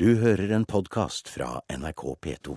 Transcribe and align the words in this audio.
Du 0.00 0.10
hører 0.20 0.50
en 0.52 0.64
podkast 0.68 1.30
fra 1.32 1.62
NRK 1.72 2.02
P2. 2.20 2.56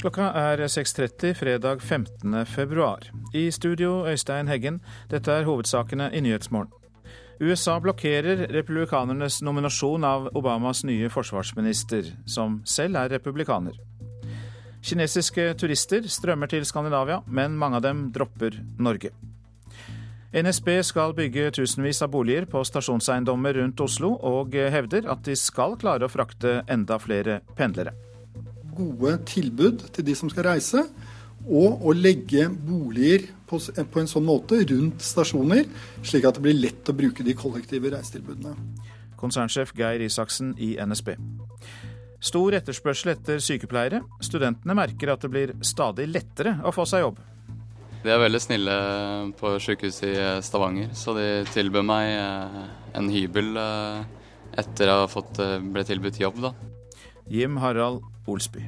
Klokka 0.00 0.30
er 0.32 0.64
6.30 0.64 1.34
fredag 1.36 1.82
15. 1.82 2.46
februar. 2.46 2.98
I 3.34 3.50
studio 3.50 4.06
Øystein 4.08 4.48
Heggen. 4.48 4.80
Dette 5.10 5.32
er 5.32 5.44
hovedsakene 5.44 6.08
i 6.16 6.20
Nyhetsmorgen. 6.20 6.72
USA 7.40 7.78
blokkerer 7.78 8.46
republikanernes 8.56 9.42
nominasjon 9.42 10.04
av 10.04 10.32
Obamas 10.32 10.80
nye 10.84 11.12
forsvarsminister, 11.12 12.08
som 12.26 12.62
selv 12.64 12.96
er 12.96 13.18
republikaner. 13.18 13.76
Kinesiske 14.80 15.50
turister 15.60 16.06
strømmer 16.08 16.48
til 16.48 16.64
Skandinavia, 16.64 17.20
men 17.28 17.58
mange 17.58 17.80
av 17.80 17.84
dem 17.84 18.06
dropper 18.14 18.56
Norge. 18.80 19.12
NSB 20.30 20.68
skal 20.86 21.12
bygge 21.18 21.48
tusenvis 21.56 22.04
av 22.06 22.12
boliger 22.12 22.44
på 22.46 22.62
stasjonseiendommer 22.64 23.56
rundt 23.58 23.80
Oslo, 23.82 24.12
og 24.14 24.54
hevder 24.54 25.08
at 25.10 25.24
de 25.26 25.34
skal 25.36 25.74
klare 25.80 26.06
å 26.06 26.12
frakte 26.12 26.60
enda 26.70 27.00
flere 27.02 27.40
pendlere. 27.58 27.92
Gode 28.78 29.16
tilbud 29.26 29.88
til 29.90 30.06
de 30.06 30.14
som 30.16 30.30
skal 30.30 30.46
reise, 30.52 30.84
og 31.48 31.82
å 31.82 31.92
legge 31.96 32.46
boliger 32.52 33.26
på, 33.48 33.58
på, 33.58 34.00
en 34.00 34.08
sånn 34.08 34.28
måte 34.28 34.60
rundt 34.70 35.02
stasjoner, 35.02 35.66
slik 36.06 36.28
at 36.28 36.38
det 36.38 36.44
blir 36.46 36.58
lett 36.60 36.88
å 36.88 36.96
bruke 36.96 37.26
de 37.26 37.34
kollektive 37.34 37.90
reisetilbudene. 37.90 38.54
Konsernsjef 39.20 39.74
Geir 39.76 40.04
Isaksen 40.06 40.54
i 40.62 40.76
NSB. 40.80 41.16
Stor 42.20 42.52
etterspørsel 42.52 43.14
etter 43.14 43.40
sykepleiere. 43.40 44.02
Studentene 44.20 44.76
merker 44.76 45.14
at 45.14 45.22
det 45.24 45.30
blir 45.32 45.52
stadig 45.64 46.04
lettere 46.10 46.58
å 46.68 46.72
få 46.74 46.84
seg 46.88 47.06
jobb. 47.06 47.20
De 48.00 48.12
er 48.12 48.20
veldig 48.20 48.40
snille 48.40 48.74
på 49.40 49.54
sykehuset 49.60 50.06
i 50.08 50.14
Stavanger, 50.44 50.92
så 50.96 51.12
de 51.16 51.26
tilbød 51.52 51.84
meg 51.84 52.12
eh, 52.14 52.60
en 52.96 53.10
hybel 53.12 53.56
eh, 53.60 54.04
etter 54.60 54.88
å 54.88 55.02
ha 55.02 55.08
fått, 55.10 55.40
eh, 55.40 55.58
ble 55.60 55.84
tilbudt 55.84 56.20
jobb, 56.20 56.40
da. 56.44 56.54
Jim 57.28 57.58
Harald 57.60 58.00
Olsby. 58.28 58.64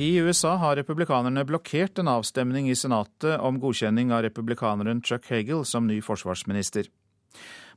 I 0.00 0.10
USA 0.22 0.54
har 0.60 0.76
republikanerne 0.78 1.42
blokkert 1.48 1.98
en 1.98 2.12
avstemning 2.12 2.68
i 2.70 2.76
Senatet 2.78 3.40
om 3.42 3.58
godkjenning 3.60 4.12
av 4.14 4.22
republikaneren 4.28 5.00
Chuck 5.04 5.26
Hagel 5.32 5.64
som 5.66 5.88
ny 5.88 5.98
forsvarsminister. 6.04 6.86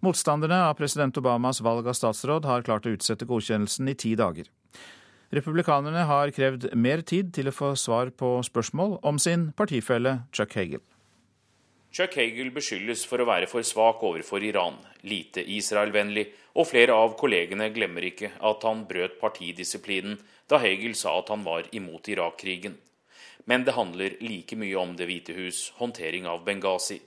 Motstanderne 0.03 0.57
av 0.67 0.73
president 0.75 1.15
Obamas 1.17 1.61
valg 1.63 1.87
av 1.87 1.95
statsråd 1.95 2.43
har 2.43 2.65
klart 2.67 2.83
å 2.83 2.91
utsette 2.91 3.23
godkjennelsen 3.23 3.87
i 3.87 3.93
ti 3.95 4.09
dager. 4.19 4.49
Republikanerne 5.31 6.01
har 6.09 6.33
krevd 6.35 6.73
mer 6.75 7.05
tid 7.07 7.29
til 7.33 7.47
å 7.47 7.53
få 7.55 7.69
svar 7.79 8.11
på 8.11 8.35
spørsmål 8.43 8.97
om 9.07 9.21
sin 9.21 9.53
partifelle 9.55 10.17
Chuck 10.35 10.57
Hagel. 10.59 10.81
Chuck 11.95 12.17
Hagel 12.19 12.51
beskyldes 12.51 13.05
for 13.07 13.23
å 13.23 13.29
være 13.29 13.47
for 13.47 13.63
svak 13.63 14.03
overfor 14.03 14.43
Iran, 14.43 14.75
lite 15.07 15.39
Israel-vennlig, 15.55 16.27
og 16.59 16.67
flere 16.67 16.99
av 16.99 17.15
kollegene 17.15 17.69
glemmer 17.71 18.09
ikke 18.09 18.33
at 18.43 18.67
han 18.67 18.83
brøt 18.89 19.15
partidisiplinen 19.23 20.19
da 20.51 20.59
Hagel 20.59 20.97
sa 20.99 21.15
at 21.21 21.31
han 21.31 21.47
var 21.47 21.71
imot 21.71 22.11
Irak-krigen. 22.11 22.75
Men 23.47 23.63
det 23.63 23.79
handler 23.79 24.19
like 24.19 24.59
mye 24.59 24.75
om 24.83 24.97
Det 24.99 25.07
hvite 25.07 25.39
hus' 25.39 25.69
håndtering 25.79 26.27
av 26.27 26.43
Benghazi. 26.43 26.99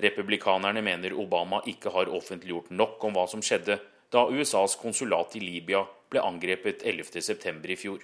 Republikanerne 0.00 0.82
mener 0.82 1.12
Obama 1.12 1.60
ikke 1.68 1.92
har 1.92 2.08
offentliggjort 2.08 2.70
nok 2.70 3.04
om 3.04 3.16
hva 3.16 3.26
som 3.28 3.42
skjedde 3.44 3.78
da 4.12 4.24
USAs 4.28 4.76
konsulat 4.80 5.36
i 5.36 5.42
Libya 5.44 5.84
ble 6.12 6.22
angrepet 6.24 6.84
11.9. 6.84 7.60
i 7.68 7.76
fjor. 7.76 8.00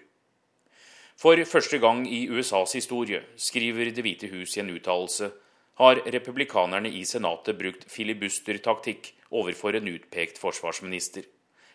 For 1.19 1.41
første 1.50 1.81
gang 1.83 2.05
i 2.06 2.28
USAs 2.31 2.77
historie, 2.78 3.22
skriver 3.36 3.91
Det 3.91 4.05
hvite 4.05 4.28
hus 4.31 4.56
i 4.56 4.61
en 4.61 4.70
uttalelse, 4.70 5.31
har 5.78 6.00
republikanerne 6.06 6.91
i 6.91 7.05
Senatet 7.05 7.59
brukt 7.59 7.84
filibustertaktikk 7.91 9.12
overfor 9.31 9.75
en 9.78 9.88
utpekt 9.88 10.38
forsvarsminister, 10.38 11.25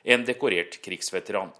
en 0.03 0.25
dekorert 0.27 0.79
krigsveteran. 0.83 1.51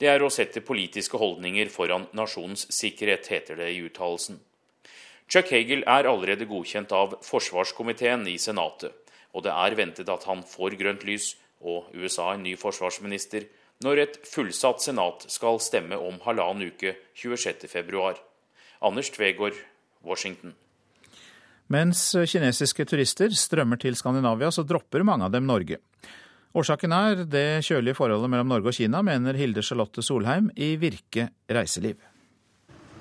Det 0.00 0.08
er 0.08 0.22
å 0.24 0.30
sette 0.32 0.64
politiske 0.64 1.18
holdninger 1.20 1.68
foran 1.72 2.08
nasjonens 2.16 2.66
sikkerhet, 2.72 3.28
heter 3.28 3.60
det 3.60 3.68
i 3.74 3.82
uttalelsen. 3.84 4.40
Chuck 5.32 5.48
Hagel 5.48 5.80
er 5.88 6.04
allerede 6.04 6.44
godkjent 6.44 6.90
av 6.92 7.14
forsvarskomiteen 7.24 8.26
i 8.28 8.34
Senatet, 8.36 8.92
og 9.32 9.46
det 9.46 9.52
er 9.54 9.76
ventet 9.78 10.10
at 10.12 10.26
han 10.28 10.42
får 10.44 10.76
grønt 10.76 11.06
lys, 11.08 11.30
og 11.64 11.88
USA 11.96 12.34
en 12.34 12.44
ny 12.44 12.52
forsvarsminister, 12.60 13.46
når 13.80 14.02
et 14.02 14.18
fullsatt 14.28 14.84
senat 14.84 15.24
skal 15.32 15.56
stemme 15.64 15.96
om 15.96 16.20
halvannen 16.26 16.68
uke 16.74 16.92
26.2. 17.16 18.12
Anders 18.84 19.12
Tvegård, 19.14 19.56
Washington. 20.04 20.52
Mens 21.72 22.10
kinesiske 22.12 22.84
turister 22.84 23.32
strømmer 23.32 23.80
til 23.80 23.96
Skandinavia, 23.96 24.52
så 24.52 24.66
dropper 24.68 25.06
mange 25.06 25.30
av 25.30 25.32
dem 25.32 25.48
Norge. 25.48 25.80
Årsaken 26.52 26.92
er 26.92 27.24
det 27.24 27.62
kjølige 27.64 27.96
forholdet 27.96 28.28
mellom 28.28 28.52
Norge 28.52 28.68
og 28.68 28.76
Kina, 28.76 29.00
mener 29.00 29.38
Hilde 29.40 29.64
Charlotte 29.64 30.04
Solheim 30.04 30.52
i 30.60 30.74
Virke 30.76 31.30
reiseliv. 31.48 32.11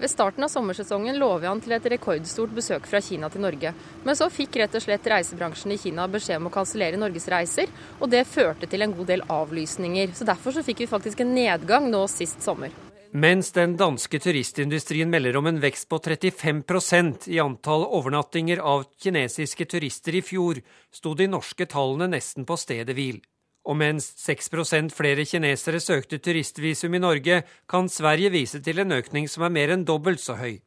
Ved 0.02 0.10
starten 0.10 0.44
av 0.44 0.48
sommersesongen 0.48 1.20
lå 1.22 1.28
vi 1.38 1.46
an 1.46 1.60
til 1.62 1.76
et 1.76 1.86
rekordstort 1.94 2.54
besøk 2.58 2.88
fra 2.90 2.98
Kina 3.06 3.28
til 3.30 3.44
Norge. 3.44 3.70
Men 4.02 4.18
så 4.18 4.32
fikk 4.34 4.58
rett 4.58 4.74
og 4.74 4.82
slett 4.82 5.06
reisebransjen 5.12 5.76
i 5.76 5.78
Kina 5.78 6.08
beskjed 6.10 6.40
om 6.42 6.48
å 6.50 6.54
kansellere 6.56 6.98
norgesreiser, 6.98 7.70
og 8.00 8.10
det 8.10 8.24
førte 8.26 8.66
til 8.66 8.82
en 8.82 8.96
god 8.98 9.12
del 9.14 9.22
avlysninger. 9.30 10.16
Så 10.18 10.26
derfor 10.26 10.56
så 10.58 10.66
fikk 10.66 10.82
vi 10.82 10.90
faktisk 10.90 11.22
en 11.22 11.36
nedgang 11.38 11.86
nå 11.94 12.08
sist 12.10 12.42
sommer. 12.42 12.74
Mens 13.14 13.52
den 13.54 13.76
danske 13.78 14.18
turistindustrien 14.24 15.12
melder 15.12 15.38
om 15.38 15.52
en 15.52 15.62
vekst 15.62 15.86
på 15.92 16.00
35% 16.02 17.30
i 17.30 17.38
antall 17.44 17.86
overnattinger 17.86 18.64
av 18.66 18.88
kinesiske 19.04 19.70
turister 19.70 20.18
i 20.18 20.24
fjor, 20.26 20.64
sto 20.90 21.14
de 21.14 21.30
norske 21.30 21.70
tallene 21.70 22.10
nesten 22.16 22.50
på 22.50 22.58
stedet 22.58 22.98
hvil. 22.98 23.22
Og 23.70 23.78
mens 23.78 24.08
6% 24.24 24.90
flere 24.96 25.26
kinesere 25.28 25.80
søkte 25.80 26.18
turistvisum 26.18 26.96
i 26.98 27.02
Norge, 27.04 27.44
kan 27.70 27.90
Sverige 27.90 28.32
vise 28.34 28.62
til 28.64 28.82
en 28.82 28.98
økning 28.98 29.30
som 29.30 29.46
er 29.46 29.54
mer 29.54 29.74
enn 29.76 29.86
dobbelt 29.86 30.22
så 30.24 30.40
høy. 30.40 30.58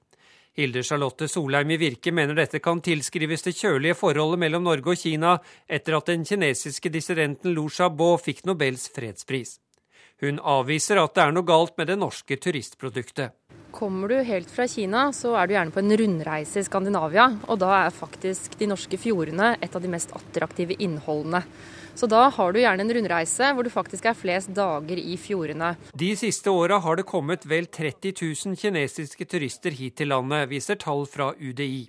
Hilde 0.55 0.85
Charlotte 0.87 1.27
Solheim 1.27 1.73
i 1.75 1.81
Virke 1.81 2.13
mener 2.15 2.37
dette 2.39 2.61
kan 2.63 2.79
tilskrives 2.79 3.43
det 3.43 3.57
kjølige 3.59 3.97
forholdet 3.99 4.39
mellom 4.45 4.63
Norge 4.63 4.93
og 4.93 5.01
Kina 5.01 5.33
etter 5.67 5.97
at 5.99 6.13
den 6.13 6.23
kinesiske 6.29 6.93
dissidenten 6.95 7.51
Lu 7.57 7.67
Xiaobo 7.67 8.13
fikk 8.23 8.45
Nobels 8.47 8.87
fredspris. 8.95 9.57
Hun 10.23 10.39
avviser 10.39 11.01
at 11.03 11.17
det 11.17 11.25
er 11.25 11.35
noe 11.35 11.49
galt 11.49 11.75
med 11.75 11.91
det 11.91 11.99
norske 11.99 12.39
turistproduktet. 12.39 13.35
Kommer 13.75 14.13
du 14.13 14.21
helt 14.23 14.53
fra 14.55 14.69
Kina, 14.71 15.09
så 15.11 15.33
er 15.35 15.49
du 15.51 15.57
gjerne 15.57 15.75
på 15.75 15.83
en 15.83 15.97
rundreise 15.99 16.63
i 16.63 16.67
Skandinavia, 16.69 17.27
og 17.51 17.59
da 17.59 17.73
er 17.81 17.97
faktisk 17.97 18.55
de 18.61 18.69
norske 18.71 19.01
fjordene 19.03 19.57
et 19.59 19.75
av 19.75 19.83
de 19.83 19.91
mest 19.91 20.15
attraktive 20.15 20.79
innholdene. 20.79 21.43
Så 21.95 22.09
da 22.11 22.27
har 22.29 22.53
du 22.53 22.59
gjerne 22.59 22.83
en 22.83 22.93
rundreise 22.97 23.51
hvor 23.55 23.67
du 23.67 23.71
faktisk 23.71 24.09
er 24.11 24.19
flest 24.19 24.51
dager 24.55 24.99
i 24.99 25.15
fjordene. 25.21 25.75
De 25.95 26.11
siste 26.19 26.51
åra 26.51 26.81
har 26.83 26.99
det 26.99 27.07
kommet 27.07 27.47
vel 27.47 27.69
30 27.71 28.17
000 28.19 28.59
kinesiske 28.59 29.27
turister 29.31 29.75
hit 29.79 30.01
til 30.01 30.11
landet, 30.11 30.49
viser 30.51 30.81
tall 30.81 31.07
fra 31.07 31.31
UDI. 31.39 31.87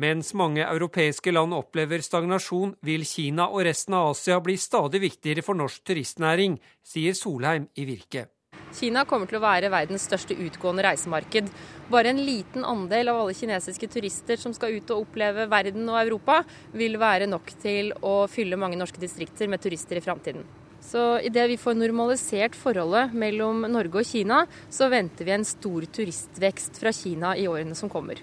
Mens 0.00 0.32
mange 0.34 0.64
europeiske 0.64 1.32
land 1.34 1.52
opplever 1.54 2.02
stagnasjon, 2.02 2.72
vil 2.82 3.04
Kina 3.04 3.50
og 3.52 3.66
resten 3.68 3.94
av 3.98 4.14
Asia 4.14 4.38
bli 4.40 4.56
stadig 4.56 5.02
viktigere 5.02 5.44
for 5.44 5.58
norsk 5.58 5.84
turistnæring, 5.84 6.56
sier 6.82 7.14
Solheim 7.14 7.68
i 7.76 7.84
Virke. 7.86 8.26
Kina 8.74 9.04
kommer 9.04 9.28
til 9.28 9.40
å 9.40 9.44
være 9.44 9.70
verdens 9.72 10.06
største 10.08 10.36
utgående 10.38 10.86
reisemarked. 10.86 11.50
Bare 11.90 12.12
en 12.12 12.20
liten 12.22 12.62
andel 12.62 13.08
av 13.10 13.16
alle 13.18 13.34
kinesiske 13.34 13.88
turister 13.90 14.38
som 14.38 14.52
skal 14.54 14.76
ut 14.78 14.90
og 14.94 15.08
oppleve 15.08 15.48
verden 15.50 15.88
og 15.90 15.98
Europa, 15.98 16.36
vil 16.70 16.94
være 17.02 17.26
nok 17.26 17.48
til 17.58 17.90
å 18.06 18.28
fylle 18.30 18.58
mange 18.60 18.78
norske 18.78 19.00
distrikter 19.02 19.50
med 19.50 19.58
turister 19.64 19.98
i 19.98 20.02
framtiden. 20.04 20.44
Så 20.80 21.18
idet 21.26 21.48
vi 21.50 21.56
får 21.58 21.74
normalisert 21.80 22.54
forholdet 22.54 23.10
mellom 23.10 23.66
Norge 23.66 24.04
og 24.04 24.06
Kina, 24.06 24.44
så 24.70 24.86
venter 24.92 25.26
vi 25.26 25.34
en 25.34 25.46
stor 25.46 25.86
turistvekst 25.98 26.78
fra 26.78 26.92
Kina 26.94 27.32
i 27.34 27.48
årene 27.50 27.74
som 27.74 27.90
kommer. 27.90 28.22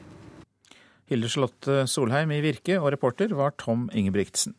Hilde 1.12 1.28
Charlotte 1.32 1.84
Solheim 1.92 2.32
i 2.36 2.40
Virke, 2.44 2.80
og 2.80 2.94
reporter 2.96 3.36
var 3.36 3.52
Tom 3.60 3.90
Ingebrigtsen. 3.92 4.56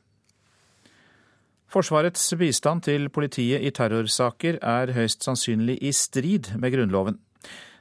Forsvarets 1.69 2.29
bistand 2.41 2.85
til 2.85 3.09
politiet 3.13 3.65
i 3.65 3.73
terrorsaker 3.73 4.61
er 4.65 4.93
høyst 4.97 5.25
sannsynlig 5.25 5.79
i 5.85 5.93
strid 5.97 6.53
med 6.61 6.77
Grunnloven. 6.77 7.19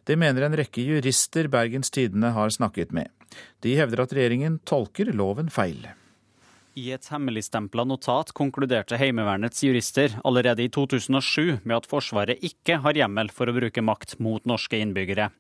Det 0.07 0.15
mener 0.15 0.45
en 0.45 0.55
rekke 0.55 0.83
jurister 0.87 1.49
Bergens 1.51 1.91
Tidende 1.91 2.31
har 2.31 2.49
snakket 2.49 2.93
med. 2.95 3.11
De 3.59 3.73
hevder 3.75 4.05
at 4.05 4.13
regjeringen 4.15 4.59
tolker 4.63 5.11
loven 5.11 5.49
feil. 5.51 5.81
I 6.77 6.91
et 6.93 7.09
hemmeligstempla 7.11 7.83
notat 7.89 8.31
konkluderte 8.37 8.99
Heimevernets 9.01 9.63
jurister 9.65 10.13
allerede 10.23 10.63
i 10.63 10.69
2007 10.71 11.57
med 11.63 11.75
at 11.79 11.89
Forsvaret 11.89 12.43
ikke 12.45 12.77
har 12.83 12.95
hjemmel 12.95 13.33
for 13.33 13.49
å 13.49 13.55
bruke 13.57 13.83
makt 13.83 14.15
mot 14.23 14.45
norske 14.47 14.79
innbyggere. 14.79 15.31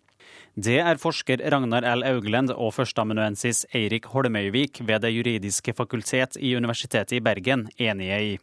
Det 0.57 0.79
er 0.81 0.99
forsker 0.99 1.43
Ragnar 1.53 1.85
L. 1.85 2.03
Auglend 2.09 2.51
og 2.51 2.73
førsteamanuensis 2.75 3.63
Eirik 3.77 4.09
Holmøyvik 4.11 4.81
ved 4.81 5.05
Det 5.05 5.13
juridiske 5.13 5.75
fakultet 5.77 6.35
i 6.41 6.55
Universitetet 6.57 7.19
i 7.19 7.21
Bergen 7.23 7.67
enige 7.77 8.17
i. 8.19 8.33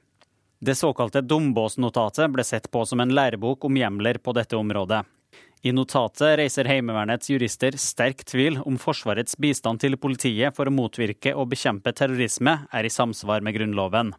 Det 0.65 0.79
såkalte 0.79 1.21
Dombås-notatet 1.21 2.31
ble 2.33 2.47
sett 2.47 2.71
på 2.71 2.87
som 2.89 3.03
en 3.03 3.13
lærebok 3.13 3.67
om 3.67 3.77
hjemler 3.77 4.23
på 4.23 4.33
dette 4.33 4.57
området. 4.57 5.03
I 5.65 5.73
notatet 5.73 6.37
reiser 6.37 6.69
Heimevernets 6.69 7.31
jurister 7.31 7.73
sterk 7.81 8.25
tvil 8.29 8.59
om 8.69 8.75
Forsvarets 8.77 9.39
bistand 9.41 9.81
til 9.81 9.97
politiet 9.97 10.53
for 10.53 10.69
å 10.69 10.73
motvirke 10.77 11.33
og 11.33 11.55
bekjempe 11.55 11.95
terrorisme 11.97 12.53
er 12.69 12.85
i 12.85 12.91
samsvar 12.93 13.41
med 13.41 13.57
Grunnloven. 13.57 14.11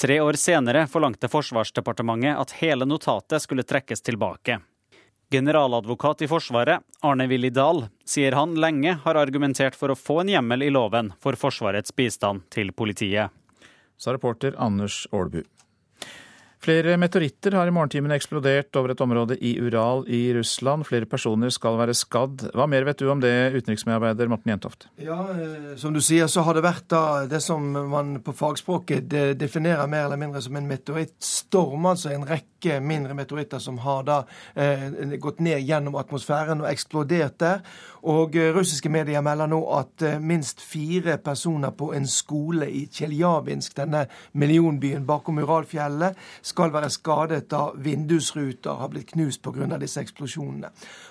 Tre 0.00 0.16
år 0.24 0.38
senere 0.40 0.86
forlangte 0.88 1.28
Forsvarsdepartementet 1.28 2.40
at 2.40 2.56
hele 2.62 2.88
notatet 2.88 3.44
skulle 3.44 3.66
trekkes 3.68 4.00
tilbake. 4.08 4.56
Generaladvokat 5.34 6.24
i 6.24 6.30
Forsvaret, 6.32 6.80
Arne 7.04 7.28
Willy 7.28 7.52
Dahl, 7.52 7.84
sier 8.08 8.32
han 8.32 8.56
lenge 8.56 8.96
har 9.04 9.20
argumentert 9.20 9.76
for 9.76 9.92
å 9.92 9.98
få 10.00 10.22
en 10.22 10.32
hjemmel 10.32 10.64
i 10.64 10.70
loven 10.72 11.12
for 11.20 11.36
Forsvarets 11.36 11.92
bistand 11.92 12.48
til 12.48 12.72
politiet. 12.72 13.28
Sa 14.00 14.16
reporter 14.16 14.56
Anders 14.56 15.04
Aalbu. 15.12 15.44
Flere 16.64 16.94
meteoritter 16.96 17.52
har 17.58 17.68
i 17.68 17.72
morgentimene 17.74 18.16
eksplodert 18.16 18.72
over 18.80 18.94
et 18.94 19.00
område 19.04 19.36
i 19.44 19.50
Ural 19.60 20.06
i 20.08 20.22
Russland. 20.32 20.86
Flere 20.88 21.04
personer 21.04 21.52
skal 21.52 21.76
være 21.76 21.92
skadd. 21.98 22.46
Hva 22.56 22.64
mer 22.70 22.86
vet 22.88 23.02
du 23.02 23.10
om 23.12 23.20
det, 23.20 23.52
utenriksmedarbeider 23.58 24.30
Morten 24.32 24.54
Jentoft? 24.54 24.86
Ja, 24.96 25.18
eh, 25.34 25.74
Som 25.76 25.92
du 25.92 26.00
sier, 26.00 26.26
så 26.26 26.40
har 26.46 26.56
det 26.56 26.64
vært 26.64 26.88
da 26.88 27.26
det 27.28 27.42
som 27.44 27.68
man 27.90 28.16
på 28.24 28.32
fagspråket 28.32 29.12
definerer 29.36 29.86
mer 29.86 30.06
eller 30.06 30.16
mindre 30.16 30.40
som 30.40 30.56
en 30.56 30.70
meteorittstorm. 30.70 31.84
Altså 31.92 32.14
en 32.14 32.24
rekke 32.24 32.53
mindre 32.80 33.14
meteoritter 33.14 33.58
som 33.58 33.78
har 33.84 34.04
da 34.06 34.20
eh, 34.54 35.16
gått 35.20 35.40
ned 35.44 35.62
gjennom 35.64 35.96
atmosfæren 36.00 36.64
og 36.64 36.70
eksplodert 36.70 37.38
der. 37.40 37.64
Og 38.04 38.36
eh, 38.36 38.52
russiske 38.52 38.88
medier 38.92 39.22
melder 39.24 39.48
nå 39.48 39.60
at 39.78 40.02
eh, 40.04 40.18
minst 40.20 40.60
fire 40.60 41.16
personer 41.24 41.72
på 41.72 41.92
en 41.96 42.06
skole 42.06 42.68
i 42.68 42.84
Tsjeljabinsk, 42.92 43.76
denne 43.78 44.04
millionbyen 44.32 45.06
bakom 45.08 45.40
Uralfjellet, 45.40 46.18
skal 46.42 46.72
være 46.74 46.90
skadet 46.92 47.46
da 47.50 47.70
vindusruter 47.74 48.76
har 48.80 48.92
blitt 48.92 49.14
knust 49.14 49.42
pga. 49.42 49.78
disse 49.80 50.00
eksplosjonene. 50.00 50.68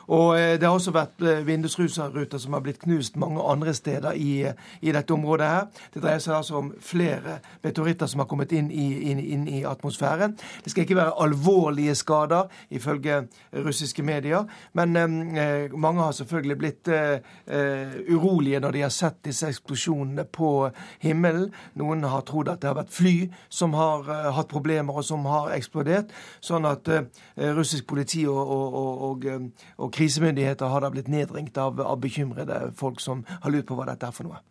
Og 0.07 0.39
eh, 0.39 0.59
Det 0.59 0.67
har 0.67 0.73
også 0.77 0.94
vært 0.94 1.25
vindusruter 1.47 2.38
som 2.38 2.53
har 2.53 2.61
blitt 2.61 2.83
knust 2.83 3.17
mange 3.17 3.41
andre 3.41 3.73
steder 3.73 4.13
i, 4.13 4.45
i, 4.81 4.91
dette 4.91 5.13
området. 5.13 5.47
her. 5.47 5.65
Det 5.94 6.03
dreier 6.03 6.19
seg 6.21 6.35
altså 6.35 6.61
om 6.61 6.73
flere 6.79 7.39
meteoritter 7.63 8.05
som 8.05 8.21
har 8.21 8.27
kommet 8.27 8.51
inn 8.51 8.69
i, 8.71 9.09
inn, 9.09 9.19
inn 9.19 9.47
i 9.47 9.63
atmosfæren. 9.65 10.38
Det 10.63 10.71
skal 10.71 10.85
ikke 10.85 11.01
være 11.01 11.17
alvorlige 11.43 11.95
skader, 11.95 12.51
ifølge 12.71 13.27
russiske 13.53 14.03
medier, 14.03 14.47
men 14.73 14.95
eh, 15.37 15.71
mange 15.73 16.01
har 16.01 16.11
selvfølgelig 16.11 16.57
blitt 16.57 16.73
blitt 16.73 16.87
uh, 16.87 18.15
urolige 18.15 18.59
når 18.59 18.71
de 18.71 18.81
har 18.81 18.91
sett 18.93 19.23
disse 19.25 19.47
eksplosjonene 19.47 20.25
på 20.25 20.69
himmelen. 21.03 21.51
Noen 21.79 22.03
har 22.03 22.25
trodd 22.27 22.49
at 22.49 22.61
det 22.61 22.71
har 22.71 22.77
vært 22.77 22.93
fly 22.93 23.29
som 23.49 23.73
har 23.77 24.07
eh, 24.09 24.31
hatt 24.33 24.49
problemer 24.51 24.97
og 24.97 25.05
som 25.05 25.25
har 25.29 25.53
eksplodert. 25.55 26.11
Sånn 26.41 26.65
at 26.65 26.87
uh, 26.89 27.03
russisk 27.57 27.87
politi 27.87 28.25
og, 28.27 28.39
og, 28.39 29.03
og, 29.09 29.27
og, 29.77 29.91
krisemyndigheter 29.93 30.71
har 30.71 30.83
da 30.83 30.91
blitt 30.93 31.11
nedringt 31.11 31.57
av, 31.57 31.79
av 31.81 31.99
bekymrede 32.01 32.73
folk 32.77 33.01
som 33.03 33.23
har 33.29 33.53
lurt 33.53 33.67
på 33.69 33.77
hva 33.77 33.87
dette 33.91 34.09
er 34.09 34.15
for 34.15 34.29
noe. 34.29 34.41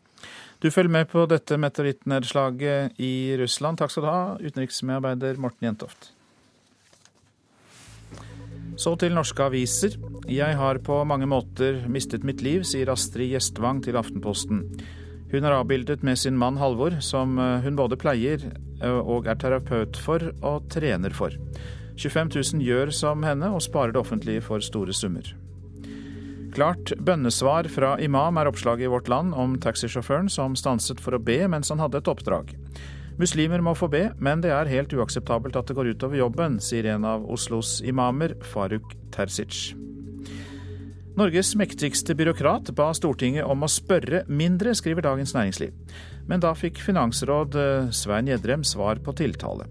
Du 0.62 0.70
følger 0.70 0.92
med 0.94 1.08
på 1.10 1.24
dette 1.26 1.56
meteorittnedslaget 1.58 3.00
i 3.02 3.34
Russland. 3.40 3.80
Takk 3.80 3.90
skal 3.90 4.04
du 4.04 4.10
ha, 4.10 4.24
utenriksmedarbeider 4.38 5.40
Morten 5.42 5.66
Jentoft. 5.66 6.12
Så 8.80 8.94
til 8.96 9.12
norske 9.12 9.44
aviser. 9.44 9.98
Jeg 10.30 10.56
har 10.56 10.80
på 10.84 11.02
mange 11.04 11.28
måter 11.28 11.82
mistet 11.92 12.24
mitt 12.24 12.40
liv, 12.44 12.64
sier 12.64 12.90
Astrid 12.92 13.34
Gjestvang 13.34 13.82
til 13.84 13.98
Aftenposten. 14.00 14.62
Hun 15.32 15.46
er 15.48 15.56
avbildet 15.56 16.02
med 16.04 16.19
sin 16.20 16.36
mann 16.40 16.58
Halvor, 16.60 16.98
som 17.00 17.38
eh, 17.40 17.60
hun 17.64 17.76
både 17.76 17.96
pleier 18.00 18.42
eh, 18.48 18.98
og 18.98 19.28
er 19.28 19.38
terapeut 19.40 19.96
for 19.96 20.32
og 20.44 20.69
trener 20.72 21.14
for. 21.16 21.36
25 22.00 22.32
000 22.58 22.64
gjør 22.64 22.92
som 22.96 23.24
henne 23.24 23.48
og 23.52 23.64
sparer 23.64 23.94
det 23.94 24.00
offentlige 24.00 24.44
for 24.44 24.64
store 24.64 24.92
summer. 24.96 25.25
Klart 26.52 26.92
bønnesvar 27.00 27.68
fra 27.72 27.94
imam 28.04 28.36
er 28.36 28.50
oppslaget 28.50 28.84
i 28.84 28.92
Vårt 28.92 29.08
Land 29.08 29.32
om 29.32 29.54
taxisjåføren 29.60 30.28
som 30.32 30.56
stanset 30.56 31.00
for 31.00 31.16
å 31.16 31.22
be 31.22 31.38
mens 31.48 31.72
han 31.72 31.80
hadde 31.80 32.02
et 32.02 32.12
oppdrag. 32.12 32.52
Muslimer 33.20 33.61
må 33.61 33.75
få 33.76 33.88
be, 33.93 34.06
men 34.23 34.41
det 34.44 34.53
er 34.55 34.70
helt 34.70 34.93
uakseptabelt 34.97 35.56
at 35.59 35.69
det 35.69 35.76
går 35.76 35.93
utover 35.93 36.20
jobben, 36.23 36.59
sier 36.64 36.88
en 36.94 37.05
av 37.09 37.26
Oslos 37.31 37.81
imamer, 37.85 38.35
Faruk 38.53 38.94
Terzic. 39.12 39.75
Norges 41.12 41.50
mektigste 41.61 42.14
byråkrat 42.17 42.70
ba 42.73 42.87
Stortinget 42.97 43.44
om 43.44 43.67
å 43.67 43.69
spørre 43.69 44.23
mindre, 44.32 44.73
skriver 44.73 45.05
Dagens 45.05 45.35
Næringsliv. 45.37 45.75
Men 46.25 46.41
da 46.41 46.55
fikk 46.56 46.81
finansråd 46.81 47.59
eh, 47.61 47.91
Svein 47.93 48.31
Gjedrem 48.31 48.64
svar 48.64 49.03
på 49.05 49.12
tiltale. 49.20 49.69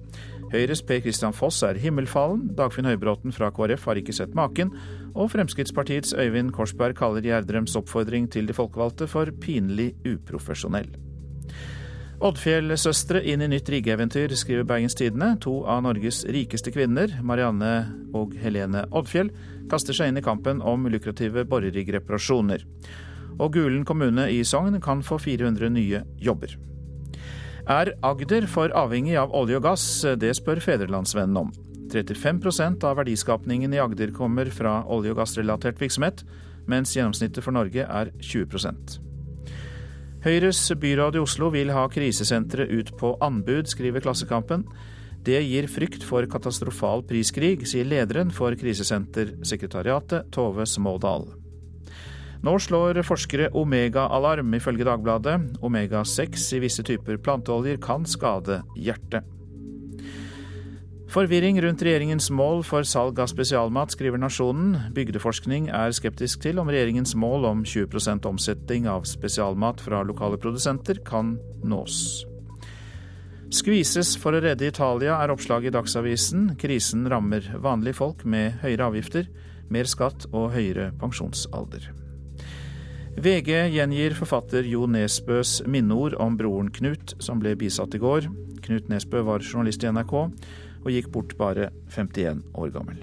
Høyres 0.51 0.83
Per 0.85 1.01
Christian 1.01 1.33
Foss 1.33 1.63
er 1.65 1.79
himmelfallen, 1.81 2.51
Dagfinn 2.57 2.85
Høybråten 2.85 3.33
fra 3.33 3.49
KrF 3.55 3.87
har 3.89 3.97
ikke 3.97 4.13
sett 4.13 4.35
maken, 4.37 4.69
og 5.15 5.31
Fremskrittspartiets 5.33 6.13
Øyvind 6.13 6.53
Korsberg 6.53 6.99
kaller 6.99 7.25
Gjerdrems 7.25 7.77
oppfordring 7.79 8.29
til 8.29 8.45
de 8.45 8.53
folkevalgte 8.53 9.09
for 9.09 9.31
pinlig 9.41 9.95
uprofesjonell. 10.05 10.91
Oddfjell-søstre 12.21 13.23
inn 13.25 13.41
i 13.41 13.47
nytt 13.49 13.69
rigeeventyr, 13.73 14.35
skriver 14.37 14.65
Bergens 14.69 14.93
Tidende. 14.93 15.31
To 15.41 15.63
av 15.65 15.79
Norges 15.81 16.19
rikeste 16.29 16.69
kvinner, 16.69 17.15
Marianne 17.25 17.71
og 18.13 18.35
Helene 18.37 18.83
Oddfjell, 18.93 19.31
kaster 19.71 19.97
seg 19.97 20.11
inn 20.11 20.21
i 20.21 20.23
kampen 20.25 20.61
om 20.61 20.85
lukrative 20.93 21.47
borerigg-reparasjoner. 21.49 22.67
Og 23.41 23.57
Gulen 23.57 23.81
kommune 23.89 24.27
i 24.29 24.43
Sogn 24.45 24.77
kan 24.85 25.01
få 25.01 25.17
400 25.17 25.73
nye 25.73 26.05
jobber. 26.21 26.53
Er 27.65 27.95
Agder 28.05 28.45
for 28.45 28.69
avhengig 28.69 29.17
av 29.17 29.33
olje 29.33 29.57
og 29.57 29.65
gass? 29.65 29.89
Det 30.21 30.35
spør 30.37 30.61
Fedrelandsvennen 30.61 31.41
om. 31.41 31.53
35% 31.89 32.85
av 32.85 32.99
verdiskapningen 33.01 33.73
i 33.73 33.81
Agder 33.81 34.13
kommer 34.13 34.53
fra 34.53 34.83
olje- 34.85 35.15
og 35.15 35.23
gassrelatert 35.23 35.81
virksomhet, 35.81 36.21
mens 36.69 36.93
gjennomsnittet 36.93 37.41
for 37.41 37.57
Norge 37.57 37.89
er 37.89 38.13
20 38.21 39.09
Høyres 40.21 40.59
byråd 40.77 41.15
i 41.17 41.21
Oslo 41.23 41.47
vil 41.49 41.71
ha 41.73 41.87
krisesenteret 41.89 42.69
ut 42.69 42.91
på 42.99 43.15
anbud, 43.25 43.65
skriver 43.65 44.03
Klassekampen. 44.05 44.67
Det 45.25 45.39
gir 45.41 45.65
frykt 45.65 46.05
for 46.05 46.27
katastrofal 46.29 47.01
priskrig, 47.09 47.63
sier 47.65 47.89
lederen 47.89 48.29
for 48.29 48.53
Krisesentersekretariatet, 48.53 50.29
Tove 50.29 50.67
Smådal. 50.69 51.25
Nå 52.45 52.53
slår 52.61 53.01
forskere 53.05 53.49
omega-alarm, 53.57 54.53
ifølge 54.57 54.85
Dagbladet. 54.85 55.57
Omega-6 55.65 56.47
i 56.57 56.61
visse 56.67 56.85
typer 56.85 57.17
planteoljer 57.17 57.81
kan 57.81 58.05
skade 58.05 58.61
hjertet. 58.77 59.25
Forvirring 61.11 61.57
rundt 61.59 61.81
regjeringens 61.83 62.29
mål 62.31 62.61
for 62.63 62.87
salg 62.87 63.17
av 63.19 63.27
spesialmat, 63.27 63.91
skriver 63.91 64.21
Nasjonen. 64.21 64.77
Bygdeforskning 64.95 65.65
er 65.75 65.91
skeptisk 65.91 66.39
til 66.45 66.61
om 66.61 66.71
regjeringens 66.71 67.17
mål 67.19 67.49
om 67.49 67.65
20% 67.67 68.29
omsetning 68.29 68.87
av 68.87 69.03
spesialmat 69.09 69.83
fra 69.83 70.05
lokale 70.07 70.39
produsenter 70.39 71.01
kan 71.03 71.33
nås. 71.67 71.97
Skvises 73.51 74.13
for 74.23 74.37
å 74.37 74.39
redde 74.45 74.71
Italia, 74.71 75.17
er 75.19 75.35
oppslaget 75.35 75.73
i 75.73 75.75
Dagsavisen. 75.75 76.47
Krisen 76.61 77.03
rammer 77.11 77.43
vanlige 77.59 77.99
folk 77.99 78.23
med 78.23 78.61
høyere 78.63 78.87
avgifter, 78.87 79.27
mer 79.67 79.91
skatt 79.91 80.29
og 80.31 80.53
høyere 80.55 80.93
pensjonsalder. 81.03 81.91
VG 83.19 83.65
gjengir 83.75 84.15
forfatter 84.15 84.63
Jo 84.63 84.87
Nesbøs 84.87 85.59
minneord 85.67 86.15
om 86.23 86.39
broren 86.39 86.71
Knut, 86.71 87.17
som 87.19 87.43
ble 87.43 87.57
bisatt 87.59 87.99
i 87.99 87.99
går. 87.99 88.31
Knut 88.63 88.87
Nesbø 88.87 89.25
var 89.27 89.43
journalist 89.43 89.83
i 89.83 89.91
NRK 89.91 90.21
og 90.81 90.91
gikk 90.93 91.11
bort 91.13 91.37
bare 91.39 91.69
51 91.93 92.43
år 92.57 92.73
gammel. 92.73 93.01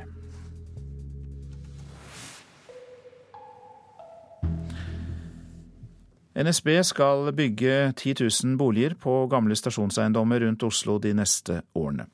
NSB 6.39 6.69
skal 6.87 7.33
bygge 7.35 7.93
10 7.97 8.15
000 8.45 8.59
boliger 8.59 8.95
på 8.95 9.27
gamle 9.27 9.57
stasjonseiendommer 9.59 10.45
rundt 10.45 10.63
Oslo 10.63 10.99
de 11.03 11.11
neste 11.19 11.63
årene. 11.75 12.07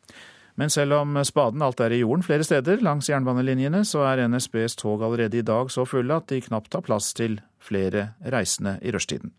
Men 0.55 0.71
selv 0.71 0.95
om 0.97 1.19
spaden 1.27 1.63
alt 1.67 1.81
er 1.83 1.93
i 1.93 2.01
jorden 2.01 2.23
flere 2.25 2.47
steder 2.47 2.81
langs 2.81 3.11
jernbanelinjene, 3.11 3.83
så 3.85 4.07
er 4.09 4.23
NSBs 4.29 4.79
tog 4.81 5.03
allerede 5.03 5.43
i 5.43 5.45
dag 5.45 5.71
så 5.71 5.85
fulle 5.85 6.17
at 6.17 6.31
de 6.31 6.41
knapt 6.41 6.73
har 6.73 6.85
plass 6.87 7.13
til 7.13 7.41
flere 7.61 8.15
reisende 8.33 8.79
i 8.83 8.95
rushtiden. 8.95 9.35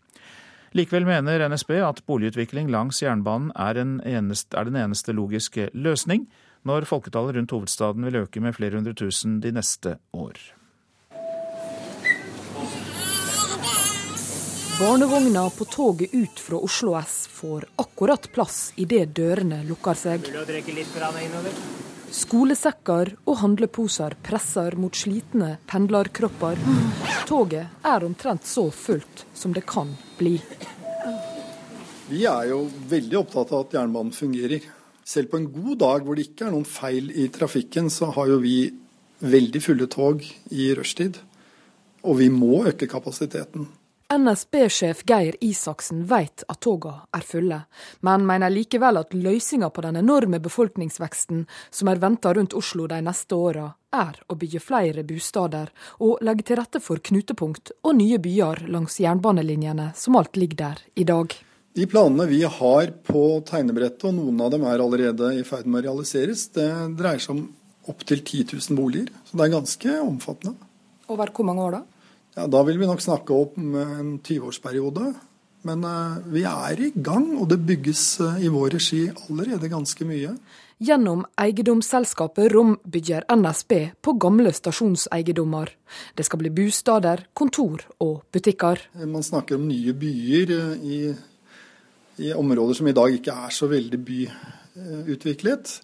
Likevel 0.76 1.06
mener 1.08 1.48
NSB 1.48 1.70
at 1.80 2.02
boligutvikling 2.04 2.68
langs 2.68 2.98
jernbanen 3.00 3.48
er, 3.56 3.78
eneste, 3.80 4.52
er 4.58 4.66
den 4.68 4.76
eneste 4.76 5.14
logiske 5.16 5.70
løsning 5.72 6.26
når 6.68 6.84
folketallet 6.90 7.38
rundt 7.38 7.54
hovedstaden 7.54 8.04
vil 8.04 8.18
øke 8.20 8.42
med 8.44 8.52
flere 8.58 8.76
hundre 8.76 8.92
tusen 8.92 9.38
de 9.40 9.54
neste 9.56 9.94
år. 10.12 10.36
Barnevogna 14.76 15.46
på 15.56 15.64
toget 15.72 16.12
ut 16.12 16.44
fra 16.44 16.60
Oslo 16.60 16.98
S 17.00 17.14
får 17.32 17.64
akkurat 17.80 18.28
plass 18.34 18.74
idet 18.76 19.14
dørene 19.16 19.62
lukker 19.64 19.96
seg. 19.96 20.28
Skolesekker 22.14 23.12
og 23.26 23.38
handleposer 23.40 24.14
presser 24.24 24.76
mot 24.78 24.94
slitne 24.94 25.56
pendlerkropper. 25.66 26.60
Toget 27.26 27.86
er 27.86 28.06
omtrent 28.06 28.46
så 28.46 28.68
fullt 28.70 29.24
som 29.34 29.54
det 29.56 29.64
kan 29.66 29.90
bli. 30.18 30.36
Vi 32.06 32.22
er 32.30 32.50
jo 32.52 32.64
veldig 32.90 33.18
opptatt 33.18 33.50
av 33.50 33.64
at 33.64 33.74
jernbanen 33.74 34.14
fungerer. 34.14 34.62
Selv 35.06 35.32
på 35.32 35.40
en 35.40 35.48
god 35.50 35.78
dag 35.82 36.06
hvor 36.06 36.18
det 36.18 36.28
ikke 36.28 36.46
er 36.46 36.54
noen 36.54 36.68
feil 36.68 37.10
i 37.10 37.26
trafikken, 37.34 37.90
så 37.90 38.12
har 38.14 38.30
jo 38.30 38.38
vi 38.42 38.70
veldig 39.26 39.62
fulle 39.64 39.88
tog 39.90 40.22
i 40.50 40.70
rushtid. 40.78 41.18
Og 42.06 42.20
vi 42.20 42.30
må 42.30 42.62
øke 42.70 42.86
kapasiteten. 42.90 43.66
NSB-sjef 44.14 45.02
Geir 45.04 45.34
Isaksen 45.40 46.04
vet 46.06 46.44
at 46.46 46.60
togene 46.62 47.08
er 47.10 47.24
fulle, 47.26 47.56
men 48.06 48.26
mener 48.28 48.52
likevel 48.54 49.00
at 49.00 49.14
løsninga 49.14 49.72
på 49.74 49.82
den 49.82 49.98
enorme 49.98 50.38
befolkningsveksten 50.44 51.40
som 51.74 51.90
er 51.90 51.98
venta 51.98 52.30
rundt 52.34 52.54
Oslo 52.54 52.86
de 52.86 53.00
neste 53.02 53.34
åra, 53.34 53.64
er 53.90 54.20
å 54.30 54.36
bygge 54.38 54.62
flere 54.62 55.02
bosteder 55.08 55.72
og 56.06 56.22
legge 56.22 56.46
til 56.46 56.60
rette 56.60 56.82
for 56.84 57.02
knutepunkt 57.02 57.74
og 57.82 57.96
nye 57.98 58.20
byer 58.22 58.68
langs 58.70 59.00
jernbanelinjene 59.02 59.88
som 59.98 60.20
alt 60.20 60.38
ligger 60.38 60.62
der 60.62 60.84
i 60.94 61.08
dag. 61.08 61.34
De 61.74 61.88
planene 61.90 62.28
vi 62.30 62.44
har 62.46 62.94
på 63.10 63.24
tegnebrettet, 63.50 64.06
og 64.06 64.14
noen 64.20 64.38
av 64.46 64.54
dem 64.54 64.68
er 64.70 64.86
allerede 64.86 65.34
i 65.34 65.42
ferd 65.44 65.66
med 65.66 65.82
å 65.82 65.90
realiseres, 65.90 66.46
det 66.54 66.70
dreier 66.96 67.20
seg 67.20 67.34
om 67.34 67.42
opptil 67.90 68.22
10 68.22 68.54
000 68.54 68.78
boliger. 68.78 69.10
Så 69.26 69.36
det 69.36 69.44
er 69.48 69.54
ganske 69.58 69.98
omfattende. 70.06 70.54
Over 71.10 71.34
hvor 71.34 71.50
mange 71.50 71.66
år 71.66 71.78
da? 71.80 71.84
Ja, 72.36 72.46
Da 72.46 72.62
vil 72.68 72.78
vi 72.78 72.86
nok 72.86 73.00
snakke 73.00 73.32
om 73.32 73.74
en 73.80 74.18
20-årsperiode. 74.20 75.14
Men 75.66 75.82
uh, 75.82 76.18
vi 76.30 76.44
er 76.46 76.80
i 76.84 76.92
gang, 76.94 77.30
og 77.40 77.48
det 77.50 77.58
bygges 77.66 78.04
uh, 78.22 78.36
i 78.38 78.50
vår 78.52 78.76
regi 78.76 79.06
allerede 79.26 79.70
ganske 79.72 80.06
mye. 80.06 80.34
Gjennom 80.84 81.22
eiendomsselskapet 81.40 82.50
Rom 82.52 82.74
bygger 82.84 83.24
NSB 83.32 83.72
på 84.04 84.14
gamle 84.20 84.52
stasjonseiendommer. 84.54 85.72
Det 86.14 86.26
skal 86.28 86.42
bli 86.42 86.52
bosteder, 86.54 87.24
kontor 87.32 87.86
og 88.04 88.26
butikker. 88.36 88.84
Man 89.00 89.24
snakker 89.24 89.56
om 89.56 89.64
nye 89.70 89.96
byer 89.96 90.52
uh, 90.52 90.84
i, 90.84 91.00
i, 92.20 92.30
områder 92.36 92.78
som 92.78 92.92
i 92.92 92.96
dag 93.00 93.16
ikke 93.16 93.40
er 93.48 93.56
så 93.56 93.70
veldig 93.72 94.02
byutviklet. 94.10 95.78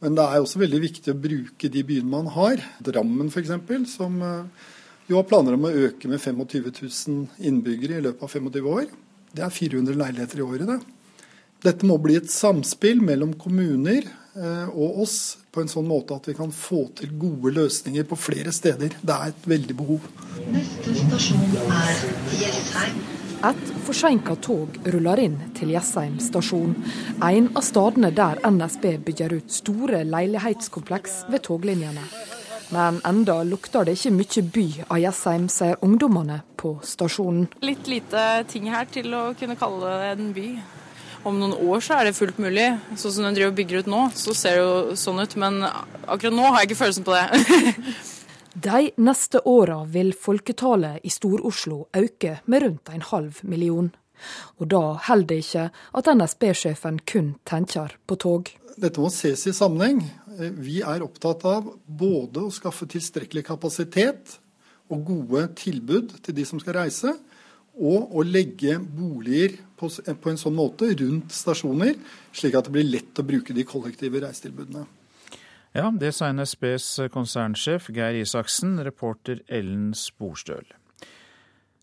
Men 0.00 0.16
det 0.16 0.24
er 0.24 0.40
også 0.40 0.64
veldig 0.64 0.82
viktig 0.82 1.12
å 1.12 1.20
bruke 1.20 1.70
de 1.74 1.84
byene 1.84 2.10
man 2.10 2.32
har. 2.32 2.64
Drammen 2.86 3.28
f.eks., 3.28 3.54
som 3.92 4.18
jo 5.08 5.16
har 5.16 5.26
planer 5.28 5.56
om 5.56 5.64
å 5.64 5.72
øke 5.88 6.08
med 6.10 6.20
25 6.20 6.70
000 6.84 7.48
innbyggere 7.48 7.98
i 7.98 8.04
løpet 8.04 8.24
av 8.24 8.32
25 8.36 8.70
år. 8.70 8.86
Det 9.32 9.44
er 9.44 9.52
400 9.52 9.96
leiligheter 9.96 10.40
i 10.40 10.44
året, 10.44 10.68
det. 10.68 10.78
Dette 11.64 11.88
må 11.88 11.96
bli 11.98 12.14
et 12.20 12.30
samspill 12.30 13.00
mellom 13.02 13.32
kommuner 13.40 14.04
eh, 14.04 14.68
og 14.68 15.00
oss 15.02 15.16
på 15.50 15.64
en 15.64 15.70
sånn 15.70 15.88
måte 15.90 16.14
at 16.14 16.28
vi 16.30 16.36
kan 16.38 16.52
få 16.54 16.84
til 17.00 17.16
gode 17.18 17.50
løsninger 17.56 18.06
på 18.06 18.18
flere 18.20 18.52
steder. 18.54 18.94
Det 19.02 19.16
er 19.16 19.32
et 19.32 19.48
veldig 19.56 19.78
behov. 19.80 20.06
Neste 20.54 20.94
stasjon 21.00 21.56
er 21.66 22.04
Jessheim. 22.38 23.00
Et 23.48 23.68
forsinka 23.86 24.34
tog 24.42 24.78
ruller 24.90 25.20
inn 25.22 25.36
til 25.54 25.70
Jessheim 25.70 26.16
stasjon, 26.22 26.72
en 27.22 27.52
av 27.54 27.62
stedene 27.62 28.10
der 28.14 28.40
NSB 28.42 28.96
bygger 29.06 29.36
ut 29.38 29.54
store 29.54 30.02
leilighetskompleks 30.06 31.20
ved 31.30 31.46
toglinjene. 31.46 32.02
Men 32.74 33.00
enda 33.08 33.40
lukter 33.48 33.86
det 33.86 33.96
ikke 33.96 34.12
mye 34.12 34.42
by 34.54 34.66
av 34.88 34.98
Jessheim, 35.00 35.46
sier 35.52 35.78
ungdommene 35.84 36.42
på 36.60 36.74
stasjonen. 36.84 37.46
Litt 37.64 37.88
lite 37.88 38.24
ting 38.50 38.68
her 38.72 38.90
til 38.92 39.14
å 39.16 39.30
kunne 39.38 39.56
kalle 39.60 39.94
det 40.02 40.10
en 40.16 40.34
by. 40.36 40.48
Om 41.28 41.40
noen 41.40 41.56
år 41.56 41.82
så 41.84 41.96
er 41.98 42.08
det 42.08 42.16
fullt 42.18 42.38
mulig. 42.42 42.68
Sånn 42.96 43.14
som 43.14 43.26
den 43.26 43.38
driver 43.38 43.52
og 43.52 43.58
bygger 43.58 43.82
ut 43.82 43.90
nå, 43.90 44.02
så 44.14 44.36
ser 44.36 44.58
det 44.58 44.66
jo 44.66 45.00
sånn 45.00 45.22
ut. 45.24 45.34
Men 45.40 45.64
akkurat 45.64 46.36
nå 46.36 46.44
har 46.46 46.62
jeg 46.62 46.70
ikke 46.70 46.82
følelsen 46.84 47.08
på 47.08 47.16
det. 47.16 47.74
De 48.68 48.88
neste 48.98 49.40
åra 49.46 49.82
vil 49.86 50.14
folketallet 50.18 51.04
i 51.06 51.10
Stor-Oslo 51.14 51.84
øke 51.94 52.38
med 52.50 52.64
rundt 52.64 52.90
en 52.90 53.04
halv 53.06 53.42
million. 53.46 53.92
Og 54.58 54.70
da 54.72 54.80
holder 55.06 55.28
det 55.30 55.36
ikke 55.44 55.66
at 56.00 56.08
NSB-sjefen 56.10 56.98
kun 57.06 57.36
tenker 57.46 57.94
på 58.08 58.18
tog. 58.18 58.50
Dette 58.78 58.98
må 58.98 59.12
ses 59.14 59.46
i 59.46 59.54
sammenheng. 59.54 60.02
Eh, 60.38 60.52
vi 60.54 60.80
er 60.82 61.04
opptatt 61.04 61.44
av 61.48 61.72
både 61.86 62.46
å 62.46 62.52
skaffe 62.54 62.88
tilstrekkelig 62.90 63.44
kapasitet 63.48 64.38
og 64.88 65.04
gode 65.08 65.48
tilbud 65.58 66.14
til 66.24 66.36
de 66.36 66.46
som 66.48 66.60
skal 66.62 66.78
reise, 66.80 67.12
og 67.78 68.14
å 68.18 68.24
legge 68.26 68.74
boliger 68.80 69.58
på, 69.78 69.90
på 69.90 70.30
en 70.32 70.40
sånn 70.40 70.56
måte 70.56 70.88
rundt 70.98 71.34
stasjoner, 71.34 71.94
slik 72.34 72.56
at 72.58 72.66
det 72.66 72.74
blir 72.74 72.88
lett 72.88 73.20
å 73.20 73.26
bruke 73.26 73.54
de 73.54 73.66
kollektive 73.68 74.24
reisetilbudene. 74.24 74.82
Ja, 75.76 75.90
det 75.94 76.14
sa 76.16 76.32
NSBs 76.32 76.88
konsernsjef 77.14 77.90
Geir 77.94 78.16
Isaksen, 78.18 78.80
reporter 78.82 79.44
Ellen 79.46 79.92
Sporstøl. 79.94 80.64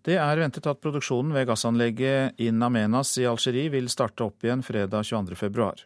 Det 0.05 0.17
er 0.21 0.41
ventet 0.41 0.67
at 0.69 0.81
produksjonen 0.83 1.31
ved 1.33 1.47
gassanlegget 1.50 2.41
In 2.43 2.62
Amenas 2.65 3.15
i 3.21 3.25
Algerie 3.29 3.71
vil 3.74 3.88
starte 3.89 4.27
opp 4.27 4.43
igjen 4.43 4.65
fredag 4.65 5.07
22.2. 5.07 5.85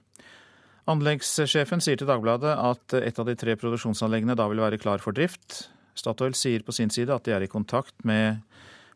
Anleggssjefen 0.90 1.84
sier 1.86 2.00
til 2.00 2.10
Dagbladet 2.10 2.56
at 2.58 2.96
et 2.98 3.20
av 3.22 3.28
de 3.28 3.36
tre 3.38 3.54
produksjonsanleggene 3.60 4.34
da 4.38 4.48
vil 4.50 4.62
være 4.64 4.80
klar 4.82 5.04
for 5.04 5.14
drift. 5.14 5.68
Statoil 5.94 6.34
sier 6.34 6.64
på 6.66 6.74
sin 6.74 6.90
side 6.90 7.14
at 7.14 7.28
de 7.28 7.36
er 7.36 7.46
i 7.46 7.52
kontakt 7.52 7.94
med 8.08 8.40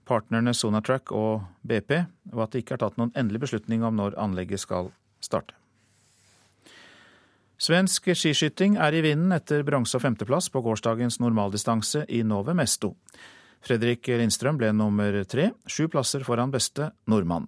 partnerne 0.10 0.56
Sonatrack 0.58 1.14
og 1.14 1.44
BP, 1.62 1.94
og 2.34 2.46
at 2.46 2.54
det 2.54 2.64
ikke 2.64 2.78
er 2.78 2.82
tatt 2.82 2.98
noen 2.98 3.14
endelig 3.20 3.44
beslutning 3.46 3.86
om 3.86 4.00
når 4.00 4.18
anlegget 4.20 4.64
skal 4.64 4.90
starte. 5.24 5.54
Svensk 7.62 8.10
skiskyting 8.18 8.76
er 8.82 8.98
i 8.98 9.04
vinden 9.06 9.32
etter 9.36 9.62
bronse- 9.64 9.96
og 9.96 10.04
femteplass 10.04 10.50
på 10.52 10.64
gårsdagens 10.66 11.22
normaldistanse 11.22 12.08
i 12.10 12.24
Nove 12.26 12.58
Mesto. 12.58 12.96
Fredrik 13.64 14.10
Lindstrøm 14.10 14.58
ble 14.60 14.74
nummer 14.76 15.22
tre, 15.30 15.52
sju 15.70 15.86
plasser 15.88 16.26
foran 16.28 16.52
beste 16.52 16.90
nordmann. 17.08 17.46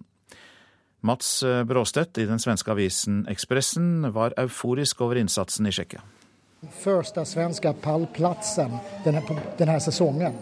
Mats 1.00 1.42
eh, 1.42 1.64
Bråstedt 1.64 2.18
i 2.18 2.26
den 2.26 2.38
svenske 2.38 2.70
avisen 2.70 3.26
Expressen 3.30 4.12
var 4.12 4.34
euforisk 4.40 5.00
over 5.00 5.20
innsatsen 5.20 5.66
i 5.66 5.72
Tsjekkia. 5.72 6.02
Første 6.80 7.24
svenske 7.28 7.72
pallplassen 7.82 8.78
denne, 9.04 9.22
denne 9.58 9.80
sesongen. 9.80 10.38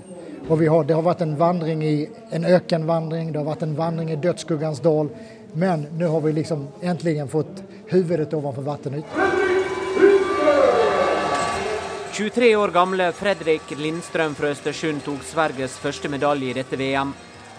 Og 0.49 0.61
har, 0.61 0.85
det 0.85 0.95
har 0.95 1.05
vært 1.05 1.25
en 1.25 1.37
vandring 1.41 1.83
i 1.85 1.95
en 2.37 2.45
økenvandring, 2.45 3.33
det 3.33 3.41
har 3.41 3.49
vært 3.49 3.65
en 3.65 3.77
vandring 3.77 4.11
i 4.13 4.21
dødsskuggans 4.21 4.83
dal. 4.85 5.09
Men 5.55 5.87
nå 5.99 6.09
har 6.11 6.21
vi 6.21 6.33
liksom 6.37 6.67
endelig 6.83 7.25
fått 7.33 7.63
hodet 7.91 8.35
overfor 8.35 8.63
vannyten. 8.67 9.05
23 12.15 12.57
år 12.57 12.71
gamle 12.71 13.09
Fredrik 13.13 13.73
Lindstrøm 13.79 14.37
fra 14.39 14.53
Østersund 14.55 15.03
tok 15.03 15.25
Sveriges 15.27 15.75
første 15.83 16.07
medalje 16.13 16.53
i 16.53 16.55
dette 16.55 16.79
VM. 16.79 17.11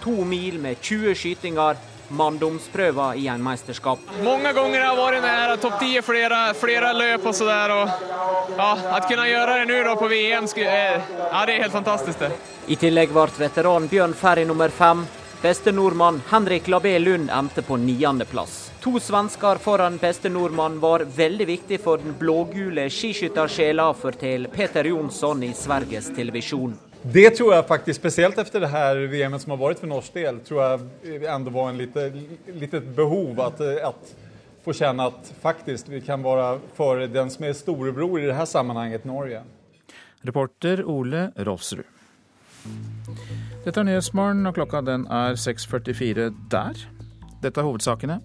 To 0.06 0.24
mil 0.24 0.62
med 0.64 0.80
20 0.80 1.16
skytinger 1.20 1.82
manndomsprøver 2.10 3.20
i 3.22 3.28
en 3.32 3.44
mesterskap. 3.44 4.00
Mange 4.24 4.54
ganger 4.54 4.82
har 4.82 4.92
jeg 4.92 5.02
vært 5.02 5.26
nær 5.26 5.56
topp 5.62 5.80
ti 5.82 5.92
flere, 6.06 6.42
flere 6.60 6.94
løp 6.94 7.26
og 7.26 7.36
så 7.36 7.50
der. 7.50 7.76
Og, 7.76 8.08
ja, 8.56 8.72
å 8.98 9.02
kunne 9.08 9.28
gjøre 9.30 9.60
det 9.62 9.84
nå 9.84 9.96
på 10.00 10.10
VM, 10.12 10.50
eh, 10.58 11.12
ja, 11.32 11.46
det 11.46 11.58
er 11.58 11.64
helt 11.66 11.74
fantastisk. 11.74 12.20
det. 12.20 12.32
I 12.68 12.76
tillegg 12.76 13.14
ble 13.14 13.28
veteran 13.38 13.88
Bjørn 13.88 14.14
Ferry 14.14 14.46
nummer 14.46 14.70
fem. 14.70 15.06
Beste 15.42 15.72
nordmann 15.72 16.22
Henrik 16.32 16.68
Labé 16.68 17.00
Lund 17.00 17.30
endte 17.30 17.62
på 17.62 17.78
niendeplass. 17.78 18.72
To 18.82 19.00
svensker 19.00 19.60
foran 19.62 19.98
beste 19.98 20.30
nordmann 20.30 20.80
var 20.80 21.04
veldig 21.06 21.48
viktig 21.48 21.80
for 21.82 21.98
den 21.98 22.16
blågule 22.18 22.88
skiskyttersjela, 22.90 23.92
forteller 23.94 24.50
Peter 24.50 24.86
Jonsson 24.90 25.44
i 25.44 25.54
Sveriges 25.54 26.10
Televisjon. 26.16 26.74
Det 27.14 27.30
tror 27.38 27.54
jeg 27.54 27.66
faktisk, 27.70 28.00
spesielt 28.00 28.38
etter 28.42 28.64
det 28.64 28.70
her 28.72 29.00
VM 29.12 29.36
som 29.38 29.52
har 29.54 29.60
vært 29.62 29.82
for 29.84 29.92
norsk 29.92 30.16
del, 30.18 30.40
tror 30.46 30.62
jeg 30.64 31.20
ändå 31.30 31.52
var 31.54 31.70
en 31.70 31.78
lite, 31.78 32.06
litet 32.58 32.88
behov 32.98 33.38
at, 33.46 33.62
at 33.62 34.16
få 34.66 34.74
kjenne 34.74 35.06
at 35.12 35.30
faktisk 35.44 35.92
vi 35.94 36.02
kan 36.02 36.24
være 36.26 36.56
for 36.74 37.04
den 37.06 37.30
som 37.30 37.46
er 37.46 37.54
storebror 37.54 38.18
i 38.18 38.26
det 38.26 38.38
her 38.38 38.50
sammenhenget, 38.50 39.06
Norge. 39.06 39.44
Reporter 40.26 40.82
Ole 40.90 41.28
Rolfsrud. 41.38 41.86
Dette 43.66 43.80
er 43.80 43.86
Nyhetsmorgen, 43.86 44.42
og 44.50 44.58
klokka 44.58 44.82
den 44.82 45.06
er 45.06 45.38
6.44 45.38 46.32
der. 46.50 46.82
Dette 47.46 47.62
er 47.62 47.70
hovedsakene. 47.70 48.18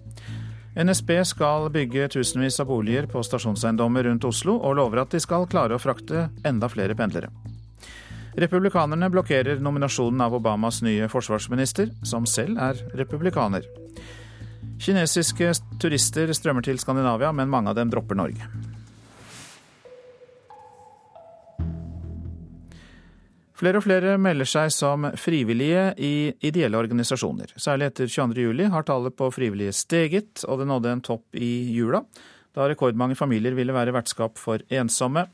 NSB 0.73 1.19
skal 1.27 1.69
bygge 1.69 2.09
tusenvis 2.15 2.57
av 2.63 2.71
boliger 2.71 3.05
på 3.11 3.21
stasjonseiendommer 3.27 4.09
rundt 4.09 4.25
Oslo, 4.25 4.57
og 4.57 4.79
lover 4.81 5.03
at 5.03 5.13
de 5.13 5.21
skal 5.21 5.45
klare 5.51 5.77
å 5.77 5.81
frakte 5.83 6.31
enda 6.47 6.69
flere 6.71 6.97
pendlere. 6.97 7.29
Republikanerne 8.39 9.09
blokkerer 9.11 9.59
nominasjonen 9.59 10.21
av 10.23 10.35
Obamas 10.37 10.81
nye 10.85 11.09
forsvarsminister, 11.11 11.91
som 12.07 12.25
selv 12.29 12.59
er 12.63 12.79
republikaner. 12.95 13.65
Kinesiske 14.81 15.51
turister 15.81 16.31
strømmer 16.33 16.63
til 16.65 16.79
Skandinavia, 16.79 17.33
men 17.35 17.51
mange 17.51 17.73
av 17.73 17.77
dem 17.77 17.91
dropper 17.91 18.17
Norge. 18.17 18.47
Flere 23.61 23.77
og 23.77 23.85
flere 23.85 24.15
melder 24.17 24.47
seg 24.49 24.71
som 24.73 25.05
frivillige 25.21 25.91
i 26.01 26.31
ideelle 26.49 26.79
organisasjoner. 26.81 27.51
Særlig 27.61 27.91
etter 27.91 28.09
22.07 28.09 28.71
har 28.73 28.87
tallet 28.87 29.13
på 29.13 29.27
frivillige 29.35 29.75
steget, 29.77 30.41
og 30.47 30.63
det 30.63 30.69
nådde 30.71 30.95
en 30.95 31.03
topp 31.05 31.37
i 31.37 31.51
jula, 31.75 32.01
da 32.57 32.65
rekordmange 32.71 33.19
familier 33.19 33.53
ville 33.53 33.75
være 33.75 33.93
vertskap 33.93 34.41
for 34.41 34.63
ensomme. 34.73 35.27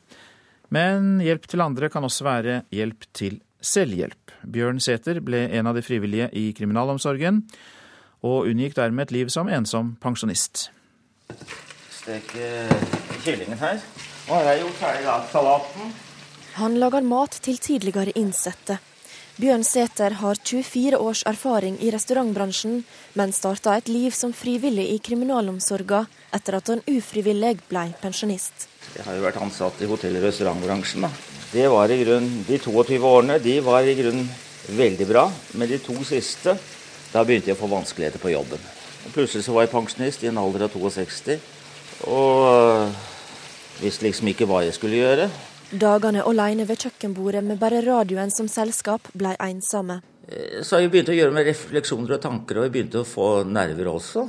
Men 0.73 1.21
hjelp 1.23 1.47
til 1.47 1.63
andre 1.63 1.89
kan 1.91 2.03
også 2.03 2.25
være 2.27 2.61
hjelp 2.75 3.07
til 3.15 3.39
selvhjelp. 3.63 4.33
Bjørn 4.47 4.81
Sæther 4.83 5.21
ble 5.23 5.45
en 5.57 5.69
av 5.69 5.77
de 5.77 5.83
frivillige 5.85 6.29
i 6.35 6.49
kriminalomsorgen, 6.57 7.43
og 8.25 8.49
unngikk 8.49 8.75
dermed 8.77 9.07
et 9.07 9.15
liv 9.15 9.31
som 9.33 9.49
ensom 9.51 9.95
pensjonist. 10.03 10.67
Steke 11.93 12.67
kyllingen 13.23 13.59
her. 13.61 13.79
Nå 14.27 14.35
har 14.35 14.51
jeg 14.51 14.63
gjort 14.65 14.79
ferdig 14.81 15.15
salaten. 15.31 15.95
Han 16.57 16.77
lager 16.81 17.05
mat 17.05 17.37
til 17.45 17.59
tidligere 17.61 18.15
innsatte. 18.17 18.79
Bjørn 19.37 19.61
Sæter 19.61 20.15
har 20.17 20.39
24 20.41 20.97
års 20.97 21.19
erfaring 21.29 21.75
i 21.85 21.91
restaurantbransjen, 21.93 22.79
men 23.13 23.33
starta 23.35 23.75
et 23.77 23.85
liv 23.85 24.15
som 24.17 24.31
frivillig 24.33 24.87
i 24.89 24.95
kriminalomsorga 24.97 25.99
etter 26.33 26.55
at 26.57 26.71
han 26.71 26.79
ufrivillig 26.89 27.51
ble 27.69 27.83
pensjonist. 28.01 28.65
Jeg 28.95 29.05
har 29.05 29.13
jo 29.13 29.21
vært 29.27 29.37
ansatt 29.37 29.83
i 29.85 29.89
hotell- 29.91 30.17
og 30.17 30.25
restaurantbransjen. 30.25 31.05
Da. 31.05 31.11
Det 31.51 31.67
var 31.69 31.93
i 31.93 31.99
grunn, 32.01 32.31
De 32.47 32.57
22 32.57 32.97
årene 33.05 33.37
de 33.43 33.59
var 33.61 33.85
i 33.85 33.93
grunnen 33.99 34.25
veldig 34.73 35.07
bra, 35.11 35.27
men 35.53 35.69
de 35.69 35.77
to 35.85 35.93
siste 36.01 36.57
da 37.11 37.21
begynte 37.21 37.51
jeg 37.51 37.59
å 37.59 37.61
få 37.61 37.69
vanskeligheter 37.69 38.17
på 38.17 38.33
jobben. 38.33 38.65
Plutselig 39.13 39.45
så 39.45 39.53
var 39.53 39.67
jeg 39.67 39.75
pensjonist 39.75 40.25
i 40.25 40.31
en 40.31 40.41
alder 40.41 40.65
av 40.65 40.73
62 40.73 41.37
og 42.09 42.89
visste 43.85 44.09
liksom 44.09 44.33
ikke 44.33 44.49
hva 44.49 44.65
jeg 44.65 44.73
skulle 44.73 44.97
gjøre. 44.97 45.29
Dagene 45.67 46.21
alene 46.23 46.63
ved 46.63 46.79
kjøkkenbordet 46.79 47.41
med 47.43 47.57
bare 47.59 47.81
radioen 47.83 48.29
som 48.31 48.47
selskap 48.47 49.09
ble 49.19 49.33
ensomme. 49.43 49.99
Eh, 50.27 50.61
så 50.63 50.79
jeg 50.79 50.93
begynte 50.93 51.11
å 51.11 51.17
gjøre 51.17 51.35
meg 51.35 51.49
refleksjoner 51.49 52.15
og 52.15 52.21
tanker, 52.23 52.59
og 52.59 52.67
jeg 52.67 52.75
begynte 52.75 53.01
å 53.01 53.07
få 53.07 53.27
nerver 53.43 53.89
også. 53.91 54.23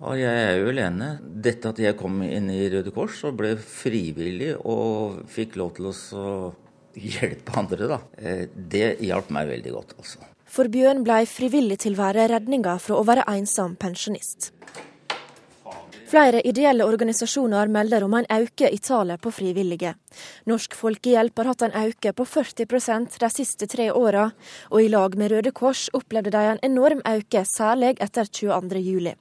Og 0.00 0.16
jeg 0.18 0.40
er 0.48 0.58
jo 0.58 0.72
alene. 0.72 1.12
Dette 1.22 1.70
at 1.70 1.78
jeg 1.78 1.98
kom 2.00 2.18
inn 2.26 2.50
i 2.50 2.66
Røde 2.72 2.90
Kors 2.94 3.20
og 3.28 3.38
ble 3.38 3.52
frivillig 3.60 4.56
og 4.58 5.20
fikk 5.30 5.60
lov 5.60 5.76
til 5.76 5.92
å 5.92 5.94
hjelpe 6.98 7.54
andre, 7.60 7.86
da, 7.86 8.00
eh, 8.18 8.46
det 8.50 8.96
hjalp 9.06 9.30
meg 9.30 9.46
veldig 9.52 9.76
godt, 9.76 9.94
altså. 10.00 10.26
For 10.50 10.66
Bjørn 10.66 11.04
ble 11.06 11.22
frivillig 11.30 11.78
tilvære 11.84 12.26
redninga 12.32 12.74
fra 12.82 12.98
å 12.98 13.06
være 13.06 13.28
ensom 13.30 13.76
pensjonist. 13.78 14.50
Flere 16.10 16.40
ideelle 16.42 16.82
organisasjoner 16.82 17.68
melder 17.70 18.02
om 18.02 18.14
en 18.18 18.26
økning 18.34 18.72
i 18.74 18.78
tallet 18.82 19.20
på 19.22 19.30
frivillige. 19.30 19.92
Norsk 20.50 20.72
Folkehjelp 20.74 21.38
har 21.38 21.50
hatt 21.52 21.62
en 21.62 21.76
økning 21.78 22.16
på 22.18 22.24
40% 22.26 23.18
de 23.22 23.28
siste 23.30 23.68
tre 23.70 23.86
åra, 23.94 24.24
og 24.72 24.82
i 24.82 24.88
lag 24.90 25.14
med 25.14 25.30
Røde 25.30 25.52
Kors 25.54 25.84
opplevde 25.94 26.32
de 26.34 26.42
en 26.50 26.62
enorm 26.66 27.04
økning, 27.06 27.46
særlig 27.46 27.92
etter 28.02 28.26
22.07. 28.26 29.12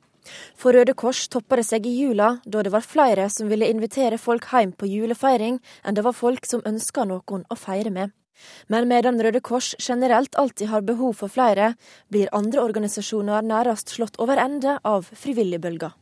For 0.57 0.73
Røde 0.73 0.95
Kors 0.97 1.27
toppa 1.29 1.59
det 1.59 1.67
seg 1.69 1.85
i 1.85 1.93
jula, 1.93 2.31
da 2.45 2.65
det 2.65 2.73
var 2.73 2.87
flere 2.87 3.29
som 3.29 3.53
ville 3.53 3.69
invitere 3.69 4.17
folk 4.17 4.49
hjem 4.49 4.73
på 4.73 4.89
julefeiring, 4.89 5.61
enn 5.85 5.99
det 5.99 6.07
var 6.07 6.17
folk 6.17 6.49
som 6.49 6.65
ønska 6.65 7.05
noen 7.05 7.45
å 7.53 7.59
feire 7.67 7.93
med. 7.93 8.17
Men 8.65 8.89
medan 8.89 9.21
Røde 9.21 9.43
Kors 9.45 9.75
generelt 9.77 10.33
alltid 10.41 10.73
har 10.73 10.89
behov 10.89 11.21
for 11.21 11.29
flere, 11.29 11.75
blir 12.09 12.33
andre 12.33 12.65
organisasjoner 12.65 13.45
nærmest 13.45 13.93
slått 13.93 14.17
over 14.17 14.41
ende 14.41 14.79
av 14.81 15.05
frivilligbølga. 15.13 15.93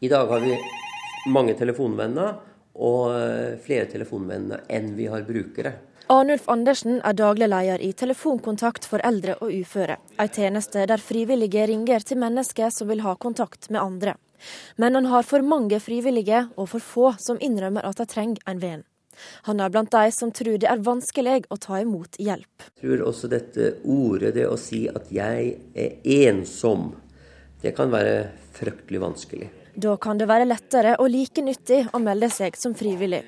I 0.00 0.08
dag 0.08 0.26
har 0.26 0.40
vi 0.40 0.56
mange 1.32 1.54
telefonvenner, 1.56 2.34
og 2.76 3.14
eh, 3.16 3.54
flere 3.64 3.86
telefonvenner 3.88 4.66
enn 4.68 4.90
vi 4.96 5.06
har 5.08 5.24
brukere. 5.24 5.72
Arnulf 6.12 6.44
Andersen 6.52 7.00
er 7.00 7.16
daglig 7.16 7.48
leder 7.48 7.80
i 7.80 7.88
Telefonkontakt 7.96 8.84
for 8.84 9.00
eldre 9.08 9.38
og 9.40 9.54
uføre. 9.56 9.96
En 10.20 10.28
tjeneste 10.28 10.84
der 10.86 11.00
frivillige 11.00 11.64
ringer 11.72 12.04
til 12.04 12.20
mennesker 12.20 12.68
som 12.70 12.92
vil 12.92 13.00
ha 13.06 13.16
kontakt 13.16 13.70
med 13.70 13.80
andre. 13.80 14.14
Men 14.76 15.00
han 15.00 15.08
har 15.08 15.24
for 15.24 15.40
mange 15.40 15.80
frivillige, 15.80 16.44
og 16.60 16.68
for 16.74 16.84
få 16.92 17.08
som 17.16 17.40
innrømmer 17.40 17.88
at 17.88 17.96
de 17.96 18.06
trenger 18.12 18.44
en 18.46 18.60
venn. 18.60 18.86
Han 19.48 19.64
er 19.64 19.72
blant 19.72 19.96
de 19.96 20.12
som 20.12 20.28
tror 20.28 20.60
det 20.60 20.68
er 20.68 20.84
vanskelig 20.84 21.46
å 21.48 21.56
ta 21.56 21.80
imot 21.80 22.20
hjelp. 22.20 22.68
Jeg 22.76 22.82
tror 22.84 23.08
også 23.08 23.32
dette 23.32 23.78
ordet, 23.88 24.36
det 24.36 24.44
å 24.44 24.60
si 24.60 24.84
at 24.92 25.08
jeg 25.08 25.54
er 25.72 26.10
ensom, 26.28 26.90
det 27.64 27.72
kan 27.72 27.88
være 27.88 28.26
fryktelig 28.60 29.00
vanskelig. 29.00 29.54
Da 29.76 29.92
kan 30.00 30.16
det 30.16 30.24
være 30.28 30.46
lettere 30.48 30.94
og 30.96 31.10
like 31.12 31.42
nyttig 31.44 31.82
å 31.92 32.00
melde 32.00 32.30
seg 32.32 32.54
som 32.56 32.72
frivillig. 32.76 33.20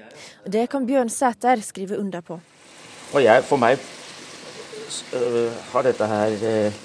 Det 0.48 0.64
kan 0.72 0.86
Bjørn 0.88 1.10
Sæter 1.12 1.60
skrive 1.60 1.98
under 2.00 2.24
på. 2.24 2.38
Og 3.12 3.20
jeg, 3.20 3.44
For 3.44 3.60
meg 3.60 3.76
øh, 5.12 5.52
har 5.72 5.84
dette 5.84 6.08
her 6.08 6.36
øh, 6.48 6.80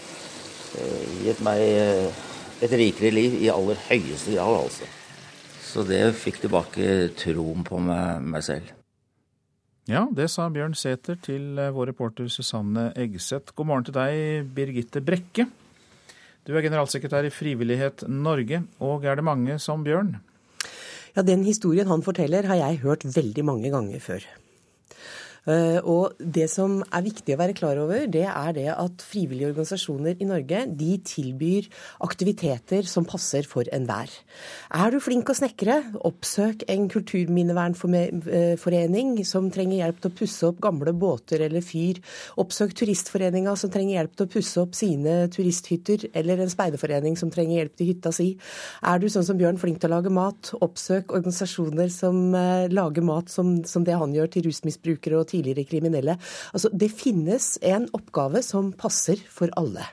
gitt 1.23 1.39
meg 1.47 1.63
øh, 1.63 2.21
et 2.63 2.75
rikere 2.75 3.11
liv 3.15 3.39
i 3.39 3.51
aller 3.53 3.79
høyeste 3.87 4.35
grad, 4.35 4.65
altså. 4.65 4.91
Så 5.63 5.87
det 5.87 6.03
fikk 6.19 6.43
tilbake 6.43 7.09
troen 7.17 7.63
på 7.63 7.79
meg, 7.79 8.19
meg 8.35 8.43
selv. 8.43 8.75
Ja, 9.87 10.05
det 10.11 10.29
sa 10.31 10.49
Bjørn 10.51 10.75
Sæter 10.75 11.15
til 11.23 11.55
vår 11.55 11.91
reporter 11.91 12.27
Susanne 12.27 12.91
Eggseth. 12.99 13.55
God 13.55 13.71
morgen 13.71 13.87
til 13.87 13.95
deg, 13.95 14.43
Birgitte 14.55 15.01
Brekke. 15.03 15.47
Du 16.43 16.51
er 16.51 16.65
generalsekretær 16.65 17.23
i 17.23 17.31
Frivillighet 17.31 18.03
Norge, 18.11 18.65
og 18.83 19.05
er 19.07 19.15
det 19.15 19.23
mange 19.23 19.55
som 19.63 19.83
Bjørn? 19.85 20.17
Ja, 21.15 21.21
Den 21.21 21.45
historien 21.47 21.87
han 21.87 22.03
forteller 22.03 22.43
har 22.49 22.59
jeg 22.59 22.81
hørt 22.83 23.05
veldig 23.07 23.45
mange 23.47 23.71
ganger 23.71 24.01
før. 24.03 24.25
Eh, 25.43 25.83
og 25.83 26.15
det 26.19 26.49
som 26.51 26.83
er 26.87 27.01
viktig 27.03 27.35
å 27.35 27.39
være 27.41 27.53
klar 27.57 27.77
over, 27.81 28.05
det 28.07 28.27
er 28.29 28.53
det 28.55 28.69
at 28.71 29.01
frivillige 29.03 29.49
organisasjoner 29.51 30.15
i 30.23 30.25
Norge 30.29 30.65
de 30.79 30.97
tilbyr 31.03 31.67
aktiviteter 32.05 32.83
som 32.87 33.05
passer 33.07 33.43
for 33.49 33.63
enhver. 33.75 34.09
Er 34.71 34.91
du 34.93 34.99
flink 35.03 35.29
å 35.29 35.33
snekre, 35.35 35.83
oppsøk 36.07 36.63
en 36.71 36.89
kulturminnevernforening 36.91 39.25
som 39.27 39.51
trenger 39.53 39.77
hjelp 39.81 39.99
til 39.99 40.11
å 40.11 40.17
pusse 40.21 40.43
opp 40.47 40.59
gamle 40.63 40.93
båter 40.95 41.39
eller 41.47 41.61
fyr. 41.65 41.95
Oppsøk 42.39 42.71
Turistforeninga 42.79 43.53
som 43.59 43.69
trenger 43.73 43.93
hjelp 43.97 44.13
til 44.15 44.25
å 44.27 44.33
pusse 44.37 44.57
opp 44.63 44.73
sine 44.77 45.13
turisthytter, 45.33 45.99
eller 46.15 46.35
en 46.39 46.51
speiderforening 46.51 47.15
som 47.19 47.29
trenger 47.33 47.55
hjelp 47.59 47.75
til 47.79 47.87
hytta 47.91 48.09
si. 48.15 48.29
Er 48.87 48.97
du 49.01 49.07
sånn 49.11 49.27
som 49.27 49.37
Bjørn 49.39 49.59
flink 49.59 49.77
til 49.83 49.89
å 49.91 49.95
lage 49.97 50.11
mat, 50.13 50.41
oppsøk 50.63 51.05
organisasjoner 51.17 51.89
som 51.91 52.35
eh, 52.37 52.71
lager 52.71 53.03
mat 53.03 53.27
som, 53.33 53.65
som 53.67 53.83
det 53.83 53.99
han 53.99 54.13
gjør 54.15 54.27
til 54.31 54.43
rusmisbrukere 54.47 55.19
og 55.19 55.32
tidligere 55.33 55.67
kriminelle. 55.67 56.15
Altså, 56.53 56.71
det 56.71 56.93
finnes 56.93 57.57
en 57.65 57.89
oppgave 57.97 58.43
som 58.45 58.71
passer 58.77 59.19
for 59.33 59.51
alle. 59.59 59.89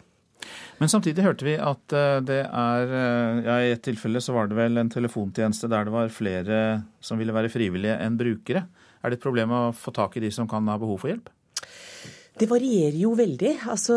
Men 0.80 0.88
samtidig 0.88 1.24
hørte 1.26 1.44
vi 1.44 1.56
at 1.60 1.92
eh, 1.96 2.20
det 2.24 2.40
er 2.46 2.94
eh, 2.96 3.40
ja, 3.44 3.56
I 3.60 3.72
et 3.74 3.82
tilfelle 3.84 4.22
så 4.24 4.32
var 4.36 4.48
det 4.48 4.56
vel 4.56 4.80
en 4.80 4.92
telefontjeneste 4.92 5.68
der 5.68 5.86
det 5.86 5.92
var 5.92 6.14
flere 6.14 6.60
som 7.04 7.20
ville 7.20 7.34
være 7.36 7.52
frivillige 7.52 7.98
enn 8.00 8.16
brukere. 8.20 8.64
Er 9.00 9.12
det 9.12 9.20
et 9.20 9.26
problem 9.26 9.52
å 9.52 9.60
få 9.76 9.92
tak 9.96 10.16
i 10.16 10.24
de 10.24 10.32
som 10.32 10.48
kan 10.48 10.68
ha 10.72 10.78
behov 10.80 11.02
for 11.02 11.12
hjelp? 11.12 11.28
Det 12.40 12.48
varierer 12.48 12.96
jo 12.96 13.10
veldig. 13.18 13.50
Altså, 13.68 13.94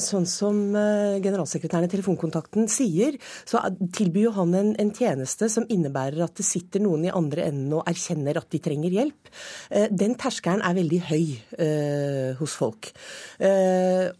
sånn 0.00 0.24
som 0.28 0.56
uh, 0.72 1.20
generalsekretæren 1.20 1.84
i 1.84 1.92
Telefonkontakten 1.92 2.68
sier, 2.72 3.18
så 3.44 3.60
tilbyr 3.92 4.32
han 4.38 4.54
en, 4.56 4.70
en, 4.80 4.92
tjeneste 4.94 5.50
som 5.52 5.66
innebærer 5.68 6.22
at 6.24 6.38
det 6.38 6.46
sitter 6.48 6.80
noen 6.80 7.04
i 7.04 7.12
andre 7.12 7.48
enden 7.50 7.74
og 7.76 7.88
erkjenner 7.90 8.38
at 8.40 8.48
de 8.54 8.60
trenger 8.64 8.94
hjelp. 8.94 9.28
Uh, 9.68 9.88
den 9.92 10.16
terskelen 10.20 10.64
er 10.64 10.78
veldig 10.78 11.00
høy 11.10 11.26
eh, 11.60 12.30
hos 12.38 12.54
folk. 12.56 12.88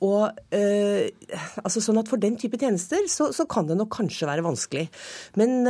og 0.05 0.25
altså 0.55 1.81
sånn 1.83 1.99
at 2.01 2.09
For 2.11 2.21
den 2.21 2.37
type 2.41 2.59
tjenester 2.61 3.07
så, 3.11 3.31
så, 3.35 3.47
kan 3.51 3.69
det 3.69 3.77
nok 3.79 3.91
kanskje 3.95 4.29
være 4.29 4.45
vanskelig. 4.45 4.85
Men 5.41 5.65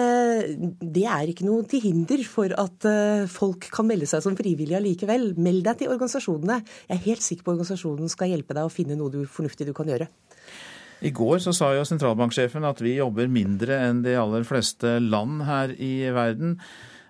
det 0.81 1.05
er 1.11 1.31
ikke 1.31 1.47
noe 1.47 1.67
til 1.69 1.83
hinder 1.85 2.25
for 2.29 2.55
at 2.59 2.87
folk 3.31 3.69
kan 3.75 3.89
melde 3.89 4.09
seg 4.11 4.25
som 4.25 4.37
frivillige 4.39 4.81
allikevel. 4.81 5.31
Meld 5.39 5.65
deg 5.69 5.83
til 5.83 5.93
organisasjonene. 5.95 6.61
Jeg 6.89 6.97
er 6.97 7.05
helt 7.09 7.27
sikker 7.27 7.47
på 7.47 7.55
organisasjonene 7.55 7.84
organisasjonen 7.85 8.11
skal 8.13 8.33
hjelpe 8.33 8.55
deg 8.57 8.67
å 8.67 8.73
finne 8.73 8.97
noe 8.97 9.13
du, 9.13 9.25
fornuftig 9.27 9.67
du 9.69 9.75
kan 9.77 9.89
gjøre. 9.89 10.09
I 11.05 11.11
går 11.13 11.39
så 11.43 11.53
sa 11.53 11.75
jo 11.75 11.85
sentralbanksjefen 11.85 12.65
at 12.65 12.81
vi 12.81 12.97
jobber 12.97 13.29
mindre 13.29 13.77
enn 13.89 14.03
de 14.05 14.15
aller 14.17 14.45
fleste 14.47 14.99
land 15.03 15.43
her 15.45 15.75
i 15.77 16.09
verden. 16.15 16.59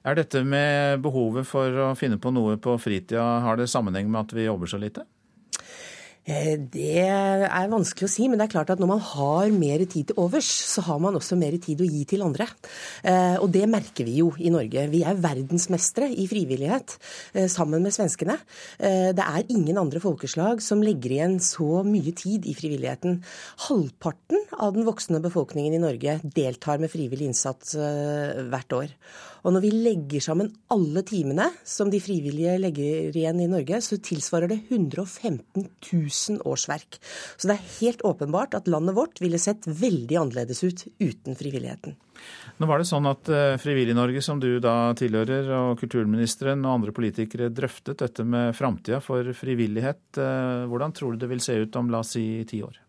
Er 0.04 0.18
dette 0.18 0.42
med 0.44 1.00
behovet 1.04 1.46
for 1.46 1.70
å 1.70 1.92
finne 1.96 2.18
på 2.18 2.32
noe 2.34 2.56
på 2.60 2.74
fritida, 2.80 3.40
har 3.44 3.56
det 3.56 3.70
sammenheng 3.70 4.10
med 4.10 4.24
at 4.24 4.34
vi 4.37 4.48
jobber 4.48 4.70
så 4.70 4.80
lite? 4.80 5.06
Eh, 6.24 6.56
det 6.56 7.04
er 7.04 7.68
vanskelig 7.68 8.06
å 8.08 8.12
si, 8.12 8.26
men 8.30 8.40
det 8.40 8.46
er 8.46 8.54
klart 8.54 8.70
at 8.72 8.80
når 8.80 8.90
man 8.94 9.02
har 9.04 9.50
mer 9.52 9.82
tid 9.84 10.08
til 10.08 10.20
overs, 10.22 10.48
så 10.48 10.84
har 10.87 11.00
man 11.02 11.18
også 11.18 11.37
mer 11.37 11.56
tid 11.60 11.82
å 11.84 11.88
gi 11.88 12.04
til 12.08 12.24
andre. 12.24 12.46
Eh, 13.04 13.37
og 13.37 13.50
det 13.52 13.66
merker 13.68 14.08
vi 14.08 14.16
jo 14.22 14.30
i 14.40 14.52
Norge. 14.52 14.87
Vi 14.92 15.02
er 15.04 15.20
verdensmestere 15.20 16.08
i 16.08 16.24
frivillighet 16.30 16.96
eh, 17.34 17.48
sammen 17.52 17.84
med 17.84 17.94
svenskene. 17.94 18.38
Det 18.78 19.22
er 19.22 19.52
ingen 19.52 19.78
andre 19.80 20.00
folkeslag 20.02 20.62
som 20.64 20.82
legger 20.82 21.12
igjen 21.14 21.37
så 21.42 21.82
mye 21.87 22.12
tid 22.16 22.46
i 22.48 22.54
frivilligheten. 22.56 23.20
Halvparten 23.66 24.42
av 24.56 24.74
den 24.76 24.87
voksne 24.88 25.20
befolkningen 25.24 25.76
i 25.76 25.82
Norge 25.82 26.18
deltar 26.24 26.82
med 26.82 26.92
frivillig 26.92 27.30
innsats 27.30 27.76
hvert 27.76 28.76
år. 28.76 28.92
Og 29.44 29.52
når 29.52 29.64
vi 29.64 29.72
legger 29.76 30.24
sammen 30.24 30.48
alle 30.72 31.02
timene 31.07 31.50
som 31.68 31.90
de 31.92 32.00
frivillige 32.02 32.57
legger 32.62 33.12
igjen 33.12 33.42
i 33.44 33.48
Norge, 33.50 33.80
så 33.85 33.98
tilsvarer 34.00 34.48
det 34.50 34.62
115 34.70 35.66
000 35.92 36.40
årsverk. 36.48 36.98
Så 37.37 37.50
det 37.50 37.59
er 37.59 37.74
helt 37.80 38.04
åpenbart 38.09 38.57
at 38.57 38.70
landet 38.72 38.96
vårt 38.96 39.20
ville 39.20 39.40
sett 39.40 39.68
veldig 39.68 40.20
annerledes 40.22 40.64
ut 40.64 40.87
uten 41.02 41.37
frivilligheten. 41.37 41.98
Nå 42.57 42.68
var 42.70 42.80
det 42.80 42.87
sånn 42.88 43.09
at 43.11 43.28
eh, 43.28 43.57
Frivillig-Norge, 43.61 44.22
som 44.24 44.38
du 44.40 44.57
da 44.62 44.94
tilhører, 44.96 45.50
og 45.59 45.80
kulturministeren 45.80 46.62
og 46.64 46.78
andre 46.78 46.94
politikere 46.96 47.50
drøftet 47.52 48.00
dette 48.00 48.24
med 48.24 48.54
framtida 48.57 49.02
for 49.04 49.35
frivillighet. 49.37 50.07
Eh, 50.22 50.64
hvordan 50.70 50.94
tror 50.96 51.14
du 51.14 51.24
det 51.24 51.33
vil 51.35 51.42
se 51.44 51.59
ut 51.64 51.80
om 51.80 51.90
la 51.92 52.00
oss 52.04 52.14
si 52.16 52.24
ti 52.48 52.62
år? 52.64 52.84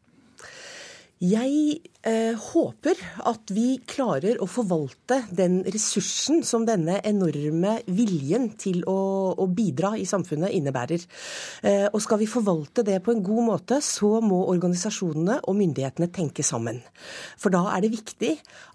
Jeg 1.24 1.78
eh, 2.04 2.36
håper 2.36 3.00
at 3.24 3.52
vi 3.56 3.78
klarer 3.88 4.36
å 4.44 4.48
forvalte 4.52 5.22
den 5.32 5.62
ressursen 5.64 6.42
som 6.44 6.66
denne 6.68 6.98
enorme 7.08 7.78
viljen 7.88 8.50
til 8.60 8.82
å, 8.92 9.32
å 9.40 9.46
bidra 9.48 9.94
i 9.96 10.04
samfunnet 10.04 10.52
innebærer. 10.58 11.06
Eh, 11.64 11.86
og 11.88 12.02
skal 12.04 12.20
vi 12.20 12.28
forvalte 12.28 12.84
det 12.84 13.00
på 13.06 13.14
en 13.16 13.24
god 13.24 13.48
måte, 13.48 13.80
så 13.80 14.20
må 14.20 14.42
organisasjonene 14.52 15.40
og 15.48 15.56
myndighetene 15.56 16.10
tenke 16.12 16.44
sammen. 16.44 16.82
For 17.40 17.54
da 17.56 17.64
er 17.72 17.86
det 17.86 17.94
viktig 17.96 18.34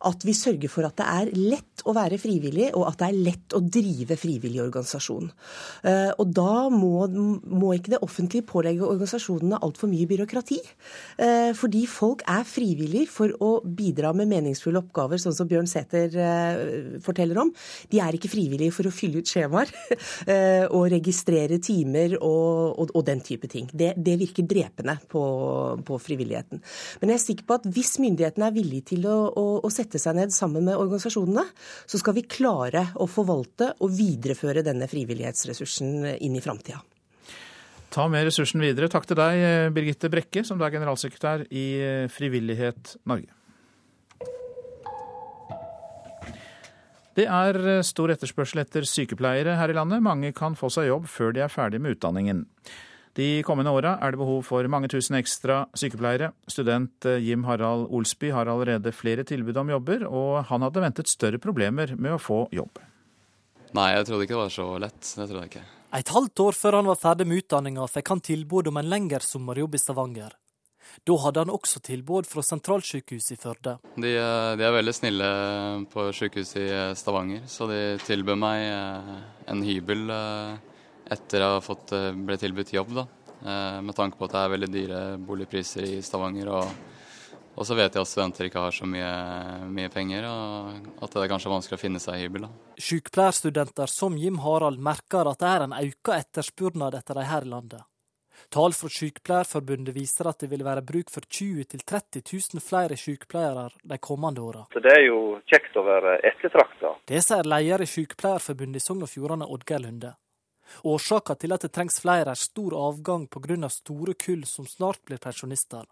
at 0.08 0.24
vi 0.24 0.36
sørger 0.36 0.72
for 0.72 0.88
at 0.88 0.96
det 0.96 1.10
er 1.12 1.34
lett 1.36 1.84
å 1.84 1.94
være 1.96 2.16
frivillig, 2.20 2.70
og 2.72 2.88
at 2.88 3.02
det 3.02 3.10
er 3.10 3.20
lett 3.28 3.56
å 3.56 3.60
drive 3.60 4.16
frivillig 4.20 4.64
organisasjon. 4.64 5.28
Eh, 5.84 6.08
og 6.16 6.32
da 6.40 6.66
må, 6.72 7.04
må, 7.04 7.76
ikke 7.76 7.98
det 7.98 8.02
offentlige 8.08 8.48
pålegge 8.48 8.88
organisasjonene 8.88 9.60
altfor 9.60 9.92
mye 9.92 10.08
byråkrati. 10.08 10.60
Eh, 11.20 11.52
fordi 11.56 11.84
folk 11.84 12.24
er 12.30 12.46
frivillig 12.48 13.06
for 13.10 13.32
å 13.42 13.50
bidra 13.64 14.12
med 14.16 14.30
meningsfulle 14.30 14.80
oppgaver, 14.82 15.20
sånn 15.20 15.36
som 15.36 15.48
Bjørn 15.50 15.68
Sæther 15.70 16.14
eh, 16.14 16.98
forteller 17.04 17.40
om. 17.42 17.52
De 17.90 18.00
er 18.02 18.16
ikke 18.16 18.30
frivillige 18.32 18.74
for 18.74 18.88
å 18.88 18.94
fylle 18.94 19.22
ut 19.22 19.30
skjemaer 19.30 19.72
eh, 20.32 20.66
og 20.66 20.88
registrere 20.92 21.60
timer 21.62 22.16
og, 22.18 22.76
og, 22.80 22.94
og 22.94 23.06
den 23.08 23.24
type 23.26 23.50
ting. 23.50 23.68
Det, 23.72 23.92
det 23.96 24.16
virker 24.20 24.46
drepende 24.50 24.96
på, 25.10 25.24
på, 25.86 26.00
frivilligheten. 26.00 26.62
Men 27.00 27.14
jeg 27.14 27.20
er 27.20 27.24
sikker 27.24 27.48
på 27.48 27.58
at 27.60 27.68
hvis 27.74 27.96
myndighetene 28.02 28.50
er 28.50 28.56
villige 28.56 28.90
til 28.94 29.08
å, 29.10 29.18
å, 29.30 29.48
å 29.66 29.72
sette 29.72 30.00
seg 30.00 30.18
ned 30.18 30.34
sammen 30.34 30.66
med 30.66 30.78
organisasjonene, 30.78 31.46
så 31.90 32.00
skal 32.00 32.16
vi 32.16 32.28
klare 32.30 32.88
å 33.00 33.08
forvalte 33.10 33.74
og 33.80 33.92
videreføre 33.96 34.64
denne 34.66 34.88
frivillighetsressursen 34.90 36.16
inn 36.20 36.38
i 36.38 36.44
framtida 36.44 36.80
ta 37.90 38.06
med 38.10 38.26
ressursen 38.28 38.62
videre. 38.62 38.88
Takk 38.90 39.06
til 39.08 39.18
deg, 39.18 39.42
eh, 39.42 39.68
Birgitte 39.74 40.10
Brekke, 40.12 40.44
som 40.46 40.60
er 40.62 40.72
generalsekretær 40.74 41.46
i 41.50 41.66
eh, 41.82 42.08
Frivillighet 42.12 42.96
Norge. 43.10 43.30
Det 47.18 47.26
er 47.26 47.58
eh, 47.58 47.82
stor 47.86 48.12
etterspørsel 48.14 48.62
etter 48.62 48.86
sykepleiere 48.86 49.56
her 49.58 49.72
i 49.72 49.76
landet. 49.76 50.04
Mange 50.06 50.32
kan 50.36 50.54
få 50.58 50.70
seg 50.72 50.88
jobb 50.90 51.10
før 51.10 51.34
de 51.34 51.42
er 51.44 51.52
ferdig 51.52 51.82
med 51.82 51.98
utdanningen. 51.98 52.46
De 53.18 53.42
kommende 53.42 53.72
åra 53.74 53.96
er 53.98 54.14
det 54.14 54.20
behov 54.20 54.44
for 54.46 54.66
mange 54.70 54.88
tusen 54.88 55.18
ekstra 55.18 55.64
sykepleiere. 55.74 56.30
Student 56.46 57.08
Jim 57.18 57.42
Harald 57.48 57.90
Olsby 57.90 58.30
har 58.30 58.46
allerede 58.46 58.94
flere 58.94 59.26
tilbud 59.26 59.58
om 59.58 59.74
jobber, 59.74 60.06
og 60.06 60.44
han 60.46 60.62
hadde 60.62 60.86
ventet 60.86 61.10
større 61.10 61.42
problemer 61.42 61.96
med 61.98 62.14
å 62.14 62.22
få 62.22 62.44
jobb. 62.54 62.78
Nei, 63.74 63.90
jeg 63.96 64.06
trodde 64.06 64.26
ikke 64.26 64.38
det 64.38 64.42
var 64.44 64.54
så 64.54 64.70
lett. 64.86 65.02
Det 65.02 65.26
trodde 65.26 65.42
jeg 65.42 65.54
ikke. 65.56 65.66
Et 65.90 66.10
halvt 66.14 66.40
år 66.44 66.54
før 66.54 66.76
han 66.78 66.86
var 66.86 66.98
ferdig 67.00 67.24
med 67.26 67.40
utdanninga, 67.42 67.82
fikk 67.90 68.12
han 68.12 68.20
tilbud 68.22 68.68
om 68.70 68.78
en 68.78 68.90
lengre 68.92 69.18
sommerjobb 69.26 69.74
i 69.74 69.80
Stavanger. 69.82 70.36
Da 71.06 71.16
hadde 71.22 71.42
han 71.42 71.52
også 71.52 71.80
tilbud 71.86 72.28
fra 72.30 72.42
sentralsykehuset 72.46 73.34
i 73.34 73.38
Førde. 73.40 73.76
De, 73.96 74.12
eh, 74.14 74.50
de, 74.58 74.66
er 74.66 74.74
veldig 74.74 74.94
snille 74.94 75.30
på 75.90 76.06
sykehuset 76.14 76.60
i 76.62 76.68
eh, 76.70 76.92
Stavanger, 76.98 77.42
så 77.50 77.66
de 77.70 77.80
tilbød 78.06 78.38
meg 78.38 78.66
eh, 78.68 79.10
en 79.50 79.64
hybel 79.66 80.14
etter 81.10 81.42
ha 81.42 81.58
fått, 81.64 81.90
ble 82.22 82.38
tilbudt 82.38 82.70
jobb. 82.74 82.94
da. 83.00 83.06
Med 83.82 83.96
tanke 83.98 84.18
på 84.18 84.28
at 84.28 84.34
det 84.36 84.40
er 84.44 84.52
veldig 84.52 84.68
dyre 84.70 84.98
boligpriser 85.26 85.88
i 85.96 86.02
Stavanger. 86.06 86.52
og 86.54 86.89
og 87.60 87.66
så 87.68 87.76
vet 87.76 87.92
jeg 87.92 88.00
at 88.00 88.08
studenter 88.08 88.46
ikke 88.48 88.62
har 88.64 88.72
så 88.72 88.86
mye, 88.88 89.08
mye, 89.68 89.90
penger, 89.92 90.24
og 90.24 91.02
at 91.04 91.12
det 91.12 91.26
er 91.26 91.28
kanskje 91.28 91.52
vanskelig 91.52 91.76
å 91.76 91.82
finne 91.82 92.00
seg 92.00 92.22
hybel. 92.22 92.46
Sykepleierstudenter 92.80 93.92
som 93.92 94.16
Jim 94.16 94.38
Harald 94.40 94.80
merker 94.80 95.28
at 95.28 95.42
det 95.42 95.50
er 95.50 95.64
en 95.66 95.76
økt 95.76 96.12
etterspurnad 96.16 96.96
etter 96.96 97.20
de 97.20 97.26
her 97.28 97.44
i 97.44 97.50
landet. 97.52 97.84
Tall 98.48 98.72
fra 98.72 98.88
Sykepleierforbundet 98.88 99.92
viser 99.92 100.30
at 100.30 100.40
det 100.40 100.48
vil 100.48 100.64
være 100.64 100.86
bruk 100.88 101.12
for 101.12 101.28
20 101.28 101.68
000-30 101.76 102.24
000 102.56 102.64
flere 102.64 102.96
sykepleiere 102.96 103.68
de 103.92 104.00
kommende 104.00 104.40
åra. 104.40 104.64
Det 104.72 104.94
er 104.96 105.04
jo 105.10 105.20
kjekt 105.44 105.76
å 105.76 105.84
være 105.84 106.16
ettertrakta. 106.32 106.96
Det 107.12 107.20
sier 107.26 107.44
leder 107.44 107.84
i 107.84 107.92
Sykepleierforbundet 107.92 108.80
i 108.80 108.86
Sogn 108.86 109.04
og 109.04 109.12
Fjordane, 109.12 109.44
Oddgeir 109.44 109.84
Lunde. 109.84 110.16
Årsaken 110.88 111.36
til 111.36 111.52
at 111.52 111.66
det 111.66 111.74
trengs 111.76 112.00
flere 112.00 112.32
er 112.32 112.40
stor 112.40 112.74
avgang 112.78 113.28
pga. 113.28 113.68
store 113.68 114.14
kull 114.14 114.44
som 114.46 114.66
snart 114.66 115.04
blir 115.04 115.18
pensjonister. 115.18 115.84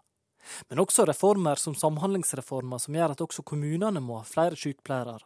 Men 0.69 0.83
også 0.85 1.05
reformer 1.09 1.61
som 1.61 1.75
Samhandlingsreforma, 1.77 2.79
som 2.79 2.95
gjør 2.95 3.15
at 3.15 3.25
også 3.25 3.45
kommunene 3.47 4.01
må 4.03 4.21
ha 4.21 4.27
flere 4.27 4.59
sykepleiere. 4.59 5.19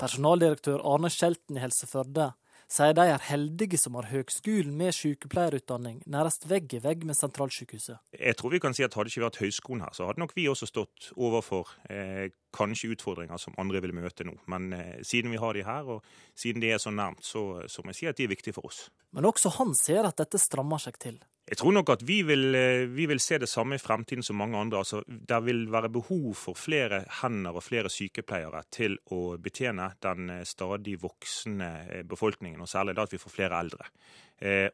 Personaldirektør 0.00 0.82
Arne 0.82 1.10
Skjelten 1.12 1.58
i 1.58 1.62
Helse 1.62 1.86
Førde 1.90 2.32
sier 2.70 2.94
de 2.94 3.06
er 3.10 3.24
heldige 3.26 3.78
som 3.80 3.96
har 3.98 4.08
høgskolen 4.12 4.76
med 4.78 4.94
sykepleierutdanning 4.94 6.02
nærmest 6.10 6.46
vegg 6.50 6.70
i 6.76 6.82
vegg 6.84 7.02
med 7.06 7.18
sentralsykehuset. 7.18 7.98
Jeg 8.14 8.36
tror 8.38 8.54
vi 8.54 8.60
kan 8.62 8.76
si 8.76 8.86
at 8.86 8.94
hadde 8.94 9.10
ikke 9.10 9.24
vært 9.24 9.40
høgskolen 9.42 9.82
her, 9.82 9.94
så 9.96 10.06
hadde 10.06 10.22
nok 10.22 10.36
vi 10.36 10.46
også 10.50 10.68
stått 10.70 11.10
overfor 11.16 11.72
eh, 11.90 12.30
kanskje 12.54 12.92
utfordringer 12.94 13.40
som 13.40 13.56
andre 13.60 13.82
vil 13.84 13.94
møte 13.96 14.26
nå. 14.26 14.36
Men 14.50 14.72
eh, 14.76 15.00
siden 15.06 15.32
vi 15.32 15.40
har 15.40 15.56
de 15.56 15.66
her, 15.66 15.88
og 15.96 16.38
siden 16.38 16.62
de 16.62 16.72
er 16.74 16.82
så 16.82 16.92
nærmt, 16.94 17.24
så, 17.26 17.62
så 17.70 17.84
må 17.84 17.94
jeg 17.94 18.00
si 18.00 18.08
at 18.10 18.18
de 18.18 18.26
er 18.26 18.34
viktige 18.34 18.56
for 18.56 18.70
oss. 18.70 18.88
Men 19.16 19.28
også 19.28 19.52
han 19.58 19.74
ser 19.78 20.08
at 20.08 20.18
dette 20.20 20.40
strammer 20.40 20.82
seg 20.82 20.98
til. 21.02 21.20
Jeg 21.50 21.58
tror 21.58 21.72
nok 21.74 21.88
at 21.90 22.02
vi 22.06 22.20
vil, 22.22 22.54
eh, 22.54 22.84
vi 22.86 23.08
vil, 23.10 23.20
se 23.20 23.40
det 23.42 23.48
samme 23.50 23.74
i 23.74 23.82
fremtiden 23.82 24.22
som 24.22 24.38
mange 24.38 24.58
andre. 24.58 24.82
Altså, 24.84 25.02
det 25.06 25.40
vil 25.46 25.64
være 25.72 25.90
behov 25.90 26.34
for 26.38 26.54
flere 26.54 27.02
hender 27.22 27.56
og 27.58 27.64
flere 27.66 27.90
sykepleiere 27.90 28.62
til 28.70 28.98
å 29.10 29.36
betjene 29.38 29.88
den 30.02 30.30
eh, 30.30 30.44
stadig 30.46 31.00
voksende 31.02 32.04
befolkningen, 32.06 32.60
og 32.60 32.70
særlig 32.70 32.94
da 32.96 33.08
at 33.08 33.14
vi 33.16 33.22
får 33.22 33.36
flere 33.36 33.62
eldre. 33.66 33.90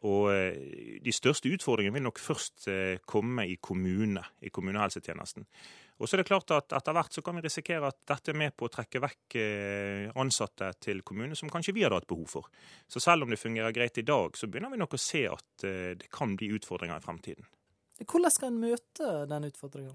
Og 0.07 0.31
De 1.03 1.11
største 1.11 1.51
utfordringene 1.51 1.97
vil 1.97 2.05
nok 2.05 2.21
først 2.23 2.69
komme 3.03 3.49
i 3.51 3.57
kommune, 3.59 4.23
i 4.39 4.53
kommunehelsetjenesten. 4.55 5.43
Og 5.97 6.09
så 6.09 6.17
er 6.17 6.21
det 6.21 6.29
klart 6.29 6.53
at 6.53 6.75
Etter 6.77 6.97
hvert 6.97 7.15
så 7.17 7.23
kan 7.25 7.39
vi 7.39 7.45
risikere 7.47 7.89
at 7.89 7.99
dette 8.09 8.33
er 8.33 8.39
med 8.39 8.53
på 8.57 8.69
å 8.69 8.73
trekke 8.73 9.01
vekk 9.01 9.37
eh, 9.41 10.09
ansatte 10.21 10.71
til 10.85 11.01
kommunene 11.07 11.39
som 11.39 11.51
kanskje 11.53 11.75
vi 11.77 11.87
hadde 11.87 12.01
hatt 12.03 12.09
behov 12.11 12.29
for. 12.39 12.51
Så 12.89 13.01
selv 13.01 13.25
om 13.25 13.33
det 13.33 13.41
fungerer 13.41 13.75
greit 13.77 13.97
i 14.01 14.05
dag, 14.07 14.37
så 14.37 14.49
begynner 14.51 14.75
vi 14.75 14.81
nok 14.83 14.97
å 14.97 15.01
se 15.01 15.25
at 15.31 15.67
eh, 15.69 15.95
det 15.97 16.11
kan 16.13 16.37
bli 16.37 16.53
utfordringer 16.59 17.01
i 17.01 17.07
fremtiden. 17.07 17.49
Hvordan 18.05 18.35
skal 18.35 18.53
en 18.53 18.61
møte 18.61 19.13
den 19.31 19.49
utfordringa? 19.49 19.95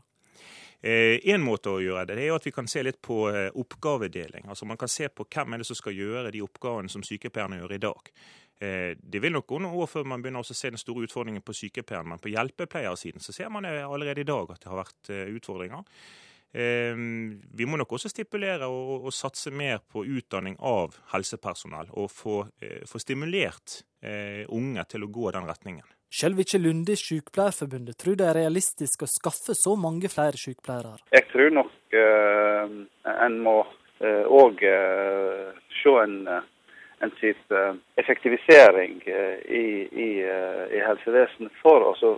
Eh, 0.82 1.20
en 1.30 1.44
måte 1.46 1.70
å 1.70 1.82
gjøre 1.82 2.08
det, 2.10 2.18
det 2.18 2.28
er 2.28 2.36
at 2.36 2.46
vi 2.48 2.54
kan 2.56 2.70
se 2.70 2.82
litt 2.84 3.02
på 3.06 3.24
oppgavedeling. 3.30 4.48
Altså 4.50 4.66
Man 4.66 4.80
kan 4.82 4.90
se 4.90 5.10
på 5.10 5.28
hvem 5.30 5.54
er 5.54 5.62
det 5.62 5.70
som 5.70 5.78
skal 5.78 5.98
gjøre 5.98 6.32
de 6.34 6.42
oppgavene 6.46 6.90
som 6.90 7.04
sykepleierne 7.06 7.62
gjør 7.62 7.76
i 7.78 7.84
dag. 7.86 8.14
Eh, 8.62 8.98
det 9.02 9.20
vil 9.24 9.34
nok 9.34 9.48
gå 9.50 9.58
noen 9.64 9.74
år 9.82 9.88
før 9.90 10.06
man 10.06 10.22
begynner 10.22 10.46
å 10.46 10.54
se 10.54 10.70
den 10.70 10.78
store 10.78 11.08
utfordringen 11.08 11.42
på 11.42 11.56
sykepleieren, 11.58 12.12
men 12.12 12.22
på 12.22 12.30
hjelpepleiersiden 12.30 13.24
så 13.24 13.34
ser 13.34 13.50
man 13.50 13.66
allerede 13.66 14.22
i 14.22 14.28
dag 14.28 14.52
at 14.54 14.62
det 14.62 14.70
har 14.70 14.78
vært 14.84 15.10
eh, 15.10 15.32
utfordringer. 15.34 15.88
Eh, 16.54 16.94
vi 17.58 17.66
må 17.66 17.80
nok 17.82 17.96
også 17.98 18.12
stipulere 18.14 18.70
og, 18.70 19.08
og 19.10 19.16
satse 19.18 19.50
mer 19.50 19.82
på 19.82 20.06
utdanning 20.06 20.60
av 20.60 21.00
helsepersonell, 21.16 21.90
og 21.98 22.12
få, 22.14 22.44
få 22.86 23.02
stimulert 23.02 23.82
unge 24.02 24.86
til 24.90 25.06
å 25.06 25.10
gå 25.14 25.34
den 25.34 25.46
retningen. 25.46 25.90
Selv 26.12 26.42
ikke 26.44 26.60
Lunde 26.60 26.98
Sykepleierforbundet 27.00 27.98
tror 28.02 28.18
det 28.20 28.28
er 28.28 28.40
realistisk 28.42 29.06
å 29.06 29.10
skaffe 29.10 29.56
så 29.56 29.78
mange 29.80 30.12
flere 30.12 30.36
sykepleiere. 30.36 30.98
Jeg 31.16 31.28
tror 31.32 31.54
nok 31.56 31.96
uh, 31.96 32.74
en 33.16 33.38
må 33.46 33.62
òg 34.02 34.64
uh, 34.66 34.74
uh, 34.76 35.62
se 35.82 35.94
en 36.04 36.18
en 37.02 37.12
type 37.12 37.56
eh, 37.56 37.74
effektivisering 37.96 39.02
eh, 39.06 39.56
i, 39.62 39.88
i, 39.92 40.10
eh, 40.22 40.66
i 40.78 40.82
helsevesenet 40.86 41.54
for 41.62 41.86
å 41.90 42.14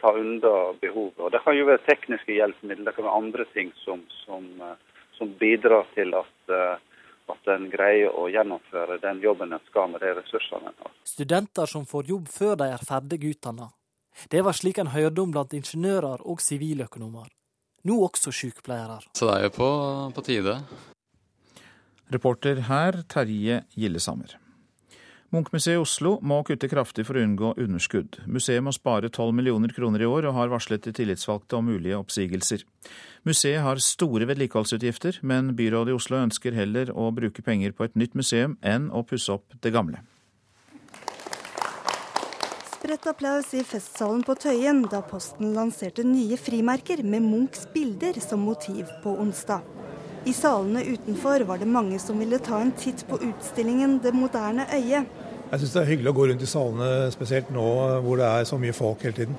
ta 0.00 0.12
unna 0.16 0.54
behovet. 0.80 1.20
Og 1.20 1.30
Det 1.32 1.42
kan 1.44 1.56
jo 1.56 1.68
være 1.68 1.84
tekniske 1.86 2.34
hjelpemidler, 2.34 2.88
det 2.88 2.96
kan 2.96 3.06
være 3.06 3.20
andre 3.20 3.46
ting 3.52 3.70
som, 3.84 4.02
som, 4.24 4.46
som 5.18 5.32
bidrar 5.40 5.84
til 5.94 6.16
at, 6.16 6.54
at 7.32 7.50
en 7.54 7.66
greier 7.70 8.14
å 8.14 8.28
gjennomføre 8.30 8.98
den 9.02 9.20
jobben 9.24 9.52
en 9.52 9.64
skal 9.68 9.90
med 9.92 10.02
de 10.04 10.12
ressursene 10.18 10.70
en 10.70 10.78
har. 10.84 10.94
Studenter 11.08 11.70
som 11.70 11.86
får 11.88 12.12
jobb 12.12 12.30
før 12.30 12.54
de 12.62 12.70
er 12.74 12.86
ferdig 12.86 13.20
utdanna. 13.32 13.70
Det 14.32 14.42
var 14.44 14.56
slik 14.56 14.78
en 14.80 14.94
hørte 14.94 15.22
om 15.22 15.32
blant 15.34 15.52
ingeniører 15.56 16.24
og 16.24 16.40
siviløkonomer. 16.40 17.28
Nå 17.86 17.98
også 18.06 18.32
sykepleiere. 18.34 18.98
Så 19.14 19.28
det 19.28 19.36
er 19.36 19.46
jo 19.46 19.54
på, 19.58 19.70
på 20.16 20.26
tide. 20.26 20.56
Reporter 22.14 22.64
her 22.70 23.02
Terje 23.10 23.62
Gillesammer. 23.74 24.38
Munchmuseet 25.34 25.74
i 25.74 25.80
Oslo 25.80 26.16
må 26.22 26.38
kutte 26.46 26.68
kraftig 26.70 27.02
for 27.08 27.18
å 27.18 27.22
unngå 27.26 27.52
underskudd. 27.58 28.20
Museet 28.30 28.62
må 28.62 28.70
spare 28.74 29.10
12 29.10 29.34
millioner 29.34 29.72
kroner 29.74 30.04
i 30.04 30.08
år, 30.08 30.28
og 30.28 30.36
har 30.38 30.52
varslet 30.52 30.86
de 30.86 30.92
tillitsvalgte 30.94 31.58
om 31.58 31.66
mulige 31.66 31.98
oppsigelser. 31.98 32.62
Museet 33.26 33.64
har 33.64 33.82
store 33.82 34.28
vedlikeholdsutgifter, 34.30 35.18
men 35.26 35.56
byrådet 35.58 35.94
i 35.94 35.98
Oslo 35.98 36.20
ønsker 36.22 36.54
heller 36.54 36.92
å 36.94 37.10
bruke 37.14 37.42
penger 37.42 37.74
på 37.74 37.88
et 37.88 37.98
nytt 37.98 38.14
museum 38.14 38.54
enn 38.62 38.86
å 38.94 39.02
pusse 39.02 39.34
opp 39.34 39.58
det 39.66 39.74
gamle. 39.74 40.04
Spredt 42.76 43.08
applaus 43.10 43.50
i 43.58 43.64
festsalen 43.66 44.22
på 44.22 44.36
Tøyen 44.38 44.84
da 44.86 45.00
Posten 45.02 45.56
lanserte 45.56 46.04
nye 46.06 46.38
frimerker 46.38 47.02
med 47.02 47.26
Munchs 47.26 47.66
bilder 47.74 48.20
som 48.22 48.46
motiv 48.46 48.86
på 49.02 49.16
onsdag. 49.18 49.75
I 50.26 50.32
salene 50.34 50.80
utenfor 50.82 51.44
var 51.46 51.60
det 51.62 51.68
mange 51.70 52.00
som 52.02 52.18
ville 52.18 52.40
ta 52.42 52.58
en 52.58 52.72
titt 52.74 53.04
på 53.06 53.18
utstillingen 53.28 54.00
'Det 54.02 54.12
moderne 54.14 54.66
øyet'. 54.74 55.06
Jeg 55.52 55.60
syns 55.60 55.72
det 55.72 55.82
er 55.82 55.90
hyggelig 55.90 56.10
å 56.10 56.16
gå 56.18 56.24
rundt 56.28 56.42
i 56.42 56.48
salene, 56.50 57.12
spesielt 57.14 57.52
nå 57.54 57.66
hvor 58.02 58.16
det 58.18 58.26
er 58.26 58.42
så 58.44 58.58
mye 58.58 58.74
folk 58.74 59.02
hele 59.02 59.14
tiden. 59.14 59.36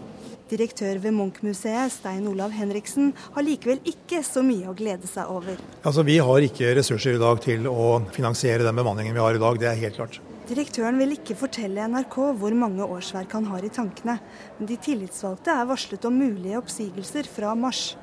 Direktør 0.50 1.02
ved 1.04 1.12
Munch-museet, 1.12 1.91
Stein 1.91 2.28
Olav 2.28 2.52
Henriksen, 2.52 3.13
har 3.36 3.43
likevel 3.43 3.84
ikke 3.84 4.23
så 4.23 4.39
mye 4.39 4.71
å 4.71 4.76
glede 4.76 5.08
seg 5.08 5.28
over. 5.28 5.60
Altså, 5.84 6.06
Vi 6.06 6.17
har 6.17 6.39
ikke 6.39 6.76
ressurser 6.80 7.15
i 7.15 7.19
dag 7.19 7.41
til 7.41 7.67
å 7.67 8.02
finansiere 8.12 8.63
den 8.63 8.76
bemanningen 8.76 9.13
vi 9.13 9.19
har 9.19 9.36
i 9.36 9.43
dag, 9.43 9.60
det 9.60 9.67
er 9.67 9.76
helt 9.76 9.95
klart. 9.95 10.19
Direktøren 10.47 10.97
vil 10.97 11.17
ikke 11.17 11.36
fortelle 11.36 11.84
NRK 11.84 12.15
hvor 12.39 12.56
mange 12.56 12.80
årsverk 12.80 13.34
han 13.34 13.52
har 13.52 13.60
i 13.60 13.67
tankene, 13.67 14.19
men 14.58 14.65
de 14.65 14.78
tillitsvalgte 14.78 15.52
er 15.52 15.67
varslet 15.67 16.06
om 16.06 16.13
mulige 16.15 16.56
oppsigelser 16.56 17.28
fra 17.28 17.54
mars. 17.54 17.97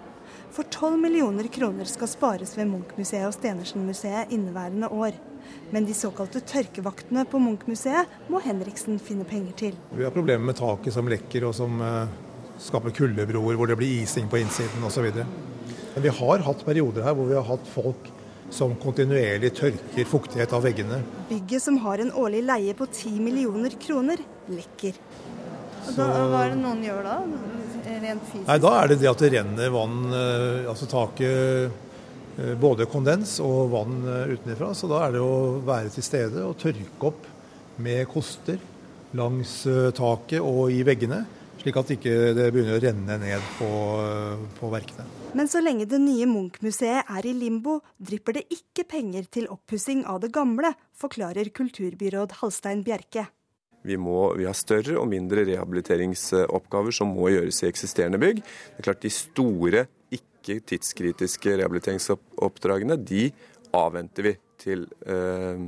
For 0.55 0.63
12 0.71 1.01
millioner 1.03 1.49
kroner 1.51 1.89
skal 1.91 2.07
spares 2.07 2.53
ved 2.55 2.69
Munch-museet 2.71 3.27
og 3.27 3.33
Stenersen-museet 3.35 4.31
inneværende 4.37 4.87
år. 4.87 5.17
Men 5.75 5.89
de 5.89 5.97
såkalte 5.99 6.45
tørkevaktene 6.47 7.25
på 7.27 7.41
Munch-museet 7.43 8.13
må 8.31 8.39
Henriksen 8.45 9.01
finne 9.03 9.27
penger 9.27 9.57
til. 9.59 9.81
Vi 9.91 10.07
har 10.07 10.15
problemer 10.15 10.47
med 10.47 10.61
taket 10.61 10.95
som 10.95 11.11
lekker 11.11 11.49
og 11.49 11.57
som 11.59 11.83
uh, 11.83 12.07
skaper 12.63 12.95
kuldebroer 12.95 13.59
hvor 13.59 13.67
det 13.67 13.81
blir 13.81 14.05
ising 14.05 14.31
på 14.31 14.39
innsiden 14.45 14.87
osv. 14.87 15.11
Men 15.17 16.07
vi 16.07 16.15
har 16.21 16.47
hatt 16.47 16.63
perioder 16.69 17.03
her 17.09 17.19
hvor 17.19 17.33
vi 17.33 17.39
har 17.41 17.51
hatt 17.51 17.67
folk 17.75 18.07
som 18.55 18.77
kontinuerlig 18.79 19.51
tørker 19.59 20.07
fuktighet 20.07 20.55
av 20.55 20.63
veggene. 20.69 21.01
Bygget, 21.33 21.67
som 21.67 21.83
har 21.83 21.99
en 21.99 22.15
årlig 22.15 22.45
leie 22.47 22.79
på 22.79 22.87
10 22.87 23.19
millioner 23.27 23.75
kroner, 23.83 24.23
lekker. 24.47 25.03
Så... 25.85 26.01
Da, 26.01 26.27
hva 26.31 26.45
er 26.47 26.55
det 26.55 26.61
noen 26.63 26.83
gjør 26.85 27.05
da, 27.05 27.17
rent 27.85 28.27
fysisk? 28.31 28.49
Nei, 28.49 28.59
Da 28.63 28.75
er 28.81 28.91
det 28.91 29.01
det 29.03 29.11
at 29.11 29.25
det 29.25 29.33
renner 29.35 29.73
vann, 29.75 29.99
eh, 30.17 30.71
altså 30.71 30.89
taket 30.91 32.39
eh, 32.39 32.55
både 32.61 32.89
kondens 32.91 33.37
og 33.45 33.73
vann 33.75 34.01
eh, 34.09 34.35
utenfra. 34.35 34.73
Så 34.77 34.91
da 34.91 35.05
er 35.07 35.17
det 35.17 35.25
å 35.25 35.61
være 35.65 35.93
til 35.95 36.07
stede 36.07 36.45
og 36.47 36.57
tørke 36.63 37.11
opp 37.11 37.31
med 37.85 38.07
koster 38.11 38.61
langs 39.15 39.61
taket 39.95 40.43
og 40.43 40.73
i 40.75 40.81
veggene, 40.87 41.21
slik 41.61 41.77
at 41.79 41.93
ikke 41.95 42.15
det 42.35 42.49
ikke 42.49 42.55
begynner 42.57 42.79
å 42.81 42.83
renne 42.83 43.19
ned 43.23 43.45
på, 43.61 43.69
på 44.59 44.71
verkene. 44.73 45.07
Men 45.39 45.51
så 45.51 45.63
lenge 45.63 45.87
det 45.91 46.01
nye 46.03 46.27
Munch-museet 46.31 47.07
er 47.11 47.29
i 47.31 47.35
limbo, 47.35 47.79
drypper 48.03 48.41
det 48.41 48.45
ikke 48.55 48.87
penger 48.91 49.31
til 49.31 49.47
oppussing 49.55 50.03
av 50.11 50.21
det 50.23 50.33
gamle, 50.35 50.75
forklarer 50.99 51.51
kulturbyråd 51.55 52.41
Halstein 52.41 52.83
Bjerke. 52.87 53.29
Vi, 53.85 53.99
må, 54.01 54.33
vi, 54.39 54.47
har 54.49 54.57
større 54.57 54.97
og 55.01 55.09
mindre 55.11 55.45
rehabiliteringsoppgaver 55.45 56.95
som 56.97 57.13
må 57.13 57.29
gjøres 57.35 57.61
i 57.63 57.69
eksisterende 57.69 58.21
bygg. 58.23 58.41
Det 58.41 58.81
er 58.81 58.89
klart 58.89 59.05
De 59.05 59.13
store, 59.13 59.85
ikke 60.15 60.61
tidskritiske 60.73 61.59
rehabiliteringsoppdragene 61.61 62.97
de 63.01 63.29
avventer 63.75 64.29
vi 64.29 64.35
til, 64.61 64.87
eh, 65.07 65.63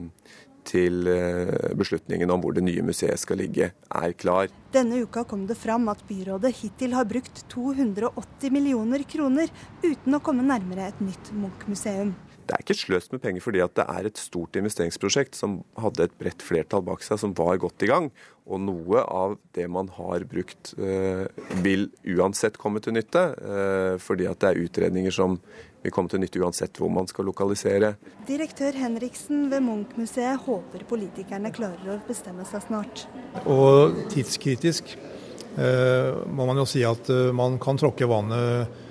til 0.66 1.09
eh, 1.11 1.72
beslutningen 1.79 2.31
om 2.33 2.42
hvor 2.42 2.57
det 2.57 2.64
nye 2.66 2.85
museet 2.87 3.20
skal 3.20 3.40
ligge, 3.42 3.70
er 3.72 4.16
klar. 4.18 4.48
Denne 4.74 5.02
uka 5.05 5.24
kom 5.29 5.46
det 5.48 5.59
fram 5.61 5.88
at 5.92 6.05
byrådet 6.09 6.55
hittil 6.61 6.96
har 6.96 7.09
brukt 7.09 7.44
280 7.52 8.55
millioner 8.55 9.05
kroner 9.09 9.52
uten 9.85 10.16
å 10.16 10.22
komme 10.24 10.46
nærmere 10.46 10.88
et 10.90 11.05
nytt 11.05 11.35
Munch-museum. 11.37 12.14
Det 12.47 12.55
er 12.55 12.63
ikke 12.63 12.79
sløst 12.79 13.11
med 13.11 13.23
penger 13.25 13.43
fordi 13.43 13.63
det 13.75 13.85
er 13.91 14.07
et 14.07 14.21
stort 14.21 14.57
investeringsprosjekt 14.59 15.35
som 15.35 15.59
hadde 15.83 16.07
et 16.07 16.15
bredt 16.21 16.45
flertall 16.47 16.85
bak 16.87 17.03
seg, 17.03 17.19
som 17.19 17.35
var 17.35 17.59
godt 17.59 17.83
i 17.83 17.91
gang. 17.91 18.11
Og 18.47 18.61
noe 18.63 19.03
av 19.03 19.35
det 19.57 19.67
man 19.73 19.91
har 19.97 20.23
brukt 20.31 20.71
eh, 20.79 21.27
vil 21.65 21.89
uansett 22.15 22.61
komme 22.63 22.83
til 22.85 22.95
nytte, 22.95 23.25
eh, 23.35 23.97
fordi 23.99 24.29
at 24.31 24.39
det 24.45 24.53
er 24.53 24.63
utredninger 24.63 25.15
som 25.15 25.41
vil 25.83 25.95
komme 25.95 26.13
til 26.13 26.23
nytte 26.23 26.39
uansett 26.39 26.79
hvor 26.79 26.93
man 26.95 27.11
skal 27.11 27.27
lokalisere. 27.27 27.97
Direktør 28.31 28.79
Henriksen 28.79 29.49
ved 29.51 29.67
Munch-museet 29.67 30.47
håper 30.47 30.87
politikerne 30.87 31.51
klarer 31.55 31.97
å 31.97 32.01
bestemme 32.07 32.47
seg 32.47 32.63
snart. 32.69 33.09
Og 33.43 34.05
tidskritisk 34.15 34.95
eh, 34.95 36.15
må 36.31 36.47
man 36.47 36.63
jo 36.63 36.71
si 36.71 36.87
at 36.87 37.11
man 37.35 37.59
kan 37.63 37.83
tråkke 37.83 38.07
vannet 38.07 38.85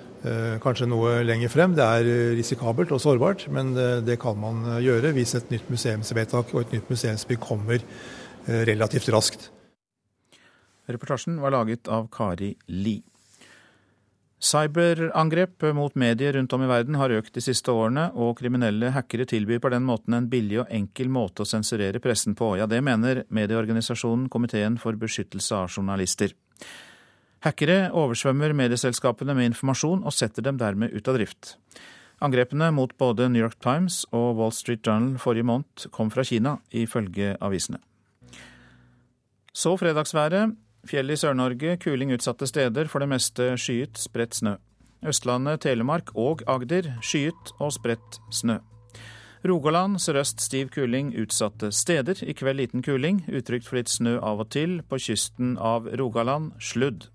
kanskje 0.63 0.87
noe 0.89 1.19
lenger 1.27 1.51
frem. 1.53 1.75
Det 1.77 1.85
er 1.85 2.09
risikabelt 2.37 2.93
og 2.95 3.01
sårbart, 3.03 3.47
men 3.53 3.73
det, 3.77 3.89
det, 4.07 4.19
kan 4.21 4.39
man 4.41 4.63
gjøre 4.81 5.13
hvis 5.15 5.35
et 5.37 5.51
nytt 5.53 5.69
museumsvedtak 5.69 6.53
og 6.55 6.63
et 6.63 6.77
nytt 6.77 6.89
museumsbygg 6.89 7.43
kommer 7.43 7.83
relativt 8.45 9.09
raskt. 9.13 9.49
Reportasjen 10.89 11.37
var 11.41 11.53
laget 11.55 11.89
av 11.89 12.07
Kari 12.13 12.53
Li. 12.69 12.99
Cyberangrep 14.45 15.63
mot 15.73 15.95
medier 15.95 16.33
rundt 16.33 16.53
om 16.53 16.61
i 16.61 16.67
verden 16.69 16.97
har 16.99 17.13
økt 17.15 17.33
de 17.33 17.41
siste 17.41 17.73
årene, 17.73 18.09
og 18.13 18.35
kriminelle 18.37 18.91
hackere 18.93 19.25
tilbyr 19.25 19.61
på 19.63 19.71
den 19.73 19.85
måten 19.87 20.13
en 20.13 20.27
billig 20.29 20.59
og 20.61 20.73
enkel 20.73 21.09
måte 21.09 21.41
å 21.41 21.49
sensurere 21.49 22.01
pressen 22.03 22.35
på. 22.37 22.51
Ja, 22.59 22.67
det 22.69 22.83
mener 22.85 23.23
medieorganisasjonen 23.33 24.27
Komiteen 24.29 24.77
for 24.81 24.99
beskyttelse 25.01 25.63
av 25.63 25.71
journalister. 25.71 26.35
Hackere 27.45 27.91
oversvømmer 27.93 28.55
medieselskapene 28.57 29.35
med 29.37 29.51
informasjon 29.51 30.01
og 30.01 30.13
setter 30.17 30.41
dem 30.47 30.57
dermed 30.57 30.95
ut 30.95 31.05
av 31.11 31.19
drift. 31.19 31.51
Angrepene 32.25 32.71
mot 32.73 32.95
både 32.97 33.27
New 33.29 33.43
York 33.43 33.59
Times 33.61 33.99
og 34.15 34.39
Wall 34.39 34.53
Street 34.55 34.81
Journal 34.87 35.19
forrige 35.21 35.45
måned 35.45 35.85
kom 35.93 36.09
fra 36.09 36.25
Kina, 36.25 36.55
ifølge 36.73 37.35
avisene. 37.43 37.77
Så 39.53 39.75
fredagsværet. 39.77 40.55
Fjell 40.85 41.09
i 41.09 41.17
Sør-Norge, 41.17 41.77
kuling 41.81 42.11
utsatte 42.13 42.45
steder, 42.49 42.89
for 42.89 43.01
det 43.01 43.09
meste 43.09 43.53
skyet, 43.57 43.97
spredt 43.97 44.37
snø. 44.37 44.57
Østlandet, 45.05 45.61
Telemark 45.65 46.11
og 46.17 46.41
Agder 46.49 46.91
skyet 47.01 47.53
og 47.59 47.73
spredt 47.73 48.19
snø. 48.33 48.59
Rogaland 49.45 49.99
sørøst 50.01 50.41
stiv 50.41 50.71
kuling 50.73 51.11
utsatte 51.21 51.71
steder. 51.71 52.21
I 52.25 52.33
kveld 52.33 52.57
liten 52.57 52.85
kuling, 52.85 53.21
utrygt 53.29 53.69
for 53.69 53.77
litt 53.77 53.89
snø 53.93 54.17
av 54.17 54.41
og 54.41 54.49
til. 54.53 54.79
På 54.89 54.97
kysten 54.97 55.59
av 55.61 55.89
Rogaland 55.93 56.55
sludd. 56.57 57.11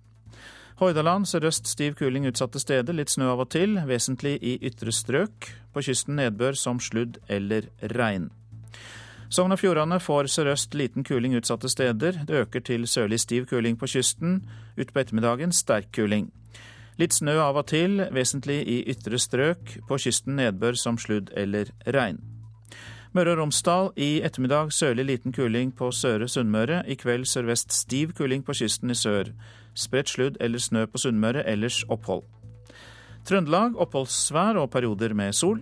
Hordaland 0.80 1.26
sørøst 1.28 1.66
stiv 1.68 1.92
kuling 1.98 2.24
utsatte 2.24 2.56
steder, 2.56 2.94
litt 2.96 3.10
snø 3.12 3.26
av 3.34 3.42
og 3.42 3.50
til. 3.52 3.74
Vesentlig 3.84 4.38
i 4.40 4.54
ytre 4.64 4.94
strøk. 4.96 5.50
På 5.74 5.82
kysten 5.84 6.16
nedbør 6.16 6.56
som 6.56 6.80
sludd 6.80 7.18
eller 7.28 7.68
regn. 7.92 8.30
Sogn 9.28 9.52
og 9.52 9.60
Fjordane 9.60 10.00
får 10.00 10.30
sørøst 10.32 10.72
liten 10.74 11.04
kuling 11.04 11.36
utsatte 11.36 11.68
steder. 11.68 12.22
Det 12.24 12.40
øker 12.46 12.64
til 12.64 12.88
sørlig 12.88 13.20
stiv 13.20 13.44
kuling 13.52 13.76
på 13.76 13.90
kysten. 13.92 14.40
Utpå 14.80 15.04
ettermiddagen 15.04 15.52
sterk 15.52 15.92
kuling. 15.92 16.30
Litt 16.96 17.12
snø 17.12 17.36
av 17.44 17.60
og 17.60 17.68
til, 17.68 18.00
vesentlig 18.16 18.62
i 18.64 18.80
ytre 18.88 19.20
strøk. 19.20 19.76
På 19.84 20.00
kysten 20.00 20.40
nedbør 20.40 20.80
som 20.80 20.96
sludd 20.96 21.28
eller 21.36 21.68
regn. 21.84 22.24
Møre 23.12 23.34
og 23.34 23.42
Romsdal 23.42 23.92
i 24.00 24.22
ettermiddag 24.24 24.72
sørlig 24.72 25.04
liten 25.12 25.32
kuling 25.36 25.74
på 25.76 25.92
Søre 25.92 26.28
Sunnmøre. 26.30 26.84
I 26.88 26.96
kveld 26.96 27.28
sørvest 27.28 27.72
stiv 27.74 28.12
kuling 28.16 28.44
på 28.46 28.54
kysten 28.56 28.90
i 28.90 28.96
sør. 28.96 29.34
Spredt 29.74 30.12
sludd 30.12 30.38
eller 30.40 30.58
snø 30.58 30.86
på 30.90 31.00
Sunnmøre, 31.00 31.44
ellers 31.46 31.82
opphold. 31.88 32.24
Trøndelag 33.28 33.76
oppholdsvær 33.80 34.58
og 34.60 34.70
perioder 34.72 35.14
med 35.14 35.36
sol. 35.36 35.60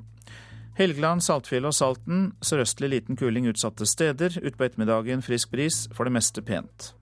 Helgeland, 0.79 1.25
Saltfjellet 1.27 1.73
og 1.73 1.75
Salten 1.75 2.21
sørøstlig 2.45 2.93
liten 2.93 3.19
kuling 3.19 3.49
utsatte 3.51 3.87
steder. 3.87 4.39
Utpå 4.39 4.69
ettermiddagen 4.69 5.25
frisk 5.27 5.51
bris, 5.51 5.87
for 5.91 6.07
det 6.07 6.15
meste 6.15 6.45
pent. 6.47 6.93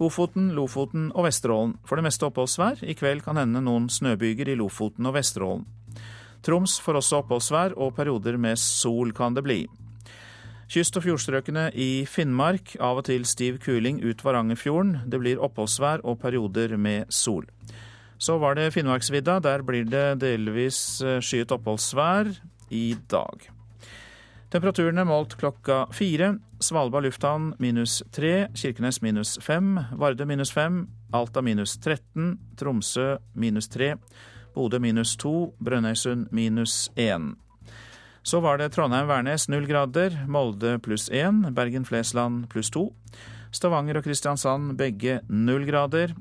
Ofoten, 0.00 0.52
Lofoten 0.56 1.10
og 1.12 1.26
Vesterålen. 1.26 1.74
For 1.84 1.98
det 1.98 2.06
meste 2.06 2.28
oppholdsvær. 2.28 2.84
I 2.86 2.94
kveld 2.94 3.24
kan 3.26 3.40
hende 3.40 3.60
noen 3.66 3.90
snøbyger 3.90 4.52
i 4.52 4.56
Lofoten 4.60 5.10
og 5.10 5.18
Vesterålen. 5.18 5.66
Troms 6.46 6.78
får 6.80 7.00
også 7.02 7.20
oppholdsvær, 7.24 7.74
og 7.76 7.96
perioder 7.98 8.38
med 8.40 8.56
sol 8.62 9.12
kan 9.12 9.34
det 9.36 9.44
bli. 9.44 9.60
Kyst- 10.70 10.94
og 10.94 11.02
fjordstrøkene 11.02 11.64
i 11.74 12.04
Finnmark 12.06 12.76
av 12.78 13.00
og 13.00 13.08
til 13.08 13.24
stiv 13.26 13.56
kuling 13.64 13.96
ut 14.04 14.20
Varangerfjorden. 14.22 15.00
Det 15.10 15.18
blir 15.18 15.40
oppholdsvær 15.42 16.04
og 16.06 16.20
perioder 16.22 16.76
med 16.78 17.10
sol. 17.10 17.48
Så 18.22 18.36
var 18.38 18.54
det 18.54 18.68
Finnmarksvidda. 18.76 19.40
Der 19.42 19.64
blir 19.66 19.88
det 19.90 20.20
delvis 20.22 21.00
skyet 21.26 21.50
oppholdsvær 21.50 22.30
i 22.70 22.94
dag. 23.10 23.50
Temperaturene 24.54 25.02
målt 25.10 25.34
klokka 25.42 25.88
fire. 25.90 26.36
Svalbard 26.62 27.08
lufthavn 27.08 27.50
minus 27.58 28.04
tre, 28.14 28.46
Kirkenes 28.54 29.02
minus 29.02 29.38
fem, 29.42 29.74
Varde 29.98 30.26
minus 30.26 30.54
fem, 30.54 30.84
Alta 31.10 31.42
minus 31.42 31.78
13, 31.82 32.36
Tromsø 32.54 33.16
minus 33.34 33.66
tre, 33.68 33.96
Bodø 34.54 34.78
minus 34.78 35.16
to, 35.18 35.54
Brønnøysund 35.58 36.28
minus 36.30 36.90
én. 36.94 37.32
Så 38.22 38.40
var 38.40 38.58
det 38.60 38.72
Trondheim-Værnes 38.74 39.48
null 39.48 39.64
grader, 39.66 40.14
Molde 40.28 40.76
pluss 40.84 41.08
én, 41.08 41.42
Bergen-Flesland 41.56 42.50
pluss 42.52 42.70
to. 42.70 42.90
Stavanger 43.50 43.98
og 43.98 44.04
Kristiansand 44.04 44.76
begge 44.78 45.20
null 45.28 45.64
grader. 45.68 46.12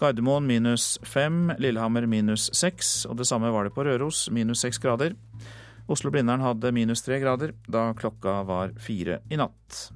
Gardermoen 0.00 0.48
minus 0.48 0.96
fem, 1.04 1.52
Lillehammer 1.60 2.08
minus 2.08 2.48
seks, 2.56 3.04
og 3.06 3.20
det 3.20 3.28
samme 3.28 3.52
var 3.52 3.68
det 3.68 3.74
på 3.76 3.84
Røros, 3.84 4.26
minus 4.32 4.64
seks 4.64 4.80
grader. 4.82 5.14
Oslo-Blindern 5.86 6.42
hadde 6.42 6.72
minus 6.74 7.04
tre 7.06 7.20
grader 7.22 7.54
da 7.68 7.92
klokka 7.94 8.40
var 8.48 8.74
fire 8.82 9.20
i 9.30 9.38
natt. 9.38 9.86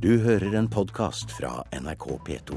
Du 0.00 0.14
hører 0.24 0.54
en 0.56 0.70
podkast 0.72 1.34
fra 1.36 1.58
NRK 1.76 2.06
P2. 2.24 2.56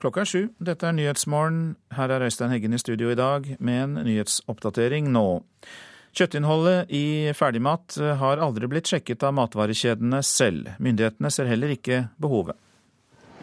Klokka 0.00 0.22
er 0.22 0.28
sju. 0.30 0.42
Dette 0.56 0.88
er 0.88 0.94
Nyhetsmorgen. 0.96 1.74
Her 1.92 2.12
er 2.14 2.22
Øystein 2.24 2.52
Heggen 2.54 2.72
i 2.72 2.80
studio 2.80 3.10
i 3.12 3.18
dag 3.18 3.44
med 3.60 3.82
en 3.82 3.98
nyhetsoppdatering 4.06 5.10
nå. 5.12 5.42
Kjøttinnholdet 6.16 6.88
i 6.96 7.30
ferdigmat 7.36 7.98
har 8.18 8.40
aldri 8.40 8.70
blitt 8.72 8.88
sjekket 8.88 9.26
av 9.28 9.36
matvarekjedene 9.36 10.22
selv. 10.24 10.72
Myndighetene 10.80 11.30
ser 11.30 11.50
heller 11.52 11.76
ikke 11.76 12.06
behovet. 12.16 12.56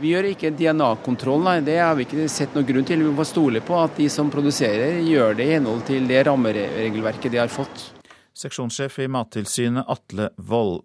Vi 0.02 0.12
gjør 0.12 0.32
ikke 0.32 0.52
DNA-kontroll, 0.58 1.46
nei. 1.46 1.60
Det 1.66 1.78
har 1.78 1.96
vi 1.98 2.06
ikke 2.06 2.26
sett 2.30 2.58
noen 2.58 2.68
grunn 2.68 2.90
til. 2.90 3.06
Vi 3.06 3.14
må 3.18 3.26
stole 3.26 3.62
på 3.66 3.78
at 3.78 3.94
de 3.98 4.10
som 4.14 4.34
produserer, 4.34 5.00
gjør 5.06 5.38
det 5.38 5.48
i 5.48 5.56
henhold 5.56 5.86
til 5.88 6.10
det 6.10 6.26
rammeregelverket 6.26 7.34
de 7.34 7.42
har 7.42 7.54
fått. 7.54 7.88
Seksjonssjef 8.38 9.00
i 9.06 9.10
Mattilsynet 9.14 9.86
Atle 9.90 10.32
Wold. 10.38 10.84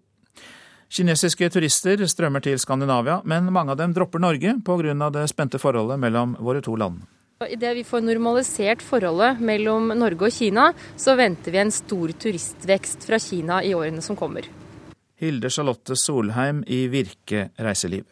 Kinesiske 0.93 1.49
turister 1.49 2.03
strømmer 2.05 2.43
til 2.45 2.59
Skandinavia, 2.61 3.23
men 3.25 3.47
mange 3.49 3.73
av 3.73 3.79
dem 3.81 3.95
dropper 3.97 4.21
Norge 4.21 4.59
pga. 4.61 5.11
det 5.11 5.29
spente 5.31 5.59
forholdet 5.59 5.99
mellom 5.99 6.37
våre 6.39 6.61
to 6.61 6.77
land. 6.77 7.01
Idet 7.49 7.77
vi 7.77 7.85
får 7.85 8.03
normalisert 8.05 8.83
forholdet 8.83 9.41
mellom 9.41 9.89
Norge 9.89 10.29
og 10.29 10.33
Kina, 10.33 10.73
så 10.97 11.17
venter 11.17 11.51
vi 11.51 11.59
en 11.59 11.73
stor 11.73 12.13
turistvekst 12.13 13.07
fra 13.09 13.19
Kina 13.19 13.63
i 13.65 13.73
årene 13.75 14.03
som 14.03 14.17
kommer. 14.17 14.45
Hilde 15.17 15.51
Charlotte 15.51 15.97
Solheim 15.97 16.63
i 16.67 16.87
Virke 16.93 17.49
reiseliv. 17.57 18.05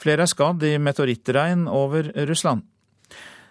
Flere 0.00 0.24
er 0.24 0.32
skadd 0.32 0.64
i 0.64 0.78
meteorittregn 0.78 1.68
over 1.68 2.10
Russland. 2.26 2.64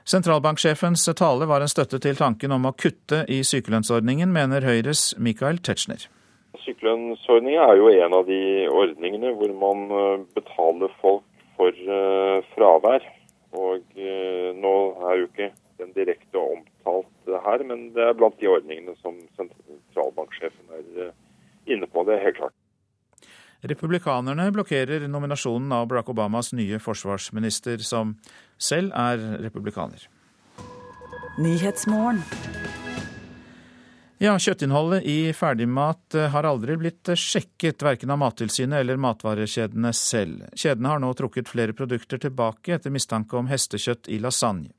Sentralbanksjefens 0.09 1.05
tale 1.15 1.45
var 1.45 1.61
en 1.61 1.71
støtte 1.71 2.01
til 2.01 2.17
tanken 2.17 2.51
om 2.51 2.65
å 2.65 2.73
kutte 2.73 3.23
i 3.29 3.43
sykelønnsordningen, 3.45 4.33
mener 4.33 4.65
Høyres 4.65 5.13
Michael 5.17 5.61
Tetzschner. 5.61 6.09
Sykelønnsordninga 6.61 7.65
er 7.65 7.79
jo 7.79 7.89
en 7.89 8.13
av 8.13 8.27
de 8.29 8.39
ordningene 8.69 9.33
hvor 9.39 9.53
man 9.57 9.83
eh, 9.89 10.25
betaler 10.37 10.93
folk 11.01 11.25
for 11.57 11.73
uh, 11.85 12.39
fravær. 12.53 13.03
Og 13.53 13.81
uh, 13.97 14.49
nå 14.57 14.73
er 15.09 15.19
jo 15.19 15.27
ikke 15.29 15.49
den 15.81 15.91
direkte 15.97 16.41
omtalt 16.41 17.33
her, 17.45 17.65
men 17.65 17.89
det 17.93 18.05
er 18.05 18.17
blant 18.17 18.39
de 18.41 18.49
ordningene 18.49 18.95
som 19.01 19.17
sentralbanksjefen 19.37 20.73
er 20.77 21.11
inne 21.69 21.89
på. 21.89 22.05
Det 22.07 22.15
er 22.15 22.25
helt 22.27 22.39
klart. 22.41 22.57
Republikanerne 23.69 24.49
blokkerer 24.51 25.05
nominasjonen 25.07 25.71
av 25.71 25.85
Barack 25.87 26.09
Obamas 26.11 26.51
nye 26.57 26.81
forsvarsminister, 26.83 27.79
som 27.85 28.17
selv 28.59 28.91
er 28.91 29.21
republikaner. 29.45 30.09
Ja, 34.23 34.37
Kjøttinnholdet 34.39 35.03
i 35.03 35.33
ferdigmat 35.35 36.15
eh, 36.15 36.29
har 36.31 36.45
aldri 36.47 36.77
blitt 36.79 37.09
eh, 37.11 37.19
sjekket, 37.19 37.83
verken 37.83 38.13
av 38.13 38.21
Mattilsynet 38.21 38.79
eller 38.79 38.95
matvarekjedene 39.03 39.89
selv. 39.91 40.45
Kjedene 40.55 40.93
har 40.93 41.01
nå 41.03 41.09
trukket 41.19 41.49
flere 41.51 41.73
produkter 41.75 42.21
tilbake 42.23 42.77
etter 42.77 42.93
mistanke 42.95 43.35
om 43.35 43.49
hestekjøtt 43.51 44.07
i 44.07 44.21
lasagne. 44.23 44.69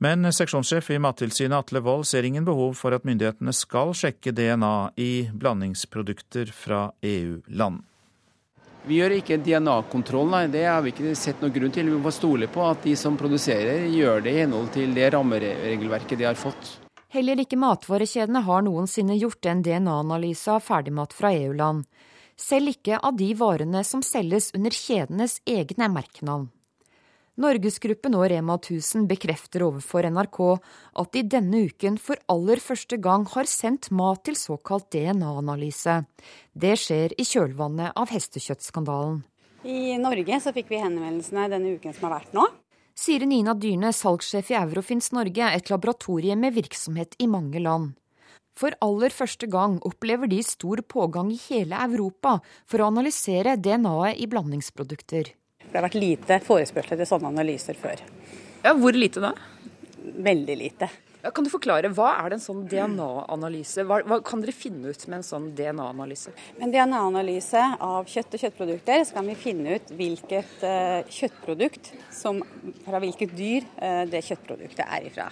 Men 0.00 0.24
seksjonssjef 0.32 0.88
i 0.94 0.96
Mattilsynet 0.96 1.58
Atle 1.58 1.82
Wold 1.84 2.06
ser 2.08 2.24
ingen 2.24 2.46
behov 2.48 2.72
for 2.78 2.96
at 2.96 3.04
myndighetene 3.04 3.52
skal 3.52 3.92
sjekke 3.92 4.32
DNA 4.32 4.94
i 4.96 5.10
blandingsprodukter 5.28 6.48
fra 6.48 6.86
EU-land. 7.04 7.82
Vi 8.88 9.02
gjør 9.02 9.18
ikke 9.18 9.38
DNA-kontroll, 9.44 10.30
nei. 10.32 10.46
Det 10.48 10.64
har 10.64 10.80
vi 10.86 10.94
ikke 10.94 11.12
sett 11.12 11.44
noen 11.44 11.52
grunn 11.52 11.76
til. 11.76 11.92
Vi 11.92 12.00
må 12.00 12.14
stole 12.16 12.48
på 12.48 12.64
at 12.64 12.80
de 12.88 12.96
som 12.96 13.20
produserer, 13.20 13.84
gjør 13.92 14.24
det 14.24 14.32
i 14.32 14.40
henhold 14.40 14.72
til 14.72 14.96
det 14.96 15.12
rammeregelverket 15.12 16.24
de 16.24 16.30
har 16.30 16.40
fått. 16.40 16.78
Heller 17.14 17.38
ikke 17.38 17.54
matvarekjedene 17.62 18.40
har 18.42 18.64
noensinne 18.66 19.14
gjort 19.14 19.46
en 19.46 19.60
DNA-analyse 19.62 20.50
av 20.50 20.64
ferdigmat 20.66 21.12
fra 21.14 21.30
EU-land. 21.30 21.84
Selv 22.34 22.72
ikke 22.72 22.98
av 22.98 23.14
de 23.14 23.28
varene 23.38 23.84
som 23.86 24.02
selges 24.02 24.48
under 24.58 24.74
kjedenes 24.74 25.36
egne 25.46 25.86
merkenavn. 25.94 26.48
Norgesgruppen 27.38 28.16
og 28.18 28.26
Rema 28.30 28.56
1000 28.58 29.06
bekrefter 29.10 29.62
overfor 29.66 30.08
NRK 30.10 30.40
at 31.02 31.12
de 31.14 31.22
denne 31.36 31.62
uken 31.70 32.00
for 32.02 32.18
aller 32.30 32.62
første 32.62 32.98
gang 33.02 33.28
har 33.30 33.46
sendt 33.50 33.92
mat 33.94 34.24
til 34.26 34.38
såkalt 34.38 34.90
DNA-analyse. 34.94 36.00
Det 36.50 36.74
skjer 36.82 37.14
i 37.14 37.26
kjølvannet 37.30 37.94
av 37.94 38.10
hestekjøttskandalen. 38.10 39.22
I 39.62 39.94
Norge 40.02 40.42
så 40.42 40.50
fikk 40.54 40.74
vi 40.74 40.82
henvendelsene 40.82 41.46
denne 41.54 41.78
uken 41.78 41.94
som 41.94 42.08
har 42.10 42.18
vært 42.18 42.34
nå 42.34 42.50
sier 42.94 43.26
Nina 43.26 43.54
Dyrne, 43.54 43.92
salgssjef 43.92 44.52
i 44.52 44.58
Eurofins 44.58 45.10
Norge, 45.12 45.50
et 45.50 45.70
laboratorie 45.70 46.36
med 46.38 46.54
virksomhet 46.54 47.16
i 47.18 47.28
mange 47.30 47.62
land. 47.62 47.92
For 48.54 48.74
aller 48.84 49.10
første 49.10 49.48
gang 49.50 49.80
opplever 49.82 50.30
de 50.30 50.38
stor 50.46 50.82
pågang 50.86 51.32
i 51.34 51.40
hele 51.48 51.78
Europa 51.88 52.36
for 52.70 52.80
å 52.80 52.90
analysere 52.92 53.56
DNA-et 53.58 54.20
i 54.22 54.28
blandingsprodukter. 54.30 55.32
Det 55.64 55.74
har 55.74 55.88
vært 55.88 55.98
lite 55.98 56.38
forespørsel 56.44 57.00
til 57.00 57.08
sånne 57.08 57.32
analyser 57.34 57.74
før. 57.74 58.04
Ja, 58.62 58.76
Hvor 58.78 58.94
lite 58.94 59.20
da? 59.20 59.32
Veldig 60.04 60.56
lite. 60.56 60.88
Kan 61.32 61.46
du 61.46 61.48
forklare, 61.48 61.88
Hva 61.94 62.10
er 62.20 62.32
det 62.32 62.36
en 62.36 62.44
sånn 62.44 62.64
DNA-analyse? 62.68 63.84
Hva, 63.88 64.02
hva, 64.04 64.18
kan 64.24 64.42
dere 64.42 64.52
finne 64.52 64.92
ut 64.92 65.06
med 65.08 65.22
en 65.22 65.24
sånn 65.24 65.46
DNA-analyse? 65.56 66.34
Med 66.58 66.74
DNA-analyse 66.74 67.62
av 67.80 68.10
kjøtt 68.10 68.36
og 68.36 68.44
kjøttprodukter 68.44 69.06
så 69.08 69.16
kan 69.16 69.30
vi 69.30 69.38
finne 69.38 69.78
ut 69.78 69.94
hvilket 69.96 70.66
uh, 70.66 71.00
kjøttprodukt 71.08 71.94
som, 72.12 72.42
fra 72.84 73.00
hvilket 73.00 73.32
dyr 73.38 73.64
uh, 73.78 74.04
det 74.10 74.20
kjøttproduktet 74.26 74.84
er 74.84 75.08
ifra. 75.08 75.30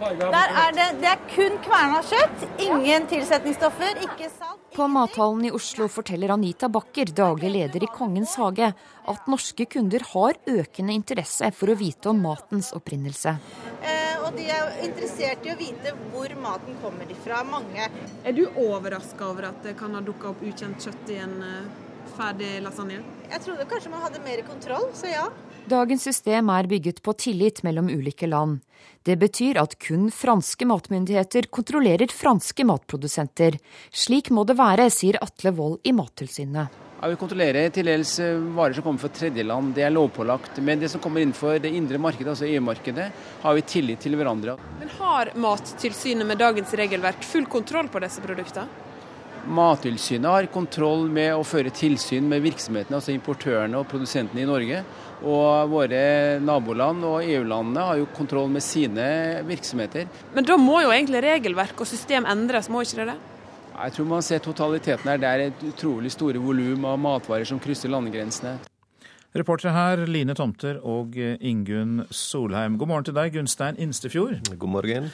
Der 0.00 0.50
er 0.64 0.74
det, 0.74 0.88
det 1.02 1.08
er 1.10 1.20
kun 1.30 1.56
kverna 1.64 2.00
kjøtt, 2.04 2.44
ingen 2.62 3.06
tilsetningsstoffer, 3.10 4.00
ikke 4.04 4.28
salt. 4.32 4.60
På 4.74 4.88
mathallen 4.90 5.44
i 5.46 5.52
Oslo 5.54 5.86
forteller 5.92 6.32
Anita 6.34 6.66
Bakker, 6.72 7.12
daglig 7.14 7.52
leder 7.54 7.84
i 7.86 7.90
Kongens 7.94 8.34
hage, 8.40 8.72
at 9.12 9.28
norske 9.30 9.68
kunder 9.70 10.02
har 10.10 10.40
økende 10.50 10.96
interesse 10.96 11.52
for 11.54 11.70
å 11.70 11.76
vite 11.78 12.10
om 12.10 12.18
matens 12.24 12.72
opprinnelse. 12.74 13.36
Eh, 13.86 14.16
og 14.24 14.34
de 14.34 14.48
er 14.50 14.80
interessert 14.82 15.46
i 15.46 15.52
å 15.54 15.58
vite 15.60 15.94
hvor 16.10 16.34
maten 16.42 16.80
kommer 16.82 17.10
ifra, 17.14 17.44
mange. 17.46 17.86
Er 18.24 18.34
du 18.34 18.48
overraska 18.48 19.30
over 19.30 19.52
at 19.52 19.62
det 19.62 19.76
kan 19.78 19.94
ha 19.94 20.02
dukka 20.02 20.32
opp 20.32 20.42
ukjent 20.42 20.82
kjøtt 20.82 21.14
i 21.14 21.20
en 21.22 21.36
eh, 21.46 21.72
ferdig 22.16 22.56
lasagne? 22.66 22.98
Jeg 23.30 23.46
trodde 23.46 23.70
kanskje 23.70 23.94
man 23.94 24.02
hadde 24.08 24.26
mer 24.26 24.42
kontroll, 24.48 24.90
så 24.98 25.12
ja. 25.12 25.28
Dagens 25.64 26.02
system 26.04 26.50
er 26.52 26.66
bygget 26.68 26.98
på 27.00 27.14
tillit 27.16 27.62
mellom 27.64 27.86
ulike 27.88 28.26
land. 28.28 28.58
Det 29.02 29.14
betyr 29.16 29.56
at 29.62 29.78
kun 29.80 30.10
franske 30.12 30.66
matmyndigheter 30.68 31.48
kontrollerer 31.48 32.12
franske 32.12 32.66
matprodusenter. 32.68 33.56
Slik 33.88 34.28
må 34.28 34.44
det 34.44 34.58
være, 34.60 34.90
sier 34.92 35.16
Atle 35.24 35.54
Wold 35.56 35.80
i 35.88 35.94
Mattilsynet. 35.96 36.82
Ja, 37.00 37.08
vi 37.08 37.16
kontrollerer 37.20 37.72
til 37.72 37.88
dels 37.88 38.12
eh, 38.20 38.36
varer 38.56 38.76
som 38.76 38.84
kommer 38.84 39.06
fra 39.06 39.12
tredjeland, 39.16 39.72
det 39.76 39.88
er 39.88 39.96
lovpålagt. 39.96 40.60
Men 40.60 40.84
det 40.84 40.92
som 40.92 41.00
kommer 41.00 41.24
innenfor 41.24 41.56
det 41.60 41.72
indre 41.72 42.00
markedet, 42.00 42.34
altså 42.36 42.48
EU-markedet, 42.48 43.10
har 43.40 43.56
vi 43.56 43.68
tillit 43.74 44.04
til 44.04 44.20
hverandre. 44.20 44.58
Men 44.80 44.92
Har 45.00 45.32
Mattilsynet 45.32 46.28
med 46.28 46.44
dagens 46.44 46.76
regelverk 46.76 47.24
full 47.24 47.48
kontroll 47.48 47.88
på 47.88 48.04
disse 48.04 48.20
produktene? 48.24 48.68
Mattilsynet 49.44 50.30
har 50.30 50.46
kontroll 50.48 51.04
med 51.12 51.34
å 51.36 51.42
føre 51.44 51.72
tilsyn 51.74 52.24
med 52.28 52.40
virksomhetene, 52.46 52.96
altså 52.96 53.12
importørene 53.12 53.76
og 53.76 53.88
produsentene 53.90 54.40
i 54.40 54.48
Norge. 54.48 54.78
Og 55.24 55.70
våre 55.72 56.00
naboland 56.44 57.04
og 57.08 57.24
EU-landene 57.24 57.84
har 57.88 58.00
jo 58.00 58.08
kontroll 58.12 58.50
med 58.52 58.64
sine 58.64 59.06
virksomheter. 59.48 60.10
Men 60.34 60.44
da 60.44 60.58
må 60.60 60.82
jo 60.84 60.92
egentlig 60.92 61.22
regelverk 61.24 61.80
og 61.80 61.88
system 61.88 62.28
endres, 62.28 62.68
må 62.68 62.84
ikke 62.84 63.00
det 63.00 63.14
det? 63.14 63.16
Jeg 63.74 63.94
tror 63.96 64.06
man 64.06 64.22
ser 64.22 64.42
totaliteten 64.44 65.10
her. 65.10 65.18
Det 65.18 65.30
er 65.30 65.46
et 65.48 65.64
utrolig 65.66 66.12
store 66.14 66.38
volum 66.38 66.84
av 66.86 67.00
matvarer 67.00 67.48
som 67.48 67.58
krysser 67.62 67.90
landegrensene. 67.90 68.58
Reportere 69.34 69.72
her 69.74 70.04
Line 70.06 70.36
Tomter 70.38 70.76
og 70.86 71.16
Ingunn 71.18 72.04
Solheim. 72.14 72.76
God 72.78 72.92
morgen 72.92 73.08
til 73.08 73.16
deg, 73.16 73.32
Gunstein 73.34 73.80
Instefjord. 73.82 74.38
God 74.54 74.70
morgen. 74.76 75.08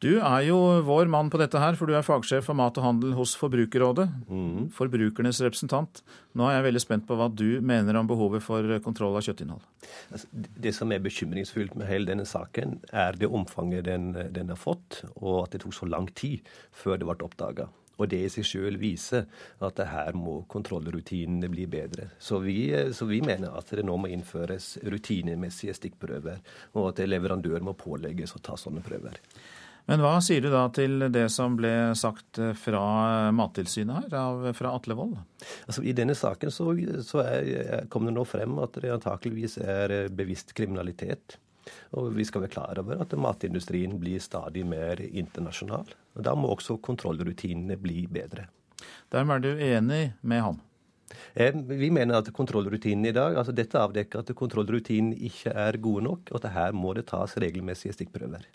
Du 0.00 0.14
er 0.16 0.46
jo 0.46 0.56
vår 0.86 1.10
mann 1.12 1.28
på 1.28 1.36
dette 1.36 1.60
her, 1.60 1.76
for 1.76 1.84
du 1.84 1.92
er 1.92 2.04
fagsjef 2.04 2.46
for 2.48 2.56
mat 2.56 2.78
og 2.80 2.86
handel 2.86 3.10
hos 3.18 3.34
Forbrukerrådet. 3.36 4.06
Mm. 4.32 4.70
Forbrukernes 4.72 5.42
representant. 5.44 6.00
Nå 6.32 6.46
er 6.48 6.56
jeg 6.56 6.66
veldig 6.70 6.82
spent 6.86 7.04
på 7.08 7.18
hva 7.20 7.26
du 7.28 7.60
mener 7.60 7.98
om 8.00 8.08
behovet 8.08 8.40
for 8.40 8.64
kontroll 8.80 9.18
av 9.18 9.26
kjøttinnhold. 9.26 9.66
Altså, 10.08 10.30
det 10.32 10.72
som 10.78 10.94
er 10.96 11.04
bekymringsfullt 11.04 11.76
med 11.76 11.90
hele 11.90 12.08
denne 12.08 12.24
saken, 12.24 12.78
er 12.96 13.20
det 13.20 13.28
omfanget 13.28 13.90
den, 13.90 14.14
den 14.32 14.54
har 14.54 14.62
fått, 14.62 15.02
og 15.18 15.42
at 15.42 15.58
det 15.58 15.66
tok 15.66 15.76
så 15.76 15.92
lang 15.92 16.08
tid 16.16 16.48
før 16.72 16.96
det 16.96 17.10
ble 17.10 17.20
oppdaga. 17.28 17.68
Og 18.00 18.08
det 18.08 18.24
i 18.24 18.32
seg 18.32 18.48
selv 18.48 18.80
viser 18.80 19.28
at 19.60 19.76
det 19.76 19.90
her 19.92 20.16
må 20.16 20.40
kontrollrutinene 20.48 21.52
bli 21.52 21.68
bedre. 21.68 22.08
Så 22.16 22.40
vi, 22.40 22.70
så 22.96 23.04
vi, 23.04 23.20
mener 23.20 23.52
at 23.58 23.76
det 23.76 23.84
nå 23.84 24.00
må 24.00 24.08
innføres 24.08 24.78
rutinemessige 24.80 25.76
stikkprøver, 25.76 26.40
og 26.72 26.94
at 26.94 27.04
leverandør 27.04 27.60
må 27.68 27.76
pålegges 27.76 28.38
å 28.38 28.46
ta 28.48 28.56
sånne 28.56 28.80
prøver. 28.86 29.20
Men 29.90 30.04
hva 30.04 30.12
sier 30.22 30.44
du 30.44 30.52
da 30.52 30.68
til 30.70 31.08
det 31.10 31.24
som 31.34 31.56
ble 31.58 31.90
sagt 31.98 32.38
fra 32.62 32.82
Mattilsynet 33.34 34.12
her, 34.14 34.52
fra 34.54 34.74
Atle 34.76 34.94
Wold? 34.94 35.16
Altså, 35.66 35.82
I 35.82 35.94
denne 35.98 36.14
saken 36.14 36.52
så, 36.54 36.68
så 37.02 37.24
er, 37.24 37.88
kom 37.90 38.06
det 38.06 38.14
nå 38.14 38.22
frem 38.28 38.54
at 38.62 38.78
det 38.78 38.92
antakeligvis 38.94 39.58
er 39.58 39.94
bevisst 40.14 40.54
kriminalitet. 40.54 41.40
Og 41.98 42.12
vi 42.14 42.24
skal 42.28 42.44
være 42.44 42.54
klar 42.54 42.80
over 42.82 43.02
at 43.02 43.18
matindustrien 43.18 43.98
blir 43.98 44.22
stadig 44.22 44.62
mer 44.68 45.02
internasjonal. 45.02 45.90
og 46.14 46.24
Da 46.26 46.36
må 46.38 46.54
også 46.54 46.78
kontrollrutinene 46.78 47.74
bli 47.80 48.06
bedre. 48.06 48.46
Dermed 49.10 49.40
er 49.40 49.44
du 49.44 49.64
enig 49.72 50.02
med 50.22 50.44
ham? 50.46 50.62
Vi 51.34 51.90
mener 51.90 52.20
at 52.20 52.30
kontrollrutinen 52.32 53.10
i 53.10 53.14
dag 53.14 53.34
altså 53.34 53.50
Dette 53.50 53.82
avdekker 53.82 54.22
at 54.22 54.30
kontrollrutinene 54.38 55.18
ikke 55.26 55.50
er 55.50 55.82
gode 55.82 56.06
nok, 56.06 56.30
og 56.30 56.38
at 56.38 56.52
her 56.54 56.78
må 56.78 56.94
det 56.94 57.08
tas 57.10 57.34
regelmessige 57.42 57.98
stikkprøver. 57.98 58.46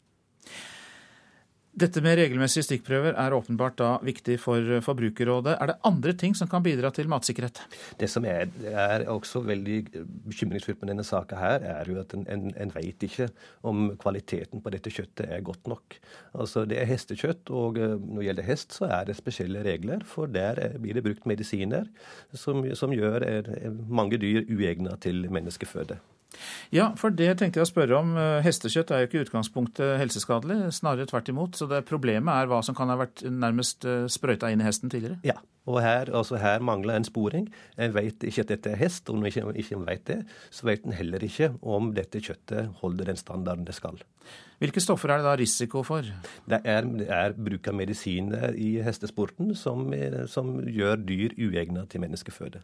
Dette 1.76 2.00
med 2.00 2.16
regelmessige 2.16 2.64
stikkprøver 2.64 3.18
er 3.20 3.34
åpenbart 3.36 3.76
da 3.82 3.88
viktig 4.00 4.38
for 4.40 4.64
Forbrukerrådet. 4.86 5.58
Er 5.60 5.68
det 5.68 5.76
andre 5.84 6.14
ting 6.16 6.32
som 6.38 6.48
kan 6.48 6.64
bidra 6.64 6.88
til 6.96 7.10
matsikkerhet? 7.12 7.60
Det 8.00 8.08
som 8.08 8.24
er, 8.32 8.48
er 8.64 9.04
også 9.12 9.42
veldig 9.44 9.82
bekymringsfullt 10.30 10.80
med 10.80 10.94
denne 10.94 11.04
saka 11.04 11.36
her, 11.36 11.68
er 11.68 11.92
jo 11.92 12.00
at 12.00 12.16
en, 12.16 12.24
en, 12.32 12.48
en 12.56 12.72
vet 12.78 13.04
ikke 13.04 13.28
om 13.68 13.90
kvaliteten 14.00 14.64
på 14.64 14.72
dette 14.72 14.94
kjøttet 14.96 15.28
er 15.28 15.44
godt 15.44 15.68
nok. 15.68 16.00
Altså 16.32 16.64
Det 16.64 16.80
er 16.80 16.88
hestekjøtt, 16.94 17.52
og 17.52 17.84
eh, 17.84 18.00
når 18.00 18.22
det 18.22 18.30
gjelder 18.30 18.50
hest, 18.54 18.80
så 18.80 18.88
er 18.88 19.12
det 19.12 19.20
spesielle 19.20 19.68
regler. 19.68 20.08
For 20.08 20.32
der 20.32 20.80
blir 20.80 20.96
det 20.96 21.04
brukt 21.04 21.28
medisiner 21.28 21.92
som, 22.32 22.64
som 22.72 22.96
gjør 22.96 23.28
mange 23.92 24.22
dyr 24.24 24.48
uegna 24.48 24.96
til 25.04 25.28
menneskeføde. 25.28 26.00
Ja, 26.76 26.92
for 27.00 27.14
det 27.14 27.32
tenkte 27.40 27.62
jeg 27.62 27.68
å 27.68 27.70
spørre 27.70 27.98
om. 28.00 28.14
Eh, 28.20 28.44
hestekjøtt 28.46 28.92
er 28.92 29.04
jo 29.04 29.10
ikke 29.10 29.20
i 29.20 29.26
utgangspunktet 29.26 29.98
helseskadelig, 30.02 30.72
snarere 30.76 31.08
tvert 31.10 31.32
imot. 31.32 31.60
Så 31.60 31.68
det 31.72 31.86
problemet 31.90 32.34
er 32.34 32.50
hva 32.52 32.62
som 32.66 32.78
kan 32.78 32.92
ha 32.92 32.98
vært 33.00 33.26
nærmest 33.30 33.88
eh, 33.90 34.08
sprøyta 34.12 34.52
inn 34.52 34.64
i 34.64 34.68
hesten 34.68 34.92
tidligere? 34.92 35.20
Ja, 35.28 35.38
og 35.66 35.80
her, 35.82 36.12
altså 36.14 36.40
her 36.42 36.64
mangler 36.66 37.00
en 37.00 37.08
sporing. 37.08 37.48
En 37.82 37.96
vet 37.96 38.26
ikke 38.28 38.46
at 38.46 38.54
dette 38.54 38.74
er 38.74 38.82
hest, 38.82 39.10
og 39.10 39.18
når 39.18 39.26
en 39.26 39.32
ikke, 39.32 39.64
ikke 39.64 39.82
vet 39.88 40.06
det, 40.10 40.20
så 40.54 40.70
vet 40.70 40.86
en 40.86 40.98
heller 40.98 41.26
ikke 41.26 41.54
om 41.62 41.94
dette 41.98 42.22
kjøttet 42.22 42.76
holder 42.82 43.12
den 43.12 43.22
standarden 43.22 43.66
det 43.66 43.78
skal. 43.78 43.98
Hvilke 44.62 44.82
stoffer 44.82 45.12
er 45.12 45.20
det 45.20 45.28
da 45.28 45.36
risiko 45.40 45.84
for? 45.84 46.06
Det 46.50 46.62
er, 46.64 46.86
det 46.88 47.10
er 47.12 47.36
bruk 47.36 47.68
av 47.68 47.76
medisiner 47.76 48.56
i 48.56 48.76
hestesporten 48.86 49.52
som, 49.58 49.90
som 50.32 50.58
gjør 50.64 51.02
dyr 51.04 51.36
uegna 51.42 51.86
til 51.92 52.06
menneskeføde. 52.06 52.64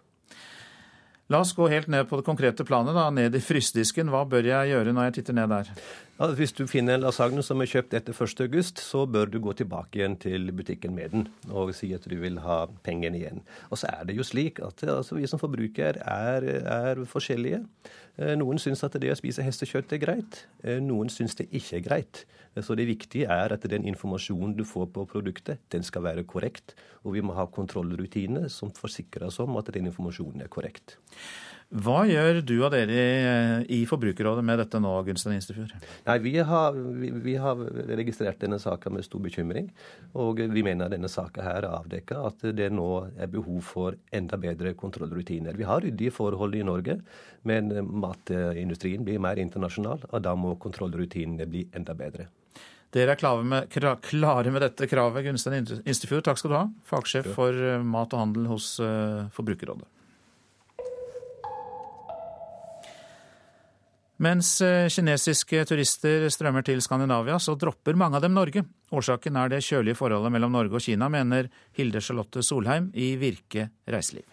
La 1.31 1.39
oss 1.39 1.53
gå 1.55 1.63
helt 1.71 1.87
ned 1.87 2.09
på 2.09 2.17
det 2.19 2.25
konkrete 2.27 2.65
planet, 2.67 2.91
da, 2.97 3.05
ned 3.13 3.35
i 3.37 3.39
frysedisken. 3.39 4.09
Hva 4.11 4.25
bør 4.27 4.49
jeg 4.49 4.73
gjøre 4.73 4.91
når 4.91 5.05
jeg 5.07 5.13
titter 5.19 5.37
ned 5.37 5.53
der? 5.53 5.69
Ja, 6.17 6.27
hvis 6.35 6.51
du 6.57 6.65
finner 6.67 6.97
en 6.97 7.05
lasagne 7.05 7.39
som 7.45 7.63
er 7.63 7.69
kjøpt 7.71 7.95
etter 7.95 8.11
1.8, 8.11 8.81
så 8.83 9.05
bør 9.07 9.31
du 9.31 9.37
gå 9.39 9.53
tilbake 9.55 10.01
igjen 10.01 10.17
til 10.19 10.51
butikken 10.51 10.91
med 10.97 11.15
den 11.15 11.23
og 11.47 11.71
si 11.77 11.93
at 11.95 12.03
du 12.03 12.17
vil 12.19 12.41
ha 12.43 12.65
pengene 12.83 13.21
igjen. 13.21 13.39
Og 13.71 13.79
så 13.79 13.93
er 13.93 14.09
det 14.09 14.17
jo 14.19 14.27
slik 14.27 14.59
at 14.59 14.83
altså, 14.83 15.15
vi 15.21 15.29
som 15.31 15.39
forbruker 15.39 16.01
er, 16.03 16.49
er 16.67 17.05
forskjellige. 17.07 17.63
Eh, 18.21 18.35
noen 18.37 18.59
syns 18.61 18.83
at 18.85 18.93
det 19.01 19.09
å 19.09 19.17
spise 19.17 19.41
hestekjøtt 19.41 19.95
er 19.95 20.01
greit, 20.01 20.43
eh, 20.63 20.77
noen 20.83 21.09
syns 21.09 21.33
det 21.39 21.47
ikke 21.49 21.77
er 21.79 21.85
greit. 21.87 22.25
Så 22.61 22.75
det 22.75 22.85
viktige 22.85 23.31
er 23.31 23.53
at 23.53 23.63
den 23.63 23.85
informasjonen 23.87 24.55
du 24.57 24.65
får 24.67 24.91
på 24.91 25.07
produktet, 25.07 25.57
den 25.71 25.83
skal 25.83 26.03
være 26.03 26.25
korrekt. 26.27 26.75
Og 27.05 27.13
vi 27.13 27.21
må 27.21 27.33
ha 27.33 27.45
kontrollrutiner 27.47 28.49
som 28.51 28.69
forsikrer 28.69 29.27
oss 29.27 29.39
om 29.39 29.55
at 29.57 29.71
den 29.71 29.87
informasjonen 29.87 30.41
er 30.43 30.51
korrekt. 30.51 30.97
Hva 31.71 32.01
gjør 32.03 32.41
du 32.43 32.57
og 32.65 32.73
dere 32.73 33.63
i 33.71 33.77
Forbrukerrådet 33.87 34.41
med 34.43 34.57
dette 34.59 34.79
nå, 34.83 34.89
Gunstein 35.07 35.37
Instefjord? 35.37 35.71
Nei, 36.03 36.17
vi 36.19 36.33
har, 36.43 36.75
vi, 36.75 37.11
vi 37.23 37.35
har, 37.39 37.61
registrert 37.95 38.41
denne 38.43 38.57
saka 38.59 38.91
med 38.91 39.05
stor 39.07 39.23
bekymring. 39.23 39.69
Og 40.19 40.41
vi 40.51 40.65
mener 40.67 40.91
denne 40.91 41.07
saka 41.11 41.45
her 41.45 41.69
avdekker 41.69 42.25
at 42.27 42.43
det 42.57 42.67
nå 42.75 42.89
er 43.15 43.31
behov 43.31 43.61
for 43.63 43.95
enda 44.11 44.35
bedre 44.41 44.73
kontrollrutiner. 44.75 45.55
Vi 45.55 45.69
har 45.69 45.79
ryddige 45.85 46.11
forhold 46.11 46.59
i 46.59 46.65
Norge, 46.67 46.97
men 47.47 47.71
matindustrien 47.87 49.07
blir 49.07 49.23
mer 49.23 49.39
internasjonal, 49.39 50.03
og 50.11 50.27
da 50.27 50.35
må 50.35 50.57
kontrollrutinene 50.59 51.47
bli 51.47 51.63
enda 51.71 51.95
bedre. 51.95 52.27
Dere 52.91 53.15
er 53.15 53.23
klare 53.23 53.47
med, 53.47 53.71
klare 53.71 54.51
med 54.51 54.65
dette 54.65 54.91
kravet, 54.91 55.23
Gunstein 55.23 55.63
Instefjord. 55.63 56.27
Takk 56.27 56.43
skal 56.43 56.51
du 56.51 56.59
ha, 56.59 56.67
fagsjef 56.91 57.31
for 57.37 57.55
eh, 57.55 57.79
mat 57.79 58.11
og 58.11 58.25
handel 58.25 58.51
hos 58.51 58.73
eh, 58.83 59.31
Forbrukerrådet. 59.31 59.87
Mens 64.21 64.59
eh, 64.61 64.85
kinesiske 64.93 65.63
turister 65.65 66.27
strømmer 66.29 66.61
til 66.65 66.81
Skandinavia, 66.85 67.39
så 67.41 67.55
dropper 67.57 67.97
mange 67.97 68.19
av 68.19 68.21
dem 68.21 68.35
Norge. 68.37 68.61
Årsaken 68.93 69.39
er 69.41 69.49
det 69.49 69.63
kjølige 69.65 69.97
forholdet 69.97 70.33
mellom 70.35 70.53
Norge 70.53 70.77
og 70.77 70.85
Kina, 70.85 71.09
mener 71.09 71.49
Hilde 71.77 72.03
Charlotte 72.05 72.45
Solheim 72.45 72.91
i 72.93 73.15
Virke 73.17 73.71
reiseliv. 73.89 74.27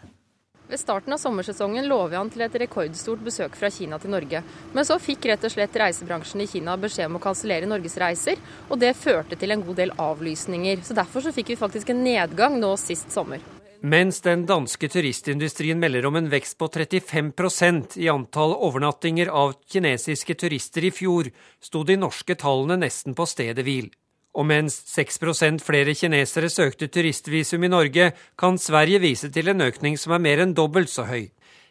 Ved 0.69 0.77
starten 0.77 1.15
av 1.17 1.23
sommersesongen 1.23 1.89
lå 1.89 2.03
vi 2.13 2.19
an 2.21 2.29
til 2.29 2.45
et 2.45 2.59
rekordstort 2.61 3.23
besøk 3.25 3.57
fra 3.57 3.71
Kina 3.73 3.97
til 4.03 4.13
Norge. 4.13 4.43
Men 4.77 4.85
så 4.85 4.99
fikk 5.01 5.31
rett 5.31 5.49
og 5.49 5.55
slett 5.55 5.79
reisebransjen 5.81 6.45
i 6.45 6.51
Kina 6.51 6.77
beskjed 6.77 7.09
om 7.09 7.17
å 7.17 7.25
kansellere 7.25 7.71
norgesreiser, 7.71 8.37
og 8.69 8.83
det 8.83 8.93
førte 8.93 9.41
til 9.41 9.57
en 9.57 9.65
god 9.65 9.81
del 9.81 9.97
avlysninger. 9.97 10.85
Så 10.85 10.99
derfor 10.99 11.25
så 11.25 11.33
fikk 11.33 11.55
vi 11.55 11.63
faktisk 11.65 11.95
en 11.95 12.05
nedgang 12.05 12.61
nå 12.61 12.77
sist 12.77 13.09
sommer. 13.17 13.41
Mens 13.81 14.21
den 14.21 14.43
danske 14.47 14.89
turistindustrien 14.91 15.79
melder 15.79 16.07
om 16.09 16.17
en 16.19 16.29
vekst 16.31 16.57
på 16.59 16.67
35% 16.67 17.95
i 18.03 18.09
antall 18.11 18.57
overnattinger 18.57 19.31
av 19.31 19.53
kinesiske 19.71 20.35
turister 20.35 20.83
i 20.85 20.91
fjor, 20.91 21.29
sto 21.63 21.85
de 21.87 21.95
norske 21.97 22.35
tallene 22.35 22.81
nesten 22.83 23.15
på 23.15 23.27
stedet 23.31 23.63
hvil. 23.63 23.87
Og 24.35 24.49
mens 24.51 24.81
6% 24.97 25.63
flere 25.63 25.95
kinesere 25.95 26.51
søkte 26.51 26.89
turistvisum 26.91 27.65
i 27.65 27.71
Norge, 27.71 28.11
kan 28.37 28.59
Sverige 28.59 28.99
vise 28.99 29.31
til 29.31 29.53
en 29.55 29.63
økning 29.63 29.95
som 29.95 30.17
er 30.17 30.25
mer 30.27 30.43
enn 30.43 30.57
dobbelt 30.59 30.91
så 30.91 31.07
høy. 31.07 31.29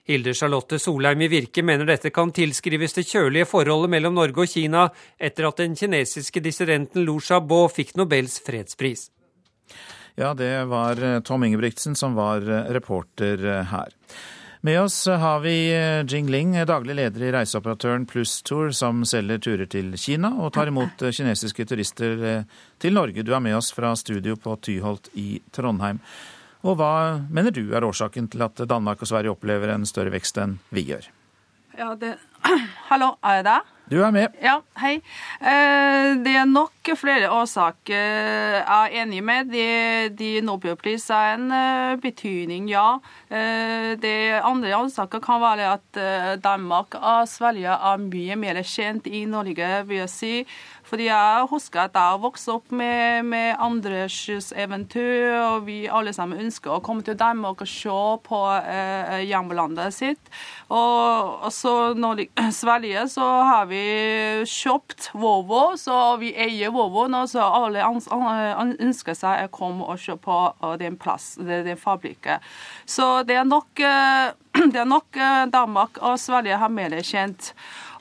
Hilde 0.08 0.32
Charlotte 0.32 0.80
Solheim 0.80 1.22
i 1.22 1.28
Virke 1.28 1.60
mener 1.60 1.90
dette 1.90 2.14
kan 2.16 2.32
tilskrives 2.32 2.96
det 2.96 3.04
kjølige 3.10 3.50
forholdet 3.52 3.92
mellom 3.92 4.16
Norge 4.16 4.46
og 4.46 4.48
Kina 4.56 4.88
etter 5.20 5.50
at 5.50 5.60
den 5.60 5.76
kinesiske 5.76 6.40
dissidenten 6.40 7.04
Lu 7.04 7.18
Xiaobo 7.20 7.66
fikk 7.68 7.98
Nobels 8.00 8.40
fredspris. 8.40 9.10
Ja, 10.18 10.32
det 10.34 10.50
var 10.72 10.98
Tom 11.28 11.46
Ingebrigtsen 11.46 11.96
som 11.96 12.18
var 12.18 12.42
reporter 12.74 13.44
her. 13.70 13.94
Med 14.62 14.82
oss 14.82 15.06
har 15.08 15.40
vi 15.40 15.76
eh, 15.76 16.06
Jing 16.06 16.30
Ling, 16.30 16.66
daglig 16.66 16.96
leder 16.96 17.24
i 17.24 17.30
reiseoperatøren 17.32 18.08
Plusstour, 18.10 18.72
som 18.74 19.04
selger 19.06 19.38
turer 19.40 19.70
til 19.70 19.94
Kina 20.02 20.32
og 20.42 20.50
tar 20.58 20.72
imot 20.72 21.04
eh, 21.06 21.14
kinesiske 21.14 21.68
turister 21.70 22.26
eh, 22.26 22.58
til 22.82 22.98
Norge. 22.98 23.24
Du 23.24 23.36
er 23.38 23.44
med 23.44 23.56
oss 23.56 23.70
fra 23.72 23.94
studio 23.96 24.36
på 24.36 24.58
Tyholt 24.66 25.12
i 25.14 25.38
Trondheim. 25.54 26.02
Og 26.66 26.80
hva 26.82 26.92
mener 27.30 27.54
du 27.54 27.70
er 27.70 27.86
årsaken 27.86 28.32
til 28.34 28.44
at 28.44 28.60
Danmark 28.68 29.06
og 29.06 29.12
Sverige 29.12 29.36
opplever 29.38 29.76
en 29.76 29.86
større 29.86 30.12
vekst 30.18 30.42
enn 30.42 30.58
vi 30.74 30.88
gjør? 30.90 31.06
Ja, 31.78 31.94
det... 31.94 32.18
Hallo, 32.90 33.14
er 33.22 33.40
jeg 33.40 33.50
der? 33.52 33.77
Du 33.88 34.02
er 34.04 34.12
med. 34.12 34.34
Ja, 34.44 34.58
hei. 34.82 34.98
Det 36.20 36.34
er 36.36 36.48
nok 36.50 36.90
flere 37.00 37.30
årsaker. 37.32 37.94
Jeg 37.96 38.66
er 38.68 38.96
enig 39.00 39.22
med 39.24 39.48
de, 39.54 39.68
de 40.12 40.32
en 41.38 42.02
Betydning, 42.04 42.68
ja. 42.68 42.98
Det 44.04 44.18
andre 44.44 44.74
årsaker 44.76 45.24
kan 45.24 45.40
være 45.40 45.70
at 45.78 46.02
Danmark 46.44 47.00
og 47.00 47.32
Sverige 47.32 47.80
er 47.80 48.04
mye 48.04 48.36
mer 48.36 48.60
kjent 48.68 49.08
i 49.08 49.24
Norge, 49.24 49.72
vil 49.88 50.04
jeg 50.04 50.12
si. 50.12 50.34
Fordi 50.88 51.10
jeg 51.10 51.48
husker 51.52 51.84
at 51.84 51.98
jeg 52.00 52.22
vokste 52.24 52.54
opp 52.56 52.72
med, 52.72 53.26
med 53.28 53.56
Anders 53.60 54.18
eventyr, 54.56 55.36
og 55.42 55.66
vi 55.68 55.82
alle 55.92 56.14
sammen 56.16 56.40
ønsker 56.46 56.78
å 56.78 56.84
komme 56.84 57.04
til 57.04 57.18
Danmark 57.20 57.64
og 57.66 57.68
se 57.68 57.98
på 58.28 58.40
eh, 58.56 59.26
hjemlandet 59.28 59.96
sitt. 59.96 60.32
Og, 60.70 61.44
og 61.44 61.52
så 61.52 61.74
når 61.98 62.24
i 62.24 62.28
Sverige 62.62 63.04
så 63.12 63.28
har 63.50 63.68
vi 63.72 63.84
kjøpt 64.48 65.10
Volvo, 65.18 65.76
så 65.80 66.16
vi 66.22 66.32
eier 66.32 66.72
Volvo 66.76 67.08
nå, 67.12 67.26
så 67.28 67.44
alle 67.44 67.84
ønsker 67.84 69.18
seg 69.18 69.48
å 69.48 69.54
komme 69.54 69.88
og 69.92 70.00
se 70.00 70.16
på 70.16 70.40
den 70.80 70.96
plass, 71.00 71.34
den 71.40 71.76
fabrikken. 71.80 72.44
Så 72.88 73.24
det 73.28 73.42
er 73.42 73.48
nok, 73.48 73.84
eh, 73.84 74.32
det 74.72 74.82
er 74.84 74.88
nok 74.88 75.20
eh, 75.20 75.44
Danmark 75.52 76.00
og 76.02 76.16
Sverige 76.22 76.60
har 76.64 76.72
mer 76.72 76.96
kjent. 77.04 77.52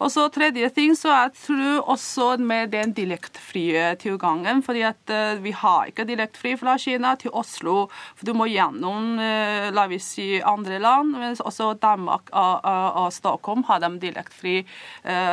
Og 0.02 0.10
så 0.12 0.26
tredje 0.32 0.68
ting, 0.76 0.92
så 0.96 1.08
jeg 1.12 1.32
tror 1.40 1.90
også 1.94 2.28
med 2.36 2.72
den 2.74 2.92
direktfrie 2.96 3.94
tilgangen. 4.00 4.62
fordi 4.62 4.82
at 4.82 5.12
uh, 5.12 5.42
vi 5.42 5.50
har 5.50 5.86
ikke 5.88 6.04
direktfri 6.04 6.56
fra 6.56 6.76
Kina 6.78 7.14
til 7.16 7.30
Oslo. 7.32 7.88
For 8.16 8.26
du 8.26 8.34
må 8.36 8.48
gjennom 8.50 9.16
uh, 9.16 9.68
la 9.72 9.86
vi 9.88 9.98
si, 9.98 10.40
andre 10.44 10.78
land. 10.78 11.16
Mens 11.16 11.40
også 11.40 11.72
Danmark 11.80 12.28
og, 12.32 12.60
og, 12.64 13.04
og 13.04 13.12
Stockholm 13.12 13.64
har 13.68 13.80
dem 13.80 14.00
direktfri 14.00 14.66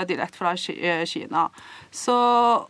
direkte 0.08 0.38
fra 0.38 0.54
Kina. 1.06 1.48
Så 1.92 2.14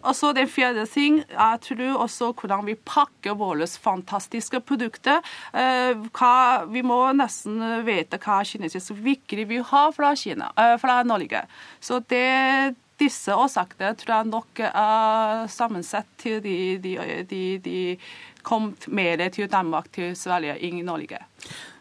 også 0.02 0.32
den 0.34 0.48
fjerde 0.48 0.86
ting, 0.86 1.22
jeg 1.30 1.60
tror 1.62 2.02
også 2.06 2.32
hvordan 2.34 2.66
vi 2.68 2.76
pakker 2.76 3.36
våre 3.38 3.68
fantastiske 3.68 4.60
produkter. 4.60 5.22
Hva, 5.54 6.34
vi 6.72 6.84
må 6.86 7.00
nesten 7.16 7.62
vite 7.86 8.20
hva 8.24 8.42
kinesisk 8.48 8.94
virkelig 9.04 9.48
vi 9.50 9.62
har 9.64 9.92
fra, 9.96 10.14
Kina, 10.20 10.52
fra 10.82 11.02
Norge. 11.08 11.44
Så 11.84 12.00
det, 12.08 12.76
disse 12.96 13.36
årsakene 13.36 13.92
tror 14.00 14.14
jeg 14.16 14.30
nok 14.32 14.62
er 14.70 15.48
sammensett 15.52 16.08
til 16.22 16.40
de, 16.44 16.56
de, 16.80 16.94
de, 17.28 17.42
de 17.64 17.80
kom 18.44 18.70
mer 18.88 19.26
til 19.36 19.50
Danmark, 19.52 19.90
til 19.92 20.16
Sverige, 20.16 20.56
i 20.64 20.72
Norge. 20.84 21.20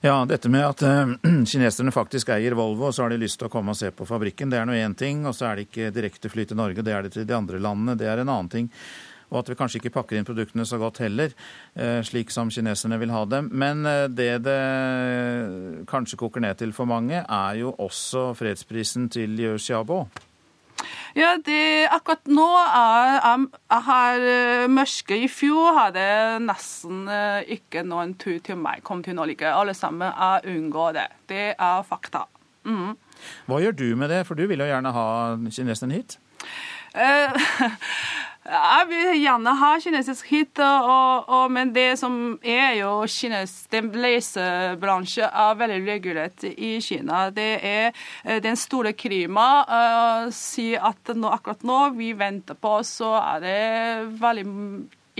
Ja, 0.02 0.16
dette 0.26 0.50
med 0.50 0.66
at 0.66 0.82
uh, 0.82 1.14
kineserne 1.50 1.94
faktisk 1.94 2.34
eier 2.34 2.58
Volvo, 2.58 2.88
og 2.88 2.96
så 2.96 3.04
har 3.06 3.14
de 3.14 3.20
lyst 3.22 3.38
til 3.38 3.46
å 3.46 3.52
komme 3.52 3.74
og 3.74 3.78
se 3.78 3.92
på 3.94 4.06
fabrikken, 4.08 4.50
det 4.50 4.58
er 4.58 4.66
nå 4.66 4.74
én 4.74 4.98
ting. 4.98 5.22
Og 5.30 5.38
så 5.38 5.52
er 5.52 5.60
det 5.60 5.68
ikke 5.68 5.94
direkte 5.94 6.32
fly 6.32 6.48
til 6.50 6.58
Norge, 6.58 6.82
det 6.82 6.98
er 6.98 7.06
det 7.06 7.14
til 7.14 7.28
de 7.28 7.38
andre 7.38 7.62
landene, 7.62 7.98
det 7.98 8.10
er 8.10 8.24
en 8.24 8.32
annen 8.34 8.50
ting. 8.50 8.70
Og 9.32 9.40
at 9.40 9.50
vi 9.50 9.58
kanskje 9.58 9.80
ikke 9.80 9.94
pakker 9.96 10.18
inn 10.18 10.28
produktene 10.28 10.66
så 10.68 10.78
godt 10.80 11.00
heller, 11.02 11.32
slik 12.04 12.30
som 12.30 12.50
kineserne 12.52 12.98
vil 13.00 13.14
ha 13.14 13.24
dem. 13.24 13.48
Men 13.52 13.86
det 14.12 14.42
det 14.44 14.58
kanskje 15.88 16.20
koker 16.20 16.44
ned 16.44 16.60
til 16.60 16.74
for 16.76 16.88
mange, 16.88 17.24
er 17.24 17.56
jo 17.60 17.72
også 17.80 18.32
fredsprisen 18.36 19.08
til 19.12 19.32
Liu 19.38 19.56
Xiaobo. 19.56 20.04
Ja, 21.16 21.34
det, 21.44 21.88
akkurat 21.92 22.28
nå 22.32 22.46
er 22.62 23.18
jeg 23.20 23.82
har 23.88 24.26
mørke. 24.72 25.16
I 25.16 25.28
fjor 25.28 25.76
hadde 25.76 26.04
nesten 26.44 27.04
ikke 27.52 27.84
noen 27.84 28.14
tur 28.20 28.38
til 28.44 28.60
meg 28.60 28.84
kom 28.86 29.02
til 29.04 29.18
Norge. 29.18 29.48
Alle 29.48 29.74
sammen 29.76 30.08
er 30.08 30.48
unngår 30.48 30.96
det. 30.96 31.08
Det 31.28 31.44
er 31.52 31.88
fakta. 31.88 32.24
Mm. 32.64 32.94
Hva 33.46 33.60
gjør 33.62 33.76
du 33.76 33.88
med 33.98 34.12
det, 34.12 34.22
for 34.26 34.38
du 34.38 34.46
vil 34.50 34.62
jo 34.62 34.68
gjerne 34.70 34.94
ha 34.94 35.06
kineserne 35.50 36.00
hit? 36.00 36.18
Jeg 38.42 38.86
vil 38.90 39.20
gjerne 39.20 39.52
ha 39.54 39.68
kinesisk 39.78 40.26
hit, 40.32 40.58
og, 40.58 41.28
og, 41.30 41.44
men 41.54 41.70
det 41.70 41.92
som 42.00 42.40
er 42.42 42.72
jo 42.80 43.04
kines, 43.06 43.52
Den 43.70 43.92
lesebransjen 43.94 45.30
er 45.30 45.60
veldig 45.60 45.78
regulert 45.86 46.42
i 46.50 46.72
Kina. 46.82 47.28
Det 47.30 47.52
er 47.62 47.92
eh, 48.24 48.40
den 48.42 48.58
store 48.58 48.96
klima 48.98 49.46
uh, 49.68 50.32
sier 50.34 50.82
at 50.90 51.14
nå, 51.14 51.30
akkurat 51.30 51.62
nå 51.62 51.78
vi 51.94 52.10
venter 52.18 52.58
på, 52.58 52.80
så 52.82 53.14
er 53.20 53.46
det 53.46 53.62
veldig 54.18 54.46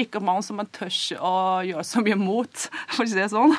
ikke 0.03 0.25
mange 0.25 0.43
som 0.43 0.59
tør 0.75 0.91
å 1.23 1.35
gjøre 1.69 1.87
så 1.87 2.03
mye 2.03 2.19
mot, 2.19 2.69
for 2.97 3.07
å 3.07 3.09
si 3.09 3.21
det 3.21 3.31
sånn. 3.31 3.55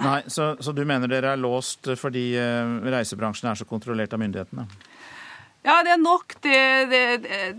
Nei, 0.00 0.20
så, 0.28 0.54
så, 0.60 0.76
du 0.76 0.84
mener 0.84 1.08
dere 1.08 1.32
er 1.32 1.40
låst 1.40 1.88
fordi 1.96 2.34
uh, 2.36 2.80
reisebransjen 2.84 3.48
er 3.48 3.62
så 3.62 3.68
kontrollert 3.68 4.12
av 4.12 4.20
myndighetene? 4.20 4.68
Ja, 5.62 5.82
det 5.84 5.92
er 5.92 6.00
nok. 6.00 6.34
Det, 6.40 6.58
det, 6.88 7.00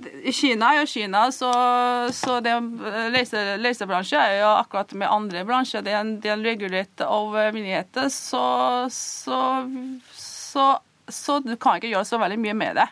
det, 0.01 0.31
Kina 0.33 0.71
er 0.73 0.81
jo 0.81 0.89
Kina, 0.89 1.27
så, 1.33 1.51
så 2.15 2.39
lese, 3.13 3.43
lesebransjen 3.61 4.21
er 4.21 4.39
jo 4.39 4.53
akkurat 4.55 4.95
med 4.97 5.11
andre 5.11 5.43
bransjer. 5.45 5.83
Det 5.85 5.93
er, 5.93 6.13
det 6.23 6.31
er 6.33 6.41
regulert 6.41 7.03
av 7.05 7.35
myndigheter, 7.53 8.09
så, 8.09 8.45
så, 8.89 9.41
så, 10.17 10.65
så, 11.05 11.37
du 11.45 11.53
kan 11.61 11.77
ikke 11.77 11.91
gjøre 11.93 12.09
så 12.09 12.21
veldig 12.21 12.39
mye 12.41 12.57
med 12.57 12.81
det. 12.81 12.87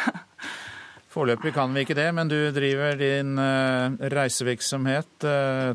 Foreløpig 1.10 1.54
kan 1.56 1.72
vi 1.74 1.82
ikke 1.82 1.96
det, 1.98 2.10
men 2.14 2.28
du 2.30 2.36
driver 2.54 3.00
din 3.00 3.32
uh, 3.40 3.96
reisevirksomhet 4.12 5.26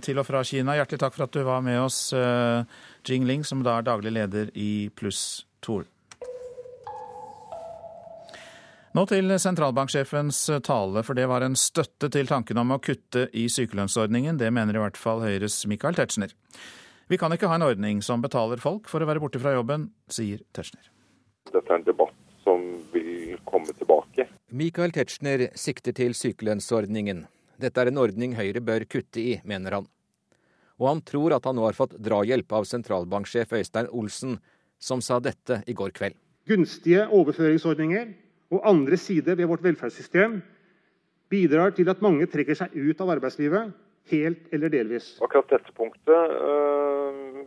til 0.06 0.22
og 0.22 0.30
fra 0.30 0.46
Kina. 0.48 0.78
Hjertelig 0.78 1.02
takk 1.02 1.18
for 1.18 1.26
at 1.26 1.34
du 1.34 1.42
var 1.44 1.66
med 1.66 1.82
oss, 1.82 2.14
Jing 3.06 3.26
Ling, 3.28 3.44
som 3.44 3.66
da 3.66 3.82
er 3.82 3.90
daglig 3.90 4.14
leder 4.16 4.54
i 4.54 4.88
Pluss 4.96 5.44
Tour. 5.66 5.90
Nå 8.96 9.02
til 9.12 9.28
sentralbanksjefens 9.28 10.38
tale, 10.64 11.02
for 11.04 11.18
det 11.18 11.26
var 11.28 11.44
en 11.44 11.58
støtte 11.60 12.08
til 12.14 12.30
tanken 12.30 12.62
om 12.62 12.70
å 12.72 12.78
kutte 12.80 13.26
i 13.36 13.50
sykelønnsordningen. 13.52 14.38
Det 14.40 14.48
mener 14.56 14.78
i 14.78 14.80
hvert 14.86 14.96
fall 14.96 15.20
Høyres 15.20 15.58
Michael 15.68 15.98
Tetzschner. 15.98 16.32
Vi 17.12 17.20
kan 17.20 17.36
ikke 17.36 17.50
ha 17.52 17.58
en 17.60 17.66
ordning 17.68 18.00
som 18.06 18.24
betaler 18.24 18.64
folk 18.64 18.88
for 18.88 19.04
å 19.04 19.10
være 19.10 19.20
borte 19.20 19.44
fra 19.44 19.52
jobben, 19.58 19.90
sier 20.08 20.46
Tetzschner. 20.56 20.88
Dette 21.52 21.68
er 21.68 21.82
en 21.82 21.86
debatt 21.90 22.40
som 22.48 22.64
vil 22.96 23.36
komme 23.44 23.76
tilbake. 23.76 24.30
Michael 24.56 24.96
Tetzschner 24.96 25.50
sikter 25.60 26.00
til 26.00 26.16
sykelønnsordningen. 26.16 27.26
Dette 27.60 27.84
er 27.84 27.92
en 27.92 28.00
ordning 28.00 28.40
Høyre 28.40 28.64
bør 28.64 28.88
kutte 28.88 29.20
i, 29.20 29.38
mener 29.44 29.82
han. 29.82 29.94
Og 30.80 30.94
han 30.94 31.04
tror 31.04 31.36
at 31.36 31.44
han 31.44 31.60
nå 31.60 31.68
har 31.68 31.76
fått 31.76 32.00
drahjelp 32.00 32.62
av 32.64 32.72
sentralbanksjef 32.72 33.60
Øystein 33.60 33.92
Olsen, 33.92 34.40
som 34.80 35.04
sa 35.04 35.20
dette 35.20 35.66
i 35.68 35.76
går 35.76 35.92
kveld. 35.92 36.16
Gunstige 36.48 37.10
overføringsordninger 37.12 38.22
og 38.54 38.68
andre 38.70 38.98
sider 38.98 39.38
ved 39.40 39.50
vårt 39.50 39.64
velferdssystem 39.66 40.40
bidrar 41.30 41.74
til 41.76 41.90
at 41.90 42.04
mange 42.06 42.28
trekker 42.30 42.58
seg 42.58 42.76
ut 42.76 43.02
av 43.02 43.16
arbeidslivet, 43.16 43.74
helt 44.12 44.54
eller 44.54 44.70
delvis. 44.74 45.16
Akkurat 45.26 45.50
dette 45.56 45.74
punktet 45.78 46.36
øh, 46.38 47.42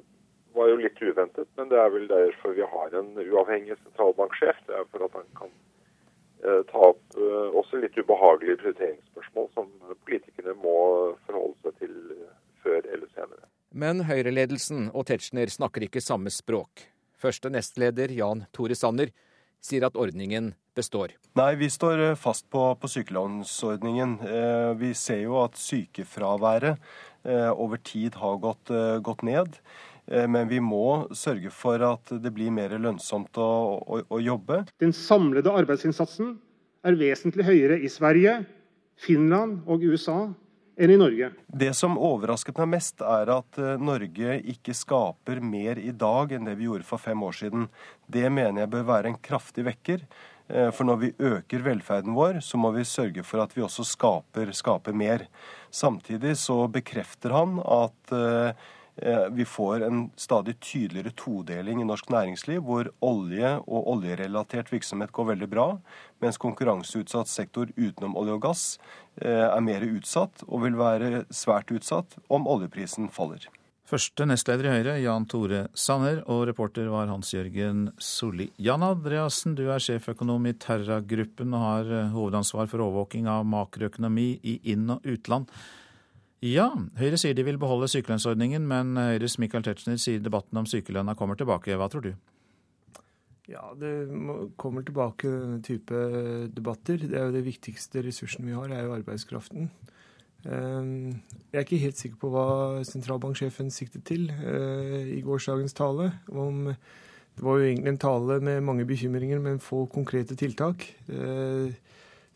var 0.58 0.72
jo 0.72 0.80
litt 0.80 0.98
uventet, 1.02 1.46
men 1.58 1.70
det 1.70 1.78
er 1.78 1.92
vel 1.94 2.08
derfor 2.10 2.56
vi 2.56 2.66
har 2.66 2.98
en 2.98 3.12
uavhengig 3.22 3.78
sentralbanksjef. 3.84 4.58
Det 4.66 4.74
er 4.74 4.88
for 4.90 5.06
at 5.06 5.20
han 5.20 5.30
kan 5.38 5.54
øh, 6.42 6.64
ta 6.72 6.82
opp 6.90 7.18
øh, 7.20 7.54
også 7.62 7.84
litt 7.84 7.98
ubehagelige 8.00 8.58
prioriteringsspørsmål 8.64 9.48
som 9.54 9.70
politikerne 10.02 10.58
må 10.58 10.76
forholde 11.28 11.54
seg 11.62 11.78
til 11.84 11.96
før 12.64 12.82
eller 12.82 13.06
senere. 13.14 13.46
Men 13.70 14.02
Høyre-ledelsen 14.08 14.88
og 14.96 15.06
Tetzschner 15.10 15.50
snakker 15.52 15.84
ikke 15.86 16.02
samme 16.02 16.32
språk. 16.34 16.88
Første 17.18 17.50
nestleder 17.52 18.10
Jan 18.14 18.46
Tore 18.54 18.74
Sanner 18.78 19.12
sier 19.62 19.86
at 19.86 19.98
ordningen 19.98 20.54
består. 20.78 21.14
Nei, 21.38 21.54
vi 21.58 21.68
står 21.70 21.98
eh, 21.98 22.16
fast 22.18 22.48
på, 22.50 22.62
på 22.78 22.90
sykelønnsordningen. 22.92 24.16
Eh, 24.22 24.72
vi 24.78 24.94
ser 24.96 25.24
jo 25.24 25.38
at 25.42 25.58
sykefraværet 25.58 26.78
eh, 27.26 27.50
over 27.52 27.80
tid 27.82 28.18
har 28.22 28.40
gått, 28.42 28.74
gått 29.04 29.26
ned. 29.26 29.60
Men 30.08 30.48
vi 30.48 30.56
må 30.64 31.04
sørge 31.12 31.50
for 31.52 31.82
at 31.84 32.08
det 32.24 32.30
blir 32.32 32.48
mer 32.54 32.72
lønnsomt 32.80 33.36
å, 33.36 33.48
å, 33.76 33.98
å 34.08 34.20
jobbe. 34.24 34.62
Den 34.80 34.94
samlede 34.96 35.52
arbeidsinnsatsen 35.52 36.30
er 36.88 36.96
vesentlig 36.96 37.44
høyere 37.44 37.76
i 37.84 37.90
Sverige, 37.92 38.38
Finland 38.96 39.68
og 39.68 39.84
USA 39.84 40.30
enn 40.80 40.94
i 40.94 40.96
Norge. 40.96 41.28
Det 41.52 41.74
som 41.76 42.00
overrasket 42.00 42.56
meg 42.62 42.70
mest, 42.78 43.04
er 43.04 43.34
at 43.34 43.60
Norge 43.84 44.38
ikke 44.48 44.72
skaper 44.78 45.44
mer 45.44 45.76
i 45.76 45.92
dag 45.92 46.32
enn 46.32 46.48
det 46.48 46.56
vi 46.56 46.70
gjorde 46.70 46.88
for 46.88 47.04
fem 47.04 47.28
år 47.28 47.36
siden. 47.42 47.68
Det 48.08 48.24
mener 48.32 48.64
jeg 48.64 48.72
bør 48.78 48.88
være 48.94 49.12
en 49.12 49.20
kraftig 49.28 49.68
vekker. 49.68 50.08
Eh, 50.48 50.70
for 50.74 50.88
når 50.88 51.02
vi 51.02 51.12
øker 51.18 51.64
velferden 51.66 52.16
vår, 52.16 52.40
så 52.44 52.60
må 52.60 52.72
vi 52.76 52.86
sørge 52.88 53.24
for 53.26 53.44
at 53.44 53.54
vi 53.56 53.64
også 53.64 53.86
skaper, 53.86 54.52
skaper 54.56 54.96
mer. 54.96 55.28
Samtidig 55.70 56.36
så 56.40 56.64
bekrefter 56.72 57.36
han 57.36 57.60
at 57.64 58.16
eh, 58.16 58.66
Eh, 59.02 59.28
vi 59.30 59.44
får 59.44 59.80
en 59.80 60.10
stadig 60.16 60.60
tydeligere 60.60 61.10
todeling 61.10 61.80
i 61.80 61.84
norsk 61.86 62.08
næringsliv, 62.10 62.64
hvor 62.66 62.90
olje 63.00 63.52
og 63.60 63.90
oljerelatert 63.92 64.72
virksomhet 64.72 65.12
går 65.14 65.28
veldig 65.28 65.48
bra, 65.52 65.66
mens 66.18 66.40
konkurranseutsatt 66.42 67.30
sektor 67.30 67.70
utenom 67.76 68.16
olje 68.18 68.34
og 68.34 68.42
gass 68.42 68.64
er 69.22 69.60
mer 69.62 69.86
utsatt, 69.86 70.42
og 70.48 70.64
vil 70.66 70.78
være 70.78 71.24
svært 71.30 71.70
utsatt 71.74 72.18
om 72.30 72.50
oljeprisen 72.50 73.08
faller. 73.10 73.46
Første 73.88 74.26
nestleder 74.28 74.66
i 74.68 74.72
Høyre, 74.74 74.94
Jan 75.00 75.24
Tore 75.32 75.62
Sanner, 75.72 76.18
og 76.28 76.42
reporter 76.50 76.90
var 76.92 77.08
Hans-Jørgen 77.08 77.86
Solli. 77.96 78.50
Jan 78.60 78.84
Andreassen, 78.84 79.54
du 79.56 79.62
er 79.72 79.80
sjeføkonom 79.80 80.44
i 80.50 80.52
Terra-gruppen 80.60 81.56
og 81.56 81.62
har 81.64 81.92
eh, 81.96 82.10
hovedansvar 82.12 82.68
for 82.68 82.84
overvåking 82.84 83.30
av 83.32 83.48
makroøkonomi 83.48 84.26
i 84.44 84.58
inn- 84.74 84.92
og 84.92 85.08
utland. 85.08 85.48
Ja, 86.44 86.68
Høyre 87.00 87.16
sier 87.16 87.32
de 87.32 87.46
vil 87.48 87.56
beholde 87.62 87.88
sykelønnsordningen, 87.88 88.68
men 88.68 88.92
Høyres 89.00 89.38
Michael 89.40 89.64
Tetzschner 89.64 89.96
sier 89.96 90.20
debatten 90.20 90.60
om 90.60 90.68
sykelønna 90.68 91.16
kommer 91.16 91.40
tilbake. 91.40 91.72
Hva 91.80 91.88
tror 91.88 92.10
du? 92.10 92.12
Ja, 93.48 93.70
det 93.72 93.94
kommer 94.60 94.84
tilbake 94.84 95.32
denne 95.32 95.62
type 95.64 96.04
debatter. 96.52 97.00
Det 97.00 97.16
er 97.16 97.30
jo 97.30 97.38
det 97.40 97.46
viktigste 97.48 98.04
ressursen 98.04 98.44
vi 98.44 98.52
har, 98.52 98.68
er 98.68 98.84
jo 98.84 98.98
arbeidskraften. 99.00 99.72
Ehm, 100.46 101.18
jeg 101.50 101.58
er 101.58 101.66
ikke 101.66 101.82
helt 101.82 101.98
sikker 101.98 102.20
på 102.20 102.30
hva 102.32 102.46
sentralbanksjefen 102.86 103.72
siktet 103.74 104.04
til 104.06 104.28
eh, 104.30 105.16
i 105.16 105.20
gårsdagens 105.24 105.74
tale. 105.74 106.12
Om 106.30 106.68
det 106.68 107.44
var 107.46 107.58
jo 107.58 107.66
egentlig 107.66 107.94
en 107.94 108.00
tale 108.02 108.38
med 108.44 108.64
mange 108.66 108.86
bekymringer, 108.86 109.42
men 109.42 109.62
få 109.62 109.86
konkrete 109.90 110.38
tiltak. 110.38 110.86
Eh, 111.10 111.74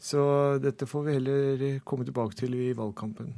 så 0.03 0.23
dette 0.59 0.89
får 0.91 1.07
vi 1.07 1.17
heller 1.19 1.67
komme 1.87 2.07
tilbake 2.07 2.39
til 2.39 2.55
i 2.59 2.73
valgkampen. 2.75 3.37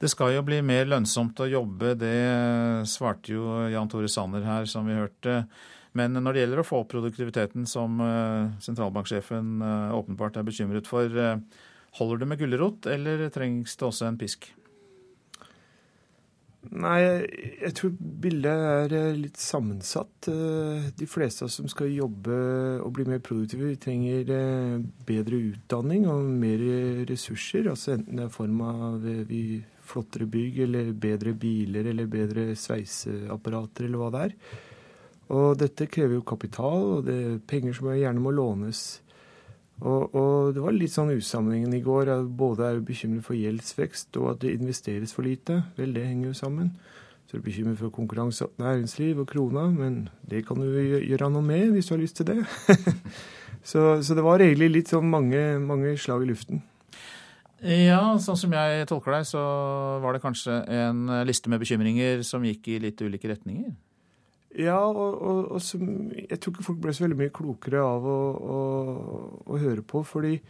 Det 0.00 0.08
skal 0.08 0.32
jo 0.32 0.44
bli 0.46 0.62
mer 0.64 0.86
lønnsomt 0.88 1.42
å 1.44 1.50
jobbe, 1.50 1.92
det 2.00 2.88
svarte 2.88 3.34
jo 3.34 3.66
Jan 3.68 3.90
Tore 3.92 4.08
Sanner 4.08 4.46
her, 4.46 4.64
som 4.64 4.88
vi 4.88 4.96
hørte. 4.96 5.42
Men 5.92 6.14
når 6.16 6.32
det 6.32 6.44
gjelder 6.44 6.62
å 6.62 6.64
få 6.64 6.78
opp 6.80 6.92
produktiviteten, 6.94 7.66
som 7.68 7.98
eh, 8.00 8.54
sentralbanksjefen 8.64 9.60
eh, 9.66 9.92
åpenbart 9.98 10.38
er 10.40 10.46
bekymret 10.46 10.88
for, 10.88 11.04
eh, 11.04 11.66
holder 11.98 12.22
det 12.22 12.30
med 12.30 12.40
gulrot, 12.40 12.86
eller 12.86 13.28
trengs 13.34 13.76
det 13.76 13.86
også 13.88 14.08
en 14.08 14.18
pisk? 14.20 14.52
Nei, 16.60 17.00
jeg 17.64 17.72
tror 17.78 17.94
bildet 17.96 18.92
er 18.92 19.14
litt 19.16 19.38
sammensatt. 19.40 20.28
De 20.28 21.06
fleste 21.08 21.48
som 21.48 21.70
skal 21.72 21.88
jobbe 21.88 22.36
og 22.84 22.92
bli 22.98 23.06
mer 23.08 23.22
produktive, 23.24 23.72
trenger 23.80 24.28
bedre 25.08 25.40
utdanning 25.54 26.04
og 26.12 26.28
mer 26.28 26.60
ressurser. 27.08 27.70
Altså 27.72 27.96
enten 27.96 28.20
det 28.20 28.26
er 28.26 28.28
i 28.28 28.36
form 28.36 28.60
av 28.66 29.08
flottere 29.90 30.28
bygg 30.30 30.60
eller 30.66 30.92
bedre 30.92 31.32
biler 31.32 31.88
eller 31.90 32.10
bedre 32.12 32.50
sveiseapparater 32.52 33.88
eller 33.88 34.02
hva 34.02 34.10
det 34.14 34.26
er. 34.28 34.36
Og 35.30 35.54
dette 35.58 35.88
krever 35.88 36.18
jo 36.18 36.26
kapital, 36.26 36.86
og 36.98 37.06
det 37.08 37.16
er 37.24 37.40
penger 37.50 37.76
som 37.78 37.88
gjerne 37.94 38.22
må 38.22 38.34
lånes. 38.34 39.00
Og, 39.80 40.14
og 40.14 40.54
det 40.54 40.62
var 40.62 40.76
litt 40.76 40.92
sånn 40.92 41.12
usammenhengen 41.14 41.72
i 41.76 41.82
går. 41.84 42.12
Både 42.36 42.68
er 42.68 42.80
bekymret 42.84 43.24
for 43.26 43.38
gjeldsvekst 43.38 44.18
og 44.20 44.34
at 44.34 44.42
det 44.44 44.54
investeres 44.58 45.14
for 45.16 45.26
lite. 45.26 45.62
Vel, 45.78 45.94
det 45.96 46.06
henger 46.06 46.30
jo 46.30 46.36
sammen. 46.36 46.72
Så 47.26 47.36
er 47.36 47.42
du 47.42 47.46
bekymret 47.46 47.78
for 47.78 47.94
konkurranse 47.94 48.48
og 48.48 48.60
næringsliv 48.60 49.22
og 49.22 49.28
krona, 49.30 49.68
men 49.70 50.08
det 50.26 50.42
kan 50.48 50.58
du 50.58 50.66
gjøre 50.66 51.30
noe 51.30 51.46
med 51.46 51.70
hvis 51.76 51.86
du 51.86 51.94
har 51.94 52.02
lyst 52.02 52.18
til 52.18 52.26
det. 52.26 52.40
så, 53.70 54.02
så, 54.02 54.16
det 54.18 54.24
var 54.26 54.42
egentlig 54.42 54.72
litt 54.72 54.90
sånn 54.90 55.06
mange, 55.08 55.38
mange 55.62 55.94
slag 56.00 56.26
i 56.26 56.32
luften. 56.32 56.64
Ja, 57.60 58.16
sånn 58.18 58.38
som 58.40 58.56
jeg 58.56 58.88
tolker 58.88 59.14
deg, 59.14 59.28
så 59.28 59.40
var 60.02 60.16
det 60.16 60.24
kanskje 60.24 60.58
en 60.74 61.04
liste 61.28 61.52
med 61.52 61.60
bekymringer 61.62 62.24
som 62.26 62.44
gikk 62.44 62.66
i 62.72 62.80
litt 62.82 63.00
ulike 63.04 63.30
retninger? 63.30 63.70
Ja, 64.58 64.80
og, 64.82 65.20
og, 65.22 65.44
og 65.54 65.62
som, 65.62 66.10
jeg 66.16 66.40
tror 66.40 66.54
ikke 66.54 66.66
folk 66.66 66.80
ble 66.82 66.94
så 66.96 67.04
veldig 67.04 67.20
mye 67.20 67.34
klokere 67.34 67.84
av 67.86 68.06
å, 68.08 68.18
å, 68.56 68.58
å 69.46 69.60
høre 69.62 69.84
på. 69.86 70.02
fordi 70.06 70.40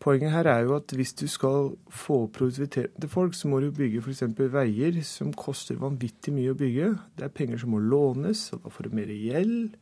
Poenget 0.00 0.32
her 0.32 0.48
er 0.48 0.62
jo 0.64 0.78
at 0.78 0.92
hvis 0.96 1.12
du 1.12 1.26
skal 1.28 1.74
få 1.92 2.22
opp 2.24 2.38
produktiviteten 2.38 3.02
til 3.02 3.10
folk, 3.12 3.34
så 3.36 3.50
må 3.52 3.58
du 3.60 3.66
bygge 3.68 4.00
f.eks. 4.00 4.22
veier 4.32 4.96
som 5.04 5.32
koster 5.36 5.76
vanvittig 5.76 6.32
mye 6.32 6.54
å 6.54 6.56
bygge. 6.56 6.94
Det 7.18 7.26
er 7.26 7.34
penger 7.36 7.60
som 7.60 7.74
må 7.74 7.82
lånes, 7.84 8.46
og 8.56 8.62
da 8.64 8.72
får 8.72 8.88
du 8.88 8.96
mer 8.96 9.12
gjeld, 9.12 9.74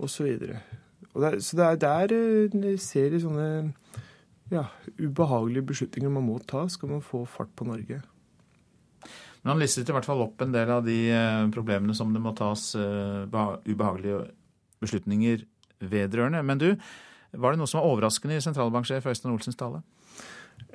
osv. 0.00 0.30
Så, 1.12 1.58
det 1.58 1.66
er 1.66 1.82
der 1.84 2.14
en 2.16 2.64
eh, 2.64 2.80
serie 2.80 3.20
sånne 3.20 3.48
ja, 4.48 4.64
ubehagelige 4.96 5.68
beslutninger 5.68 6.16
man 6.16 6.24
må 6.30 6.38
ta, 6.48 6.64
skal 6.72 6.94
man 6.94 7.04
få 7.04 7.26
fart 7.28 7.52
på 7.52 7.68
Norge. 7.68 8.00
Men 9.42 9.52
han 9.52 9.62
listet 9.62 9.88
i 9.88 9.94
hvert 9.94 10.06
fall 10.06 10.24
opp 10.24 10.42
en 10.42 10.54
del 10.54 10.70
av 10.72 10.86
de 10.86 10.96
eh, 11.14 11.44
problemene 11.54 11.94
som 11.96 12.10
det 12.14 12.22
må 12.22 12.34
tas 12.38 12.72
eh, 12.78 13.26
ubehagelige 13.68 14.24
beslutninger 14.82 15.44
vedrørende. 15.78 16.42
Men 16.46 16.60
du, 16.60 16.72
var 17.38 17.54
det 17.54 17.60
noe 17.60 17.70
som 17.70 17.80
var 17.80 17.92
overraskende 17.92 18.38
i 18.38 18.42
sentralbanksjef 18.44 19.06
Øystein 19.06 19.34
Olsens 19.34 19.58
tale? 19.58 19.84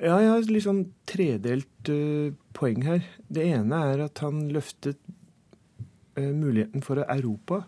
Ja, 0.00 0.16
jeg 0.16 0.30
har 0.30 0.48
litt 0.48 0.64
sånn 0.64 0.86
tredelt 1.06 1.90
uh, 1.92 2.32
poeng 2.56 2.86
her. 2.86 3.04
Det 3.28 3.44
ene 3.52 3.82
er 3.92 4.06
at 4.06 4.22
han 4.24 4.46
løftet 4.54 4.98
muligheten 6.14 6.82
for 6.86 7.02
at 7.02 7.10
Europa 7.10 7.64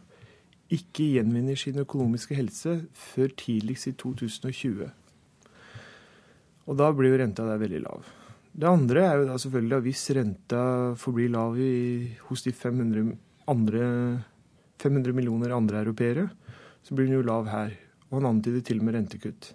ikke 0.73 1.07
gjenvinner 1.17 1.59
sin 1.59 1.79
økonomiske 1.83 2.35
helse 2.39 2.77
før 2.95 3.33
tidligst 3.39 3.91
i 3.91 3.95
2020. 3.99 4.87
Og 6.67 6.79
da 6.79 6.91
blir 6.95 7.15
jo 7.15 7.21
renta 7.21 7.47
der 7.47 7.61
veldig 7.63 7.83
lav. 7.85 8.07
Det 8.57 8.69
andre 8.69 9.03
er 9.05 9.19
jo 9.21 9.27
da 9.29 9.35
selvfølgelig 9.37 9.77
at 9.77 9.85
hvis 9.85 10.03
renta 10.17 10.61
forblir 10.97 11.29
lav 11.35 11.59
i, 11.61 12.09
hos 12.31 12.45
de 12.47 12.55
500, 12.57 13.11
andre, 13.53 13.83
500 14.81 15.13
millioner 15.13 15.53
andre 15.53 15.83
europeere, 15.85 16.25
så 16.81 16.97
blir 16.97 17.11
den 17.11 17.19
jo 17.19 17.27
lav 17.27 17.51
her. 17.53 17.75
Og 18.09 18.21
han 18.21 18.31
antyder 18.31 18.65
til 18.65 18.81
og 18.81 18.89
med 18.89 18.97
rentekutt. 18.97 19.51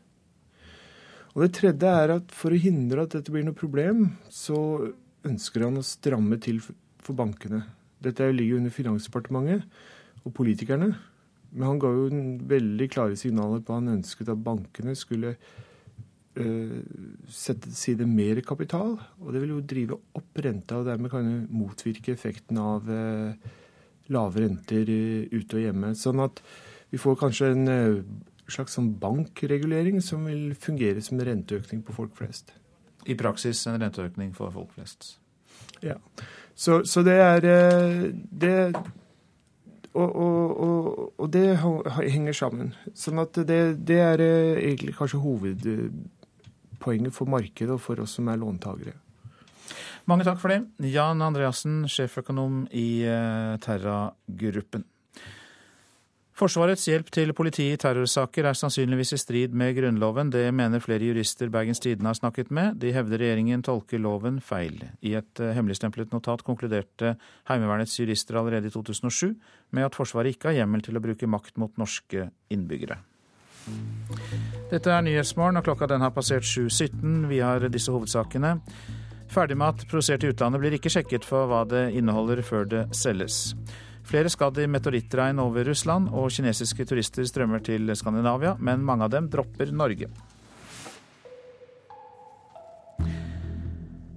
Og 1.34 1.46
det 1.46 1.54
tredje 1.58 1.96
er 2.04 2.14
at 2.20 2.36
for 2.36 2.54
å 2.54 2.62
hindre 2.62 3.08
at 3.08 3.16
dette 3.16 3.34
blir 3.34 3.48
noe 3.48 3.58
problem, 3.58 4.12
så 4.30 4.92
ønsker 5.26 5.66
han 5.66 5.80
å 5.80 5.86
stramme 5.88 6.38
til 6.44 6.60
for 6.62 7.18
bankene. 7.18 7.64
Dette 8.06 8.30
ligger 8.30 8.58
jo 8.58 8.62
under 8.62 8.76
Finansdepartementet 8.76 9.66
og 10.28 10.36
politikerne. 10.38 10.92
Men 11.52 11.68
han 11.68 11.82
ga 11.82 11.90
jo 11.90 12.06
veldig 12.54 12.88
klare 12.94 13.18
signaler 13.20 13.64
på 13.66 13.74
at 13.74 13.82
han 13.82 13.96
ønsket 13.98 14.30
at 14.30 14.46
bankene 14.46 14.94
skulle 14.96 15.34
sette 16.32 17.68
til 17.68 17.76
side 17.76 18.08
mer 18.08 18.40
kapital. 18.48 18.96
Og 19.20 19.34
det 19.34 19.42
vil 19.44 19.56
jo 19.56 19.62
drive 19.68 20.00
opp 20.18 20.44
renta, 20.46 20.80
og 20.80 20.88
dermed 20.88 21.12
kan 21.12 21.28
det 21.28 21.52
motvirke 21.52 22.14
effekten 22.16 22.60
av 22.62 22.88
uh, 22.88 23.52
lave 24.12 24.46
renter 24.46 24.92
ute 25.32 25.58
og 25.58 25.64
hjemme. 25.64 25.94
Sånn 26.00 26.24
at 26.24 26.44
vi 26.92 27.00
får 27.00 27.20
kanskje 27.20 27.52
en 27.54 27.72
slags 28.52 28.76
sånn 28.76 28.94
bankregulering 29.00 30.02
som 30.04 30.26
vil 30.28 30.52
fungere 30.60 31.04
som 31.04 31.20
en 31.20 31.28
renteøkning 31.30 31.84
på 31.88 31.96
folk 31.96 32.16
flest. 32.20 32.52
I 33.08 33.16
praksis 33.18 33.64
en 33.68 33.80
renteøkning 33.82 34.34
for 34.36 34.54
folk 34.54 34.74
flest. 34.76 35.16
Ja. 35.82 35.96
Så, 36.56 36.84
så 36.86 37.02
det 37.06 37.16
er 37.18 37.40
det, 37.42 38.76
og, 39.94 40.16
og, 40.16 40.60
og, 40.62 41.14
og, 41.18 41.34
det 41.34 41.58
henger 41.58 42.38
sammen. 42.38 42.74
Sånn 42.94 43.22
at 43.24 43.40
det, 43.48 43.62
det 43.88 44.00
er 44.04 44.22
egentlig 44.22 44.96
kanskje 45.00 45.24
hovedpoenget 46.82 47.14
for 47.14 47.30
markedet 47.30 47.74
og 47.74 47.82
for 47.82 48.02
oss 48.02 48.18
som 48.18 48.28
er 48.28 48.38
låntakere. 48.38 48.94
Mange 50.10 50.26
takk 50.26 50.40
for 50.42 50.50
det. 50.50 50.66
Jan 50.92 51.22
Andreassen, 51.22 51.86
sjeføkonom 51.88 52.68
i 52.74 53.04
eh, 53.06 53.58
Terra-gruppen. 53.62 54.84
Forsvarets 56.42 56.88
hjelp 56.88 57.12
til 57.14 57.36
politiet 57.38 57.76
i 57.76 57.78
terrorsaker 57.78 58.48
er 58.50 58.58
sannsynligvis 58.58 59.12
i 59.14 59.20
strid 59.22 59.54
med 59.54 59.76
Grunnloven. 59.78 60.32
Det 60.34 60.48
mener 60.58 60.82
flere 60.82 61.06
jurister 61.06 61.52
Bergens 61.54 61.84
Tidende 61.84 62.10
har 62.10 62.18
snakket 62.18 62.50
med. 62.50 62.80
De 62.82 62.90
hevder 62.96 63.22
regjeringen 63.22 63.62
tolker 63.62 64.02
loven 64.02 64.40
feil. 64.42 64.82
I 65.06 65.14
et 65.22 65.44
eh, 65.44 65.54
hemmeligstemplet 65.54 66.12
notat 66.16 66.42
konkluderte 66.48 67.14
Heimevernets 67.52 68.00
jurister 68.00 68.42
allerede 68.42 68.72
i 68.72 68.74
2007 68.74 69.36
med 69.70 69.86
at 69.86 69.96
Forsvaret 69.96 70.34
ikke 70.34 70.50
har 70.50 70.64
hjemmel 70.64 70.82
til 70.82 70.98
å 70.98 71.06
bruke 71.06 71.30
makt 71.30 71.62
mot 71.62 71.78
norske 71.78 72.32
innbyggere. 72.50 73.04
Dette 74.72 74.92
er 74.92 75.04
Nyhetsmorgen, 75.04 75.60
og 75.60 75.66
klokka 75.68 75.90
den 75.92 76.04
har 76.04 76.14
passert 76.16 76.48
7.17. 76.48 77.28
Vi 77.28 77.42
har 77.44 77.66
disse 77.74 77.92
hovedsakene. 77.92 78.58
Ferdigmat 79.32 79.86
produsert 79.88 80.24
i 80.26 80.32
utlandet 80.32 80.60
blir 80.64 80.76
ikke 80.76 80.92
sjekket 80.92 81.28
for 81.28 81.48
hva 81.48 81.62
det 81.68 81.90
inneholder 81.96 82.42
før 82.44 82.68
det 82.68 82.86
selges. 82.96 83.54
Flere 84.08 84.32
skadd 84.32 84.58
i 84.60 84.68
meteorittregn 84.68 85.40
over 85.40 85.68
Russland, 85.68 86.10
og 86.12 86.32
kinesiske 86.36 86.88
turister 86.90 87.28
strømmer 87.28 87.64
til 87.64 87.92
Skandinavia, 87.96 88.58
men 88.60 88.84
mange 88.84 89.08
av 89.08 89.14
dem 89.14 89.30
dropper 89.32 89.72
Norge. 89.72 90.10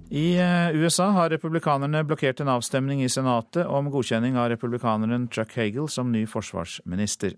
I 0.09 0.37
eh, 0.37 0.75
USA 0.75 1.07
har 1.09 1.29
republikanerne 1.29 2.03
blokkert 2.05 2.39
en 2.39 2.51
avstemning 2.53 2.99
i 3.01 3.09
Senatet 3.09 3.65
om 3.65 3.87
godkjenning 3.89 4.35
av 4.37 4.51
republikaneren 4.51 5.25
Chuck 5.33 5.55
Hagel 5.57 5.87
som 5.89 6.11
ny 6.13 6.27
forsvarsminister. 6.29 7.33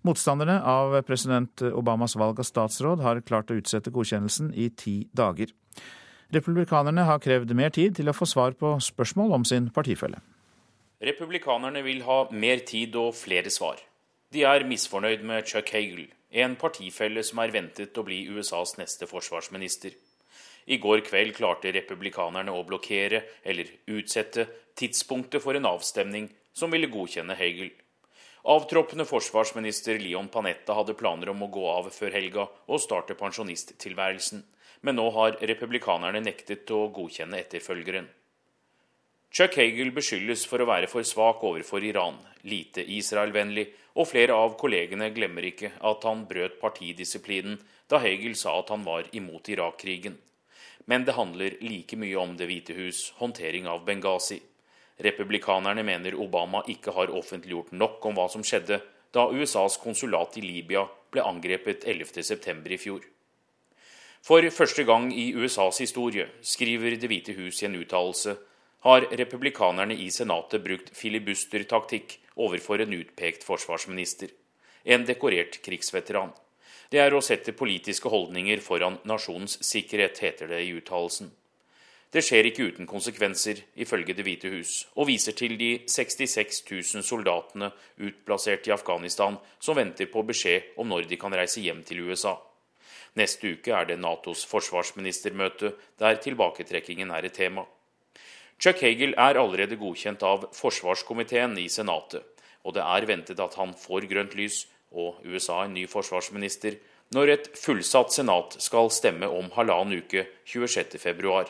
Motstanderne 0.00 0.62
av 0.64 0.96
president 1.04 1.60
Obamas 1.62 2.16
valg 2.16 2.40
av 2.40 2.48
statsråd 2.48 3.04
har 3.04 3.20
klart 3.20 3.52
å 3.52 3.58
utsette 3.60 3.92
godkjennelsen 3.92 4.54
i 4.56 4.70
ti 4.72 4.96
dager. 5.12 5.52
Republikanerne 6.32 7.04
har 7.04 7.20
krevd 7.20 7.52
mer 7.54 7.70
tid 7.76 7.98
til 8.00 8.08
å 8.08 8.16
få 8.16 8.26
svar 8.26 8.56
på 8.56 8.72
spørsmål 8.80 9.36
om 9.36 9.44
sin 9.44 9.68
partifelle. 9.70 10.22
Republikanerne 11.04 11.84
vil 11.84 12.00
ha 12.08 12.22
mer 12.32 12.64
tid 12.64 12.96
og 12.96 13.12
flere 13.14 13.52
svar. 13.52 13.76
De 14.32 14.48
er 14.48 14.64
misfornøyd 14.64 15.20
med 15.22 15.44
Chuck 15.44 15.68
Hagel, 15.76 16.08
en 16.32 16.56
partifelle 16.56 17.22
som 17.22 17.44
er 17.44 17.52
ventet 17.52 17.98
å 18.00 18.08
bli 18.08 18.24
USAs 18.32 18.78
neste 18.80 19.06
forsvarsminister. 19.06 19.92
I 20.66 20.78
går 20.82 21.04
kveld 21.06 21.36
klarte 21.36 21.70
republikanerne 21.74 22.50
å 22.50 22.64
blokkere, 22.66 23.22
eller 23.46 23.70
utsette, 23.86 24.46
tidspunktet 24.74 25.42
for 25.42 25.54
en 25.54 25.68
avstemning 25.70 26.26
som 26.52 26.72
ville 26.74 26.90
godkjenne 26.90 27.36
Hegel. 27.38 27.70
Avtroppende 28.50 29.06
forsvarsminister 29.06 29.98
Leon 29.98 30.28
Panetta 30.30 30.74
hadde 30.78 30.94
planer 30.98 31.30
om 31.32 31.40
å 31.42 31.50
gå 31.50 31.64
av 31.70 31.88
før 31.94 32.12
helga 32.14 32.44
og 32.66 32.82
starte 32.82 33.16
pensjonisttilværelsen, 33.18 34.42
men 34.86 34.98
nå 34.98 35.06
har 35.16 35.38
republikanerne 35.50 36.22
nektet 36.22 36.70
å 36.70 36.84
godkjenne 36.94 37.40
etterfølgeren. 37.42 38.06
Chuck 39.36 39.58
Hagel 39.58 39.90
beskyldes 39.92 40.46
for 40.48 40.62
å 40.62 40.68
være 40.70 40.88
for 40.90 41.06
svak 41.06 41.42
overfor 41.44 41.84
Iran, 41.84 42.20
lite 42.46 42.84
Israel-vennlig, 42.94 43.66
og 43.98 44.08
flere 44.08 44.36
av 44.38 44.54
kollegene 44.60 45.10
glemmer 45.12 45.48
ikke 45.50 45.72
at 45.90 46.06
han 46.06 46.22
brøt 46.30 46.60
partidisiplinen 46.60 47.58
da 47.90 48.00
Hagel 48.02 48.36
sa 48.38 48.54
at 48.60 48.70
han 48.72 48.86
var 48.86 49.10
imot 49.16 49.50
Irak-krigen. 49.52 50.16
Men 50.86 51.04
det 51.04 51.16
handler 51.16 51.56
like 51.60 51.96
mye 51.98 52.18
om 52.18 52.36
Det 52.36 52.46
hvite 52.46 52.74
hus' 52.76 53.12
håndtering 53.18 53.66
av 53.66 53.84
Benghazi. 53.84 54.38
Republikanerne 55.02 55.82
mener 55.82 56.14
Obama 56.14 56.62
ikke 56.70 56.94
har 56.94 57.10
offentliggjort 57.12 57.72
nok 57.72 58.04
om 58.06 58.14
hva 58.16 58.28
som 58.32 58.44
skjedde 58.46 58.80
da 59.12 59.26
USAs 59.32 59.76
konsulat 59.82 60.38
i 60.38 60.44
Libya 60.44 60.86
ble 61.12 61.24
angrepet 61.26 61.84
11.9. 61.84 62.72
i 62.72 62.78
fjor. 62.78 63.02
For 64.26 64.42
første 64.50 64.82
gang 64.86 65.10
i 65.14 65.32
USAs 65.34 65.78
historie, 65.82 66.28
skriver 66.42 66.96
Det 66.96 67.10
hvite 67.10 67.36
hus 67.36 67.62
i 67.62 67.66
en 67.66 67.76
uttalelse, 67.78 68.36
har 68.86 69.06
republikanerne 69.18 69.94
i 69.94 70.08
Senatet 70.10 70.62
brukt 70.62 70.90
filibustertaktikk 70.94 72.18
overfor 72.36 72.82
en 72.82 72.94
utpekt 72.94 73.46
forsvarsminister, 73.46 74.30
en 74.84 75.06
dekorert 75.06 75.60
krigsveteran. 75.62 76.34
Det 76.90 77.00
er 77.02 77.14
å 77.14 77.22
sette 77.24 77.56
politiske 77.56 78.10
holdninger 78.12 78.62
foran 78.62 79.00
nasjonens 79.08 79.58
sikkerhet, 79.66 80.20
heter 80.22 80.52
det 80.52 80.62
i 80.62 80.72
uttalelsen. 80.78 81.32
Det 82.14 82.22
skjer 82.22 82.46
ikke 82.48 82.68
uten 82.70 82.86
konsekvenser, 82.86 83.58
ifølge 83.74 84.14
Det 84.14 84.24
hvite 84.24 84.50
hus, 84.54 84.86
og 84.94 85.08
viser 85.08 85.34
til 85.34 85.56
de 85.58 85.82
66 85.90 86.62
000 86.70 87.02
soldatene 87.04 87.72
utplassert 87.98 88.68
i 88.68 88.72
Afghanistan 88.72 89.36
som 89.58 89.76
venter 89.76 90.06
på 90.06 90.22
beskjed 90.22 90.78
om 90.78 90.88
når 90.88 91.10
de 91.10 91.18
kan 91.18 91.34
reise 91.34 91.60
hjem 91.60 91.82
til 91.84 92.06
USA. 92.06 92.36
Neste 93.16 93.56
uke 93.56 93.74
er 93.74 93.88
det 93.88 93.98
Natos 93.98 94.44
forsvarsministermøte, 94.46 95.72
der 95.98 96.22
tilbaketrekkingen 96.22 97.10
er 97.10 97.26
et 97.26 97.34
tema. 97.34 97.66
Chuck 98.60 98.80
Hagel 98.80 99.12
er 99.18 99.36
allerede 99.36 99.76
godkjent 99.76 100.22
av 100.22 100.46
forsvarskomiteen 100.56 101.58
i 101.58 101.66
Senatet, 101.68 102.22
og 102.64 102.76
det 102.76 102.84
er 102.84 103.06
ventet 103.08 103.40
at 103.40 103.56
han 103.58 103.74
får 103.76 104.06
grønt 104.08 104.36
lys, 104.38 104.62
og 104.92 105.22
USA 105.24 105.64
en 105.64 105.74
ny 105.76 105.86
forsvarsminister, 105.90 106.78
når 107.14 107.32
et 107.34 107.52
fullsatt 107.58 108.14
senat 108.14 108.56
skal 108.62 108.90
stemme 108.90 109.28
om 109.30 109.52
halvannen 109.54 110.02
uke 110.02 110.26
26.2. 110.46 111.44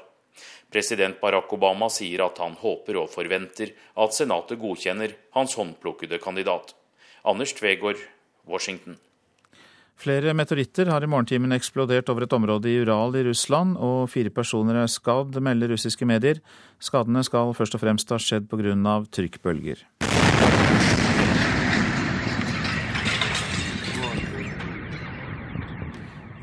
President 0.72 1.20
Barack 1.20 1.52
Obama 1.54 1.88
sier 1.92 2.26
at 2.26 2.40
han 2.42 2.58
håper 2.60 2.98
og 3.00 3.08
forventer 3.12 3.72
at 3.96 4.16
Senatet 4.16 4.60
godkjenner 4.60 5.14
hans 5.36 5.56
håndplukkede 5.56 6.18
kandidat. 6.20 6.74
Anders 7.24 7.54
Tvegård, 7.56 8.02
Washington. 8.46 8.98
Flere 9.96 10.34
meteoritter 10.36 10.90
har 10.92 11.00
i 11.00 11.08
morgentimen 11.08 11.56
eksplodert 11.56 12.10
over 12.12 12.26
et 12.26 12.34
område 12.36 12.68
i 12.68 12.82
Ural 12.82 13.16
i 13.16 13.24
Russland, 13.24 13.78
og 13.80 14.10
fire 14.12 14.28
personer 14.34 14.82
er 14.82 14.92
skadd, 14.92 15.40
melder 15.40 15.72
russiske 15.72 16.04
medier. 16.04 16.42
Skadene 16.76 17.24
skal 17.24 17.56
først 17.56 17.78
og 17.78 17.84
fremst 17.86 18.12
ha 18.12 18.20
skjedd 18.20 18.50
pga. 18.50 18.76
trykkbølger. 19.08 19.86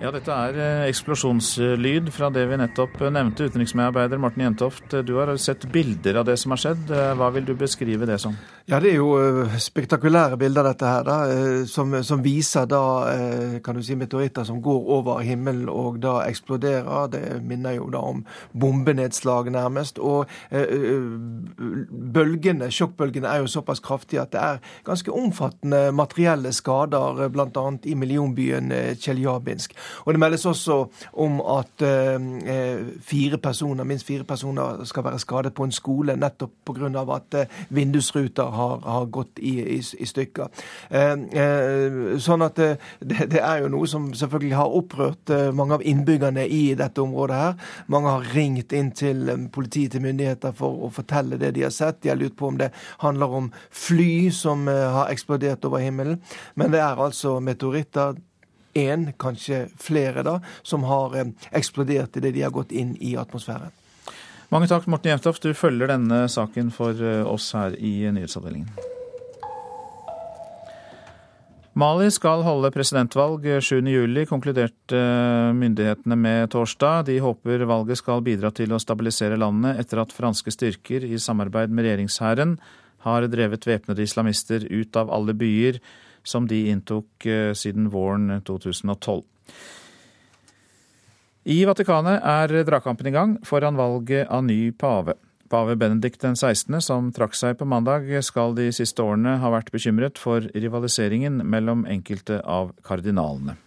Ja, 0.03 0.09
dette 0.11 0.35
er 0.35 0.57
eh, 0.59 0.81
eksplosjonslyd 0.91 2.09
fra 2.11 2.27
det 2.35 2.41
vi 2.49 2.57
nettopp 2.59 2.97
nevnte. 3.07 3.45
Utenriksmedarbeider 3.47 4.19
Morten 4.19 4.41
Jentoft, 4.43 4.91
du 4.91 5.13
har 5.15 5.29
sett 5.39 5.63
bilder 5.71 6.17
av 6.19 6.25
det 6.27 6.35
som 6.41 6.51
har 6.51 6.59
skjedd. 6.59 6.89
Eh, 6.91 7.11
hva 7.15 7.29
vil 7.31 7.45
du 7.47 7.53
beskrive 7.55 8.03
det 8.09 8.17
som? 8.19 8.35
Ja, 8.67 8.81
Det 8.83 8.89
er 8.91 8.97
jo 8.99 9.13
eh, 9.15 9.55
spektakulære 9.63 10.35
bilder, 10.41 10.67
dette 10.67 10.89
her, 10.91 11.07
da, 11.07 11.15
som, 11.71 11.95
som, 12.03 12.19
viser 12.23 12.67
da, 12.67 12.81
kan 13.63 13.79
du 13.79 13.83
si, 13.83 13.95
meteoritter 13.95 14.43
som 14.43 14.59
går 14.63 14.89
over 14.97 15.21
himmelen 15.23 15.71
og 15.71 16.01
da 16.03 16.17
eksploderer. 16.27 17.07
Det 17.15 17.23
minner 17.39 17.77
jo 17.77 17.87
da 17.95 18.03
om 18.03 18.25
bombenedslag, 18.51 19.53
nærmest. 19.55 20.03
Og 20.03 20.27
bølgene, 22.19 22.67
sjokkbølgene 22.75 23.31
er 23.31 23.45
jo 23.45 23.53
såpass 23.55 23.79
kraftige 23.83 24.27
at 24.27 24.35
det 24.35 24.43
er 24.43 24.61
ganske 24.83 25.15
omfattende 25.15 25.95
materielle 25.95 26.51
skader, 26.51 27.23
bl.a. 27.31 27.65
i 27.87 27.95
millionbyen 27.95 28.71
Tsjeljabinsk. 28.99 29.79
Og 30.05 30.13
Det 30.13 30.19
meldes 30.19 30.45
også 30.45 30.79
om 31.13 31.39
at 31.57 31.81
eh, 31.81 32.83
fire 33.01 33.37
personer, 33.37 33.83
minst 33.83 34.07
fire 34.07 34.23
personer 34.23 34.83
skal 34.85 35.03
være 35.03 35.19
skadet 35.19 35.53
på 35.53 35.63
en 35.63 35.71
skole 35.71 36.15
nettopp 36.15 36.51
pga. 36.65 37.15
at 37.15 37.33
eh, 37.33 37.45
vindusruter 37.69 38.43
har, 38.43 38.79
har 38.83 39.05
gått 39.05 39.39
i, 39.39 39.53
i, 39.77 39.79
i 39.99 40.05
stykker. 40.05 40.47
Eh, 40.89 41.13
eh 41.43 42.17
sånn 42.23 42.45
at 42.45 42.59
eh, 42.59 42.75
det, 42.99 43.27
det, 43.31 43.41
er 43.41 43.63
jo 43.63 43.71
noe 43.73 43.87
som 43.89 44.11
selvfølgelig 44.17 44.57
har 44.57 44.75
opprørt 44.79 45.33
eh, 45.33 45.51
mange 45.55 45.77
av 45.77 45.85
innbyggerne 45.85 46.45
i 46.47 46.73
dette 46.79 47.01
området 47.01 47.39
her. 47.39 47.55
Mange 47.93 48.13
har 48.15 48.27
ringt 48.35 48.73
inn 48.73 48.91
til 48.95 49.31
politiet, 49.53 49.93
til 49.95 50.05
myndigheter, 50.05 50.55
for 50.57 50.85
å 50.87 50.91
fortelle 50.93 51.39
det 51.41 51.53
de 51.57 51.65
har 51.67 51.73
sett. 51.73 52.01
De 52.03 52.11
har 52.11 52.19
lurt 52.19 52.37
på 52.39 52.49
om 52.51 52.59
det 52.59 52.71
handler 53.03 53.39
om 53.39 53.51
fly 53.69 54.29
som 54.33 54.67
har 54.67 55.11
eksplodert 55.11 55.65
over 55.67 55.83
himmelen. 55.83 56.21
Men 56.55 56.73
det 56.73 56.81
er 56.83 57.01
altså 57.01 57.39
meteoritter 57.43 58.15
én, 58.73 59.11
kanskje 59.19 59.67
flere, 59.81 60.23
da, 60.25 60.39
som 60.63 60.85
har 60.89 61.15
eh, 61.17 61.31
eksplodert 61.51 62.17
idet 62.17 62.33
de 62.35 62.45
har 62.45 62.53
gått 62.53 62.71
inn 62.71 62.95
i 62.99 63.15
atmosfæren. 63.19 63.73
Mange 64.53 64.69
takk, 64.69 64.85
Morten 64.91 65.13
Jevtoft. 65.13 65.45
Du 65.45 65.53
følger 65.57 65.89
denne 65.89 66.25
saken 66.29 66.73
for 66.73 66.97
eh, 66.97 67.23
oss 67.25 67.53
her 67.57 67.77
i 67.79 68.03
nyhetsavdelingen. 68.13 68.69
Mali 71.73 72.11
skal 72.13 72.43
holde 72.45 72.69
presidentvalg 72.69 73.47
7.7, 73.65 74.27
konkluderte 74.29 74.99
myndighetene 75.57 76.17
med 76.21 76.51
torsdag. 76.53 77.07
De 77.07 77.15
håper 77.23 77.65
valget 77.65 77.97
skal 77.97 78.21
bidra 78.21 78.51
til 78.53 78.75
å 78.75 78.81
stabilisere 78.81 79.39
landet 79.41 79.81
etter 79.81 80.03
at 80.03 80.13
franske 80.13 80.53
styrker 80.53 81.07
i 81.07 81.17
samarbeid 81.17 81.73
med 81.73 81.87
regjeringshæren 81.87 82.59
har 83.07 83.25
drevet 83.27 83.65
væpnede 83.67 84.05
islamister 84.05 84.63
ut 84.69 84.95
av 84.99 85.09
alle 85.11 85.33
byer 85.33 85.81
som 86.23 86.47
de 86.47 86.65
inntok 86.71 87.25
eh, 87.25 87.53
siden 87.53 87.89
våren 87.93 88.41
2012. 88.47 89.23
I 91.43 91.65
Vatikanet 91.67 92.23
er 92.23 92.63
dragkampen 92.63 93.09
i 93.09 93.11
gang 93.11 93.35
foran 93.43 93.75
valget 93.75 94.29
av 94.31 94.45
ny 94.47 94.71
pave. 94.71 95.17
Pave 95.53 95.75
Benedikt 95.75 96.21
den 96.23 96.35
16., 96.35 96.81
som 96.81 97.11
trakk 97.13 97.35
seg 97.35 97.57
på 97.59 97.67
mandag, 97.69 98.07
skal 98.25 98.55
de 98.57 98.69
siste 98.73 99.03
årene 99.03 99.35
ha 99.37 99.51
vært 99.53 99.69
bekymret 99.75 100.17
for 100.17 100.47
rivaliseringen 100.55 101.43
mellom 101.45 101.83
enkelte 101.85 102.39
av 102.41 102.71
kardinalene. 102.87 103.57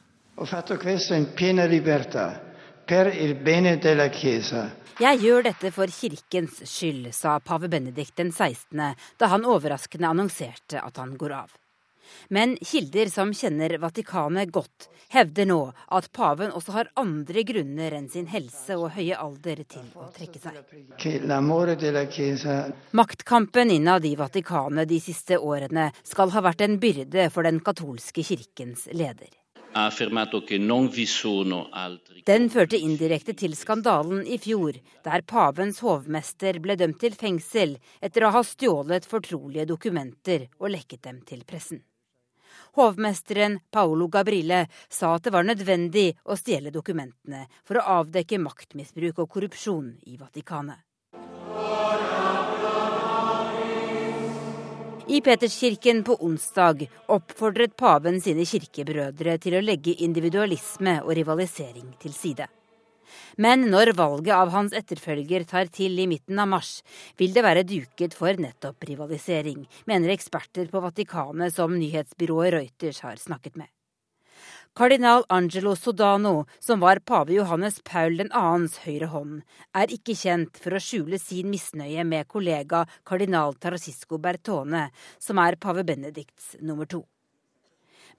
Jeg 4.96 5.20
gjør 5.20 5.46
dette 5.46 5.70
for 5.76 5.92
kirkens 5.92 6.58
skyld, 6.64 7.12
sa 7.12 7.36
pave 7.44 7.68
Benedikt 7.68 8.16
den 8.16 8.32
16. 8.32 8.82
da 9.20 9.30
han 9.30 9.44
overraskende 9.44 10.08
annonserte 10.08 10.80
at 10.80 10.96
han 10.96 11.14
går 11.20 11.36
av. 11.44 11.54
Men 12.28 12.56
kilder 12.62 13.10
som 13.12 13.32
kjenner 13.34 13.76
Vatikanet 13.82 14.52
godt, 14.54 14.88
hevder 15.14 15.46
nå 15.48 15.60
at 15.94 16.10
paven 16.16 16.52
også 16.56 16.74
har 16.76 16.90
andre 16.98 17.44
grunner 17.46 17.96
enn 17.98 18.08
sin 18.12 18.26
helse 18.32 18.76
og 18.76 18.92
høye 18.96 19.16
alder 19.16 19.62
til 19.68 19.86
å 19.94 20.10
trekke 20.16 20.42
seg. 20.42 20.54
Maktkampen 23.00 23.74
innad 23.78 24.04
i 24.04 24.14
Vatikanet 24.18 24.90
de 24.90 25.00
siste 25.00 25.38
årene 25.38 25.90
skal 26.02 26.34
ha 26.34 26.44
vært 26.50 26.66
en 26.66 26.78
byrde 26.82 27.30
for 27.34 27.46
den 27.46 27.62
katolske 27.64 28.26
kirkens 28.26 28.88
leder. 28.92 29.30
Den 32.26 32.46
førte 32.48 32.78
indirekte 32.80 33.34
til 33.36 33.56
skandalen 33.58 34.22
i 34.24 34.38
fjor, 34.40 34.78
der 35.04 35.24
pavens 35.28 35.82
hovmester 35.84 36.56
ble 36.64 36.78
dømt 36.80 36.96
til 37.02 37.18
fengsel 37.18 37.76
etter 38.00 38.24
å 38.24 38.32
ha 38.38 38.42
stjålet 38.46 39.04
fortrolige 39.10 39.68
dokumenter 39.68 40.48
og 40.56 40.72
lekket 40.72 41.02
dem 41.04 41.20
til 41.28 41.44
pressen. 41.44 41.82
Hovmesteren 42.76 43.58
Paolo 43.70 44.08
Gabrile 44.08 44.66
sa 44.88 45.14
at 45.16 45.24
det 45.24 45.32
var 45.32 45.46
nødvendig 45.48 46.10
å 46.28 46.36
stjele 46.36 46.72
dokumentene 46.74 47.46
for 47.64 47.80
å 47.80 47.86
avdekke 48.02 48.40
maktmisbruk 48.42 49.22
og 49.24 49.30
korrupsjon 49.32 49.94
i 50.04 50.18
Vatikanet. 50.20 50.82
I 55.08 55.20
Peterskirken 55.22 56.02
på 56.04 56.16
onsdag 56.26 56.82
oppfordret 57.14 57.76
paven 57.78 58.20
sine 58.20 58.44
kirkebrødre 58.44 59.38
til 59.38 59.54
å 59.54 59.62
legge 59.62 59.94
individualisme 60.02 60.98
og 61.04 61.14
rivalisering 61.16 61.94
til 62.02 62.12
side. 62.12 62.50
Men 63.36 63.68
når 63.72 63.92
valget 63.98 64.34
av 64.36 64.52
hans 64.54 64.74
etterfølger 64.76 65.46
tar 65.48 65.70
til 65.72 65.98
i 66.00 66.08
midten 66.10 66.38
av 66.42 66.50
mars, 66.52 66.80
vil 67.20 67.36
det 67.36 67.44
være 67.46 67.66
duket 67.68 68.16
for 68.16 68.36
nettopp 68.40 68.88
rivalisering, 68.88 69.64
mener 69.86 70.14
eksperter 70.14 70.68
på 70.72 70.84
Vatikanet 70.84 71.54
som 71.54 71.76
nyhetsbyrået 71.76 72.54
Reuters 72.56 73.02
har 73.06 73.16
snakket 73.20 73.56
med. 73.56 73.70
Kardinal 74.76 75.24
Angelo 75.28 75.76
Sodano, 75.76 76.44
som 76.60 76.80
var 76.80 76.98
pave 76.98 77.32
Johannes 77.32 77.78
Paul 77.80 78.18
2.s 78.20 78.74
høyre 78.84 79.06
hånd, 79.08 79.38
er 79.72 79.88
ikke 79.94 80.12
kjent 80.12 80.60
for 80.60 80.76
å 80.76 80.80
skjule 80.84 81.16
sin 81.16 81.48
misnøye 81.48 82.04
med 82.04 82.28
kollega 82.28 82.82
kardinal 83.08 83.56
Tarasisco 83.56 84.18
Bertone, 84.20 84.90
som 85.16 85.40
er 85.40 85.56
pave 85.56 85.80
Benedikts 85.88 86.58
nummer 86.60 86.84
to. 86.84 87.06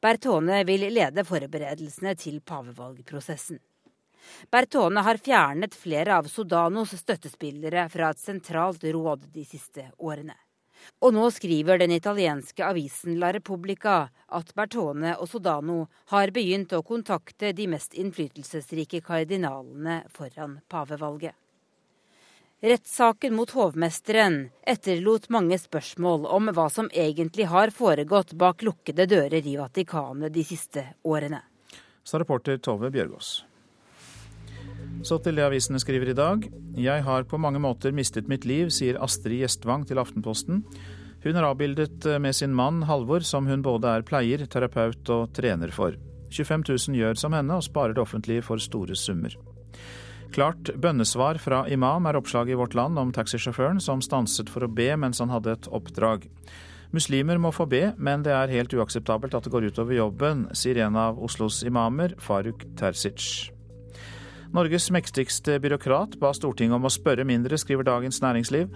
Bertone 0.02 0.64
vil 0.66 0.88
lede 0.98 1.28
forberedelsene 1.30 2.18
til 2.18 2.42
pavevalgprosessen. 2.42 3.62
Bertone 4.52 5.04
har 5.06 5.22
fjernet 5.24 5.76
flere 5.76 6.18
av 6.18 6.28
Sodanos 6.32 6.96
støttespillere 7.00 7.88
fra 7.90 8.12
et 8.14 8.22
sentralt 8.22 8.84
råd 8.84 9.30
de 9.34 9.46
siste 9.46 9.90
årene. 9.98 10.36
Og 11.02 11.14
nå 11.14 11.26
skriver 11.34 11.82
den 11.82 11.92
italienske 11.92 12.64
avisen 12.66 13.18
La 13.22 13.32
Repubblica 13.34 13.98
at 14.38 14.54
Bertone 14.58 15.16
og 15.18 15.30
Sodano 15.30 15.88
har 16.14 16.32
begynt 16.34 16.74
å 16.74 16.84
kontakte 16.86 17.52
de 17.54 17.68
mest 17.70 17.98
innflytelsesrike 17.98 19.02
kardinalene 19.06 20.04
foran 20.14 20.60
pavevalget. 20.70 21.36
Rettssaken 22.58 23.36
mot 23.38 23.52
hovmesteren 23.54 24.48
etterlot 24.66 25.28
mange 25.30 25.60
spørsmål 25.62 26.26
om 26.34 26.50
hva 26.58 26.66
som 26.74 26.88
egentlig 26.90 27.46
har 27.52 27.70
foregått 27.70 28.34
bak 28.34 28.66
lukkede 28.66 29.06
dører 29.06 29.46
i 29.46 29.54
Vatikanet 29.60 30.34
de 30.34 30.46
siste 30.48 30.88
årene. 31.06 31.44
Sa 32.02 32.18
reporter 32.18 32.58
Tove 32.58 32.90
Bjørgaas. 32.90 33.44
Så 35.06 35.20
til 35.22 35.38
det 35.38 35.46
avisene 35.46 35.80
skriver 35.82 36.12
i 36.12 36.18
dag. 36.18 36.46
Jeg 36.78 37.04
har 37.06 37.26
på 37.30 37.40
mange 37.42 37.62
måter 37.62 37.94
mistet 37.96 38.30
mitt 38.30 38.46
liv, 38.50 38.72
sier 38.74 39.00
Astrid 39.04 39.42
Gjestvang 39.44 39.86
til 39.88 40.02
Aftenposten. 40.02 40.64
Hun 41.24 41.36
er 41.38 41.48
avbildet 41.48 42.06
eh, 42.08 42.20
med 42.22 42.36
sin 42.36 42.54
mann 42.56 42.84
Halvor, 42.88 43.26
som 43.26 43.48
hun 43.50 43.66
både 43.66 43.98
er 43.98 44.06
pleier, 44.08 44.46
terapeut 44.48 45.10
og 45.14 45.34
trener 45.38 45.74
for. 45.74 45.98
25 46.32 46.66
000 46.68 47.00
gjør 47.00 47.20
som 47.20 47.36
henne 47.36 47.58
og 47.58 47.66
sparer 47.66 47.96
det 47.96 48.04
offentlige 48.04 48.46
for 48.46 48.62
store 48.62 48.96
summer. 49.00 49.34
Klart 50.36 50.74
bønnesvar 50.76 51.40
fra 51.40 51.64
imam 51.72 52.08
er 52.10 52.20
oppslaget 52.20 52.56
i 52.56 52.60
Vårt 52.60 52.76
Land 52.76 53.00
om 53.00 53.14
taxisjåføren 53.16 53.80
som 53.84 54.04
stanset 54.04 54.52
for 54.52 54.66
å 54.66 54.72
be 54.72 54.90
mens 55.00 55.24
han 55.24 55.32
hadde 55.32 55.56
et 55.56 55.70
oppdrag. 55.72 56.28
Muslimer 56.96 57.40
må 57.40 57.52
få 57.56 57.68
be, 57.68 57.92
men 57.98 58.24
det 58.24 58.36
er 58.36 58.54
helt 58.54 58.76
uakseptabelt 58.76 59.36
at 59.36 59.48
det 59.48 59.52
går 59.52 59.70
utover 59.72 59.98
jobben, 59.98 60.48
sier 60.56 60.84
en 60.86 61.00
av 61.00 61.20
Oslos 61.24 61.64
imamer, 61.68 62.16
Faruk 62.24 62.64
Terzic. 62.80 63.57
Norges 64.58 64.88
mektigste 64.90 65.60
byråkrat 65.60 66.16
ba 66.18 66.32
Stortinget 66.34 66.80
om 66.80 66.88
å 66.88 66.90
spørre 66.90 67.22
mindre, 67.30 67.60
skriver 67.62 67.86
Dagens 67.86 68.18
Næringsliv. 68.24 68.72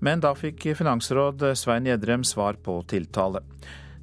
Men 0.00 0.22
da 0.24 0.30
fikk 0.32 0.70
finansråd 0.78 1.42
Svein 1.58 1.84
Gjedrem 1.84 2.22
svar 2.24 2.56
på 2.64 2.78
tiltale. 2.88 3.42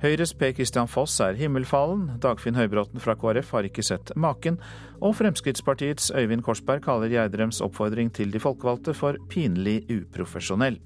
Høyres 0.03 0.35
Per 0.37 0.53
Christian 0.53 0.91
Foss 0.91 1.15
er 1.25 1.39
himmelfallen, 1.39 2.19
Dagfinn 2.21 2.59
Høybråten 2.59 3.01
fra 3.01 3.15
KrF 3.17 3.49
har 3.57 3.65
ikke 3.65 3.81
sett 3.87 4.11
maken, 4.13 4.59
og 5.01 5.15
Fremskrittspartiets 5.17 6.11
Øyvind 6.13 6.45
Korsberg 6.45 6.85
kaller 6.85 7.09
Gjerdrems 7.09 7.63
oppfordring 7.65 8.13
til 8.13 8.29
de 8.29 8.43
folkevalgte 8.43 8.93
for 8.93 9.17
pinlig 9.31 9.79
uprofesjonell. 9.89 10.77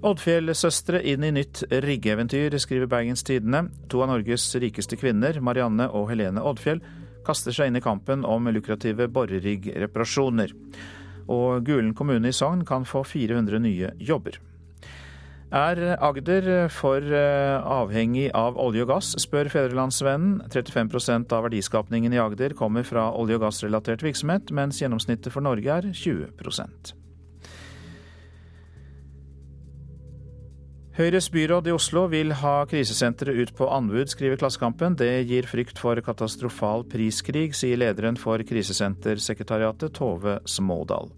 Oddfjell-søstre 0.00 1.02
inn 1.12 1.28
i 1.28 1.34
nytt 1.42 1.66
riggeeventyr, 1.68 2.56
skriver 2.56 2.88
Bergens 2.88 3.26
Tidende. 3.28 3.66
To 3.92 4.00
av 4.00 4.14
Norges 4.14 4.48
rikeste 4.64 4.96
kvinner, 4.96 5.42
Marianne 5.44 5.90
og 5.92 6.08
Helene 6.08 6.40
Oddfjell, 6.40 6.80
kaster 7.26 7.54
seg 7.54 7.70
inn 7.70 7.80
i 7.80 7.84
kampen 7.84 8.24
om 8.26 8.48
lukrative 8.52 9.08
boreriggreparasjoner. 9.12 10.54
Og 11.30 11.66
Gulen 11.66 11.94
kommune 11.94 12.30
i 12.30 12.36
Sogn 12.36 12.64
kan 12.66 12.86
få 12.88 13.04
400 13.06 13.62
nye 13.62 13.92
jobber. 14.02 14.40
Er 15.50 15.96
Agder 15.98 16.68
for 16.70 17.02
eh, 17.02 17.56
avhengig 17.58 18.28
av 18.38 18.58
olje 18.62 18.84
og 18.84 18.92
gass, 18.92 19.10
spør 19.18 19.50
Fedrelandsvennen. 19.50 20.44
35% 20.46 21.34
av 21.34 21.48
verdiskapningen 21.48 22.14
i 22.14 22.22
Agder 22.22 22.54
kommer 22.54 22.86
fra 22.86 23.08
olje- 23.10 23.40
og 23.40 23.48
gassrelatert 23.48 24.06
virksomhet, 24.06 24.54
mens 24.54 24.78
gjennomsnittet 24.78 25.34
for 25.34 25.42
Norge 25.42 25.80
er 25.80 25.90
20 25.90 26.99
Høyres 31.00 31.30
byråd 31.32 31.64
i 31.64 31.72
Oslo 31.72 32.02
vil 32.12 32.34
ha 32.42 32.66
krisesenteret 32.68 33.38
ut 33.40 33.50
på 33.56 33.64
anbud, 33.72 34.10
skriver 34.12 34.36
Klassekampen. 34.36 34.98
Det 35.00 35.22
gir 35.30 35.46
frykt 35.48 35.78
for 35.80 35.96
katastrofal 36.04 36.84
priskrig, 36.92 37.54
sier 37.56 37.80
lederen 37.80 38.18
for 38.20 38.44
Krisesentersekretariatet, 38.44 39.94
Tove 39.96 40.34
Smådal. 40.44 41.08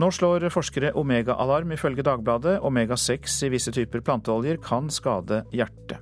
Nå 0.00 0.08
slår 0.08 0.48
forskere 0.54 0.94
omega-alarm, 0.96 1.76
ifølge 1.76 2.06
Dagbladet. 2.08 2.62
Omega-6 2.64 3.36
i 3.44 3.52
visse 3.58 3.76
typer 3.76 4.00
planteoljer 4.08 4.56
kan 4.64 4.88
skade 4.88 5.42
hjertet. 5.52 6.00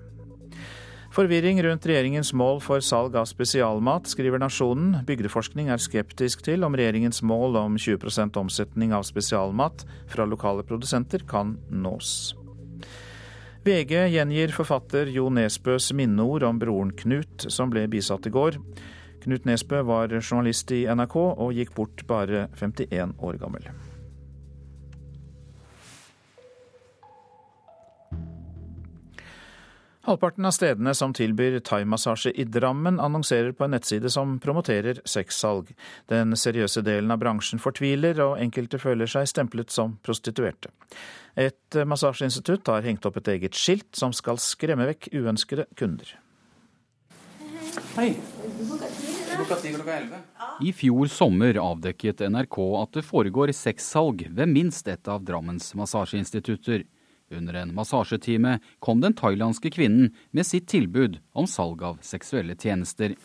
Forvirring 1.10 1.58
rundt 1.66 1.90
regjeringens 1.90 2.30
mål 2.38 2.62
for 2.62 2.86
salg 2.86 3.18
av 3.18 3.26
spesialmat, 3.26 4.06
skriver 4.14 4.38
Nasjonen. 4.38 5.00
Bygdeforskning 5.10 5.74
er 5.74 5.82
skeptisk 5.82 6.46
til 6.46 6.62
om 6.62 6.78
regjeringens 6.78 7.24
mål 7.26 7.58
om 7.66 7.82
20% 7.82 8.38
omsetning 8.46 8.94
av 8.94 9.10
spesialmat 9.10 9.88
fra 10.06 10.30
lokale 10.30 10.62
produsenter 10.62 11.26
kan 11.26 11.56
nås. 11.66 12.36
VG 13.66 14.12
gjengir 14.12 14.52
forfatter 14.54 15.08
Jo 15.10 15.24
Nesbøs 15.26 15.88
minneord 15.98 16.44
om 16.46 16.58
broren 16.62 16.92
Knut, 16.94 17.48
som 17.50 17.72
ble 17.72 17.82
bisatt 17.90 18.28
i 18.28 18.30
går. 18.30 18.60
Knut 19.24 19.48
Nesbø 19.48 19.80
var 19.88 20.14
journalist 20.20 20.70
i 20.70 20.84
NRK 20.86 21.16
og 21.18 21.50
gikk 21.56 21.74
bort 21.74 22.04
bare 22.06 22.44
51 22.60 23.16
år 23.18 23.40
gammel. 23.42 23.66
Halvparten 30.06 30.46
av 30.46 30.52
stedene 30.54 30.92
som 30.94 31.10
tilbyr 31.10 31.56
thaimassasje 31.66 32.30
i 32.30 32.44
Drammen, 32.44 33.00
annonserer 33.02 33.50
på 33.52 33.64
en 33.66 33.72
nettside 33.74 34.10
som 34.14 34.36
promoterer 34.38 35.00
sexsalg. 35.02 35.72
Den 36.06 36.36
seriøse 36.38 36.84
delen 36.86 37.10
av 37.10 37.18
bransjen 37.18 37.58
fortviler, 37.58 38.20
og 38.22 38.38
enkelte 38.38 38.78
føler 38.78 39.10
seg 39.10 39.26
stemplet 39.26 39.74
som 39.74 39.96
prostituerte. 40.06 40.70
Et 41.34 41.80
massasjeinstitutt 41.90 42.70
har 42.70 42.86
hengt 42.86 43.08
opp 43.10 43.18
et 43.18 43.32
eget 43.34 43.58
skilt 43.58 43.98
som 43.98 44.14
skal 44.14 44.38
skremme 44.38 44.86
vekk 44.92 45.10
uønskede 45.10 45.66
kunder. 45.74 46.14
Hei. 47.98 48.12
I 50.62 50.72
fjor 50.72 51.10
sommer 51.10 51.58
avdekket 51.60 52.22
NRK 52.30 52.60
at 52.78 52.94
det 52.94 53.08
foregår 53.10 53.50
sexsalg 53.58 54.22
ved 54.30 54.54
minst 54.54 54.86
et 54.86 55.10
av 55.10 55.26
Drammens 55.26 55.74
massasjeinstitutter. 55.74 56.86
Under 57.30 57.54
en 57.54 57.74
massasjetime 57.74 58.58
kom 58.78 59.00
den 59.02 59.16
thailandske 59.18 59.70
kvinnen 59.74 60.12
med 60.30 60.46
sitt 60.46 60.68
tilbud 60.70 61.18
om 61.34 61.48
salg 61.50 61.82
av 61.82 61.98
seksuelle 62.06 62.54
tjenester. 62.54 63.16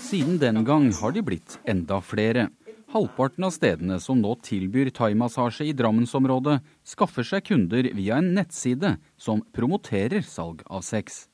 Siden 0.00 0.38
den 0.40 0.64
gang 0.64 0.88
har 0.96 1.12
de 1.12 1.22
blitt 1.22 1.58
enda 1.68 2.00
flere. 2.00 2.48
Halvparten 2.92 3.44
av 3.44 3.52
stedene 3.54 3.98
som 4.00 4.20
nå 4.20 4.34
tilbyr 4.44 4.90
thaimassasje 4.92 5.68
i 5.68 5.76
Drammensområdet, 5.76 6.58
skaffer 6.84 7.24
seg 7.24 7.44
kunder 7.48 7.88
via 7.96 8.18
en 8.20 8.32
nettside 8.36 8.96
som 9.16 9.40
promoterer 9.56 10.24
salg 10.24 10.60
av 10.68 10.84
sex. 10.84 11.26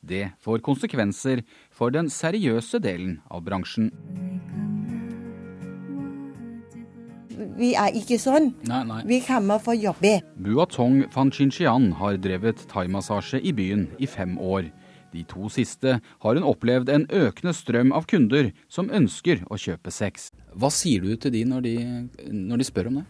Det 0.00 0.30
får 0.44 0.64
konsekvenser 0.64 1.42
for 1.72 1.92
den 1.92 2.12
seriøse 2.12 2.80
delen 2.84 3.18
av 3.32 3.44
bransjen. 3.48 3.90
Vi 7.36 7.74
er 7.76 7.92
ikke 7.96 8.16
sånn. 8.20 8.50
Nei, 8.68 8.80
nei. 8.88 9.02
Vi 9.08 9.20
kommer 9.26 9.60
for 9.62 9.74
å 9.74 9.80
jobbe. 9.90 10.18
Buatong 10.40 11.02
Fanchinshian 11.12 11.90
har 12.00 12.16
drevet 12.22 12.64
thaimassasje 12.70 13.42
i 13.44 13.52
byen 13.56 13.86
i 14.00 14.08
fem 14.08 14.38
år. 14.40 14.70
De 15.12 15.22
to 15.28 15.50
siste 15.52 15.98
har 16.02 16.38
hun 16.38 16.46
opplevd 16.46 16.90
en 16.92 17.06
økende 17.12 17.52
strøm 17.56 17.92
av 17.96 18.08
kunder 18.10 18.50
som 18.72 18.90
ønsker 18.92 19.44
å 19.52 19.60
kjøpe 19.60 19.92
sex. 19.94 20.30
Hva 20.56 20.72
sier 20.72 21.04
du 21.04 21.14
til 21.20 21.34
de 21.36 21.44
når 21.48 21.64
de, 21.66 21.76
når 22.32 22.62
de 22.62 22.68
spør 22.68 22.90
om 22.90 23.00
det? 23.00 23.06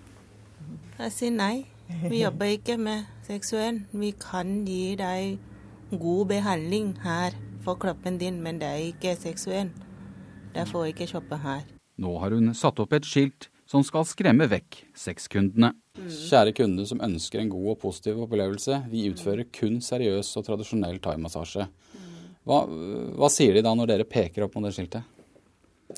Jeg 0.98 1.14
sier 1.14 1.34
nei. 1.34 1.54
Vi 1.86 2.24
jobber 2.24 2.50
ikke 2.56 2.76
med 2.82 3.06
seksuell. 3.26 3.84
Vi 3.94 4.12
kan 4.18 4.64
gi 4.66 4.96
deg 4.98 5.38
god 5.94 6.32
behandling 6.32 6.96
her 7.04 7.36
for 7.62 7.78
kroppen 7.78 8.18
din, 8.18 8.40
men 8.42 8.58
det 8.58 8.70
er 8.70 8.88
ikke 8.90 9.14
seksuell. 9.18 9.70
Derfor 10.54 10.88
ikke 10.90 11.06
kjøpe 11.10 11.38
her. 11.42 11.62
Nå 11.98 12.18
har 12.20 12.34
hun 12.34 12.54
satt 12.54 12.80
opp 12.82 12.94
et 12.96 13.06
skilt 13.06 13.50
som 13.66 13.84
skal 13.84 14.06
skremme 14.06 14.46
vekk 14.50 14.78
sexkundene. 14.96 15.72
Kjære 15.96 16.54
kunde 16.56 16.86
som 16.88 17.02
ønsker 17.02 17.42
en 17.42 17.50
god 17.50 17.72
og 17.74 17.80
positiv 17.82 18.22
opplevelse, 18.26 18.82
vi 18.92 19.08
utfører 19.10 19.48
kun 19.54 19.80
seriøs 19.82 20.30
og 20.38 20.46
tradisjonell 20.46 21.00
thaimassasje. 21.02 21.66
Hva, 22.46 22.60
hva 23.18 23.30
sier 23.32 23.56
de 23.56 23.64
da 23.66 23.72
når 23.74 23.90
dere 23.90 24.06
peker 24.06 24.46
opp 24.46 24.54
mot 24.54 24.68
det 24.68 24.76
skiltet? 24.76 25.02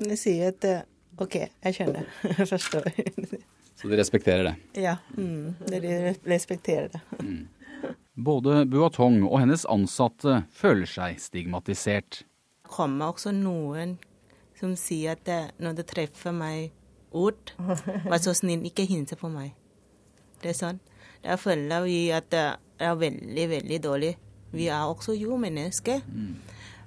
De 0.01 0.17
sier 0.17 0.55
at 0.55 0.65
eh, 0.65 0.87
OK, 1.21 1.37
jeg 1.37 1.77
skjønner. 1.77 2.09
Jeg 2.39 2.47
forstår. 2.47 2.89
Så 3.79 3.89
de 3.91 3.99
respekterer 3.99 4.47
det? 4.47 4.55
Ja, 4.83 4.97
mm, 5.17 5.55
de 5.69 6.15
respekterer 6.27 6.89
det. 6.93 7.01
Både 8.15 8.65
Buatong 8.67 9.21
og 9.27 9.37
hennes 9.43 9.67
ansatte 9.71 10.41
føler 10.55 10.89
seg 10.91 11.21
stigmatisert. 11.23 12.23
Det 12.63 12.73
kommer 12.75 13.13
også 13.13 13.31
noen 13.35 13.97
som 14.59 14.75
sier 14.79 15.19
at 15.19 15.31
eh, 15.31 15.51
når 15.63 15.79
det 15.79 15.89
treffer 15.91 16.35
meg 16.35 16.73
ut, 17.15 17.55
vær 18.11 18.23
så 18.23 18.35
snill, 18.37 18.65
ikke 18.69 18.87
hilse 18.89 19.19
på 19.19 19.31
meg. 19.33 19.55
Det 20.43 20.53
er 20.53 20.59
sånn. 20.59 20.81
Da 21.25 21.37
føler 21.41 21.83
vi 21.87 21.99
at 22.15 22.29
det 22.31 22.47
er 22.79 22.99
veldig, 22.99 23.47
veldig 23.51 23.79
dårlig. 23.83 24.13
Vi 24.55 24.69
er 24.73 24.87
også 24.87 25.17
jo 25.19 25.37
mennesker. 25.41 26.01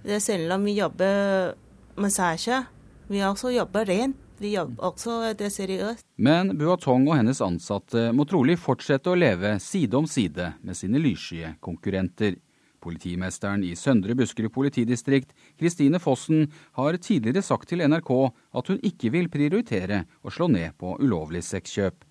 Er 0.07 0.21
selv 0.23 0.55
om 0.55 0.63
vi 0.65 0.77
jobber 0.79 1.51
massasje, 1.99 2.63
vi 3.11 3.21
også 3.27 3.51
jobber 3.53 3.85
rent. 3.85 4.17
Vi 4.41 4.55
jobber 4.55 4.87
også 4.87 5.33
det 5.37 5.51
seriøst. 5.53 6.01
Men 6.17 6.55
Buatong 6.57 7.03
og 7.11 7.19
hennes 7.19 7.43
ansatte 7.45 8.07
må 8.15 8.25
trolig 8.25 8.55
fortsette 8.57 9.11
å 9.11 9.19
leve 9.19 9.59
side 9.61 9.99
om 9.99 10.07
side 10.09 10.47
med 10.65 10.79
sine 10.79 10.97
lyssky 10.97 11.43
konkurrenter. 11.61 12.39
Politimesteren 12.81 13.61
i 13.61 13.75
Søndre 13.77 14.15
Buskerud 14.17 14.49
politidistrikt, 14.55 15.35
Kristine 15.61 16.01
Fossen, 16.01 16.47
har 16.73 16.97
tidligere 16.97 17.43
sagt 17.45 17.69
til 17.69 17.83
NRK 17.85 18.11
at 18.57 18.71
hun 18.71 18.79
ikke 18.81 19.11
vil 19.13 19.29
prioritere 19.29 20.05
å 20.25 20.33
slå 20.33 20.49
ned 20.49 20.73
på 20.81 20.95
ulovlig 20.97 21.43
sexkjøp. 21.45 22.01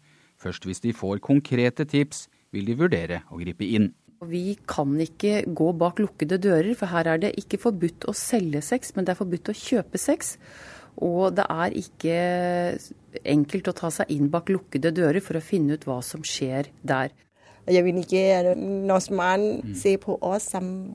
Først 0.40 0.64
hvis 0.68 0.84
de 0.84 0.94
får 0.94 1.18
konkrete 1.24 1.84
tips, 1.84 2.28
vil 2.54 2.70
de 2.70 2.78
vurdere 2.78 3.24
å 3.30 3.40
gripe 3.42 3.66
inn. 3.66 3.90
Vi 4.30 4.52
kan 4.68 4.92
ikke 5.00 5.46
gå 5.56 5.70
bak 5.80 6.00
lukkede 6.02 6.36
dører, 6.42 6.74
for 6.76 6.92
her 6.92 7.08
er 7.08 7.20
det 7.22 7.32
ikke 7.40 7.60
forbudt 7.60 8.04
å 8.10 8.14
selge 8.16 8.60
sex, 8.62 8.92
men 8.94 9.06
det 9.06 9.14
er 9.14 9.20
forbudt 9.20 9.50
å 9.50 9.56
kjøpe 9.56 10.00
sex. 10.00 10.36
Og 11.00 11.32
det 11.36 11.46
er 11.48 11.76
ikke 11.80 12.16
enkelt 13.24 13.70
å 13.70 13.76
ta 13.80 13.90
seg 13.94 14.12
inn 14.12 14.28
bak 14.32 14.50
lukkede 14.52 14.92
dører 14.92 15.24
for 15.24 15.38
å 15.38 15.44
finne 15.44 15.78
ut 15.78 15.86
hva 15.88 16.00
som 16.04 16.22
skjer 16.26 16.68
der. 16.84 17.14
Jeg 17.70 17.86
vil 17.86 18.00
ikke 18.02 18.54
norskmann 18.58 19.74
ser 19.78 20.00
på 20.02 20.18
oss 20.20 20.50
som 20.52 20.94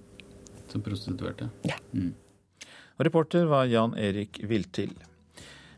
Som 0.70 0.82
prostituerte? 0.82 1.50
Ja. 1.66 1.78
Mm. 1.94 2.14
Og 2.96 3.06
reporter 3.08 3.48
var 3.52 3.68
Jan 3.68 3.96
Erik 4.00 4.40
Viltil. 4.48 4.94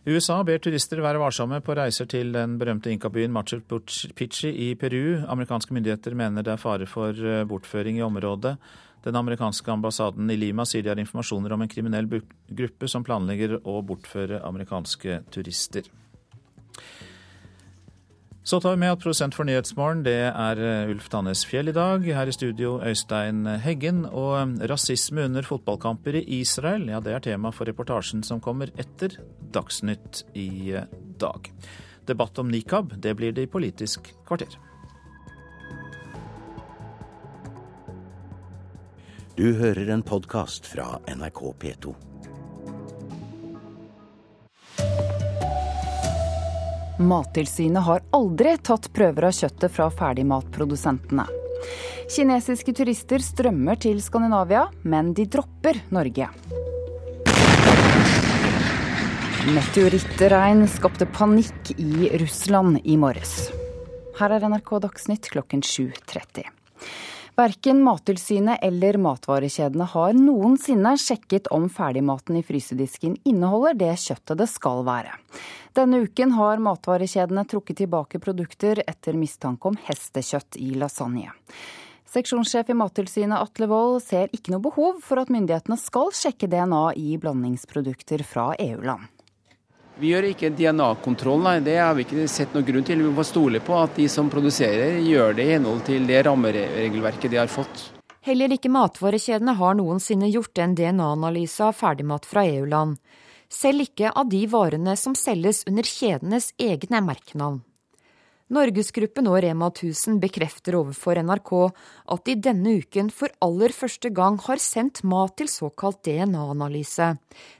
USA 0.08 0.38
ber 0.48 0.62
turister 0.64 1.02
være 1.04 1.20
varsomme 1.20 1.58
på 1.60 1.74
reiser 1.76 2.08
til 2.08 2.30
den 2.32 2.54
berømte 2.62 2.92
inkabyen 2.94 3.34
Machu 3.34 3.60
Picchu 4.16 4.48
i 4.48 4.70
Peru. 4.80 5.26
Amerikanske 5.28 5.74
myndigheter 5.76 6.16
mener 6.16 6.46
det 6.46 6.54
er 6.54 6.62
fare 6.62 6.88
for 6.88 7.12
eh, 7.12 7.44
bortføring 7.44 7.98
i 8.00 8.06
området. 8.06 8.54
Den 9.04 9.16
amerikanske 9.20 9.72
ambassaden 9.72 10.30
i 10.32 10.38
Lima 10.40 10.64
sier 10.66 10.86
de 10.86 10.94
har 10.94 11.02
informasjoner 11.02 11.54
om 11.54 11.66
en 11.66 11.72
kriminell 11.72 12.08
gruppe 12.08 12.88
som 12.88 13.04
planlegger 13.04 13.58
å 13.68 13.82
bortføre 13.84 14.40
amerikanske 14.48 15.22
turister. 15.34 15.90
Så 18.48 18.62
tar 18.62 18.72
vi 18.72 18.80
med 18.80 18.94
at 18.94 19.02
produsent 19.04 19.36
for 19.36 19.44
Nyhetsmorgen 19.44 20.06
det 20.06 20.30
er 20.30 20.60
eh, 20.64 20.92
Ulf 20.94 21.10
Tannes 21.12 21.42
Fjell 21.44 21.68
i 21.68 21.74
dag. 21.76 22.06
Her 22.16 22.30
i 22.32 22.36
studio 22.36 22.78
Øystein 22.80 23.42
Heggen. 23.60 24.06
Og 24.08 24.38
eh, 24.40 24.54
rasisme 24.72 25.26
under 25.28 25.44
fotballkamper 25.44 26.16
i 26.22 26.24
Israel, 26.38 26.88
ja 26.88 27.02
det 27.04 27.12
er 27.12 27.26
tema 27.26 27.52
for 27.52 27.68
reportasjen 27.68 28.24
som 28.24 28.40
kommer 28.40 28.72
etter 28.80 29.20
Dagsnytt 29.52 30.24
i 30.40 30.72
eh, 30.80 30.88
dag. 31.20 31.52
Debatt 32.08 32.40
om 32.40 32.48
nikab, 32.48 32.96
det 32.96 33.18
blir 33.20 33.36
det 33.36 33.50
i 33.50 33.52
Politisk 33.52 34.14
kvarter. 34.24 34.56
Du 39.36 39.50
hører 39.60 39.92
en 39.92 40.08
podkast 40.08 40.72
fra 40.72 40.94
NRK 41.04 41.50
P2. 41.60 42.07
Mattilsynet 46.98 47.84
har 47.84 48.02
aldri 48.10 48.56
tatt 48.58 48.88
prøver 48.94 49.28
av 49.28 49.36
kjøttet 49.38 49.70
fra 49.70 49.86
ferdigmatprodusentene. 49.94 51.28
Kinesiske 52.10 52.74
turister 52.74 53.22
strømmer 53.22 53.78
til 53.84 54.00
Skandinavia, 54.02 54.64
men 54.82 55.12
de 55.14 55.28
dropper 55.30 55.78
Norge. 55.94 56.30
Meteorittregn 59.54 60.66
skapte 60.74 61.06
panikk 61.14 61.76
i 61.78 62.10
Russland 62.18 62.82
i 62.84 62.98
morges. 62.98 63.52
Her 64.18 64.34
er 64.34 64.50
NRK 64.50 64.74
Dagsnytt 64.88 65.30
klokken 65.36 65.62
7.30. 65.62 66.50
Verken 67.38 67.84
Mattilsynet 67.86 68.64
eller 68.66 68.98
matvarekjedene 68.98 69.86
har 69.92 70.16
noensinne 70.18 70.96
sjekket 70.98 71.52
om 71.54 71.68
ferdigmaten 71.70 72.40
i 72.40 72.42
frysedisken 72.42 73.14
inneholder 73.30 73.76
det 73.78 73.92
kjøttet 74.02 74.40
det 74.40 74.48
skal 74.50 74.82
være. 74.88 75.12
Denne 75.78 76.00
uken 76.08 76.34
har 76.34 76.58
matvarekjedene 76.66 77.44
trukket 77.46 77.78
tilbake 77.84 78.18
produkter 78.24 78.82
etter 78.82 79.14
mistanke 79.14 79.70
om 79.70 79.78
hestekjøtt 79.86 80.58
i 80.58 80.72
lasagne. 80.82 81.30
Seksjonssjef 82.10 82.72
i 82.74 82.78
Mattilsynet 82.82 83.38
Atle 83.38 83.70
Wold 83.70 84.00
ser 84.08 84.34
ikke 84.34 84.56
noe 84.56 84.66
behov 84.66 85.04
for 85.06 85.22
at 85.22 85.30
myndighetene 85.30 85.78
skal 85.78 86.10
sjekke 86.18 86.50
DNA 86.50 86.82
i 86.98 87.20
blandingsprodukter 87.22 88.26
fra 88.26 88.56
EU-land. 88.66 89.06
Vi 89.98 90.12
gjør 90.12 90.28
ikke 90.30 90.52
DNA-kontroll, 90.54 91.40
nei. 91.42 91.58
Det 91.66 91.78
har 91.82 91.96
vi 91.98 92.04
ikke 92.06 92.28
sett 92.30 92.54
noen 92.54 92.66
grunn 92.68 92.86
til. 92.86 93.02
Vi 93.02 93.14
må 93.18 93.24
stole 93.26 93.62
på 93.66 93.78
at 93.82 93.96
de 93.98 94.06
som 94.12 94.30
produserer, 94.30 95.00
gjør 95.02 95.34
det 95.38 95.48
i 95.48 95.54
henhold 95.56 95.82
til 95.88 96.06
det 96.10 96.20
rammeregelverket 96.28 97.34
de 97.34 97.40
har 97.42 97.50
fått. 97.50 97.88
Heller 98.28 98.52
ikke 98.54 98.70
matvarekjedene 98.70 99.56
har 99.58 99.78
noensinne 99.80 100.30
gjort 100.30 100.60
en 100.62 100.76
DNA-analyse 100.78 101.64
av 101.66 101.78
ferdigmat 101.80 102.28
fra 102.30 102.44
EU-land. 102.46 103.00
Selv 103.50 103.88
ikke 103.88 104.12
av 104.12 104.28
de 104.30 104.44
varene 104.52 104.94
som 105.00 105.16
selges 105.16 105.64
under 105.66 105.88
kjedenes 105.88 106.52
egne 106.62 107.02
merkenavn. 107.02 107.62
Norgesgruppen 108.48 109.28
og 109.28 109.42
Rema 109.44 109.68
1000 109.74 110.22
bekrefter 110.24 110.78
overfor 110.80 111.20
NRK 111.20 111.50
at 112.14 112.22
de 112.30 112.36
denne 112.46 112.78
uken 112.80 113.10
for 113.12 113.34
aller 113.44 113.74
første 113.76 114.08
gang 114.16 114.38
har 114.46 114.62
sendt 114.64 115.02
mat 115.04 115.36
til 115.36 115.50
såkalt 115.52 116.00
DNA-analyse. 116.08 117.10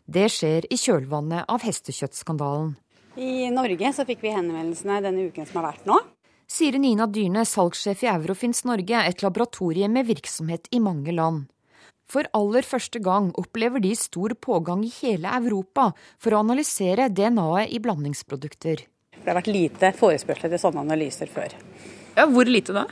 Det 0.08 0.30
skjer 0.32 0.70
i 0.72 0.80
kjølvannet 0.80 1.44
av 1.52 1.68
hestekjøttskandalen. 1.68 2.78
I 3.20 3.50
Norge 3.52 3.92
så 3.98 4.08
fikk 4.08 4.24
vi 4.24 4.32
henvendelsene 4.32 5.02
denne 5.04 5.28
uken 5.28 5.50
som 5.50 5.60
har 5.60 5.74
vært 5.74 5.92
nå. 5.92 6.00
Sier 6.48 6.80
Nina 6.80 7.10
Dyrne, 7.12 7.44
salgssjef 7.44 8.06
i 8.06 8.14
Eurofins 8.14 8.64
Norge, 8.64 9.04
et 9.04 9.24
laboratorie 9.26 9.92
med 9.92 10.08
virksomhet 10.08 10.72
i 10.72 10.80
mange 10.80 11.12
land. 11.12 11.50
For 12.08 12.24
aller 12.32 12.64
første 12.64 13.04
gang 13.04 13.34
opplever 13.36 13.84
de 13.84 13.92
stor 14.00 14.32
pågang 14.40 14.88
i 14.88 14.94
hele 15.02 15.34
Europa 15.42 15.92
for 16.16 16.32
å 16.32 16.46
analysere 16.46 17.12
DNA-et 17.12 17.76
i 17.76 17.82
blandingsprodukter. 17.84 18.88
Det 19.28 19.34
har 19.34 19.42
vært 19.42 19.48
lite 19.52 19.88
forespørsel 19.92 20.48
etter 20.48 20.60
sånne 20.62 20.86
analyser 20.86 21.28
før. 21.28 21.52
Ja, 22.16 22.24
Hvor 22.32 22.48
lite 22.48 22.72
da? 22.72 22.86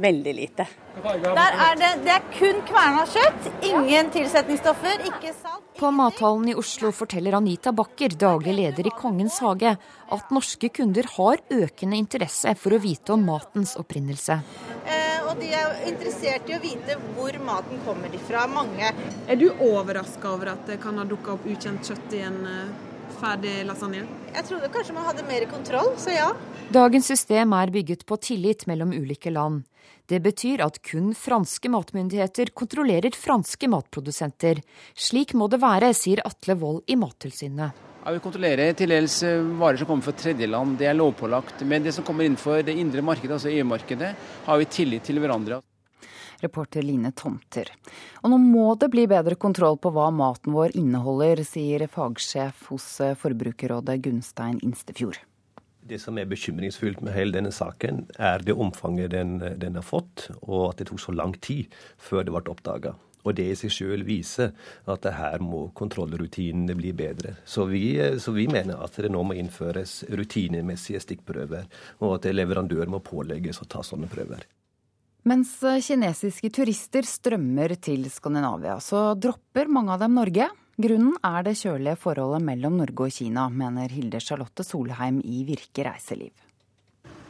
Veldig 0.00 0.32
lite. 0.32 0.64
Der 1.02 1.56
er 1.60 1.74
det, 1.76 1.90
det 2.06 2.12
er 2.14 2.22
kun 2.32 2.62
kverna 2.64 3.02
kjøtt, 3.12 3.48
ingen 3.68 4.08
tilsetningsstoffer, 4.14 5.02
ikke 5.10 5.34
salt. 5.34 5.66
På 5.76 5.90
mathallen 5.92 6.46
i 6.48 6.54
Oslo 6.56 6.88
forteller 6.96 7.36
Anita 7.36 7.68
Bakker, 7.76 8.14
daglig 8.16 8.54
leder 8.62 8.88
i 8.88 8.92
Kongens 8.96 9.36
hage, 9.44 9.74
at 10.16 10.32
norske 10.32 10.70
kunder 10.72 11.10
har 11.18 11.42
økende 11.52 11.98
interesse 12.00 12.54
for 12.56 12.72
å 12.72 12.78
vite 12.80 13.12
om 13.12 13.26
matens 13.28 13.74
opprinnelse. 13.76 14.38
Eh, 14.86 15.18
og 15.26 15.36
de 15.42 15.50
er 15.58 15.82
interessert 15.90 16.48
i 16.48 16.56
å 16.56 16.62
vite 16.64 16.96
hvor 17.10 17.36
maten 17.44 17.84
kommer 17.84 18.16
ifra, 18.16 18.46
mange. 18.48 18.88
Er 19.28 19.36
du 19.36 19.50
overraska 19.52 20.32
over 20.32 20.54
at 20.54 20.64
det 20.72 20.80
kan 20.80 20.96
ha 20.96 21.04
dukka 21.04 21.36
opp 21.36 21.44
ukjent 21.44 21.92
kjøtt 21.92 22.16
i 22.16 22.24
en 22.30 22.40
uh 22.46 22.88
ferdig 23.22 23.60
lasagne? 23.68 24.06
Jeg 24.34 24.48
trodde 24.48 24.70
kanskje 24.74 24.96
man 24.96 25.06
hadde 25.08 25.26
mer 25.28 25.46
kontroll, 25.50 25.92
så 26.00 26.14
ja. 26.14 26.30
Dagens 26.72 27.08
system 27.12 27.54
er 27.56 27.72
bygget 27.74 28.06
på 28.08 28.18
tillit 28.22 28.66
mellom 28.70 28.94
ulike 28.96 29.30
land. 29.30 29.62
Det 30.10 30.18
betyr 30.24 30.64
at 30.64 30.80
kun 30.84 31.12
franske 31.16 31.70
matmyndigheter 31.72 32.50
kontrollerer 32.58 33.14
franske 33.16 33.70
matprodusenter. 33.70 34.60
Slik 34.98 35.36
må 35.38 35.48
det 35.52 35.62
være, 35.62 35.92
sier 35.96 36.24
Atle 36.26 36.58
Wold 36.58 36.82
i 36.90 36.98
Mattilsynet. 36.98 37.88
Ja, 38.02 38.10
vi 38.10 38.22
kontrollerer 38.22 38.72
til 38.74 38.90
dels 38.90 39.20
eh, 39.22 39.44
varer 39.60 39.78
som 39.78 39.86
kommer 39.86 40.08
fra 40.08 40.16
tredjeland, 40.18 40.74
det 40.80 40.88
er 40.90 40.98
lovpålagt. 40.98 41.62
Men 41.70 41.84
det 41.86 41.94
som 41.94 42.04
kommer 42.04 42.26
innenfor 42.26 42.64
det 42.66 42.74
indre 42.74 43.04
markedet, 43.06 43.36
altså 43.36 43.52
EU-markedet, 43.52 44.16
har 44.48 44.58
vi 44.58 44.72
tillit 44.74 45.06
til 45.06 45.22
hverandre 45.22 45.60
reporter 46.42 46.84
Line 46.84 47.12
Tomter. 47.16 47.70
Og 48.22 48.32
nå 48.32 48.38
må 48.42 48.68
det 48.80 48.90
bli 48.92 49.06
bedre 49.10 49.38
kontroll 49.40 49.78
på 49.80 49.92
hva 49.94 50.10
maten 50.14 50.54
vår 50.54 50.76
inneholder, 50.78 51.44
sier 51.46 51.86
fagsjef 51.90 52.68
hos 52.70 52.88
Forbrukerrådet 53.22 54.00
Gunstein 54.04 54.58
Instefjord. 54.62 55.20
Det 55.82 55.98
som 55.98 56.18
er 56.18 56.28
bekymringsfullt 56.30 57.00
med 57.02 57.14
hele 57.16 57.34
denne 57.34 57.50
saken, 57.50 58.04
er 58.14 58.44
det 58.46 58.54
omfanget 58.54 59.10
den, 59.16 59.40
den 59.58 59.74
har 59.74 59.82
fått, 59.82 60.28
og 60.46 60.68
at 60.68 60.78
det 60.78 60.92
tok 60.92 61.02
så 61.02 61.14
lang 61.14 61.34
tid 61.42 61.72
før 61.98 62.22
det 62.22 62.34
ble 62.34 62.52
oppdaga. 62.52 62.94
Og 63.22 63.36
det 63.38 63.48
i 63.50 63.58
seg 63.58 63.74
selv 63.74 64.06
viser 64.06 64.50
at 64.90 65.06
her 65.14 65.42
må 65.42 65.68
kontrollrutinene 65.78 66.74
bli 66.78 66.94
bedre. 66.96 67.36
Så 67.44 67.66
vi, 67.70 67.84
så 68.18 68.34
vi, 68.34 68.48
mener 68.50 68.82
at 68.82 68.98
det 68.98 69.10
nå 69.14 69.22
må 69.26 69.36
innføres 69.38 70.02
rutinemessige 70.10 71.02
stikkprøver, 71.02 71.68
og 72.02 72.18
at 72.18 72.30
leverandør 72.34 72.90
må 72.90 73.02
pålegges 73.02 73.62
å 73.62 73.70
ta 73.70 73.82
sånne 73.86 74.10
prøver. 74.10 74.46
Mens 75.22 75.52
kinesiske 75.86 76.48
turister 76.50 77.06
strømmer 77.06 77.76
til 77.78 78.08
Skandinavia, 78.10 78.80
så 78.82 79.12
dropper 79.14 79.68
mange 79.70 79.94
av 79.94 80.00
dem 80.02 80.16
Norge. 80.18 80.48
Grunnen 80.82 81.14
er 81.22 81.44
det 81.46 81.52
kjølige 81.60 81.94
forholdet 82.02 82.42
mellom 82.42 82.80
Norge 82.80 83.06
og 83.06 83.14
Kina, 83.14 83.44
mener 83.46 83.92
Hilde 83.94 84.18
Charlotte 84.18 84.66
Solheim 84.66 85.20
i 85.22 85.44
Virke 85.46 85.84
reiseliv. 85.86 86.32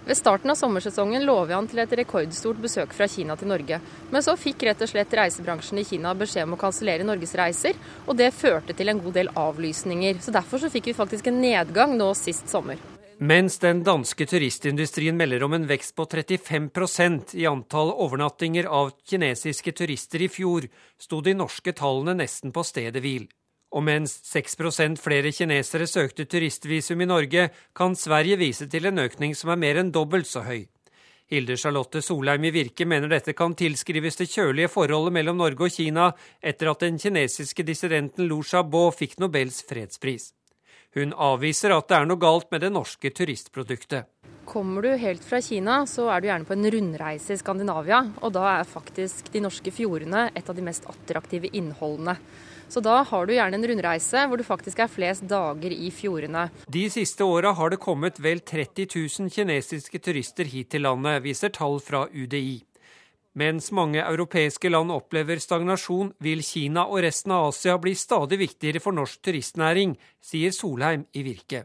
Ved 0.06 0.16
starten 0.16 0.50
av 0.50 0.56
sommersesongen 0.56 1.26
lå 1.28 1.34
vi 1.46 1.54
an 1.54 1.68
til 1.68 1.82
et 1.84 1.92
rekordstort 2.00 2.62
besøk 2.64 2.96
fra 2.96 3.06
Kina 3.12 3.36
til 3.36 3.52
Norge. 3.52 3.82
Men 4.10 4.24
så 4.24 4.38
fikk 4.40 4.64
rett 4.66 4.80
og 4.82 4.90
slett 4.90 5.12
reisebransjen 5.20 5.82
i 5.82 5.84
Kina 5.86 6.14
beskjed 6.16 6.48
om 6.48 6.56
å 6.56 6.62
kansellere 6.64 7.04
Norges 7.06 7.36
reiser, 7.38 7.76
og 8.06 8.16
det 8.16 8.32
førte 8.32 8.72
til 8.72 8.88
en 8.88 9.04
god 9.04 9.20
del 9.20 9.30
avlysninger. 9.36 10.24
Så 10.24 10.32
derfor 10.32 10.64
så 10.64 10.72
fikk 10.72 10.90
vi 10.90 10.96
faktisk 10.96 11.28
en 11.28 11.42
nedgang 11.44 11.94
nå 12.00 12.08
sist 12.18 12.48
sommer. 12.48 12.80
Mens 13.22 13.58
den 13.62 13.84
danske 13.86 14.26
turistindustrien 14.26 15.14
melder 15.14 15.44
om 15.46 15.52
en 15.54 15.66
vekst 15.68 15.94
på 15.94 16.08
35% 16.10 17.36
i 17.38 17.44
antall 17.46 17.92
overnattinger 18.02 18.66
av 18.66 18.88
kinesiske 19.06 19.70
turister 19.78 20.24
i 20.26 20.28
fjor, 20.28 20.66
sto 20.98 21.20
de 21.22 21.36
norske 21.38 21.70
tallene 21.78 22.16
nesten 22.18 22.50
på 22.50 22.64
stedet 22.66 22.98
hvil. 23.04 23.28
Og 23.78 23.86
mens 23.86 24.16
6% 24.26 24.98
flere 24.98 25.30
kinesere 25.30 25.86
søkte 25.86 26.26
turistvisum 26.26 27.06
i 27.06 27.10
Norge, 27.12 27.46
kan 27.78 27.94
Sverige 27.94 28.40
vise 28.42 28.66
til 28.66 28.90
en 28.90 28.98
økning 29.04 29.38
som 29.38 29.54
er 29.54 29.62
mer 29.68 29.78
enn 29.84 29.94
dobbelt 29.94 30.26
så 30.26 30.42
høy. 30.42 30.66
Hilde 31.30 31.54
Charlotte 31.54 32.02
Solheim 32.02 32.50
i 32.50 32.54
Virke 32.58 32.90
mener 32.90 33.06
dette 33.06 33.38
kan 33.38 33.54
tilskrives 33.54 34.18
det 34.18 34.32
kjølige 34.34 34.74
forholdet 34.74 35.14
mellom 35.20 35.38
Norge 35.38 35.70
og 35.70 35.78
Kina 35.78 36.10
etter 36.42 36.74
at 36.74 36.82
den 36.82 36.98
kinesiske 36.98 37.62
dissidenten 37.70 38.26
Lu 38.26 38.40
Xiaobo 38.42 38.88
fikk 38.90 39.20
Nobels 39.22 39.62
fredspris. 39.70 40.32
Hun 40.92 41.14
avviser 41.16 41.72
at 41.72 41.88
det 41.88 41.96
er 41.98 42.08
noe 42.08 42.20
galt 42.20 42.50
med 42.52 42.60
det 42.64 42.72
norske 42.74 43.10
turistproduktet. 43.16 44.10
Kommer 44.44 44.84
du 44.84 44.90
helt 44.98 45.22
fra 45.24 45.38
Kina, 45.40 45.86
så 45.86 46.08
er 46.12 46.20
du 46.20 46.26
gjerne 46.28 46.44
på 46.44 46.56
en 46.56 46.68
rundreise 46.74 47.32
i 47.32 47.40
Skandinavia. 47.40 48.02
Og 48.20 48.34
da 48.34 48.42
er 48.58 48.68
faktisk 48.68 49.30
de 49.32 49.40
norske 49.44 49.72
fjordene 49.72 50.26
et 50.36 50.48
av 50.50 50.58
de 50.58 50.64
mest 50.66 50.88
attraktive 50.90 51.48
innholdene. 51.56 52.16
Så 52.72 52.80
da 52.84 53.02
har 53.04 53.26
du 53.26 53.34
gjerne 53.34 53.56
en 53.58 53.66
rundreise 53.68 54.26
hvor 54.28 54.40
du 54.40 54.44
faktisk 54.44 54.80
er 54.80 54.90
flest 54.90 55.24
dager 55.28 55.72
i 55.72 55.90
fjordene. 55.92 56.46
De 56.72 56.84
siste 56.92 57.24
åra 57.24 57.52
har 57.56 57.72
det 57.72 57.80
kommet 57.80 58.20
vel 58.20 58.40
30 58.40 58.88
000 58.96 59.32
kinesiske 59.32 60.00
turister 60.00 60.48
hit 60.48 60.72
til 60.72 60.84
landet, 60.88 61.22
viser 61.24 61.52
tall 61.52 61.80
fra 61.84 62.06
UDI. 62.08 62.62
Mens 63.32 63.70
mange 63.72 64.02
europeiske 64.04 64.68
land 64.68 64.92
opplever 64.92 65.38
stagnasjon, 65.40 66.10
vil 66.20 66.42
Kina 66.44 66.82
og 66.84 66.98
resten 67.00 67.32
av 67.32 67.46
Asia 67.48 67.78
bli 67.80 67.94
stadig 67.96 68.36
viktigere 68.42 68.82
for 68.84 68.92
norsk 68.92 69.22
turistnæring, 69.24 69.94
sier 70.20 70.52
Solheim 70.52 71.06
i 71.16 71.22
Virke. 71.24 71.62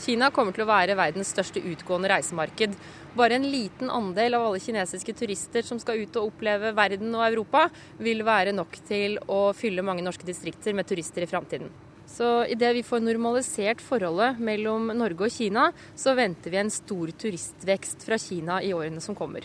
Kina 0.00 0.30
kommer 0.32 0.56
til 0.56 0.64
å 0.64 0.70
være 0.70 0.96
verdens 0.96 1.34
største 1.34 1.60
utgående 1.60 2.08
reisemarked. 2.08 2.72
Bare 3.20 3.36
en 3.36 3.44
liten 3.52 3.92
andel 3.92 4.38
av 4.38 4.46
alle 4.48 4.62
kinesiske 4.64 5.12
turister 5.18 5.66
som 5.66 5.82
skal 5.82 6.00
ut 6.06 6.16
og 6.16 6.30
oppleve 6.30 6.72
verden 6.72 7.12
og 7.12 7.26
Europa, 7.26 7.66
vil 8.00 8.24
være 8.24 8.56
nok 8.56 8.80
til 8.88 9.20
å 9.28 9.50
fylle 9.52 9.84
mange 9.84 10.06
norske 10.06 10.24
distrikter 10.24 10.72
med 10.72 10.88
turister 10.88 11.28
i 11.28 11.28
framtiden. 11.28 11.68
Så 12.08 12.32
idet 12.48 12.72
vi 12.80 12.86
får 12.86 13.04
normalisert 13.04 13.84
forholdet 13.84 14.40
mellom 14.40 14.88
Norge 14.96 15.28
og 15.28 15.36
Kina, 15.36 15.68
så 15.92 16.16
venter 16.16 16.56
vi 16.56 16.64
en 16.64 16.72
stor 16.72 17.12
turistvekst 17.12 18.08
fra 18.08 18.16
Kina 18.18 18.62
i 18.64 18.72
årene 18.72 19.04
som 19.04 19.14
kommer. 19.14 19.44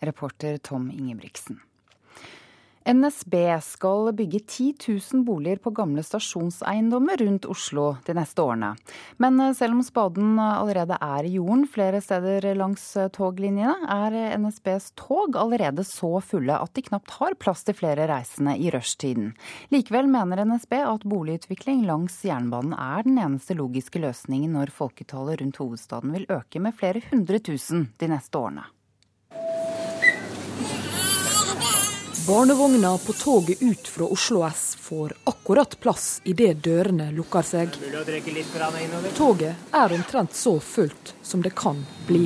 Reporter 0.00 0.58
Tom 0.58 0.90
Ingebrigtsen. 0.90 1.60
NSB 2.86 3.34
skal 3.62 4.12
bygge 4.14 4.38
10 4.40 4.74
000 5.12 5.24
boliger 5.26 5.58
på 5.58 5.72
gamle 5.74 6.04
stasjonseiendommer 6.06 7.18
rundt 7.18 7.48
Oslo 7.50 7.86
de 8.06 8.14
neste 8.14 8.44
årene. 8.44 8.68
Men 9.18 9.42
selv 9.58 9.74
om 9.74 9.80
spaden 9.82 10.36
allerede 10.38 10.94
er 11.02 11.26
i 11.26 11.32
jorden 11.34 11.64
flere 11.66 11.98
steder 12.04 12.46
langs 12.54 12.84
toglinjene, 13.16 13.74
er 13.90 14.38
NSBs 14.38 14.92
tog 15.02 15.34
allerede 15.34 15.82
så 15.82 16.12
fulle 16.22 16.60
at 16.62 16.74
de 16.78 16.86
knapt 16.86 17.16
har 17.18 17.34
plass 17.42 17.66
til 17.66 17.74
flere 17.74 18.06
reisende 18.06 18.54
i 18.54 18.70
rushtiden. 18.70 19.32
Likevel 19.74 20.06
mener 20.06 20.44
NSB 20.46 20.78
at 20.84 21.10
boligutvikling 21.10 21.82
langs 21.90 22.20
jernbanen 22.22 22.78
er 22.78 23.02
den 23.02 23.18
eneste 23.18 23.58
logiske 23.58 23.98
løsningen 24.06 24.54
når 24.54 24.70
folketallet 24.78 25.42
rundt 25.42 25.58
hovedstaden 25.58 26.14
vil 26.14 26.30
øke 26.38 26.62
med 26.62 26.78
flere 26.78 27.02
hundre 27.10 27.42
tusen 27.42 27.88
de 27.98 28.14
neste 28.14 28.38
årene. 28.38 28.70
Barnevogna 32.26 32.98
på 32.98 33.12
toget 33.12 33.62
ut 33.62 33.88
fra 33.88 34.04
Oslo 34.04 34.46
S 34.48 34.76
får 34.80 35.12
akkurat 35.24 35.80
plass 35.80 36.20
idet 36.24 36.58
dørene 36.64 37.12
lukker 37.14 37.46
seg. 37.46 37.76
Toget 39.16 39.70
er 39.70 39.94
omtrent 39.94 40.34
så 40.34 40.56
fullt 40.60 41.14
som 41.22 41.42
det 41.42 41.54
kan 41.54 41.84
bli. 42.08 42.24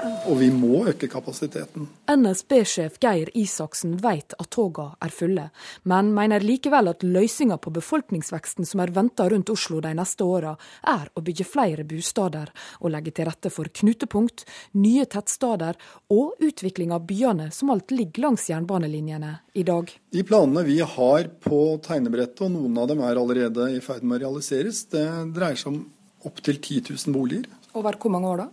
Og 0.00 0.38
vi 0.40 0.48
må 0.52 0.84
øke 0.88 1.08
kapasiteten. 1.10 1.88
NSB-sjef 2.08 2.96
Geir 3.02 3.28
Isaksen 3.36 3.96
vet 4.00 4.32
at 4.38 4.48
togene 4.54 4.96
er 5.02 5.12
fulle, 5.12 5.46
men 5.90 6.12
mener 6.16 6.44
likevel 6.44 6.88
at 6.92 7.04
løsninga 7.04 7.58
på 7.60 7.72
befolkningsveksten 7.76 8.68
som 8.68 8.80
er 8.80 8.92
venta 8.96 9.26
rundt 9.28 9.52
Oslo 9.52 9.80
de 9.84 9.92
neste 9.96 10.24
åra, 10.24 10.54
er 10.88 11.10
å 11.12 11.24
bygge 11.24 11.46
flere 11.48 11.84
bosteder 11.88 12.52
og 12.80 12.94
legge 12.94 13.12
til 13.16 13.28
rette 13.28 13.52
for 13.52 13.68
knutepunkt, 13.80 14.46
nye 14.80 15.04
tettsteder 15.10 15.76
og 16.14 16.40
utvikling 16.40 16.94
av 16.96 17.04
byene 17.08 17.50
som 17.54 17.72
alt 17.74 17.92
ligger 17.92 18.28
langs 18.28 18.48
jernbanelinjene 18.48 19.34
i 19.52 19.66
dag. 19.68 19.90
De 20.14 20.24
planene 20.24 20.64
vi 20.64 20.78
har 20.80 21.28
på 21.44 21.60
tegnebrettet, 21.84 22.46
og 22.46 22.54
noen 22.54 22.80
av 22.80 22.88
dem 22.90 23.04
er 23.04 23.20
allerede 23.20 23.68
i 23.76 23.82
ferd 23.84 24.06
med 24.06 24.20
å 24.20 24.30
realiseres, 24.30 24.86
det 24.92 25.04
dreier 25.36 25.60
seg 25.60 25.74
om 25.74 25.82
opptil 26.28 26.56
10 26.60 26.88
000 26.94 27.16
boliger. 27.16 27.48
Over 27.76 27.96
hvor 28.00 28.12
mange 28.12 28.28
år 28.30 28.42
da? 28.44 28.48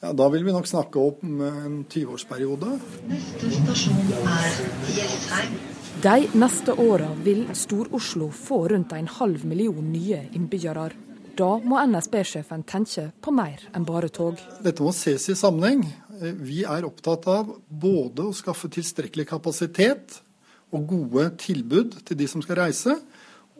Ja, 0.00 0.12
Da 0.12 0.28
vil 0.32 0.44
vi 0.44 0.52
nok 0.52 0.66
snakke 0.66 0.98
om 0.98 1.40
en 1.44 1.74
20-årsperiode. 1.84 2.70
Neste 3.08 3.50
stasjon 3.52 4.06
er 4.16 4.54
Jessheim. 4.96 5.58
De 6.00 6.38
neste 6.40 6.72
åra 6.72 7.10
vil 7.20 7.42
Stor-Oslo 7.52 8.30
få 8.32 8.62
rundt 8.72 8.94
en 8.96 9.10
halv 9.18 9.44
million 9.44 9.92
nye 9.92 10.22
innbyggere. 10.32 10.86
Da 11.36 11.50
må 11.60 11.76
NSB-sjefen 11.84 12.64
tenke 12.64 13.10
på 13.20 13.34
mer 13.36 13.60
enn 13.76 13.84
bare 13.84 14.08
tog. 14.08 14.40
Dette 14.64 14.80
må 14.80 14.94
ses 14.96 15.28
i 15.28 15.36
sammenheng. 15.36 15.84
Vi 16.48 16.62
er 16.64 16.88
opptatt 16.88 17.28
av 17.28 17.52
både 17.68 18.30
å 18.30 18.36
skaffe 18.36 18.72
tilstrekkelig 18.72 19.28
kapasitet 19.28 20.22
og 20.72 20.88
gode 20.88 21.28
tilbud 21.44 22.00
til 22.08 22.16
de 22.16 22.28
som 22.30 22.40
skal 22.40 22.62
reise, 22.62 22.96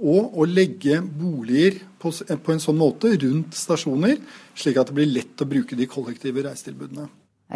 og 0.01 0.36
å 0.40 0.46
legge 0.48 1.01
boliger 1.05 1.78
på, 2.01 2.12
på, 2.12 2.55
en 2.55 2.62
sånn 2.62 2.80
måte 2.80 3.12
rundt 3.20 3.57
stasjoner, 3.57 4.16
slik 4.57 4.80
at 4.80 4.90
det 4.90 4.96
blir 4.96 5.12
lett 5.12 5.44
å 5.44 5.48
bruke 5.48 5.76
de 5.76 5.88
kollektive 5.90 6.46
reisetilbudene. 6.46 7.07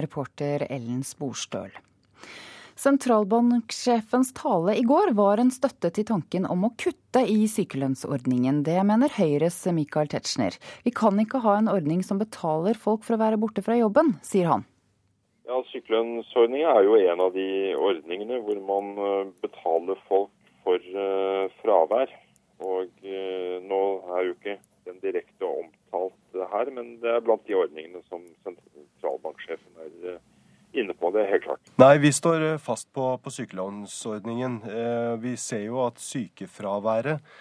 Reporter 0.04 0.66
Ellen 0.68 1.02
Sporstøl. 1.06 1.72
Sentralbanksjefens 2.74 4.32
tale 4.34 4.74
i 4.74 4.82
går 4.82 5.12
var 5.14 5.38
en 5.38 5.52
støtte 5.54 5.92
til 5.94 6.06
tanken 6.08 6.48
om 6.50 6.66
å 6.66 6.72
kutte 6.74 7.22
i 7.22 7.46
sykelønnsordningen. 7.46 8.64
Det 8.66 8.80
mener 8.82 9.14
Høyres 9.14 9.60
Michael 9.76 10.10
Tetzschner. 10.10 10.58
Vi 10.82 10.90
kan 10.90 11.20
ikke 11.22 11.44
ha 11.44 11.60
en 11.60 11.70
ordning 11.70 12.02
som 12.02 12.18
betaler 12.18 12.74
folk 12.74 13.06
for 13.06 13.14
å 13.14 13.22
være 13.22 13.38
borte 13.38 13.62
fra 13.62 13.78
jobben, 13.78 14.16
sier 14.26 14.50
han. 14.50 14.66
Ja, 15.46 15.60
Sykelønnsordningen 15.70 16.66
er 16.66 16.86
jo 16.86 16.98
en 16.98 17.22
av 17.22 17.34
de 17.36 17.48
ordningene 17.76 18.40
hvor 18.42 18.58
man 18.64 18.94
eh, 18.96 19.32
betaler 19.44 20.00
folk 20.08 20.32
for 20.64 20.80
uh, 20.96 21.50
fravær. 21.60 22.08
Og 22.64 23.04
eh, 23.04 23.56
nå 23.64 23.80
er 24.16 24.28
jo 24.28 24.36
ikke 24.36 24.58
den 24.88 25.00
direkte 25.02 25.48
omtalt 25.48 26.38
her, 26.52 26.70
men 26.74 26.96
det 27.02 27.12
er 27.12 27.24
blant 27.24 27.44
de 27.48 27.56
ordningene 27.56 28.02
som 28.08 28.24
sentralbanksjefen 28.44 29.84
er 29.84 30.14
eh, 30.14 30.22
inne 30.80 30.96
på. 30.98 31.12
Det 31.14 31.22
er 31.22 31.32
helt 31.36 31.46
klart. 31.46 31.72
Nei, 31.80 31.94
vi 32.02 32.12
står 32.14 32.46
eh, 32.50 32.60
fast 32.62 32.90
på, 32.96 33.14
på 33.22 33.34
sykelønnsordningen. 33.38 34.60
Vi 35.24 35.34
ser 35.40 35.66
jo 35.68 35.82
at 35.86 36.02
sykefraværet 36.02 37.34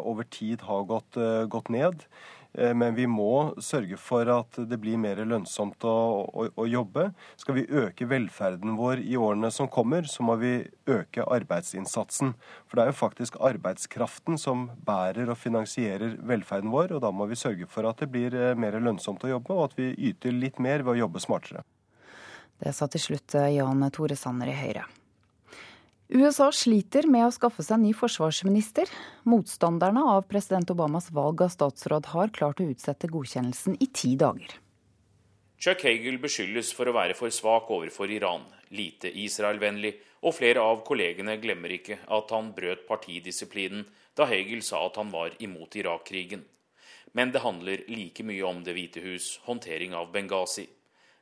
over 0.00 0.24
tid 0.32 0.62
har 0.64 0.86
gått, 0.88 1.18
gått 1.52 1.66
ned. 1.68 2.06
Eh, 2.54 2.74
men 2.74 2.94
vi 2.94 3.06
må 3.06 3.54
sørge 3.62 3.98
for 4.00 4.28
at 4.32 4.58
det 4.70 4.78
blir 4.80 4.98
mer 5.00 5.20
lønnsomt 5.24 5.84
å, 5.86 5.94
å, 6.28 6.48
å, 6.48 6.66
jobbe. 6.68 7.08
Skal 7.40 7.58
vi 7.58 7.66
øke 7.68 8.08
velferden 8.08 8.76
vår 8.78 9.02
i 9.04 9.16
årene 9.20 9.50
som 9.54 9.70
kommer, 9.72 10.08
så 10.08 10.24
må 10.26 10.38
vi 10.40 10.52
øke 10.88 11.26
arbeidsinnsatsen. 11.26 12.34
For 12.66 12.78
det 12.78 12.84
er 12.84 12.92
jo 12.92 13.00
faktisk 13.00 13.38
arbeidskraften 13.50 14.40
som 14.40 14.68
bærer 14.86 15.30
og 15.30 15.40
finansierer 15.40 16.18
velferden 16.28 16.72
vår, 16.74 16.96
og 16.96 17.04
da 17.04 17.12
må 17.14 17.28
vi 17.30 17.38
sørge 17.38 17.68
for 17.70 17.88
at 17.90 18.02
det 18.02 18.10
blir 18.14 18.36
eh, 18.36 18.54
mer 18.58 18.78
lønnsomt 18.80 19.26
å 19.26 19.34
jobbe, 19.36 19.54
og 19.54 19.70
at 19.70 19.80
vi 19.80 19.92
yter 20.10 20.34
litt 20.34 20.62
mer 20.62 20.86
ved 20.86 20.96
å 20.96 21.02
jobbe 21.04 21.22
smartere. 21.24 21.66
Det 22.58 22.72
sa 22.74 22.88
til 22.90 23.02
slutt 23.02 23.38
eh, 23.38 23.52
Jan 23.60 23.84
Tore 23.94 24.18
Sanner 24.18 24.50
i 24.50 24.56
Høyre. 24.56 24.88
USA 26.08 26.46
sliter 26.48 27.04
med 27.04 27.26
å 27.26 27.32
skaffe 27.34 27.60
seg 27.60 27.82
ny 27.82 27.90
forsvarsminister. 27.92 28.88
Motstanderne 29.28 30.00
av 30.08 30.22
president 30.30 30.70
Obamas 30.72 31.10
valg 31.12 31.42
av 31.44 31.50
statsråd 31.52 32.08
har 32.14 32.32
klart 32.32 32.62
å 32.64 32.68
utsette 32.72 33.10
godkjennelsen 33.12 33.76
i 33.76 33.90
ti 33.92 34.14
dager. 34.16 34.54
Chuck 35.60 35.84
Hagel 35.84 36.16
beskyldes 36.22 36.70
for 36.72 36.88
å 36.88 36.94
være 36.96 37.18
for 37.18 37.34
svak 37.34 37.68
overfor 37.74 38.08
Iran, 38.08 38.46
lite 38.72 39.12
Israel-vennlig, 39.12 39.98
og 40.24 40.38
flere 40.38 40.64
av 40.64 40.80
kollegene 40.88 41.36
glemmer 41.42 41.76
ikke 41.76 42.00
at 42.08 42.32
han 42.32 42.54
brøt 42.56 42.88
partidisiplinen 42.88 43.84
da 44.16 44.24
Hagel 44.32 44.64
sa 44.64 44.86
at 44.86 44.96
han 44.96 45.12
var 45.12 45.36
imot 45.44 45.76
Irak-krigen. 45.76 46.40
Men 47.12 47.36
det 47.36 47.44
handler 47.44 47.84
like 47.92 48.24
mye 48.24 48.48
om 48.48 48.64
Det 48.64 48.72
hvite 48.72 49.04
hus, 49.04 49.34
håndtering 49.44 49.92
av 49.92 50.08
Benghazi. 50.16 50.64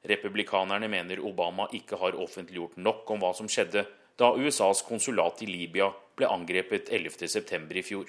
Republikanerne 0.07 0.87
mener 0.87 1.27
Obama 1.27 1.67
ikke 1.75 1.99
har 1.99 2.15
offentliggjort 2.23 2.79
nok 2.79 3.11
om 3.11 3.25
hva 3.25 3.35
som 3.35 3.51
skjedde, 3.51 3.83
da 4.17 4.33
USAs 4.33 4.83
konsulat 4.83 5.43
i 5.43 5.47
Libya 5.47 5.91
ble 6.17 6.29
angrepet 6.33 6.89
11.9. 6.89 7.73
i 7.77 7.83
fjor. 7.85 8.07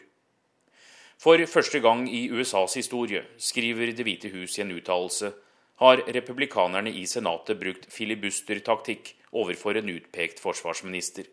For 1.18 1.42
første 1.50 1.82
gang 1.82 2.06
i 2.08 2.28
USAs 2.30 2.78
historie, 2.78 3.24
skriver 3.38 3.92
Det 3.92 4.06
hvite 4.06 4.30
hus 4.32 4.58
i 4.58 4.62
en 4.62 4.72
uttalelse, 4.72 5.34
har 5.78 6.02
republikanerne 6.14 6.94
i 6.94 7.06
Senatet 7.06 7.60
brukt 7.60 7.90
filibustertaktikk 7.94 9.14
overfor 9.32 9.78
en 9.78 9.90
utpekt 9.90 10.40
forsvarsminister, 10.40 11.26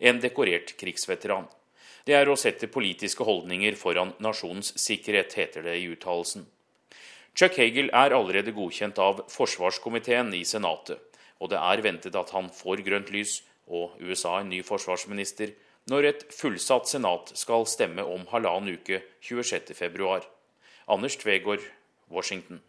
en 0.00 0.20
dekorert 0.20 0.74
krigsveteran. 0.80 1.46
Det 2.06 2.14
er 2.14 2.28
å 2.28 2.36
sette 2.36 2.68
politiske 2.68 3.24
holdninger 3.24 3.76
foran 3.78 4.12
nasjonens 4.20 4.74
sikkerhet, 4.80 5.32
heter 5.38 5.64
det 5.64 5.78
i 5.80 5.88
uttalelsen. 5.92 6.46
Chuck 7.36 7.58
Hagel 7.60 7.90
er 7.92 8.14
allerede 8.16 8.54
godkjent 8.56 8.98
av 8.98 9.24
forsvarskomiteen 9.32 10.32
i 10.34 10.44
Senatet, 10.44 11.00
og 11.40 11.52
det 11.52 11.60
er 11.60 11.82
ventet 11.84 12.16
at 12.16 12.32
han 12.32 12.48
får 12.52 12.84
grønt 12.86 13.12
lys 13.12 13.42
og 13.66 13.98
USA 14.00 14.40
en 14.40 14.52
ny 14.52 14.62
forsvarsminister 14.66 15.54
når 15.90 16.08
et 16.10 16.24
fullsatt 16.34 16.90
senat 16.90 17.32
skal 17.38 17.66
stemme 17.70 18.02
om 18.02 18.26
halvannen 18.32 18.74
uke 18.78 19.02
26.2. 19.22 20.16
Anders 20.90 21.18
Tvegård, 21.20 21.62
Washington. 22.10 22.62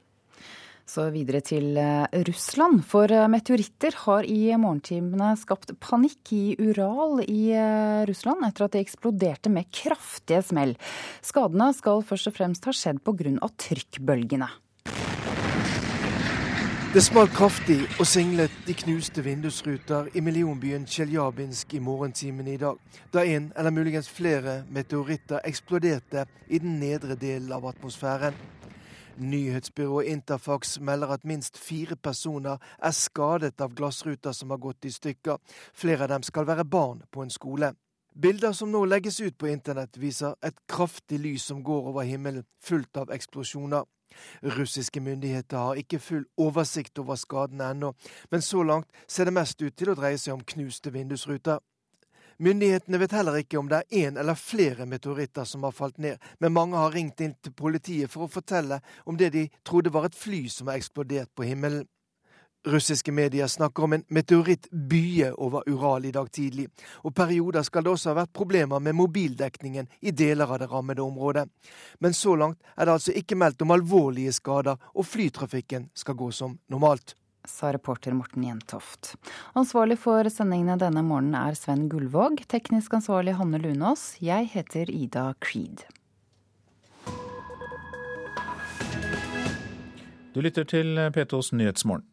Så 0.87 1.09
videre 1.11 1.41
til 1.43 1.75
eh, 1.81 2.05
Russland. 2.29 2.79
For 2.87 3.11
eh, 3.11 3.25
meteoritter 3.27 3.97
har 4.05 4.23
i 4.23 4.53
morgentimene 4.55 5.33
skapt 5.39 5.73
panikk 5.83 6.31
i 6.31 6.55
Ural 6.63 7.25
i 7.25 7.49
eh, 7.51 8.05
Russland 8.07 8.45
etter 8.47 8.67
at 8.67 8.77
de 8.77 8.85
eksploderte 8.85 9.51
med 9.51 9.67
kraftige 9.75 10.39
smell. 10.47 10.77
Skadene 11.25 11.73
skal 11.75 12.05
først 12.07 12.31
og 12.31 12.37
fremst 12.39 12.69
ha 12.69 12.75
skjedd 12.75 13.03
pga. 13.03 13.51
trykkbølgene. 13.65 14.47
Det 16.93 17.01
smalt 17.03 17.33
kraftig 17.35 17.81
og 17.99 18.07
singlet 18.07 18.53
de 18.63 18.73
knuste 18.73 19.19
vindusruter 19.23 20.05
i 20.15 20.21
millionbyen 20.23 20.85
Tsjeljabinsk 20.87 21.73
i 21.75 21.81
morgentimene 21.83 22.53
i 22.53 22.59
dag, 22.61 22.77
da 23.13 23.25
en 23.27 23.49
eller 23.59 23.75
muligens 23.75 24.07
flere 24.09 24.61
meteoritter 24.71 25.43
eksploderte 25.43 26.23
i 26.47 26.59
den 26.63 26.79
nedre 26.79 27.17
delen 27.19 27.51
av 27.51 27.67
atmosfæren. 27.67 28.37
Nyhetsbyrået 29.17 30.07
Interfax 30.13 30.79
melder 30.79 31.11
at 31.17 31.25
minst 31.25 31.57
fire 31.57 31.95
personer 31.95 32.57
er 32.79 32.95
skadet 32.95 33.61
av 33.61 33.75
glassruter 33.75 34.31
som 34.31 34.55
har 34.55 34.63
gått 34.63 34.85
i 34.85 34.91
stykker. 34.91 35.37
Flere 35.73 36.07
av 36.07 36.13
dem 36.15 36.23
skal 36.23 36.47
være 36.47 36.65
barn 36.65 37.03
på 37.11 37.21
en 37.21 37.35
skole. 37.35 37.73
Bilder 38.21 38.55
som 38.55 38.71
nå 38.71 38.85
legges 38.85 39.19
ut 39.19 39.37
på 39.37 39.51
internett, 39.51 39.99
viser 39.99 40.39
et 40.41 40.55
kraftig 40.69 41.19
lys 41.19 41.51
som 41.51 41.59
går 41.63 41.91
over 41.91 42.07
himmelen, 42.07 42.47
fullt 42.63 42.97
av 42.97 43.11
eksplosjoner. 43.11 43.83
Russiske 44.57 45.01
myndigheter 45.03 45.57
har 45.57 45.79
ikke 45.81 45.99
full 45.99 46.25
oversikt 46.37 46.99
over 46.99 47.19
skadene 47.19 47.71
ennå, 47.71 47.93
men 48.31 48.41
så 48.45 48.63
langt 48.63 48.89
ser 49.07 49.29
det 49.29 49.35
mest 49.37 49.61
ut 49.61 49.75
til 49.75 49.91
å 49.91 49.97
dreie 49.97 50.19
seg 50.21 50.35
om 50.35 50.45
knuste 50.45 50.93
vindusruter. 50.93 51.59
Myndighetene 52.37 52.99
vet 53.01 53.15
heller 53.17 53.39
ikke 53.41 53.57
om 53.57 53.69
det 53.69 53.79
er 53.79 54.05
én 54.05 54.17
eller 54.21 54.37
flere 54.37 54.85
meteoritter 54.85 55.45
som 55.49 55.63
har 55.65 55.73
falt 55.73 55.97
ned, 55.97 56.21
men 56.37 56.53
mange 56.53 56.77
har 56.77 56.93
ringt 56.93 57.21
inn 57.25 57.33
til 57.41 57.55
politiet 57.57 58.13
for 58.13 58.27
å 58.27 58.31
fortelle 58.31 58.77
om 59.09 59.17
det 59.17 59.31
de 59.33 59.47
trodde 59.65 59.93
var 59.93 60.05
et 60.05 60.17
fly 60.17 60.43
som 60.53 60.69
har 60.69 60.77
eksplodert 60.77 61.33
på 61.33 61.47
himmelen. 61.49 61.87
Russiske 62.67 63.11
medier 63.11 63.47
snakker 63.47 63.83
om 63.83 63.93
en 63.93 64.03
meteorittbye 64.07 65.31
over 65.33 65.63
Ural 65.69 66.05
i 66.05 66.11
dag 66.11 66.31
tidlig, 66.31 66.67
og 67.03 67.15
perioder 67.15 67.63
skal 67.63 67.85
det 67.85 67.93
også 67.93 68.11
ha 68.11 68.17
vært 68.21 68.33
problemer 68.35 68.81
med 68.83 68.97
mobildekningen 68.99 69.87
i 70.01 70.11
deler 70.11 70.51
av 70.51 70.59
det 70.59 70.67
rammede 70.71 71.03
området. 71.03 71.45
Men 72.03 72.13
så 72.13 72.35
langt 72.35 72.59
er 72.75 72.85
det 72.85 72.97
altså 72.97 73.15
ikke 73.15 73.37
meldt 73.39 73.63
om 73.63 73.71
alvorlige 73.71 74.33
skader, 74.35 74.75
og 74.93 75.07
flytrafikken 75.07 75.87
skal 75.95 76.19
gå 76.19 76.31
som 76.35 76.57
normalt. 76.67 77.15
Sa 77.47 77.71
reporter 77.71 78.11
Morten 78.11 78.43
Jentoft. 78.43 79.13
Ansvarlig 79.55 79.95
for 80.03 80.27
sendingene 80.27 80.75
denne 80.81 81.05
morgenen 81.07 81.37
er 81.39 81.55
Sven 81.55 81.87
Gullvåg. 81.87 82.43
Teknisk 82.51 82.97
ansvarlig 82.99 83.37
Hanne 83.39 83.61
Lunås. 83.63 84.17
Jeg 84.19 84.51
heter 84.51 84.91
Ida 84.91 85.29
Creed. 85.39 85.87
Du 90.35 90.43
lytter 90.43 90.67
til 90.67 90.99
P2s 91.15 91.55
Nyhetsmorgen. 91.55 92.03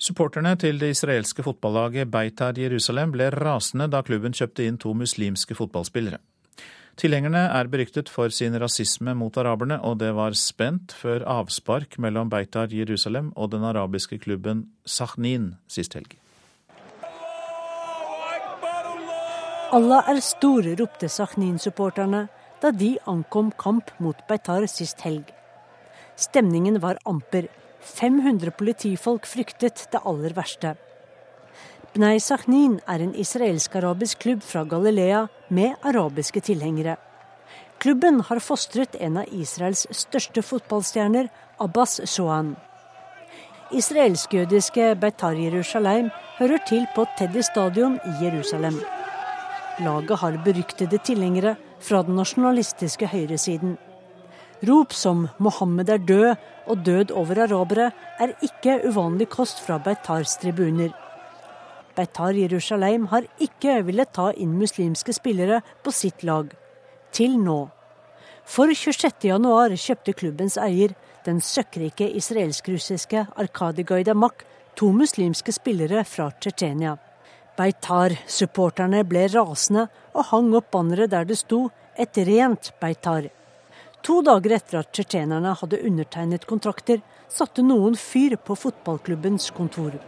Supporterne 0.00 0.54
til 0.56 0.78
det 0.80 0.94
israelske 0.94 1.44
fotballaget 1.44 2.08
Beitar 2.08 2.56
Jerusalem 2.56 3.10
ble 3.12 3.26
rasende 3.34 3.84
da 3.92 4.00
klubben 4.00 4.32
kjøpte 4.32 4.64
inn 4.64 4.78
to 4.80 4.94
muslimske 4.96 5.52
fotballspillere. 5.58 6.16
Tilhengerne 6.96 7.42
er 7.52 7.68
beryktet 7.68 8.08
for 8.08 8.32
sin 8.32 8.56
rasisme 8.56 9.12
mot 9.14 9.36
araberne, 9.36 9.76
og 9.84 9.98
det 10.00 10.14
var 10.16 10.32
spent 10.40 10.94
før 10.96 11.26
avspark 11.28 11.98
mellom 12.00 12.32
Beitar 12.32 12.72
Jerusalem 12.72 13.28
og 13.36 13.52
den 13.52 13.64
arabiske 13.64 14.16
klubben 14.24 14.70
Sahnin 14.88 15.54
sist 15.68 15.98
helg. 15.98 16.16
Allah 19.76 20.08
er 20.08 20.24
stor, 20.24 20.64
ropte 20.80 21.12
Sahnin-supporterne 21.12 22.26
da 22.64 22.72
de 22.72 22.94
ankom 23.04 23.52
kamp 23.52 23.92
mot 24.00 24.16
Beitar 24.28 24.64
sist 24.64 25.04
helg. 25.04 25.28
Stemningen 26.16 26.80
var 26.80 26.96
amper. 27.04 27.52
500 27.80 28.50
politifolk 28.58 29.26
fryktet 29.26 29.86
det 29.92 30.00
aller 30.04 30.34
verste. 30.36 30.74
Bnei 31.94 32.20
Sahnin 32.22 32.78
er 32.86 33.02
en 33.02 33.14
israelsk-arabisk 33.18 34.20
klubb 34.22 34.42
fra 34.46 34.62
Galilea 34.64 35.24
med 35.48 35.74
arabiske 35.82 36.40
tilhengere. 36.40 36.96
Klubben 37.80 38.20
har 38.28 38.38
fostret 38.44 38.94
en 39.00 39.16
av 39.22 39.32
Israels 39.32 39.86
største 39.90 40.42
fotballstjerner, 40.44 41.30
Abbas 41.58 41.98
Sohan. 42.04 42.54
Israelsk-jødiske 43.72 44.94
Beitar 45.00 45.38
Jerusalem 45.38 46.10
hører 46.38 46.62
til 46.68 46.86
på 46.94 47.06
Teddy 47.18 47.42
stadion 47.46 47.98
i 48.04 48.24
Jerusalem. 48.24 48.80
Laget 49.80 50.18
har 50.18 50.38
beryktede 50.44 50.98
tilhengere 50.98 51.56
fra 51.80 52.02
den 52.02 52.16
nasjonalistiske 52.20 53.06
høyresiden. 53.06 53.78
Rop 54.62 54.92
som 54.92 55.28
'Mohammed 55.38 55.88
er 55.88 55.98
død' 55.98 56.36
og 56.66 56.84
'død 56.84 57.10
over 57.10 57.34
arabere' 57.34 57.92
er 58.18 58.32
ikke 58.42 58.80
uvanlig 58.84 59.28
kost 59.28 59.60
fra 59.60 59.78
Beitars 59.78 60.36
tribuner. 60.36 60.92
Beitar 61.96 62.36
Jerusalem 62.36 63.06
har 63.06 63.22
ikke 63.40 63.82
villet 63.86 64.12
ta 64.12 64.30
inn 64.36 64.58
muslimske 64.58 65.12
spillere 65.12 65.62
på 65.82 65.90
sitt 65.90 66.22
lag. 66.22 66.52
Til 67.12 67.38
nå. 67.38 67.70
For 68.44 68.66
26.1 68.66 69.76
kjøpte 69.80 70.12
klubbens 70.12 70.58
eier, 70.58 70.94
den 71.24 71.40
søkkrike 71.40 72.10
israelsk-russiske 72.20 73.26
Arkadi 73.36 73.82
Gaidamak, 73.82 74.44
to 74.76 74.92
muslimske 74.92 75.52
spillere 75.52 76.04
fra 76.04 76.30
Tsjetsjenia. 76.30 76.98
Beitar-supporterne 77.56 79.04
ble 79.08 79.26
rasende 79.26 79.88
og 80.14 80.24
hang 80.24 80.54
opp 80.54 80.70
banneret 80.70 81.10
der 81.10 81.24
det 81.24 81.38
sto 81.38 81.70
'Et 81.96 82.16
rent 82.26 82.72
Beitar'. 82.80 83.39
To 84.02 84.22
dager 84.24 84.54
etter 84.56 84.80
at 84.80 84.92
tsjetsjenerne 84.94 85.52
hadde 85.60 85.80
undertegnet 85.84 86.46
kontrakter, 86.48 87.02
satte 87.28 87.62
noen 87.62 87.96
fyr 88.00 88.36
på 88.40 88.56
fotballklubbens 88.56 89.50
kontor. 89.56 89.98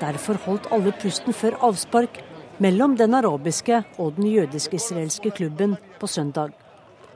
Derfor 0.00 0.38
holdt 0.46 0.70
alle 0.74 0.92
pusten 1.02 1.34
før 1.34 1.56
avspark 1.68 2.20
mellom 2.62 2.94
den 2.98 3.16
arabiske 3.18 3.82
og 3.98 4.14
den 4.18 4.28
jødisk-israelske 4.30 5.32
klubben 5.34 5.76
på 5.98 6.06
søndag. 6.06 6.54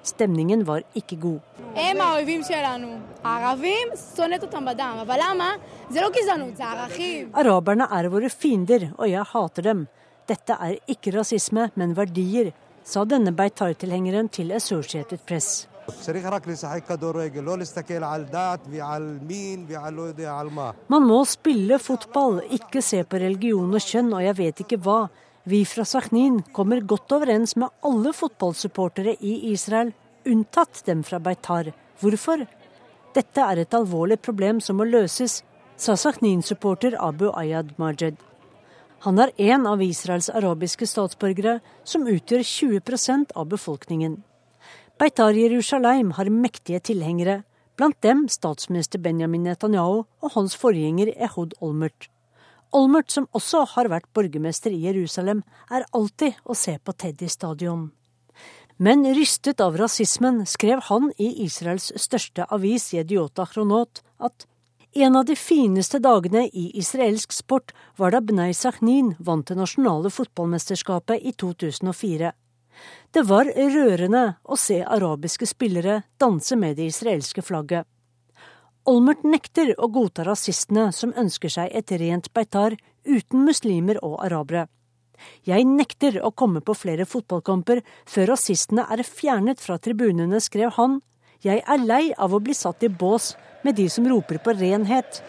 Stemningen 0.02 0.64
var 0.66 0.82
ikke 0.98 1.18
god. 1.20 1.40
Araberne 7.34 7.88
er 7.98 8.08
våre 8.10 8.30
fiender, 8.30 8.90
og 8.98 9.10
jeg 9.10 9.30
hater 9.32 9.68
dem. 9.70 9.84
Dette 10.28 10.56
er 10.58 10.78
ikke 10.90 11.14
rasisme, 11.14 11.70
men 11.74 11.94
verdier, 11.96 12.50
sa 12.88 13.04
denne 13.04 13.34
Beitar-tilhengeren 13.36 14.30
til 14.32 14.52
Associated 14.56 15.20
Press. 15.28 15.66
Man 20.88 21.06
må 21.08 21.18
spille 21.24 21.78
fotball, 21.80 22.42
ikke 22.58 22.82
se 22.84 23.02
på 23.04 23.20
religion 23.22 23.72
og 23.72 23.84
kjønn 23.84 24.12
og 24.12 24.24
jeg 24.24 24.38
vet 24.40 24.62
ikke 24.64 24.80
hva. 24.84 25.00
Vi 25.48 25.62
fra 25.64 25.84
Saknin 25.88 26.42
kommer 26.52 26.84
godt 26.84 27.12
overens 27.16 27.56
med 27.56 27.72
alle 27.88 28.12
fotballsupportere 28.12 29.16
i 29.24 29.34
Israel, 29.52 29.94
unntatt 30.28 30.82
dem 30.88 31.04
fra 31.08 31.20
Beitar. 31.24 31.72
Hvorfor? 32.00 32.44
Dette 33.16 33.44
er 33.44 33.64
et 33.64 33.76
alvorlig 33.76 34.20
problem 34.20 34.60
som 34.60 34.76
må 34.80 34.84
løses, 34.88 35.42
sa 35.76 35.96
Saknin-supporter 35.96 36.98
Abu 37.00 37.30
Ayad 37.32 37.72
Majed. 37.80 38.27
Han 39.06 39.18
er 39.22 39.30
en 39.38 39.66
av 39.70 39.82
Israels 39.82 40.26
arabiske 40.30 40.86
statsborgere, 40.90 41.60
som 41.84 42.06
utgjør 42.10 42.42
20% 42.42 43.34
av 43.38 43.46
befolkningen. 43.52 44.16
Beitar 44.98 45.36
Jerusalem 45.38 46.10
har 46.16 46.30
mektige 46.34 46.80
tilhengere, 46.90 47.44
blant 47.78 48.00
dem 48.02 48.24
statsminister 48.26 48.98
Benjamin 48.98 49.44
Netanyahu 49.46 50.00
og 50.02 50.32
hans 50.34 50.56
forgjenger 50.58 51.12
Ehud 51.14 51.54
Olmert. 51.62 52.08
Olmert, 52.74 53.12
som 53.14 53.28
også 53.32 53.62
har 53.76 53.88
vært 53.88 54.10
borgermester 54.12 54.74
i 54.74 54.82
Jerusalem, 54.88 55.44
er 55.70 55.86
alltid 55.94 56.34
å 56.42 56.58
se 56.58 56.74
på 56.82 56.92
Teddy 56.98 57.30
stadion. 57.30 57.92
Men 58.82 59.06
rystet 59.14 59.62
av 59.62 59.78
rasismen 59.78 60.42
skrev 60.46 60.82
han 60.90 61.12
i 61.22 61.30
Israels 61.46 61.92
største 61.94 62.50
avis, 62.50 62.90
Jediota 62.92 63.46
Chronot, 63.46 64.02
at 64.18 64.47
en 64.94 65.16
av 65.16 65.24
de 65.24 65.36
fineste 65.36 65.98
dagene 65.98 66.46
i 66.48 66.70
israelsk 66.78 67.32
sport 67.32 67.74
var 67.96 68.14
da 68.14 68.20
Bnei 68.24 68.54
Sahnin 68.54 69.14
vant 69.18 69.46
det 69.48 69.56
nasjonale 69.58 70.10
fotballmesterskapet 70.10 71.22
i 71.22 71.32
2004. 71.32 72.32
Det 73.10 73.22
var 73.26 73.50
rørende 73.52 74.24
å 74.44 74.56
se 74.56 74.80
arabiske 74.84 75.46
spillere 75.46 76.02
danse 76.20 76.56
med 76.56 76.76
det 76.78 76.88
israelske 76.92 77.42
flagget. 77.42 77.86
Olmert 78.88 79.24
nekter 79.24 79.74
å 79.76 79.90
godta 79.92 80.24
rasistene 80.24 80.88
som 80.96 81.12
ønsker 81.12 81.52
seg 81.52 81.74
et 81.76 81.92
rent 82.00 82.30
Beitar 82.32 82.78
uten 83.04 83.44
muslimer 83.44 84.00
og 84.04 84.16
arabere. 84.24 84.68
Jeg 85.44 85.66
nekter 85.66 86.20
å 86.24 86.30
komme 86.30 86.62
på 86.62 86.76
flere 86.78 87.04
fotballkamper 87.04 87.82
før 88.08 88.32
rasistene 88.32 88.86
er 88.88 89.02
fjernet 89.04 89.60
fra 89.60 89.76
tribunene, 89.82 90.40
skrev 90.40 90.72
han. 90.78 91.00
Jeg 91.44 91.60
er 91.66 91.84
lei 91.84 92.04
av 92.16 92.32
å 92.32 92.40
bli 92.40 92.54
satt 92.56 92.86
i 92.86 92.88
bås 92.88 93.34
med 93.62 93.74
de 93.74 93.88
som 93.90 94.08
roper 94.08 94.38
på 94.38 94.52
renhet. 94.52 95.22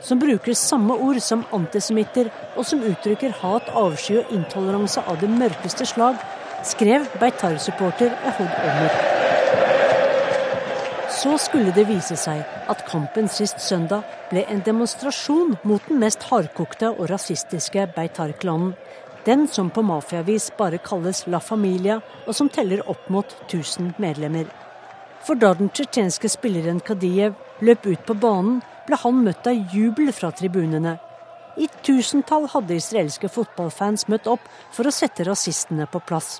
Som 0.00 0.20
bruker 0.22 0.54
samme 0.54 0.94
ord 0.94 1.18
som 1.22 1.44
antisemitter, 1.52 2.30
og 2.56 2.66
som 2.66 2.82
uttrykker 2.86 3.34
hat, 3.40 3.70
avsky 3.74 4.20
og 4.20 4.34
intoleranse 4.34 5.02
av 5.10 5.18
det 5.22 5.30
mørkeste 5.30 5.86
slag, 5.90 6.18
skrev 6.66 7.06
Beitar-supporter 7.20 8.14
Ehud 8.30 8.52
Omer. 8.68 8.98
Så 11.18 11.34
skulle 11.42 11.72
det 11.74 11.88
vise 11.88 12.14
seg 12.20 12.44
at 12.70 12.84
kampen 12.86 13.26
sist 13.32 13.58
søndag 13.64 14.06
ble 14.30 14.44
en 14.52 14.60
demonstrasjon 14.62 15.56
mot 15.66 15.82
den 15.88 15.98
mest 16.02 16.22
hardkokte 16.28 16.92
og 16.92 17.08
rasistiske 17.10 17.88
Beitar-klanen. 17.96 18.76
Den 19.26 19.48
som 19.50 19.70
på 19.70 19.82
mafiavis 19.82 20.46
bare 20.56 20.78
kalles 20.78 21.24
La 21.26 21.40
Familia, 21.42 21.98
og 22.26 22.36
som 22.38 22.48
teller 22.48 22.84
opp 22.88 23.10
mot 23.10 23.34
1000 23.48 23.96
medlemmer. 23.98 24.46
For 25.26 25.34
da 25.34 25.50
den 25.58 25.72
tsjetsjenske 25.74 26.30
spilleren 26.30 26.78
Kadiev 26.80 27.34
løp 27.60 27.86
ut 27.86 28.02
på 28.06 28.16
banen, 28.18 28.60
ble 28.86 28.98
han 29.02 29.22
møtt 29.24 29.46
av 29.50 29.74
jubel 29.74 30.12
fra 30.16 30.30
tribunene. 30.32 30.96
I 31.58 31.66
tusentall 31.82 32.46
hadde 32.52 32.76
israelske 32.78 33.30
fotballfans 33.32 34.06
møtt 34.08 34.28
opp 34.30 34.44
for 34.74 34.86
å 34.86 34.94
sette 34.94 35.26
rasistene 35.26 35.88
på 35.90 36.00
plass. 36.06 36.38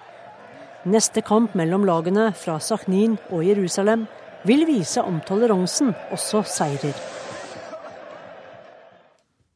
Neste 0.89 1.25
kamp 1.27 1.57
mellom 1.59 1.85
lagene 1.89 2.31
fra 2.39 2.61
Sahnin 2.63 3.19
og 3.29 3.43
Jerusalem 3.45 4.07
vil 4.47 4.63
vise 4.69 5.03
om 5.03 5.19
toleransen 5.27 5.91
også 6.15 6.45
seirer. 6.47 6.95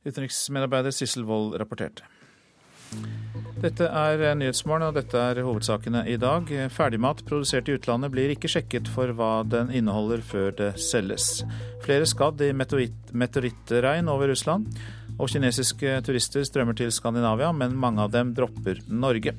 Utenriksmedarbeider 0.03 0.91
Sissel 0.91 1.23
Wold 1.29 1.55
rapporterte. 1.63 2.03
Dette 3.63 3.87
er 3.87 4.35
Nyhetsmorgen, 4.35 4.89
og 4.89 4.97
dette 4.97 5.21
er 5.23 5.39
hovedsakene 5.47 6.01
i 6.11 6.17
dag. 6.19 6.49
Ferdigmat 6.75 7.21
produsert 7.29 7.69
i 7.71 7.77
utlandet 7.77 8.11
blir 8.11 8.33
ikke 8.35 8.51
sjekket 8.51 8.91
for 8.91 9.13
hva 9.15 9.45
den 9.47 9.71
inneholder 9.71 10.25
før 10.27 10.51
det 10.59 10.73
selges. 10.83 11.45
Flere 11.85 12.09
skadd 12.11 12.43
i 12.43 12.51
meteorittregn 12.59 14.11
over 14.11 14.33
Russland. 14.33 14.67
Og 15.15 15.31
kinesiske 15.31 15.95
turister 16.03 16.43
strømmer 16.49 16.75
til 16.75 16.91
Skandinavia, 16.91 17.53
men 17.55 17.79
mange 17.79 18.03
av 18.03 18.11
dem 18.11 18.35
dropper 18.35 18.83
Norge. 18.91 19.37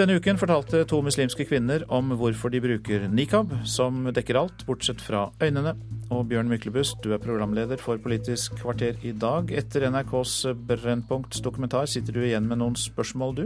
Denne 0.00 0.14
uken 0.16 0.38
fortalte 0.40 0.78
to 0.88 1.02
muslimske 1.04 1.44
kvinner 1.44 1.82
om 1.92 2.14
hvorfor 2.16 2.48
de 2.48 2.56
bruker 2.64 3.02
nikab, 3.12 3.50
som 3.68 4.06
dekker 4.08 4.38
alt 4.40 4.62
bortsett 4.64 5.02
fra 5.04 5.26
øynene. 5.44 5.74
Og 6.08 6.22
Bjørn 6.30 6.48
Myklebust, 6.48 7.02
du 7.04 7.10
er 7.12 7.20
programleder 7.20 7.76
for 7.76 8.00
Politisk 8.00 8.56
kvarter 8.62 8.96
i 9.04 9.12
dag. 9.12 9.52
Etter 9.52 9.84
NRKs 9.92 10.54
Brennpunkts 10.70 11.44
dokumentar 11.44 11.84
sitter 11.84 12.16
du 12.16 12.22
igjen 12.24 12.48
med 12.48 12.62
noen 12.62 12.80
spørsmål, 12.80 13.36
du? 13.42 13.44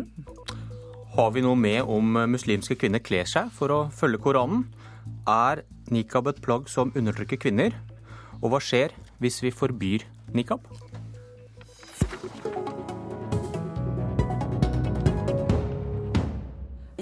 Har 1.17 1.35
vi 1.35 1.43
noe 1.43 1.59
med 1.59 1.91
om 1.91 2.23
muslimske 2.31 2.79
kvinner 2.79 3.03
kler 3.03 3.27
seg 3.27 3.51
for 3.59 3.75
å 3.75 3.83
følge 3.91 4.23
Koranen? 4.23 4.69
Er 5.27 5.67
nikab 5.91 6.31
et 6.31 6.39
plagg 6.45 6.71
som 6.71 6.95
undertrykker 6.95 7.49
kvinner? 7.49 7.75
Og 8.45 8.55
hva 8.55 8.63
skjer 8.63 8.95
hvis 9.19 9.43
vi 9.43 9.51
forbyr 9.51 10.07
nikab? 10.31 10.63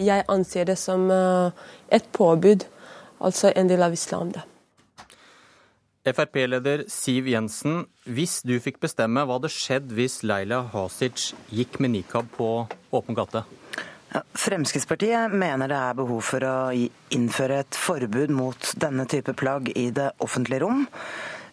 Jeg 0.03 0.27
anser 0.33 0.69
det 0.69 0.79
som 0.81 1.09
eh, 1.11 1.53
et 1.95 2.09
påbud, 2.13 2.67
altså 3.23 3.53
en 3.57 3.71
del 3.71 3.83
av 3.83 3.95
islam. 3.95 4.33
det. 4.35 4.43
Frp-leder 6.03 6.83
Siv 6.91 7.29
Jensen, 7.31 7.85
hvis 8.11 8.41
du 8.43 8.57
fikk 8.59 8.81
bestemme, 8.83 9.23
hva 9.23 9.39
hadde 9.39 9.53
skjedd 9.55 9.93
hvis 9.95 10.25
Leila 10.27 10.65
Hasic 10.73 11.29
gikk 11.55 11.79
med 11.79 11.95
nikab 11.95 12.27
på 12.35 12.49
åpen 12.91 13.15
gate? 13.15 13.45
Fremskrittspartiet 14.13 15.33
mener 15.33 15.71
det 15.71 15.79
er 15.79 15.95
behov 15.97 16.21
for 16.27 16.45
å 16.45 16.57
innføre 17.15 17.63
et 17.63 17.79
forbud 17.79 18.35
mot 18.35 18.73
denne 18.83 19.07
type 19.09 19.33
plagg 19.39 19.71
i 19.73 19.87
det 19.95 20.11
offentlige 20.21 20.65
rom. 20.67 20.83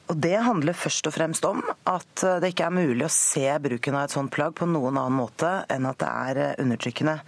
Og 0.10 0.18
Det 0.18 0.38
handler 0.42 0.74
først 0.74 1.06
og 1.06 1.14
fremst 1.14 1.46
om 1.46 1.60
at 1.90 2.24
det 2.42 2.50
ikke 2.50 2.66
er 2.66 2.74
mulig 2.74 3.06
å 3.06 3.14
se 3.14 3.46
bruken 3.62 3.98
av 3.98 4.08
et 4.08 4.16
sånt 4.16 4.34
plagg 4.34 4.56
på 4.58 4.66
noen 4.66 4.98
annen 4.98 5.20
måte 5.20 5.52
enn 5.70 5.86
at 5.86 6.00
det 6.02 6.10
er 6.10 6.64
undertrykkende. 6.64 7.20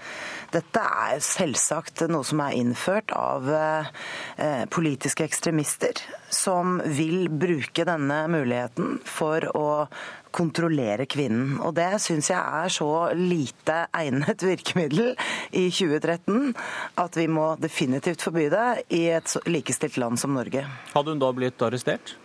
Dette 0.56 0.82
er 0.82 1.22
selvsagt 1.22 2.02
noe 2.10 2.26
som 2.26 2.42
er 2.42 2.58
innført 2.58 3.14
av 3.14 3.46
eh, 3.54 4.66
politiske 4.74 5.28
ekstremister, 5.30 6.02
som 6.32 6.80
vil 6.86 7.28
bruke 7.30 7.86
denne 7.88 8.24
muligheten 8.32 8.98
for 9.06 9.46
å 9.58 9.70
kontrollere 10.32 11.06
kvinnen. 11.12 11.58
Og 11.62 11.76
det 11.76 11.90
syns 12.02 12.32
jeg 12.32 12.40
er 12.40 12.72
så 12.72 12.90
lite 13.18 13.78
egnet 13.98 14.44
virkemiddel 14.46 15.14
i 15.52 15.68
2013 15.68 16.54
at 17.02 17.18
vi 17.20 17.28
må 17.32 17.52
definitivt 17.62 18.24
forby 18.24 18.48
det 18.52 18.68
i 18.96 19.04
et 19.12 19.36
likestilt 19.52 20.00
land 20.02 20.20
som 20.20 20.34
Norge. 20.36 20.64
Hadde 20.94 21.14
hun 21.14 21.22
da 21.22 21.32
blitt 21.36 21.62
arrestert? 21.66 22.16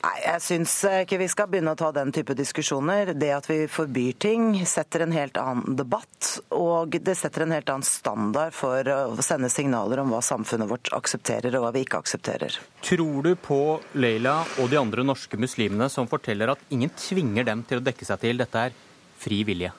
Nei, 0.00 0.16
jeg 0.24 0.44
syns 0.44 0.76
ikke 1.02 1.20
vi 1.20 1.28
skal 1.30 1.50
begynne 1.52 1.76
å 1.76 1.80
ta 1.80 1.92
den 1.94 2.12
type 2.16 2.36
diskusjoner. 2.38 3.12
Det 3.20 3.32
at 3.36 3.50
vi 3.50 3.60
forbyr 3.70 4.16
ting, 4.20 4.52
setter 4.66 5.04
en 5.04 5.14
helt 5.14 5.36
annen 5.40 5.76
debatt. 5.78 6.32
Og 6.56 6.96
det 6.96 7.16
setter 7.18 7.44
en 7.44 7.54
helt 7.54 7.68
annen 7.72 7.86
standard 7.86 8.56
for 8.56 8.88
å 8.88 9.24
sende 9.24 9.52
signaler 9.52 10.00
om 10.02 10.14
hva 10.14 10.22
samfunnet 10.24 10.70
vårt 10.70 10.92
aksepterer 10.96 11.54
og 11.58 11.66
hva 11.66 11.74
vi 11.76 11.84
ikke 11.84 12.00
aksepterer. 12.00 12.56
Tror 12.84 13.26
du 13.26 13.34
på 13.50 13.80
Leila 13.98 14.36
og 14.62 14.70
de 14.70 14.78
andre 14.78 15.02
norske 15.02 15.38
muslimene 15.40 15.90
som 15.90 16.06
forteller 16.10 16.52
at 16.52 16.62
ingen 16.70 16.92
tvinger 16.94 17.48
dem 17.48 17.64
til 17.66 17.80
å 17.80 17.84
dekke 17.84 18.06
seg 18.06 18.22
til 18.22 18.38
dette 18.38 18.66
er 18.68 18.76
fri 19.18 19.42
vilje? 19.48 19.72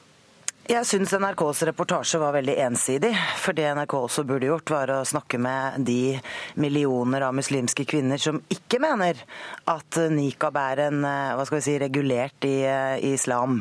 Jeg 0.71 0.87
syns 0.87 1.11
NRKs 1.11 1.65
reportasje 1.67 2.19
var 2.21 2.31
veldig 2.31 2.53
ensidig. 2.63 3.09
For 3.41 3.51
det 3.51 3.65
NRK 3.75 3.91
også 3.97 4.23
burde 4.23 4.47
gjort, 4.47 4.71
var 4.71 4.91
å 4.93 4.99
snakke 5.03 5.35
med 5.41 5.81
de 5.83 6.13
millioner 6.63 7.25
av 7.27 7.33
muslimske 7.35 7.83
kvinner 7.83 8.21
som 8.21 8.37
ikke 8.47 8.79
mener 8.79 9.19
at 9.67 9.97
nikab 10.13 10.55
er 10.61 10.81
en, 10.85 11.03
eh, 11.03 11.33
hva 11.35 11.43
skal 11.45 11.57
vi 11.57 11.65
si, 11.65 11.73
regulert 11.81 12.47
i, 12.47 12.63
eh, 12.63 13.03
i 13.03 13.11
islam. 13.17 13.57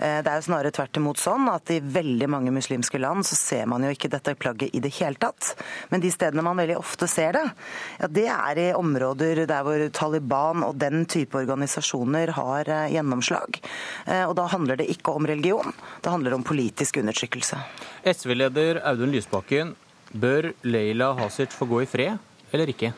Eh, 0.00 0.22
det 0.22 0.32
er 0.32 0.40
jo 0.40 0.46
snarere 0.48 0.72
tvert 0.72 0.96
imot 0.96 1.20
sånn 1.20 1.52
at 1.52 1.68
i 1.68 1.78
veldig 1.80 2.26
mange 2.26 2.48
muslimske 2.50 2.98
land 2.98 3.26
så 3.28 3.36
ser 3.36 3.66
man 3.66 3.82
jo 3.82 3.90
ikke 3.92 4.08
dette 4.08 4.34
plagget 4.34 4.72
i 4.72 4.80
det 4.80 4.94
hele 4.94 5.16
tatt. 5.16 5.60
Men 5.90 6.00
de 6.00 6.08
stedene 6.08 6.42
man 6.42 6.56
veldig 6.56 6.78
ofte 6.78 7.06
ser 7.06 7.32
det, 7.32 7.52
ja, 8.00 8.06
det 8.06 8.28
er 8.28 8.56
i 8.56 8.72
områder 8.72 9.46
der 9.46 9.62
hvor 9.62 9.92
Taliban 9.92 10.64
og 10.64 10.78
den 10.78 11.04
type 11.04 11.36
organisasjoner 11.36 12.32
har 12.32 12.64
gjennomslag. 12.88 13.60
Og 14.06 14.34
da 14.34 14.46
handler 14.46 14.76
det 14.78 14.88
ikke 14.88 15.14
om 15.14 15.26
religion. 15.26 15.74
Det 16.00 16.08
handler 16.08 16.32
om 16.32 16.45
politisk 16.46 17.00
undertrykkelse. 17.02 17.58
SV-leder 18.06 18.80
Audun 18.86 19.10
Lysbakken, 19.14 19.74
bør 20.14 20.52
Leila 20.62 21.12
Hasic 21.18 21.54
få 21.56 21.66
gå 21.66 21.82
i 21.82 21.90
fred, 21.90 22.22
eller 22.54 22.70
ikke? 22.70 22.92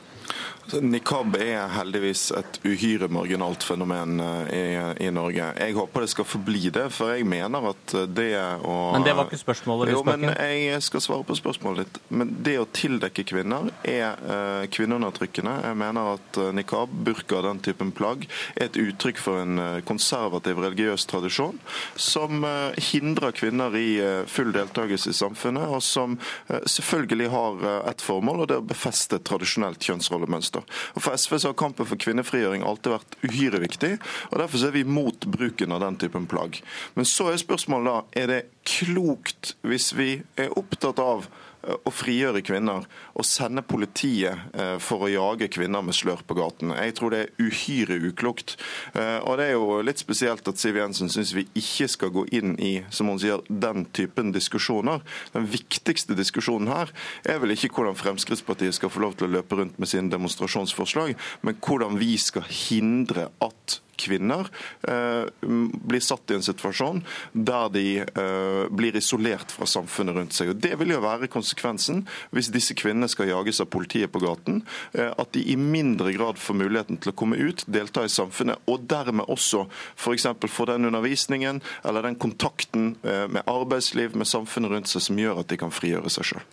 Nikab 0.76 1.36
er 1.40 1.70
heldigvis 1.72 2.28
et 2.36 2.58
uhyre 2.66 3.08
marginalt 3.12 3.64
fenomen 3.64 4.20
eh, 4.20 4.50
i, 4.52 5.06
i, 5.06 5.10
Norge. 5.14 5.46
Jeg 5.56 5.76
håper 5.78 6.04
det 6.04 6.10
skal 6.12 6.26
forbli 6.28 6.68
det, 6.74 6.88
for 6.92 7.14
jeg 7.14 7.24
mener 7.28 7.70
at 7.70 7.94
det 8.12 8.28
å 8.36 8.74
Men 8.92 9.06
det 9.06 9.14
var 9.16 9.28
ikke 9.28 9.40
spørsmålet, 9.40 9.92
Lysbakken. 9.92 10.26
Jo, 10.26 10.32
men 10.34 10.68
jeg 10.68 10.82
skal 10.84 11.04
svare 11.04 11.26
på 11.28 11.36
spørsmålet 11.38 11.86
ditt. 11.86 12.00
Men 12.12 12.34
det 12.44 12.56
å 12.60 12.66
tildekke 12.76 13.24
kvinner 13.28 13.70
er 13.88 14.20
uh, 14.20 14.66
kvinneundertrykkende. 14.74 15.54
Jeg 15.70 15.78
mener 15.80 16.12
at 16.18 16.40
nikab, 16.56 16.92
burka 17.06 17.40
og 17.40 17.48
den 17.48 17.62
typen 17.64 17.94
plagg 17.96 18.26
er 18.54 18.68
et 18.68 18.78
uttrykk 18.80 19.22
for 19.22 19.42
en 19.44 19.62
konservativ 19.88 20.60
religiøs 20.60 21.08
tradisjon 21.08 21.56
som 21.96 22.44
uh, 22.44 22.76
hindrer 22.90 23.32
kvinner 23.36 23.74
i 23.78 23.88
full 24.28 24.52
deltakelse 24.54 25.12
i 25.12 25.16
samfunnet, 25.16 25.68
og 25.68 25.80
som 25.84 26.16
selvfølgelig 26.48 27.28
har 27.32 27.64
et 27.90 28.02
formål, 28.04 28.42
og 28.42 28.50
det 28.50 28.56
er 28.58 28.62
å 28.62 28.68
befeste 28.68 29.18
tradisjonelt 29.24 29.82
kjønnsrollemønster 29.84 30.57
konflikter. 30.58 30.94
Og 30.94 31.02
For 31.02 31.16
SV 31.16 31.38
så 31.38 31.48
har 31.48 31.58
kampen 31.58 31.86
for 31.86 32.00
kvinnefrigjøring 32.00 32.64
alltid 32.66 32.92
vært 32.92 33.16
uhyre 33.24 33.60
viktig, 33.62 33.98
og 34.30 34.38
derfor 34.38 34.66
er 34.66 34.74
vi 34.74 34.84
mot 34.84 35.26
bruken 35.26 35.72
av 35.72 35.80
den 35.80 35.96
typen 35.96 36.26
plagg. 36.26 36.62
Men 36.94 37.04
så 37.04 37.30
er 37.30 37.38
spørsmålet 37.40 37.92
da, 37.92 38.22
er 38.22 38.26
det 38.26 38.40
klokt 38.64 39.54
hvis 39.62 39.92
vi 39.96 40.22
er 40.36 40.54
opptatt 40.58 40.98
av 40.98 41.28
å 41.62 41.90
frigjøre 41.92 42.42
kvinner 42.46 42.86
og 43.18 43.26
sende 43.26 43.64
politiet 43.66 44.54
eh, 44.54 44.76
for 44.82 45.04
å 45.04 45.10
jage 45.10 45.50
kvinner 45.52 45.82
med 45.84 45.96
slør 45.96 46.22
på 46.26 46.36
gaten. 46.38 46.72
Jeg 46.76 46.94
tror 46.98 47.14
det 47.14 47.22
er 47.24 47.32
uhyre 47.42 47.98
uklokt. 48.08 48.56
Eh, 48.94 49.18
og 49.24 49.38
det 49.40 49.48
er 49.48 49.56
jo 49.56 49.80
litt 49.84 50.02
spesielt 50.02 50.48
at 50.48 50.60
Siv 50.60 50.78
Jensen 50.78 51.10
syns 51.12 51.34
vi 51.36 51.48
ikke 51.58 51.88
skal 51.90 52.14
gå 52.14 52.24
inn 52.38 52.54
i 52.62 52.72
som 52.94 53.10
hun 53.10 53.20
sier, 53.22 53.42
den 53.48 53.88
typen 53.96 54.32
diskusjoner. 54.34 55.02
Den 55.34 55.48
viktigste 55.50 56.16
diskusjonen 56.18 56.70
her 56.72 56.94
er 57.28 57.42
vel 57.42 57.56
ikke 57.56 57.72
hvordan 57.74 57.98
Fremskrittspartiet 57.98 58.76
skal 58.78 58.92
få 58.92 59.02
lov 59.04 59.18
til 59.18 59.28
å 59.28 59.34
løpe 59.38 59.58
rundt 59.58 59.78
med 59.82 59.90
sine 59.90 60.12
demonstrasjonsforslag, 60.12 61.16
men 61.42 61.60
hvordan 61.64 61.98
vi 62.00 62.14
skal 62.22 62.46
hindre 62.46 63.28
at 63.44 63.80
kvinner 63.98 64.48
eh, 64.88 65.26
blir 65.42 66.04
satt 66.04 66.30
i 66.30 66.38
en 66.38 66.44
situasjon 66.44 67.02
der 67.32 67.68
de 67.74 67.84
eh, 68.02 68.64
blir 68.70 68.96
isolert 68.98 69.52
fra 69.54 69.68
samfunnet 69.68 70.16
rundt 70.16 70.36
seg. 70.36 70.52
Og 70.52 70.62
Det 70.62 70.74
vil 70.80 70.94
jo 70.94 71.02
være 71.04 71.30
konsekvensen 71.32 72.04
hvis 72.34 72.52
disse 72.54 72.76
kvinnene 72.78 73.10
skal 73.10 73.30
jages 73.32 73.62
av 73.64 73.70
politiet 73.72 74.12
på 74.14 74.22
gaten. 74.24 74.62
Eh, 74.92 75.10
at 75.10 75.32
de 75.36 75.44
i 75.52 75.58
mindre 75.58 76.12
grad 76.16 76.40
får 76.40 76.60
muligheten 76.62 77.00
til 77.02 77.12
å 77.12 77.18
komme 77.18 77.38
ut, 77.38 77.64
delta 77.66 78.04
i 78.06 78.12
samfunnet, 78.12 78.62
og 78.70 78.88
dermed 78.90 79.28
også 79.28 79.66
f.eks. 79.96 80.28
få 80.48 80.68
den 80.70 80.88
undervisningen 80.88 81.62
eller 81.84 82.06
den 82.06 82.18
kontakten 82.20 82.94
med 83.02 83.42
arbeidsliv, 83.48 84.14
med 84.16 84.28
samfunnet 84.28 84.72
rundt 84.72 84.90
seg, 84.90 85.04
som 85.04 85.18
gjør 85.20 85.42
at 85.42 85.50
de 85.50 85.58
kan 85.60 85.72
frigjøre 85.74 86.10
seg 86.12 86.32
sjøl. 86.32 86.44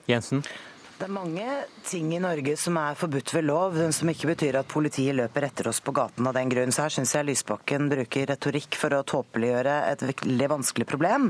Det 0.95 1.09
er 1.09 1.11
mange 1.11 1.45
ting 1.83 2.13
i 2.15 2.21
Norge 2.23 2.53
som 2.55 2.77
er 2.79 2.95
forbudt 2.95 3.33
ved 3.35 3.43
lov, 3.49 3.73
som 3.91 4.07
ikke 4.07 4.29
betyr 4.29 4.55
at 4.61 4.69
politiet 4.71 5.17
løper 5.17 5.43
etter 5.43 5.67
oss 5.67 5.81
på 5.83 5.91
gaten 5.91 6.29
av 6.29 6.37
den 6.37 6.53
grunn. 6.53 6.71
Så 6.71 6.85
her 6.85 6.93
syns 6.95 7.11
jeg 7.17 7.27
Lysbakken 7.27 7.89
bruker 7.91 8.29
retorikk 8.31 8.77
for 8.79 8.95
å 8.95 9.01
tåpeliggjøre 9.03 9.73
et 9.89 10.05
veldig 10.07 10.47
vanskelig 10.53 10.87
problem. 10.87 11.27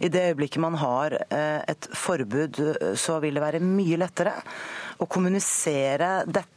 I 0.00 0.08
det 0.08 0.24
øyeblikket 0.30 0.64
man 0.64 0.78
har 0.80 1.18
eh, 1.26 1.60
et 1.68 1.90
forbud, 1.92 2.62
så 2.96 3.18
vil 3.20 3.36
det 3.36 3.44
være 3.44 3.60
mye 3.60 4.00
lettere 4.00 4.38
å 5.02 5.08
kommunisere 5.10 6.24
dette 6.26 6.52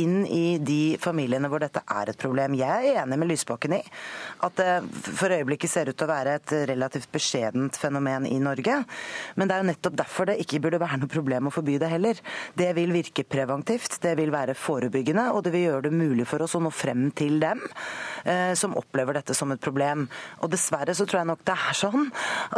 inn 0.00 0.26
i 0.28 0.58
de 0.60 0.96
familiene 1.00 1.48
hvor 1.48 1.62
dette 1.62 1.80
er 1.80 2.10
et 2.10 2.18
problem. 2.20 2.56
Jeg 2.58 2.90
er 2.92 3.02
enig 3.02 3.18
med 3.20 3.30
Lysbakken 3.30 3.76
i 3.78 3.82
at 4.44 4.58
det 4.58 4.72
for 5.16 5.32
øyeblikket 5.32 5.72
ser 5.72 5.90
ut 5.90 5.96
til 5.96 6.06
å 6.08 6.10
være 6.10 6.34
et 6.36 6.54
relativt 6.72 7.08
beskjedent 7.14 7.78
fenomen 7.80 8.26
i 8.28 8.36
Norge. 8.42 8.82
Men 9.36 9.48
det 9.48 9.56
er 9.56 9.62
jo 9.62 9.68
nettopp 9.70 9.98
derfor 10.02 10.30
det 10.30 10.38
ikke 10.42 10.60
burde 10.66 10.82
være 10.82 11.00
noe 11.02 11.12
problem 11.12 11.48
å 11.48 11.54
forby 11.54 11.78
det 11.80 11.90
heller. 11.92 12.20
Det 12.58 12.68
vil 12.76 12.92
virke 12.94 13.24
preventivt, 13.24 13.98
det 14.04 14.16
vil 14.18 14.34
være 14.34 14.56
forebyggende, 14.58 15.30
og 15.32 15.44
det 15.46 15.54
vil 15.54 15.66
gjøre 15.68 15.86
det 15.88 15.94
mulig 15.96 16.28
for 16.28 16.44
oss 16.44 16.56
å 16.58 16.62
nå 16.62 16.72
frem 16.74 17.08
til 17.16 17.38
dem 17.42 17.62
eh, 18.24 18.52
som 18.58 18.76
opplever 18.76 19.16
dette 19.16 19.36
som 19.36 19.52
et 19.54 19.62
problem. 19.62 20.06
Og 20.42 20.52
dessverre 20.52 20.94
så 20.96 21.06
tror 21.08 21.22
jeg 21.22 21.30
nok 21.32 21.44
det 21.46 21.56
er 21.56 21.80
sånn 21.80 22.10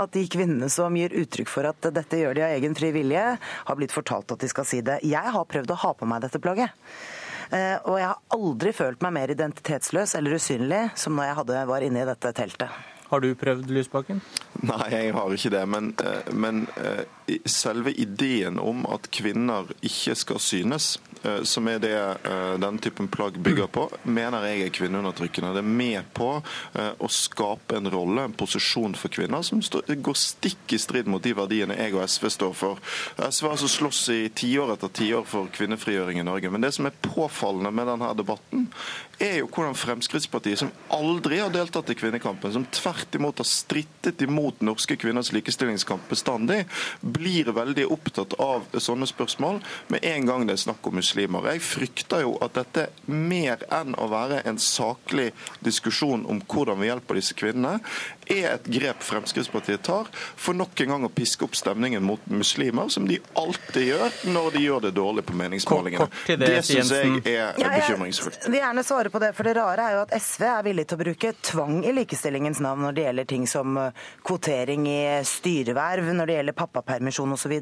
at 0.02 0.14
de 0.16 0.24
kvinnene 0.30 0.70
som 0.72 0.96
gir 0.98 1.14
uttrykk 1.22 1.50
for 1.52 1.68
at 1.70 1.90
dette 1.94 2.20
gjør 2.20 2.38
de 2.38 2.46
av 2.46 2.56
egen 2.58 2.76
fri 2.78 2.90
vilje, 2.94 3.24
har 3.38 3.78
blitt 3.78 3.94
fortalt 3.94 4.34
at 4.34 4.42
de 4.42 4.50
skal 4.50 4.66
si 4.68 4.80
det. 4.84 5.00
Jeg 5.06 5.17
har 5.34 5.48
prøvd 5.48 5.72
å 5.74 5.80
ha 5.82 5.94
på 5.98 6.06
meg 6.06 6.22
dette 6.22 6.40
plagget. 6.42 6.70
Eh, 7.50 7.76
og 7.88 7.96
jeg 7.96 8.08
har 8.10 8.36
aldri 8.36 8.72
følt 8.76 9.02
meg 9.04 9.14
mer 9.16 9.32
identitetsløs 9.32 10.14
eller 10.18 10.36
usynlig 10.36 10.82
som 11.00 11.16
når 11.16 11.30
jeg 11.30 11.38
hadde, 11.40 11.66
var 11.70 11.86
inne 11.86 12.02
i 12.02 12.08
dette 12.08 12.32
teltet. 12.36 12.80
Har 13.08 13.24
du 13.24 13.30
prøvd 13.40 13.70
Lysbakken? 13.72 14.20
Nei, 14.68 14.88
jeg 14.92 15.14
har 15.16 15.32
ikke 15.32 15.52
det. 15.54 15.62
Men, 15.72 15.94
eh, 16.04 16.32
men, 16.32 16.66
eh, 16.76 17.04
selve 17.48 17.92
ideen 17.92 18.58
om 18.62 18.86
at 18.88 19.10
kvinner 19.14 19.68
ikke 19.84 20.16
skal 20.18 20.40
synes, 20.42 20.96
Eh, 21.22 21.42
som 21.42 21.68
er 21.68 21.78
det 21.78 22.16
den 22.22 22.60
denne 22.68 22.82
typen 22.82 23.08
plagg 23.08 23.38
bygger 23.42 23.66
på, 23.72 23.86
mener 24.02 24.44
jeg 24.46 24.66
er 24.66 24.74
kvinneundertrykkende. 24.74 25.54
Det 25.56 25.62
er 25.62 25.70
med 25.80 26.10
på 26.14 26.28
eh, 26.78 26.92
å 27.00 27.08
skape 27.10 27.78
en 27.78 27.90
rolle, 27.90 28.26
en 28.28 28.36
posisjon 28.36 28.94
for 28.98 29.12
kvinner, 29.12 29.42
som 29.46 29.62
går 29.62 30.18
stikk 30.18 30.74
i 30.76 30.80
strid 30.80 31.08
mot 31.10 31.22
de 31.24 31.32
verdiene 31.36 31.78
jeg 31.78 31.96
og 31.96 32.04
SV 32.04 32.28
står 32.34 32.54
for. 32.58 32.82
SV 33.16 33.48
har 33.48 33.56
altså 33.56 33.70
slåss 33.72 34.02
i 34.14 34.20
tiår 34.36 34.74
etter 34.76 34.92
tiår 35.00 35.26
for 35.28 35.50
kvinnefrigjøring 35.54 36.20
i 36.20 36.26
Norge. 36.28 36.52
Men 36.52 36.66
det 36.66 36.74
som 36.76 36.86
er 36.86 36.98
påfallende 37.02 37.72
med 37.74 37.90
denne 37.90 38.12
debatten, 38.18 38.68
er 39.18 39.40
jo 39.40 39.48
hvordan 39.50 39.74
Fremskrittspartiet, 39.78 40.60
som 40.60 40.70
aldri 40.94 41.40
har 41.42 41.50
deltatt 41.54 41.90
i 41.90 41.96
kvinnekampen, 41.98 42.52
som 42.54 42.66
tvert 42.74 43.16
imot 43.18 43.40
har 43.42 43.48
strittet 43.48 44.22
imot 44.22 44.62
norske 44.62 44.94
kvinners 45.00 45.32
likestillingskamp 45.34 46.06
bestandig, 46.12 46.60
blir 47.18 47.50
veldig 47.54 47.86
opptatt 47.92 48.36
av 48.42 48.66
sånne 48.78 49.08
spørsmål 49.10 49.60
med 49.92 50.06
en 50.06 50.28
gang 50.28 50.46
det 50.46 50.56
er 50.56 50.62
snakk 50.64 50.86
om 50.88 50.98
muslimer. 50.98 51.50
Jeg 51.52 51.64
frykter 51.66 52.24
jo 52.24 52.36
at 52.44 52.56
dette 52.58 52.88
mer 53.10 53.64
enn 53.74 53.96
å 53.98 54.08
være 54.10 54.42
en 54.48 54.60
saklig 54.62 55.30
diskusjon 55.64 56.26
om 56.30 56.40
hvordan 56.46 56.80
vi 56.80 56.90
hjelper 56.90 57.18
disse 57.18 57.36
kvinnene, 57.38 57.78
er 58.30 58.54
et 58.54 58.68
grep 58.78 59.02
Fremskrittspartiet 59.04 59.82
tar 59.86 60.08
for 60.12 60.56
nok 60.56 60.80
en 60.84 60.94
gang 60.94 61.06
å 61.06 61.10
piske 61.12 61.46
opp 61.46 61.56
stemningen 61.58 62.04
mot 62.04 62.22
muslimer, 62.30 62.88
som 62.92 63.06
de 63.08 63.18
alltid 63.38 63.88
gjør 63.90 64.18
når 64.34 64.56
de 64.56 64.64
gjør 64.64 64.86
det 64.88 64.92
dårlig 64.96 65.24
på 65.28 65.36
meningsmålingene. 65.38 66.08
det, 66.28 66.38
det 66.42 66.62
syns 66.66 66.92
jeg 66.92 67.22
er 67.34 67.54
bekymringsfullt. 67.58 68.40
Jeg 68.44 68.54
vil 68.54 68.62
gjerne 68.62 68.86
svare 68.86 69.12
på 69.12 69.22
det, 69.22 69.32
for 69.36 69.48
det 69.48 69.56
rare 69.58 69.86
er 69.88 69.98
jo 69.98 70.04
at 70.06 70.16
SV 70.18 70.46
er 70.50 70.66
villig 70.68 70.86
til 70.88 70.98
å 70.98 71.04
bruke 71.04 71.34
tvang 71.50 71.78
i 71.84 71.94
likestillingens 72.00 72.62
navn 72.64 72.86
når 72.86 72.98
det 72.98 73.06
gjelder 73.08 73.30
ting 73.34 73.46
som 73.50 73.78
eh, 73.82 74.08
kvotering 74.26 74.88
i 74.90 75.00
styreverv, 75.28 76.12
når 76.14 76.30
det 76.30 76.40
gjelder 76.40 76.58
pappapermisjon 76.64 77.36
osv. 77.36 77.56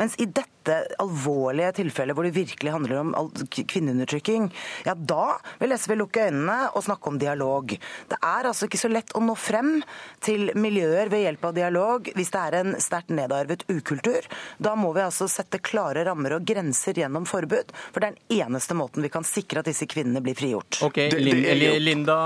Mens 0.00 0.18
i 0.18 0.28
dette 0.28 0.53
alvorlige 1.02 1.72
tilfellet 1.80 2.16
hvor 2.16 2.26
det 2.26 2.34
virkelig 2.36 2.72
handler 2.72 3.00
om 3.00 3.12
kvinneundertrykking, 3.50 4.48
ja 4.86 4.94
da 4.94 5.36
vil 5.60 5.74
SV 5.76 5.96
lukke 5.98 6.28
øynene 6.28 6.70
og 6.74 6.84
snakke 6.86 7.10
om 7.10 7.18
dialog. 7.20 7.74
Det 8.10 8.18
er 8.18 8.48
altså 8.48 8.68
ikke 8.68 8.80
så 8.80 8.90
lett 8.92 9.14
å 9.14 9.22
nå 9.24 9.36
frem 9.38 9.76
til 10.24 10.52
miljøer 10.58 11.10
ved 11.12 11.24
hjelp 11.26 11.48
av 11.50 11.56
dialog 11.58 12.10
hvis 12.16 12.32
det 12.34 12.42
er 12.42 12.58
en 12.60 12.74
sterkt 12.82 13.12
nedarvet 13.14 13.66
ukultur. 13.68 14.26
Da 14.58 14.74
må 14.78 14.92
vi 14.96 15.04
altså 15.04 15.28
sette 15.30 15.60
klare 15.64 16.04
rammer 16.08 16.38
og 16.38 16.46
grenser 16.48 16.96
gjennom 16.98 17.28
forbud, 17.28 17.72
for 17.92 18.00
det 18.00 18.10
er 18.10 18.18
den 18.18 18.42
eneste 18.44 18.76
måten 18.78 19.04
vi 19.04 19.12
kan 19.12 19.26
sikre 19.26 19.62
at 19.62 19.70
disse 19.70 19.88
kvinnene 19.90 20.22
blir 20.24 20.38
frigjort. 20.38 20.80
Ok, 20.86 21.00
Linda 21.14 22.18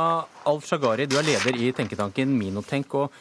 Alf-Shagari, 0.48 1.09
du 1.09 1.19
er 1.19 1.27
leder 1.27 1.59
i 1.60 1.73
tenketanken 1.77 2.32
Minotenk. 2.39 2.94
og 2.94 3.12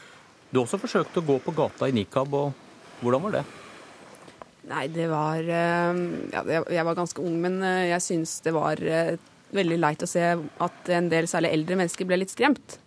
Du 0.50 0.60
har 0.60 0.66
også 0.66 0.80
forsøkt 0.80 1.18
å 1.20 1.26
gå 1.26 1.40
på 1.44 1.56
gata 1.56 1.88
i 1.90 1.96
nikab. 1.96 2.34
og 2.34 2.54
Hvordan 3.02 3.26
var 3.28 3.40
det? 3.40 3.46
Nei, 4.68 4.88
det 4.92 5.08
var 5.12 5.40
eh, 5.40 6.02
ja, 6.34 6.44
Jeg 6.44 6.88
var 6.88 6.98
ganske 6.98 7.24
ung, 7.24 7.38
men 7.44 7.62
eh, 7.64 7.88
jeg 7.94 8.04
syns 8.04 8.40
det 8.46 8.54
var 8.56 8.82
eh, 8.84 9.16
veldig 9.56 9.78
leit 9.80 10.04
å 10.04 10.10
se 10.10 10.26
at 10.36 10.92
en 10.92 11.08
del, 11.12 11.30
særlig 11.30 11.54
eldre 11.56 11.80
mennesker, 11.80 12.08
ble 12.08 12.20
litt 12.20 12.34
skremt. 12.34 12.80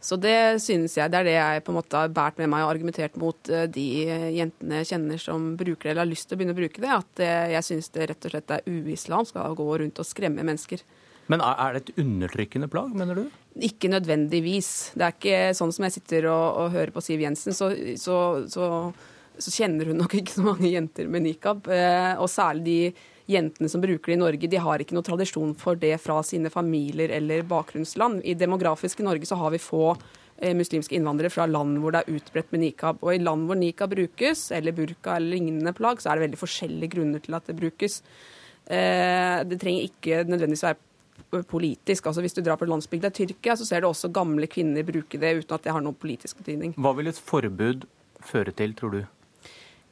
Så 0.00 0.16
det 0.16 0.62
synes 0.64 0.94
jeg, 0.96 1.12
det 1.12 1.18
er 1.18 1.26
det 1.28 1.34
jeg 1.34 1.64
på 1.66 1.74
en 1.74 1.76
måte 1.76 1.98
har 2.00 2.12
båret 2.16 2.38
med 2.40 2.48
meg 2.48 2.64
og 2.64 2.70
argumentert 2.70 3.18
mot 3.20 3.50
de 3.68 3.84
jentene 4.32 4.78
jeg 4.78 4.94
kjenner 4.94 5.20
som 5.20 5.50
bruker 5.60 5.90
det, 5.90 5.92
eller 5.92 6.06
har 6.06 6.08
lyst 6.08 6.30
til 6.30 6.38
å 6.38 6.40
begynne 6.40 6.54
å 6.56 6.60
bruke 6.62 6.80
det. 6.80 6.94
At 6.94 7.22
jeg 7.52 7.66
synes 7.66 7.92
det 7.92 8.06
rett 8.08 8.24
og 8.24 8.32
slett 8.32 8.54
er 8.56 8.64
uislamsk 8.64 9.36
å 9.36 9.50
gå 9.58 9.66
rundt 9.82 10.00
og 10.00 10.08
skremme 10.08 10.46
mennesker. 10.48 10.80
Men 11.28 11.44
er 11.44 11.76
det 11.76 11.82
et 11.82 12.00
undertrykkende 12.00 12.70
plagg, 12.72 12.96
mener 12.96 13.20
du? 13.20 13.26
Ikke 13.60 13.92
nødvendigvis. 13.92 14.70
Det 14.96 15.04
er 15.04 15.18
ikke 15.18 15.38
sånn 15.60 15.76
som 15.76 15.84
jeg 15.84 15.98
sitter 15.98 16.30
og, 16.32 16.46
og 16.64 16.72
hører 16.78 16.96
på 16.96 17.04
Siv 17.04 17.20
Jensen, 17.20 17.52
så, 17.52 17.68
så, 18.00 18.16
så 18.48 18.70
så 19.42 19.52
kjenner 19.54 19.90
hun 19.90 20.00
nok 20.02 20.16
ikke 20.20 20.36
så 20.38 20.44
mange 20.44 20.70
jenter 20.70 21.08
med 21.10 21.24
nikab. 21.26 21.68
Eh, 21.72 22.14
og 22.20 22.30
særlig 22.30 22.64
de 22.66 23.08
jentene 23.30 23.70
som 23.70 23.82
bruker 23.82 24.12
det 24.12 24.16
i 24.16 24.20
Norge, 24.20 24.50
de 24.50 24.62
har 24.62 24.82
ikke 24.82 24.96
noe 24.96 25.06
tradisjon 25.06 25.52
for 25.58 25.78
det 25.78 25.94
fra 26.02 26.18
sine 26.26 26.50
familier 26.52 27.12
eller 27.14 27.46
bakgrunnsland. 27.48 28.24
I 28.24 28.36
demografiske 28.38 29.06
Norge 29.06 29.28
så 29.28 29.38
har 29.40 29.54
vi 29.54 29.62
få 29.62 29.84
eh, 29.92 30.56
muslimske 30.56 30.96
innvandrere 30.98 31.32
fra 31.32 31.46
land 31.50 31.78
hvor 31.80 31.94
det 31.94 32.02
er 32.02 32.18
utbredt 32.18 32.52
med 32.54 32.64
nikab. 32.64 33.00
Og 33.04 33.14
i 33.14 33.22
land 33.22 33.46
hvor 33.48 33.58
nikab 33.60 33.94
brukes, 33.94 34.48
eller 34.56 34.76
burka 34.76 35.16
eller 35.16 35.36
lignende 35.36 35.74
plagg, 35.76 36.02
så 36.02 36.10
er 36.10 36.18
det 36.18 36.28
veldig 36.28 36.42
forskjellige 36.42 36.94
grunner 36.96 37.24
til 37.24 37.38
at 37.38 37.50
det 37.50 37.58
brukes. 37.60 38.00
Eh, 38.66 39.40
det 39.46 39.60
trenger 39.62 39.88
ikke 39.88 40.24
nødvendigvis 40.28 40.66
være 40.66 41.44
politisk. 41.48 42.06
Altså 42.06 42.20
Hvis 42.20 42.34
du 42.34 42.42
drar 42.42 42.56
på 42.56 42.66
landsbygda 42.66 43.12
i 43.12 43.16
Tyrkia, 43.20 43.56
så 43.56 43.66
ser 43.66 43.80
du 43.80 43.90
også 43.90 44.10
gamle 44.12 44.46
kvinner 44.50 44.82
bruke 44.82 45.18
det 45.18 45.36
uten 45.38 45.54
at 45.54 45.64
det 45.64 45.72
har 45.72 45.80
noen 45.84 45.94
politisk 45.94 46.42
betydning. 46.42 46.74
Hva 46.76 46.94
vil 46.96 47.10
et 47.10 47.18
forbud 47.18 47.86
føre 48.20 48.52
til, 48.52 48.74
tror 48.74 48.94
du? 48.94 49.02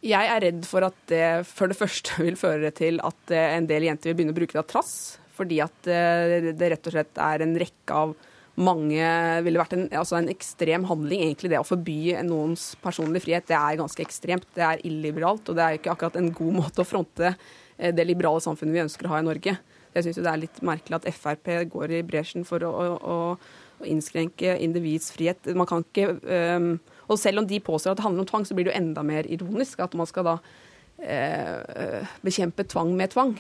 Jeg 0.05 0.31
er 0.31 0.43
redd 0.45 0.67
for 0.69 0.87
at 0.87 0.99
det 1.11 1.25
for 1.49 1.71
det 1.71 1.79
første 1.79 2.19
vil 2.27 2.39
føre 2.39 2.71
til 2.77 3.01
at 3.05 3.35
eh, 3.35 3.55
en 3.57 3.69
del 3.69 3.89
jenter 3.89 4.13
vil 4.13 4.21
begynne 4.21 4.37
å 4.37 4.39
bruke 4.39 4.55
det 4.55 4.63
av 4.63 4.71
trass. 4.71 4.97
Fordi 5.39 5.61
at 5.63 5.91
eh, 5.91 6.51
det 6.55 6.73
rett 6.75 6.91
og 6.91 6.95
slett 6.95 7.23
er 7.23 7.45
en 7.45 7.57
rekke 7.59 8.03
av 8.03 8.17
mange 8.59 9.11
ville 9.47 9.61
vært 9.61 9.77
en, 9.77 9.85
altså 9.95 10.17
en 10.19 10.31
ekstrem 10.33 10.89
handling, 10.89 11.23
egentlig 11.23 11.53
det 11.53 11.61
å 11.61 11.67
forby 11.67 12.17
noens 12.27 12.73
personlig 12.83 13.23
frihet. 13.23 13.47
Det 13.47 13.55
er 13.55 13.79
ganske 13.79 14.03
ekstremt. 14.03 14.49
Det 14.57 14.65
er 14.67 14.83
illiberalt, 14.87 15.47
og 15.47 15.59
det 15.59 15.65
er 15.65 15.79
ikke 15.79 15.95
akkurat 15.95 16.19
en 16.19 16.33
god 16.35 16.59
måte 16.63 16.83
å 16.83 16.89
fronte 16.89 17.33
eh, 17.33 17.95
det 17.95 18.07
liberale 18.07 18.43
samfunnet 18.45 18.75
vi 18.75 18.87
ønsker 18.87 19.09
å 19.09 19.15
ha 19.15 19.23
i 19.23 19.29
Norge. 19.29 19.59
Jeg 19.95 20.05
syns 20.05 20.21
det 20.21 20.31
er 20.31 20.43
litt 20.43 20.61
merkelig 20.67 20.99
at 20.99 21.09
Frp 21.17 21.49
går 21.73 21.97
i 21.97 22.05
bresjen 22.07 22.45
for 22.47 22.63
å, 22.67 22.71
å, 22.71 22.93
å 22.99 23.89
innskrenke 23.89 24.57
individs 24.63 25.11
frihet. 25.15 25.49
Man 25.57 25.67
kan 25.71 25.85
ikke 25.87 26.13
um, 26.59 26.75
og 27.09 27.21
selv 27.21 27.43
om 27.43 27.47
de 27.49 27.61
påstår 27.65 27.95
at 27.95 28.01
det 28.01 28.07
handler 28.07 28.25
om 28.25 28.31
tvang, 28.31 28.47
så 28.49 28.57
blir 28.57 28.69
det 28.69 28.75
jo 28.75 28.81
enda 28.81 29.05
mer 29.07 29.29
ironisk 29.29 29.81
at 29.85 29.95
man 29.99 30.09
skal 30.09 30.27
da 30.29 30.35
eh, 31.03 32.11
bekjempe 32.25 32.67
tvang 32.69 32.93
med 32.99 33.15
tvang. 33.15 33.39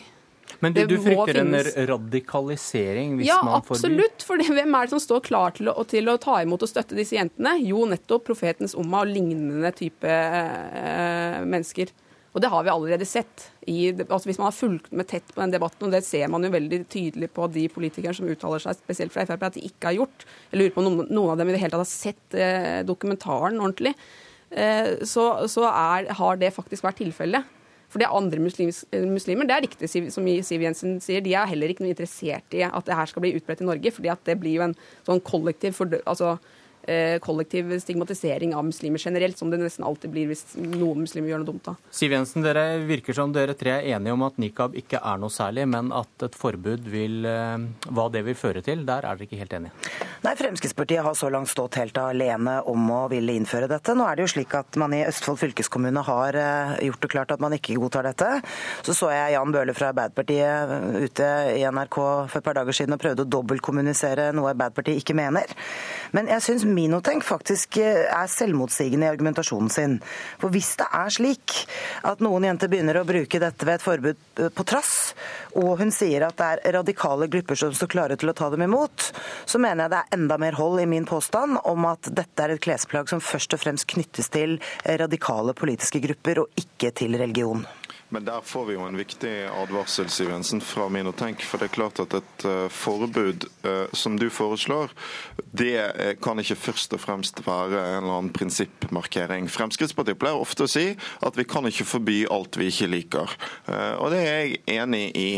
Men 0.64 0.72
du, 0.72 0.80
du 0.88 0.96
frykter 1.02 1.42
en 1.42 1.54
radikalisering 1.90 3.18
hvis 3.18 3.28
ja, 3.28 3.38
man 3.44 3.62
forbyr? 3.66 3.84
Ja, 3.84 3.84
absolutt. 3.84 4.24
For 4.26 4.40
hvem 4.40 4.74
er 4.74 4.86
det 4.86 4.94
som 4.94 5.02
står 5.02 5.22
klar 5.28 5.54
til 5.58 5.70
å, 5.70 5.76
til 5.88 6.08
å, 6.08 6.16
ta 6.20 6.38
imot 6.42 6.64
og 6.64 6.70
støtte 6.70 6.96
disse 6.98 7.18
jentene? 7.18 7.58
Jo, 7.62 7.84
nettopp 7.90 8.24
profetens 8.30 8.76
Umma 8.78 9.04
og 9.04 9.12
lignende 9.12 9.72
type 9.76 10.08
eh, 10.08 11.38
mennesker. 11.44 11.92
Og 12.36 12.42
det 12.44 12.50
har 12.52 12.64
vi 12.64 12.72
allerede 12.72 13.06
sett. 13.08 13.48
I, 13.68 13.90
altså 14.04 14.28
hvis 14.28 14.38
man 14.40 14.50
har 14.50 14.56
fulgt 14.56 14.92
med 14.92 15.08
tett 15.08 15.26
på 15.32 15.40
den 15.40 15.52
debatten, 15.54 15.88
og 15.88 15.94
det 15.94 16.04
ser 16.06 16.28
man 16.32 16.44
jo 16.44 16.52
veldig 16.52 16.82
tydelig 16.92 17.30
på 17.34 17.48
de 17.52 17.64
politikerne 17.72 18.16
som 18.16 18.28
uttaler 18.28 18.62
seg, 18.62 18.80
spesielt 18.82 19.14
fra 19.14 19.24
Frp, 19.28 19.46
at 19.48 19.58
de 19.58 19.66
ikke 19.68 19.90
har 19.90 19.98
gjort. 19.98 20.26
Jeg 20.52 20.60
lurer 20.60 20.74
på 20.74 20.84
om 20.84 20.88
noen, 20.88 21.12
noen 21.12 21.34
av 21.34 21.40
dem 21.40 21.50
i 21.50 21.56
det 21.56 21.62
hele 21.62 21.74
tatt 21.74 21.84
har 21.84 21.90
sett 21.90 22.38
eh, 22.38 22.80
dokumentaren 22.88 23.60
ordentlig. 23.60 23.94
Eh, 24.50 24.98
så, 25.08 25.30
så 25.48 25.64
er, 25.70 26.10
har 26.20 26.40
det 26.40 26.54
faktisk 26.56 26.86
vært 26.86 27.00
tilfellet. 27.02 27.54
For 27.88 28.00
det 28.00 28.04
er 28.04 28.16
andre 28.18 28.40
muslims, 28.44 28.82
muslimer. 28.92 29.48
Det 29.48 29.54
er 29.56 29.64
riktig, 29.64 29.88
som 30.12 30.26
Siv 30.44 30.64
Jensen 30.64 30.98
sier. 31.00 31.22
De 31.24 31.32
er 31.32 31.48
heller 31.48 31.72
ikke 31.72 31.86
noe 31.86 31.94
interessert 31.94 32.56
i 32.56 32.60
at 32.66 32.84
det 32.84 32.96
her 32.98 33.08
skal 33.08 33.24
bli 33.24 33.32
utbredt 33.38 33.62
i 33.64 33.68
Norge. 33.68 33.92
fordi 33.96 34.10
at 34.12 34.20
det 34.28 34.36
blir 34.42 34.58
jo 34.58 34.66
en 34.66 34.74
sånn 35.08 35.22
kollektiv 35.24 35.72
for, 35.78 35.96
altså, 36.04 36.34
kollektiv 37.20 37.74
stigmatisering 37.82 38.54
av 38.56 38.64
muslimer 38.64 39.02
generelt, 39.02 39.38
som 39.38 39.50
det 39.50 39.58
nesten 39.60 39.84
alltid 39.84 40.12
blir 40.14 40.30
hvis 40.30 40.44
noen 40.56 41.02
muslimer 41.04 41.32
gjør 41.32 41.42
noe 41.42 41.50
dumt. 41.50 41.64
da. 41.66 41.74
Siv 41.92 42.14
Jensen, 42.14 42.44
dere 42.44 42.78
virker 42.88 43.16
som 43.16 43.32
dere 43.34 43.56
tre 43.58 43.74
er 43.78 43.90
enige 43.96 44.14
om 44.14 44.24
at 44.24 44.38
nikab 44.40 44.76
ikke 44.78 45.00
er 45.02 45.20
noe 45.20 45.32
særlig, 45.32 45.66
men 45.68 45.90
at 45.92 46.24
et 46.24 46.36
forbud 46.38 46.88
vil 46.88 47.26
eh, 47.28 47.66
Hva 47.88 48.08
det 48.12 48.22
vil 48.26 48.36
føre 48.38 48.62
til, 48.64 48.84
der 48.88 49.04
er 49.04 49.18
dere 49.18 49.26
ikke 49.28 49.40
helt 49.40 49.54
enige? 49.58 49.92
Nei, 50.24 50.34
Fremskrittspartiet 50.38 51.04
har 51.04 51.14
så 51.14 51.30
langt 51.30 51.50
stått 51.50 51.78
helt 51.78 51.98
alene 52.00 52.58
om 52.68 52.88
å 52.90 53.02
ville 53.12 53.36
innføre 53.38 53.68
dette. 53.70 53.94
Nå 53.94 54.06
er 54.08 54.18
det 54.18 54.26
jo 54.26 54.32
slik 54.34 54.54
at 54.58 54.78
man 54.80 54.94
i 54.96 55.04
Østfold 55.06 55.38
fylkeskommune 55.42 56.02
har 56.08 56.38
eh, 56.38 56.74
gjort 56.88 57.04
det 57.04 57.12
klart 57.12 57.34
at 57.34 57.42
man 57.44 57.54
ikke 57.56 57.78
godtar 57.78 58.08
dette. 58.08 58.30
Så 58.86 58.96
så 58.98 59.12
jeg 59.14 59.36
Jan 59.36 59.54
Bøhler 59.54 59.76
fra 59.76 59.92
Arbeiderpartiet 59.92 61.04
ute 61.04 61.28
i 61.54 61.62
NRK 61.68 61.98
for 61.98 62.40
et 62.40 62.46
par 62.48 62.58
dager 62.58 62.76
siden 62.76 62.96
og 62.96 63.02
prøvde 63.02 63.26
å 63.26 63.30
dobbeltkommunisere 63.36 64.30
noe 64.36 64.52
Arbeiderpartiet 64.54 65.02
ikke 65.02 65.16
mener. 65.18 65.54
Men 66.16 66.30
jeg 66.32 66.44
syns 66.44 66.66
Minotenk 66.78 67.24
faktisk 67.26 67.80
eh, 67.82 68.04
er 68.06 68.30
selvmotsigende 68.30 69.06
i 69.06 69.10
argumentasjonen 69.10 69.70
sin. 69.72 69.96
For 70.38 70.52
hvis 70.54 70.76
det 70.78 70.86
er 70.94 71.10
slik 71.10 71.54
at 72.06 72.22
noen 72.22 72.46
jenter 72.46 72.70
begynner 72.70 73.00
å 73.00 73.06
bruke 73.08 73.40
dette 73.42 73.66
ved 73.66 73.80
et 73.80 73.86
forbud 73.86 74.14
eh, 74.38 74.52
på 74.54 74.66
trass, 74.68 74.92
og 75.58 75.72
hun 75.80 75.90
sier 75.94 76.28
at 76.28 76.38
det 76.38 76.50
er 76.52 76.76
radikale 76.78 77.26
grupper 77.32 77.58
som 77.58 77.74
står 77.74 77.90
klare 77.96 78.18
til 78.20 78.30
å 78.30 78.36
ta 78.38 78.50
dem 78.54 78.62
imot, 78.68 79.08
så 79.48 79.58
mener 79.58 79.86
jeg 79.86 79.94
det 79.96 80.02
er 80.04 80.20
enda 80.20 80.38
mer 80.38 80.58
hold 80.60 80.84
i 80.84 80.86
min 80.90 81.08
påstand 81.08 81.58
om 81.66 81.88
at 81.90 82.12
dette 82.14 82.46
er 82.46 82.54
et 82.54 82.62
klesplagg 82.62 83.10
som 83.10 83.24
først 83.24 83.58
og 83.58 83.64
fremst 83.64 83.88
knyttes 83.90 84.30
til 84.30 84.60
radikale 84.86 85.56
politiske 85.58 86.02
grupper, 86.04 86.44
og 86.44 86.62
ikke 86.62 86.94
til 86.94 87.18
religion. 87.18 87.66
Men 88.08 88.24
der 88.24 88.40
får 88.40 88.64
vi 88.64 88.74
jo 88.74 88.86
en 88.88 88.96
viktig 88.96 89.32
advarsel 89.52 90.08
Siv 90.08 90.30
Jensen, 90.30 90.62
fra 90.64 90.88
Minotenk. 90.88 91.42
For 91.44 91.60
det 91.60 91.68
er 91.68 91.74
klart 91.74 92.00
at 92.00 92.14
et 92.16 92.46
uh, 92.48 92.68
forbud 92.72 93.44
uh, 93.66 93.84
som 93.92 94.16
du 94.16 94.30
foreslår, 94.32 94.94
det 95.52 95.74
uh, 95.76 96.14
kan 96.22 96.40
ikke 96.40 96.56
først 96.56 96.96
og 96.96 97.02
fremst 97.02 97.42
være 97.44 97.76
en 97.76 97.98
eller 98.00 98.14
annen 98.14 98.32
prinsippmarkering. 98.32 99.50
Fremskrittspartiet 99.52 100.20
pleier 100.20 100.40
ofte 100.40 100.64
å 100.64 100.70
si 100.72 100.86
at 100.96 101.36
vi 101.36 101.44
kan 101.48 101.68
ikke 101.68 101.88
forby 101.88 102.22
alt 102.32 102.56
vi 102.56 102.70
ikke 102.72 102.88
liker. 102.88 103.36
Og 104.00 104.08
det 104.12 104.22
er 104.24 104.38
jeg 104.38 104.62
enig 104.78 105.04
i. 105.18 105.28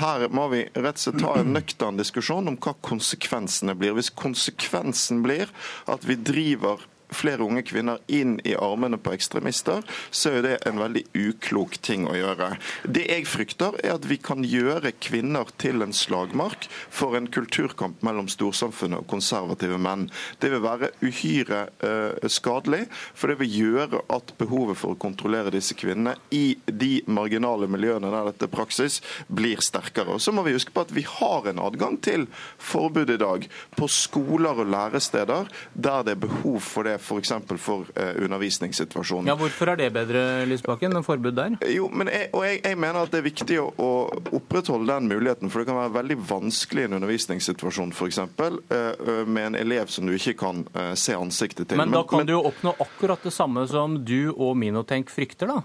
Her 0.00 0.28
må 0.32 0.46
vi 0.52 0.62
rett 0.76 1.00
og 1.00 1.02
slett 1.02 1.20
ta 1.22 1.34
en 1.40 1.52
nøktern 1.56 1.98
diskusjon 1.98 2.48
om 2.50 2.58
hva 2.62 2.76
konsekvensene 2.86 3.74
blir. 3.78 3.96
Hvis 3.98 4.12
konsekvensen 4.14 5.24
blir 5.26 5.50
at 5.90 6.06
vi 6.06 6.18
driver 6.18 6.86
flere 7.14 7.44
unge 7.44 7.62
kvinner 7.66 8.00
inn 8.06 8.38
i 8.44 8.54
armene 8.56 8.98
på 9.00 9.14
ekstremister, 9.14 9.84
så 10.10 10.34
er 10.38 10.46
det 10.46 10.56
en 10.68 10.80
veldig 10.80 11.04
uklok 11.16 11.78
ting 11.84 12.06
å 12.08 12.16
gjøre. 12.16 12.52
Det 12.84 13.06
jeg 13.08 13.28
frykter, 13.30 13.78
er 13.84 13.96
at 13.96 14.06
vi 14.08 14.20
kan 14.22 14.44
gjøre 14.46 14.94
kvinner 15.02 15.50
til 15.60 15.82
en 15.84 15.94
slagmark 15.96 16.68
for 16.70 17.16
en 17.18 17.28
kulturkamp 17.32 18.04
mellom 18.06 18.28
storsamfunnet 18.30 19.02
og 19.02 19.10
konservative 19.10 19.78
menn. 19.80 20.08
Det 20.40 20.52
vil 20.52 20.64
være 20.64 20.92
uhyre 21.02 21.62
uh, 21.82 22.28
skadelig, 22.30 22.84
for 23.14 23.30
det 23.30 23.40
vil 23.42 23.56
gjøre 23.60 24.04
at 24.12 24.34
behovet 24.40 24.78
for 24.80 24.94
å 24.94 25.00
kontrollere 25.00 25.52
disse 25.54 25.76
kvinnene 25.78 26.16
i 26.34 26.56
de 26.66 27.00
marginale 27.10 27.68
miljøene 27.70 28.12
der 28.12 28.30
dette 28.30 28.48
er 28.48 28.54
praksis, 28.54 29.00
blir 29.28 29.62
sterkere. 29.64 30.16
Og 30.16 30.22
så 30.22 30.34
må 30.34 30.44
vi 30.46 30.54
huske 30.56 30.74
på 30.74 30.84
at 30.86 30.94
vi 30.94 31.04
har 31.06 31.50
en 31.50 31.62
adgang 31.62 31.98
til 32.02 32.26
forbud 32.60 33.10
i 33.10 33.20
dag 33.20 33.46
på 33.76 33.88
skoler 33.90 34.62
og 34.62 34.70
læresteder 34.70 35.50
der 35.74 36.04
det 36.06 36.14
er 36.14 36.22
behov 36.22 36.60
for 36.64 36.86
det, 36.86 36.99
f.eks. 37.00 37.32
for, 37.48 37.60
for 37.60 37.90
uh, 37.96 38.12
undervisningssituasjonen. 38.24 39.30
Ja, 39.30 39.36
Hvorfor 39.40 39.72
er 39.72 39.80
det 39.80 39.90
bedre, 39.94 40.44
Lysbakken, 40.50 40.94
enn 40.96 41.06
forbud 41.06 41.36
der? 41.36 41.56
Jo, 41.72 41.88
men 41.92 42.10
jeg, 42.12 42.30
og 42.36 42.44
jeg, 42.46 42.60
jeg, 42.64 42.78
mener 42.80 43.02
at 43.02 43.14
det 43.14 43.22
er 43.22 43.26
viktig 43.26 43.58
å, 43.62 43.66
å, 43.80 43.90
opprettholde 44.40 44.92
den 44.92 45.10
muligheten, 45.10 45.52
for 45.52 45.62
det 45.62 45.70
kan 45.70 45.80
være 45.80 45.94
veldig 45.98 46.18
vanskelig 46.30 46.86
i 46.86 46.90
en 46.90 46.98
undervisningssituasjon 47.00 47.94
f.eks. 47.96 48.22
Uh, 48.40 49.26
med 49.26 49.50
en 49.50 49.60
elev 49.60 49.92
som 49.92 50.08
du 50.08 50.16
ikke 50.16 50.36
kan 50.44 50.64
uh, 50.76 50.92
se 50.98 51.16
ansiktet 51.16 51.70
til. 51.70 51.80
Men 51.80 51.94
da 51.94 52.04
kan 52.08 52.22
men, 52.22 52.30
du 52.30 52.36
jo 52.36 52.44
oppnå 52.52 52.76
akkurat 52.82 53.26
det 53.26 53.34
samme 53.34 53.66
som 53.70 54.00
du 54.04 54.32
og 54.32 54.56
Minotenk 54.60 55.12
frykter, 55.12 55.50
da? 55.50 55.62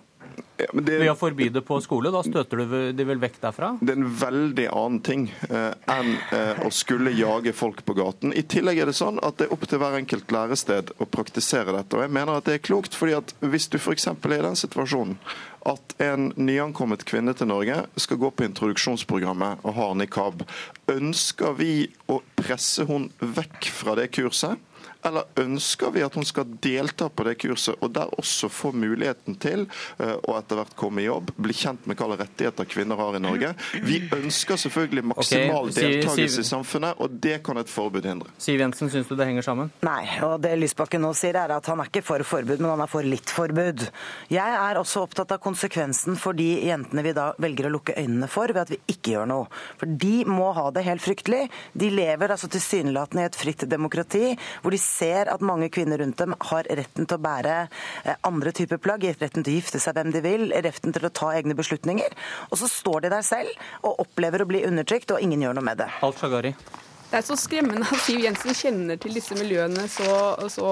Ja, 0.58 0.68
det, 0.72 1.00
Ved 1.02 1.12
å 1.12 1.16
forby 1.20 1.50
det 1.52 1.62
på 1.68 1.78
skole, 1.84 2.12
da 2.14 2.22
støter 2.24 2.62
du 2.62 2.76
de 2.96 3.08
vel 3.08 3.20
vekk 3.20 3.40
derfra? 3.44 3.74
Det 3.82 3.94
er 3.94 4.00
en 4.00 4.14
veldig 4.22 4.68
annen 4.72 5.02
ting 5.04 5.26
eh, 5.50 5.74
enn 5.92 6.14
eh, 6.36 6.62
å 6.64 6.72
skulle 6.74 7.12
jage 7.16 7.52
folk 7.56 7.84
på 7.88 7.96
gaten. 7.98 8.32
I 8.36 8.46
tillegg 8.48 8.80
er 8.80 8.92
det 8.92 8.96
sånn 8.98 9.20
at 9.26 9.40
det 9.40 9.50
er 9.50 9.56
opp 9.56 9.66
til 9.68 9.82
hver 9.84 9.98
enkelt 10.00 10.32
lærested 10.32 10.94
å 10.98 11.08
praktisere 11.12 11.76
dette. 11.76 11.98
Og 11.98 12.06
jeg 12.06 12.16
mener 12.16 12.40
at 12.40 12.48
det 12.48 12.60
er 12.60 12.64
klokt, 12.64 12.96
fordi 12.96 13.18
at 13.20 13.36
hvis 13.44 13.68
du 13.72 13.80
f.eks. 13.82 14.08
er 14.14 14.38
i 14.38 14.46
den 14.48 14.60
situasjonen 14.60 15.20
at 15.66 15.96
en 16.06 16.30
nyankommet 16.38 17.04
kvinne 17.10 17.34
til 17.38 17.50
Norge 17.50 17.80
skal 17.98 18.20
gå 18.22 18.30
på 18.32 18.46
introduksjonsprogrammet 18.46 19.66
og 19.66 19.78
har 19.80 19.96
nikab, 19.98 20.46
ønsker 20.92 21.58
vi 21.58 21.88
å 22.12 22.20
presse 22.38 22.86
hun 22.86 23.10
vekk 23.20 23.72
fra 23.74 23.98
det 23.98 24.12
kurset? 24.14 24.62
Eller 25.06 25.28
ønsker 25.40 25.94
vi 25.94 26.04
at 26.06 26.16
hun 26.18 26.26
skal 26.26 26.50
delta 26.62 27.10
på 27.10 27.26
det 27.28 27.36
kurset, 27.44 27.78
og 27.82 27.94
der 27.96 28.12
også 28.18 28.50
få 28.50 28.72
muligheten 28.76 29.38
til 29.42 29.68
eh, 30.02 30.16
å 30.16 30.38
etter 30.40 30.60
hvert 30.60 30.76
komme 30.80 31.04
i 31.04 31.08
jobb, 31.08 31.32
bli 31.38 31.56
kjent 31.56 31.86
med 31.86 32.00
hvilke 32.00 32.20
rettigheter 32.24 32.68
kvinner 32.70 33.00
har 33.00 33.18
i 33.18 33.22
Norge? 33.24 33.52
Vi 33.86 34.02
ønsker 34.16 34.60
selvfølgelig 34.60 35.06
maksimal 35.12 35.70
okay, 35.70 35.78
deltakelse 35.82 36.42
i 36.42 36.48
samfunnet, 36.48 37.00
og 37.02 37.20
det 37.22 37.40
kan 37.46 37.60
et 37.62 37.72
forbud 37.72 38.06
hindre. 38.08 38.34
Siv 38.42 38.62
Jensen, 38.62 38.92
syns 38.94 39.10
du 39.10 39.16
det 39.18 39.28
henger 39.30 39.46
sammen? 39.46 39.72
Nei, 39.86 40.04
og 40.26 40.40
det 40.44 40.56
Lysbakken 40.60 41.04
nå 41.06 41.14
sier 41.18 41.38
er 41.40 41.54
at 41.56 41.70
han 41.70 41.82
er 41.84 41.92
ikke 41.92 42.04
for 42.06 42.26
forbud, 42.26 42.62
men 42.62 42.72
han 42.74 42.84
er 42.86 42.92
for 42.92 43.06
litt 43.06 43.32
forbud. 43.34 43.86
Jeg 44.34 44.58
er 44.60 44.80
også 44.80 45.06
opptatt 45.06 45.36
av 45.36 45.42
konsekvensen 45.44 46.18
for 46.20 46.38
de 46.38 46.48
jentene 46.66 47.06
vi 47.06 47.16
da 47.16 47.30
velger 47.42 47.70
å 47.70 47.74
lukke 47.78 47.96
øynene 48.00 48.30
for 48.32 48.52
ved 48.52 48.66
at 48.66 48.74
vi 48.74 48.82
ikke 48.96 49.16
gjør 49.16 49.30
noe. 49.32 49.50
For 49.80 49.90
de 50.06 50.16
må 50.30 50.52
ha 50.58 50.68
det 50.76 50.86
helt 50.88 51.04
fryktelig. 51.04 51.46
De 51.74 51.92
lever 51.94 52.34
altså 52.34 52.50
tilsynelatende 52.52 53.26
i 53.26 53.30
et 53.30 53.40
fritt 53.40 53.66
demokrati 53.70 54.34
hvor 54.64 54.74
de 54.74 54.82
ser 54.96 55.32
at 55.32 55.44
mange 55.46 55.70
kvinner 55.74 56.02
rundt 56.02 56.22
dem 56.22 56.36
har 56.52 56.68
retten 56.80 57.08
til 57.08 57.18
å 57.18 57.24
bære 57.26 57.58
eh, 57.66 58.16
andre 58.28 58.56
typer 58.56 58.82
plagg, 58.82 59.06
retten 59.20 59.46
til 59.46 59.56
å 59.56 59.60
gifte 59.60 59.82
seg 59.84 59.98
hvem 59.98 60.14
de 60.16 60.24
vil, 60.26 60.50
retten 60.66 60.96
til 60.96 61.08
å 61.08 61.14
ta 61.14 61.34
egne 61.36 61.58
beslutninger. 61.58 62.18
Og 62.50 62.60
så 62.62 62.72
står 62.72 63.06
de 63.06 63.14
der 63.18 63.26
selv 63.26 63.86
og 63.86 64.04
opplever 64.08 64.44
å 64.44 64.50
bli 64.50 64.66
undertrykt, 64.68 65.14
og 65.16 65.24
ingen 65.24 65.46
gjør 65.46 65.60
noe 65.60 65.70
med 65.70 65.84
det. 65.84 65.92
Alt 66.06 66.22
Shagari. 66.22 66.56
Det 67.06 67.20
er 67.20 67.26
så 67.28 67.36
skremmende 67.38 67.86
at 67.86 68.02
Siv 68.02 68.18
Jensen 68.24 68.56
kjenner 68.58 68.98
til 69.00 69.14
disse 69.16 69.36
miljøene 69.38 69.86
så, 69.94 70.08
så 70.52 70.66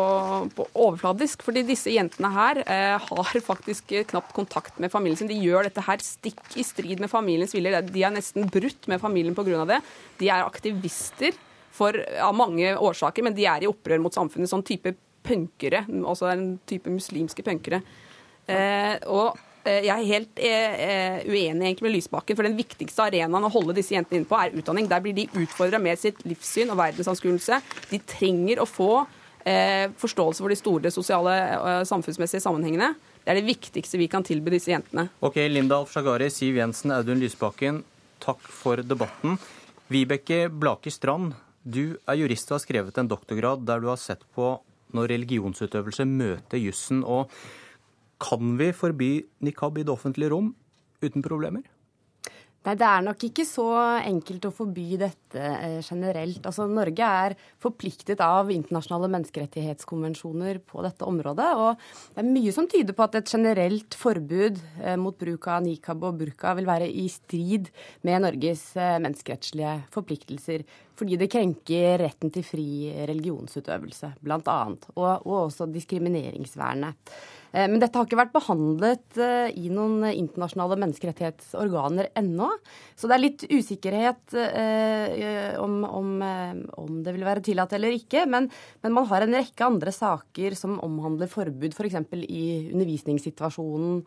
overfladisk. 0.73 1.45
fordi 1.45 1.61
disse 1.67 1.93
jentene 1.93 2.31
her 2.33 2.59
eh, 2.65 3.05
har 3.05 3.39
faktisk 3.45 3.93
knapt 4.09 4.33
kontakt 4.35 4.81
med 4.81 4.91
familien 4.91 5.21
sin. 5.21 5.29
De 5.29 5.37
gjør 5.37 5.69
dette 5.69 5.85
her 5.85 6.01
stikk 6.03 6.41
i 6.57 6.65
strid 6.65 7.03
med 7.03 7.11
familiens 7.11 7.53
vilje. 7.53 7.83
De 7.85 8.03
er 8.03 8.15
nesten 8.17 8.49
brutt 8.51 8.89
med 8.91 8.99
familien 8.99 9.37
pga. 9.37 9.63
det. 9.69 9.79
De 10.19 10.31
er 10.33 10.43
aktivister 10.43 11.37
for, 11.73 11.97
ja, 11.97 12.29
mange 12.35 12.75
årsaker, 12.77 13.25
men 13.25 13.35
de 13.37 13.47
er 13.49 13.65
i 13.65 13.69
opprør 13.69 14.01
mot 14.03 14.13
samfunnet. 14.13 14.51
Sånn 14.51 14.65
type 14.65 14.93
punkere, 15.23 15.85
altså 16.03 16.29
en 16.33 16.45
type 16.69 16.91
muslimske 16.91 17.45
punkere. 17.45 17.79
Eh, 18.45 18.97
og 19.07 19.39
eh, 19.63 19.85
jeg 19.87 19.93
er 19.93 20.09
helt 20.09 20.41
eh, 20.43 21.17
uenig 21.23 21.69
egentlig 21.69 21.87
med 21.87 21.95
Lysbakken, 21.95 22.37
for 22.37 22.47
den 22.47 22.57
viktigste 22.59 23.05
arenaen 23.07 23.47
å 23.47 23.51
holde 23.53 23.75
disse 23.77 23.95
jentene 23.95 24.21
inne 24.21 24.29
på, 24.29 24.37
er 24.37 24.55
utdanning. 24.59 24.89
Der 24.91 25.03
blir 25.03 25.15
de 25.17 25.29
utfordra 25.45 25.79
med 25.81 26.01
sitt 26.01 26.21
livssyn 26.27 26.73
og 26.73 26.79
verdensanskuelse. 26.81 27.61
De 27.89 28.01
trenger 28.09 28.61
å 28.61 28.67
få 28.69 28.91
eh, 29.47 29.87
forståelse 29.97 30.43
for 30.43 30.51
de 30.51 30.59
store 30.59 30.93
sosiale 30.93 31.39
og 31.57 31.71
eh, 31.71 31.81
samfunnsmessige 31.89 32.43
sammenhengene. 32.43 32.93
Det 33.23 33.31
er 33.31 33.39
det 33.39 33.47
viktigste 33.47 33.99
vi 34.01 34.09
kan 34.11 34.25
tilby 34.27 34.51
disse 34.51 34.73
jentene. 34.73 35.07
Ok, 35.23 35.39
Linda 35.47 35.79
Alf 35.79 35.93
Shagari, 35.95 36.27
Siv 36.33 36.59
Jensen, 36.59 36.91
Audun 36.91 37.21
Lysbakken, 37.23 37.81
takk 38.23 38.43
for 38.51 38.83
debatten. 38.83 39.37
Vibeke 39.91 40.47
Blake 40.51 40.91
Strand, 40.91 41.35
du 41.64 41.98
er 42.07 42.19
jurist 42.19 42.52
og 42.52 42.57
har 42.60 42.64
skrevet 42.65 42.98
en 42.99 43.10
doktorgrad 43.11 43.65
der 43.68 43.84
du 43.84 43.90
har 43.91 43.99
sett 44.02 44.23
på 44.35 44.56
når 44.94 45.10
religionsutøvelse 45.15 46.06
møter 46.06 46.61
jussen. 46.61 47.03
Og 47.03 47.31
kan 48.23 48.57
vi 48.60 48.72
forby 48.76 49.11
nikab 49.44 49.80
i 49.80 49.85
det 49.88 49.94
offentlige 49.94 50.34
rom 50.34 50.53
uten 51.03 51.26
problemer? 51.26 51.64
Nei, 52.64 52.76
Det 52.80 52.88
er 52.88 53.02
nok 53.03 53.23
ikke 53.27 53.44
så 53.44 53.65
enkelt 54.07 54.45
å 54.48 54.53
forby 54.56 54.95
dette 55.02 55.40
eh, 55.40 55.81
generelt. 55.84 56.45
Altså, 56.48 56.64
Norge 56.72 57.10
er 57.26 57.35
forpliktet 57.60 58.23
av 58.23 58.52
internasjonale 58.56 59.10
menneskerettighetskonvensjoner 59.11 60.61
på 60.64 60.85
dette 60.85 61.03
området. 61.03 61.49
Og 61.60 62.15
det 62.15 62.23
er 62.23 62.30
mye 62.30 62.53
som 62.56 62.69
tyder 62.72 62.95
på 62.95 63.03
at 63.03 63.19
et 63.19 63.34
generelt 63.35 63.98
forbud 63.99 64.61
eh, 64.80 64.95
mot 64.95 65.18
bruk 65.19 65.49
av 65.52 65.65
nikab 65.68 66.07
og 66.07 66.22
burka 66.23 66.56
vil 66.56 66.69
være 66.69 66.88
i 66.88 67.10
strid 67.11 67.68
med 68.07 68.23
Norges 68.23 68.69
eh, 68.80 68.95
menneskerettslige 68.95 69.76
forpliktelser. 69.91 70.64
Fordi 70.99 71.17
det 71.17 71.29
krenker 71.33 71.97
retten 72.03 72.33
til 72.33 72.45
fri 72.45 72.67
religionsutøvelse, 73.09 74.13
bl.a. 74.21 74.57
Og, 74.93 75.07
og 75.25 75.37
også 75.47 75.69
diskrimineringsvernet. 75.73 77.15
Eh, 77.53 77.67
men 77.69 77.77
dette 77.81 77.99
har 77.99 78.07
ikke 78.07 78.17
vært 78.17 78.33
behandlet 78.33 79.19
eh, 79.21 79.53
i 79.61 79.69
noen 79.73 80.07
internasjonale 80.09 80.77
menneskerettighetsorganer 80.81 82.09
ennå. 82.17 82.49
Så 82.97 83.09
det 83.09 83.15
er 83.15 83.23
litt 83.23 83.45
usikkerhet 83.45 84.37
eh, 84.41 85.53
om, 85.61 85.83
om, 85.85 86.13
om 86.81 87.01
det 87.05 87.13
vil 87.13 87.27
være 87.27 87.45
tillatt 87.45 87.75
eller 87.77 87.93
ikke. 87.93 88.25
Men, 88.29 88.49
men, 88.81 88.95
man 88.97 89.09
har 89.11 89.25
en 89.25 89.37
rekke 89.37 89.67
andre 89.69 89.93
saker 89.93 90.57
som 90.57 90.79
omhandler 90.83 91.29
forbud, 91.31 91.77
f.eks. 91.77 91.99
For 92.09 92.25
i 92.25 92.45
undervisningssituasjonen 92.73 94.01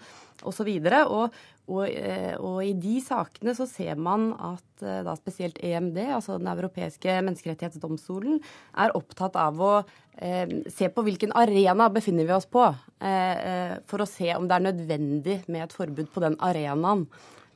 osv. 0.47 0.71
Og, 0.71 0.97
og, 1.07 1.39
og, 1.67 2.59
i 2.63 2.73
de 2.79 2.97
sakene 3.03 3.55
så 3.57 3.67
ser 3.67 3.99
man 3.99 4.29
at 4.39 4.63
da 4.77 5.15
spesielt 5.19 5.59
EMD, 5.65 5.99
altså 6.15 6.37
Den 6.39 6.51
europeiske 6.53 7.15
menneskerettighetsdomstolen, 7.27 8.41
er 8.77 8.95
opptatt 8.97 9.39
av 9.41 9.63
å 9.63 9.73
eh, 10.19 10.47
se 10.73 10.91
på 10.93 11.05
hvilken 11.07 11.33
arena 11.37 11.89
befinner 11.93 12.29
vi 12.29 12.37
oss 12.37 12.49
på, 12.51 12.67
eh, 13.01 13.49
eh, 13.51 13.79
for 13.89 14.05
å 14.05 14.09
se 14.11 14.35
om 14.37 14.47
det 14.49 14.59
er 14.59 14.69
nødvendig 14.69 15.39
med 15.49 15.67
et 15.67 15.77
forbud 15.77 16.13
på 16.13 16.23
den 16.25 16.39
arenaen. 16.45 17.07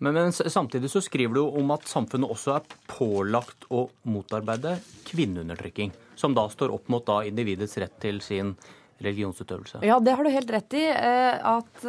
Men, 0.01 0.17
men, 0.17 0.33
samtidig 0.33 0.89
så 0.89 1.03
skriver 1.05 1.37
du 1.37 1.43
om 1.61 1.73
at 1.75 1.85
samfunnet 1.89 2.33
også 2.33 2.55
er 2.57 2.77
pålagt 2.89 3.67
å 3.69 3.85
motarbeide 4.09 4.79
kvinneundertrykking, 5.11 5.93
som 6.17 6.33
da 6.37 6.47
står 6.49 6.73
opp 6.73 6.89
mot 6.93 7.05
da 7.05 7.21
individets 7.29 7.77
rett 7.83 7.99
til 8.01 8.23
sin 8.25 8.55
religionsutøvelse. 9.01 9.81
Ja, 9.87 9.99
det 10.03 10.15
har 10.17 10.27
du 10.27 10.33
helt 10.33 10.53
rett 10.55 10.77
i. 10.79 10.85
Eh, 10.93 11.41
at 11.51 11.85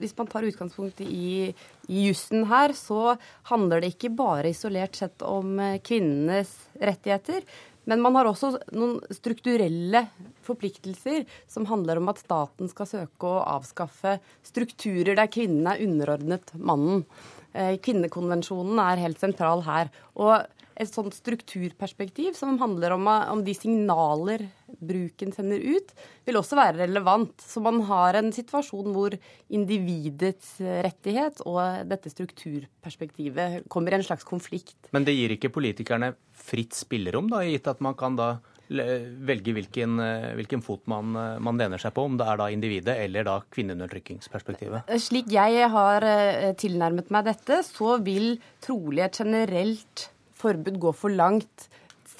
Hvis 0.00 0.16
man 0.18 0.28
tar 0.30 0.46
utgangspunkt 0.46 1.00
i, 1.04 1.50
i 1.88 2.06
jussen 2.06 2.44
her, 2.50 2.74
så 2.76 3.16
handler 3.50 3.80
det 3.80 3.94
ikke 3.94 4.12
bare 4.14 4.52
isolert 4.52 4.98
sett 4.98 5.24
om 5.26 5.58
kvinnenes 5.84 6.52
rettigheter, 6.80 7.44
men 7.88 8.02
man 8.04 8.14
har 8.18 8.28
også 8.28 8.52
noen 8.76 8.98
strukturelle 9.14 10.04
forpliktelser 10.46 11.24
som 11.50 11.66
handler 11.70 12.00
om 12.00 12.10
at 12.12 12.20
staten 12.22 12.70
skal 12.70 12.88
søke 12.88 13.26
å 13.28 13.42
avskaffe 13.56 14.18
strukturer 14.46 15.16
der 15.18 15.30
kvinnen 15.32 15.66
er 15.70 15.82
underordnet 15.86 16.52
mannen. 16.54 17.04
Eh, 17.52 17.78
kvinnekonvensjonen 17.82 18.78
er 18.84 19.02
helt 19.02 19.22
sentral 19.22 19.64
her. 19.66 19.90
Og 20.14 20.36
et 20.80 20.88
sånt 20.90 21.14
strukturperspektiv 21.14 22.36
som 22.38 22.56
handler 22.60 22.94
om, 22.96 23.06
om, 23.06 23.42
de 23.44 23.54
signaler 23.56 24.46
bruken 24.80 25.32
sender 25.34 25.60
ut, 25.60 25.92
vil 26.24 26.38
også 26.40 26.56
være 26.58 26.86
relevant. 26.86 27.34
Så 27.44 27.62
man 27.64 27.82
har 27.88 28.16
en 28.18 28.30
situasjon 28.34 28.92
hvor 28.94 29.16
individets 29.52 30.56
rettighet 30.60 31.42
og 31.44 31.88
dette 31.90 32.12
strukturperspektivet 32.12 33.66
kommer 33.72 33.92
i 33.92 34.00
en 34.00 34.06
slags 34.06 34.24
konflikt. 34.28 34.78
Men 34.94 35.04
det 35.08 35.16
gir 35.18 35.36
ikke 35.36 35.52
politikerne 35.52 36.14
fritt 36.40 36.76
spillerom, 36.76 37.28
da, 37.32 37.44
gitt 37.44 37.68
at 37.68 37.82
man 37.84 37.98
kan 37.98 38.16
da 38.16 38.36
velge 38.70 39.52
hvilken, 39.56 39.98
hvilken 40.38 40.62
fot 40.62 40.84
man, 40.90 41.10
man, 41.42 41.58
lener 41.58 41.80
seg 41.82 41.92
på, 41.96 42.04
om 42.06 42.14
det 42.18 42.28
er 42.30 42.38
da 42.38 42.46
individet 42.54 42.94
eller 43.02 43.26
da 43.26 43.40
kvinneundertrykkingsperspektivet? 43.50 44.92
Slik 45.02 45.30
jeg 45.34 45.66
har 45.74 46.06
eh, 46.06 46.52
tilnærmet 46.58 47.10
meg 47.10 47.26
dette, 47.26 47.60
så 47.66 47.98
vil 48.04 48.36
trolig 48.62 49.02
et 49.08 49.18
generelt 49.24 50.06
forbud 50.40 50.80
gå 50.82 50.92
for 50.96 51.12
langt 51.12 51.68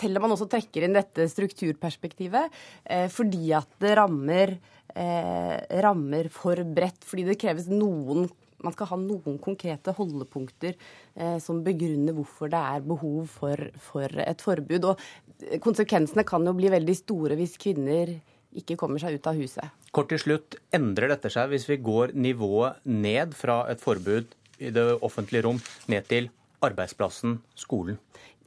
selv 0.01 0.19
om 0.19 0.27
man 0.27 0.35
også 0.37 0.49
trekker 0.51 0.87
inn 0.87 0.97
dette 0.97 1.27
strukturperspektivet, 1.29 2.53
eh, 2.85 3.09
fordi 3.13 3.53
at 3.57 3.69
det 3.83 3.97
rammer, 3.99 4.57
eh, 4.95 5.57
rammer 5.85 6.31
for 6.33 6.57
bredt. 6.65 7.05
Fordi 7.05 7.27
det 7.29 7.41
kreves 7.41 7.69
noen 7.69 8.31
man 8.61 8.75
skal 8.75 8.91
ha 8.91 8.97
noen 9.01 9.39
konkrete 9.41 9.93
holdepunkter 9.97 10.75
eh, 11.17 11.39
som 11.41 11.63
begrunner 11.65 12.13
hvorfor 12.13 12.51
det 12.53 12.61
er 12.61 12.83
behov 12.85 13.31
for, 13.33 13.71
for, 13.81 14.05
et 14.21 14.45
forbud. 14.45 14.85
Og 14.85 15.61
konsekvensene 15.65 16.27
kan 16.29 16.45
jo 16.45 16.53
bli 16.53 16.69
veldig 16.69 16.97
store 16.99 17.39
hvis 17.41 17.57
kvinner 17.57 18.19
ikke 18.53 18.77
kommer 18.77 19.01
seg 19.01 19.17
ut 19.17 19.31
av 19.31 19.39
huset. 19.39 19.65
Kort 19.97 20.11
til 20.13 20.21
slutt, 20.21 20.59
endrer 20.77 21.09
dette 21.09 21.31
seg 21.33 21.49
hvis 21.55 21.69
vi 21.71 21.79
går 21.81 22.13
nivået 22.19 22.85
ned 22.85 23.33
fra 23.39 23.63
et 23.73 23.81
forbud 23.81 24.29
i 24.61 24.75
det 24.75 24.87
offentlige 25.01 25.47
rom 25.47 25.63
ned 25.89 26.05
til 26.11 26.29
arbeidsplassen, 26.65 27.39
skolen? 27.59 28.01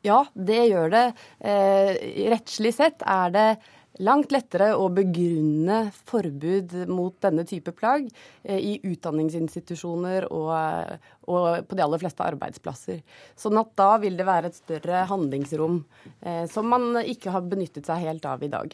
Ja, 0.04 0.26
det 0.36 0.66
gjør 0.68 0.92
det. 0.92 1.06
Eh, 1.40 1.96
rettslig 2.34 2.74
sett 2.76 3.06
er 3.08 3.32
det 3.34 3.48
langt 4.02 4.34
lettere 4.34 4.72
å 4.76 4.88
begrunne 4.94 5.86
forbud 6.10 6.74
mot 6.90 7.16
denne 7.24 7.46
type 7.48 7.74
plagg 7.78 8.08
eh, 8.44 8.58
i 8.58 8.74
utdanningsinstitusjoner 8.84 10.28
og, 10.34 10.54
og, 11.28 11.68
på 11.68 11.78
de 11.78 11.86
aller 11.86 12.02
fleste 12.02 12.26
arbeidsplasser. 12.26 13.04
Sånn 13.40 13.60
at 13.62 13.76
da 13.80 13.92
vil 14.04 14.18
det 14.20 14.28
være 14.28 14.52
et 14.52 14.60
større 14.60 15.06
handlingsrom 15.12 15.84
eh, 16.22 16.46
som 16.52 16.68
man 16.74 17.04
ikke 17.04 17.36
har 17.36 17.46
benyttet 17.48 17.90
seg 17.90 18.04
helt 18.08 18.26
av 18.30 18.44
i 18.44 18.52
dag. 18.54 18.74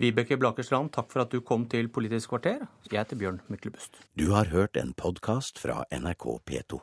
Vibeke 0.00 0.38
Blakerstrand, 0.40 0.90
takk 0.94 1.12
for 1.12 1.22
at 1.26 1.34
du 1.34 1.42
kom 1.44 1.68
til 1.70 1.90
Politisk 1.92 2.32
kvarter. 2.32 2.64
Jeg 2.88 2.96
heter 3.02 3.20
Bjørn 3.20 3.42
Myklebust. 3.52 4.00
Du 4.18 4.32
har 4.32 4.48
hørt 4.50 4.80
en 4.80 4.96
podkast 4.96 5.60
fra 5.60 5.84
NRK 5.92 6.26
P2. 6.48 6.80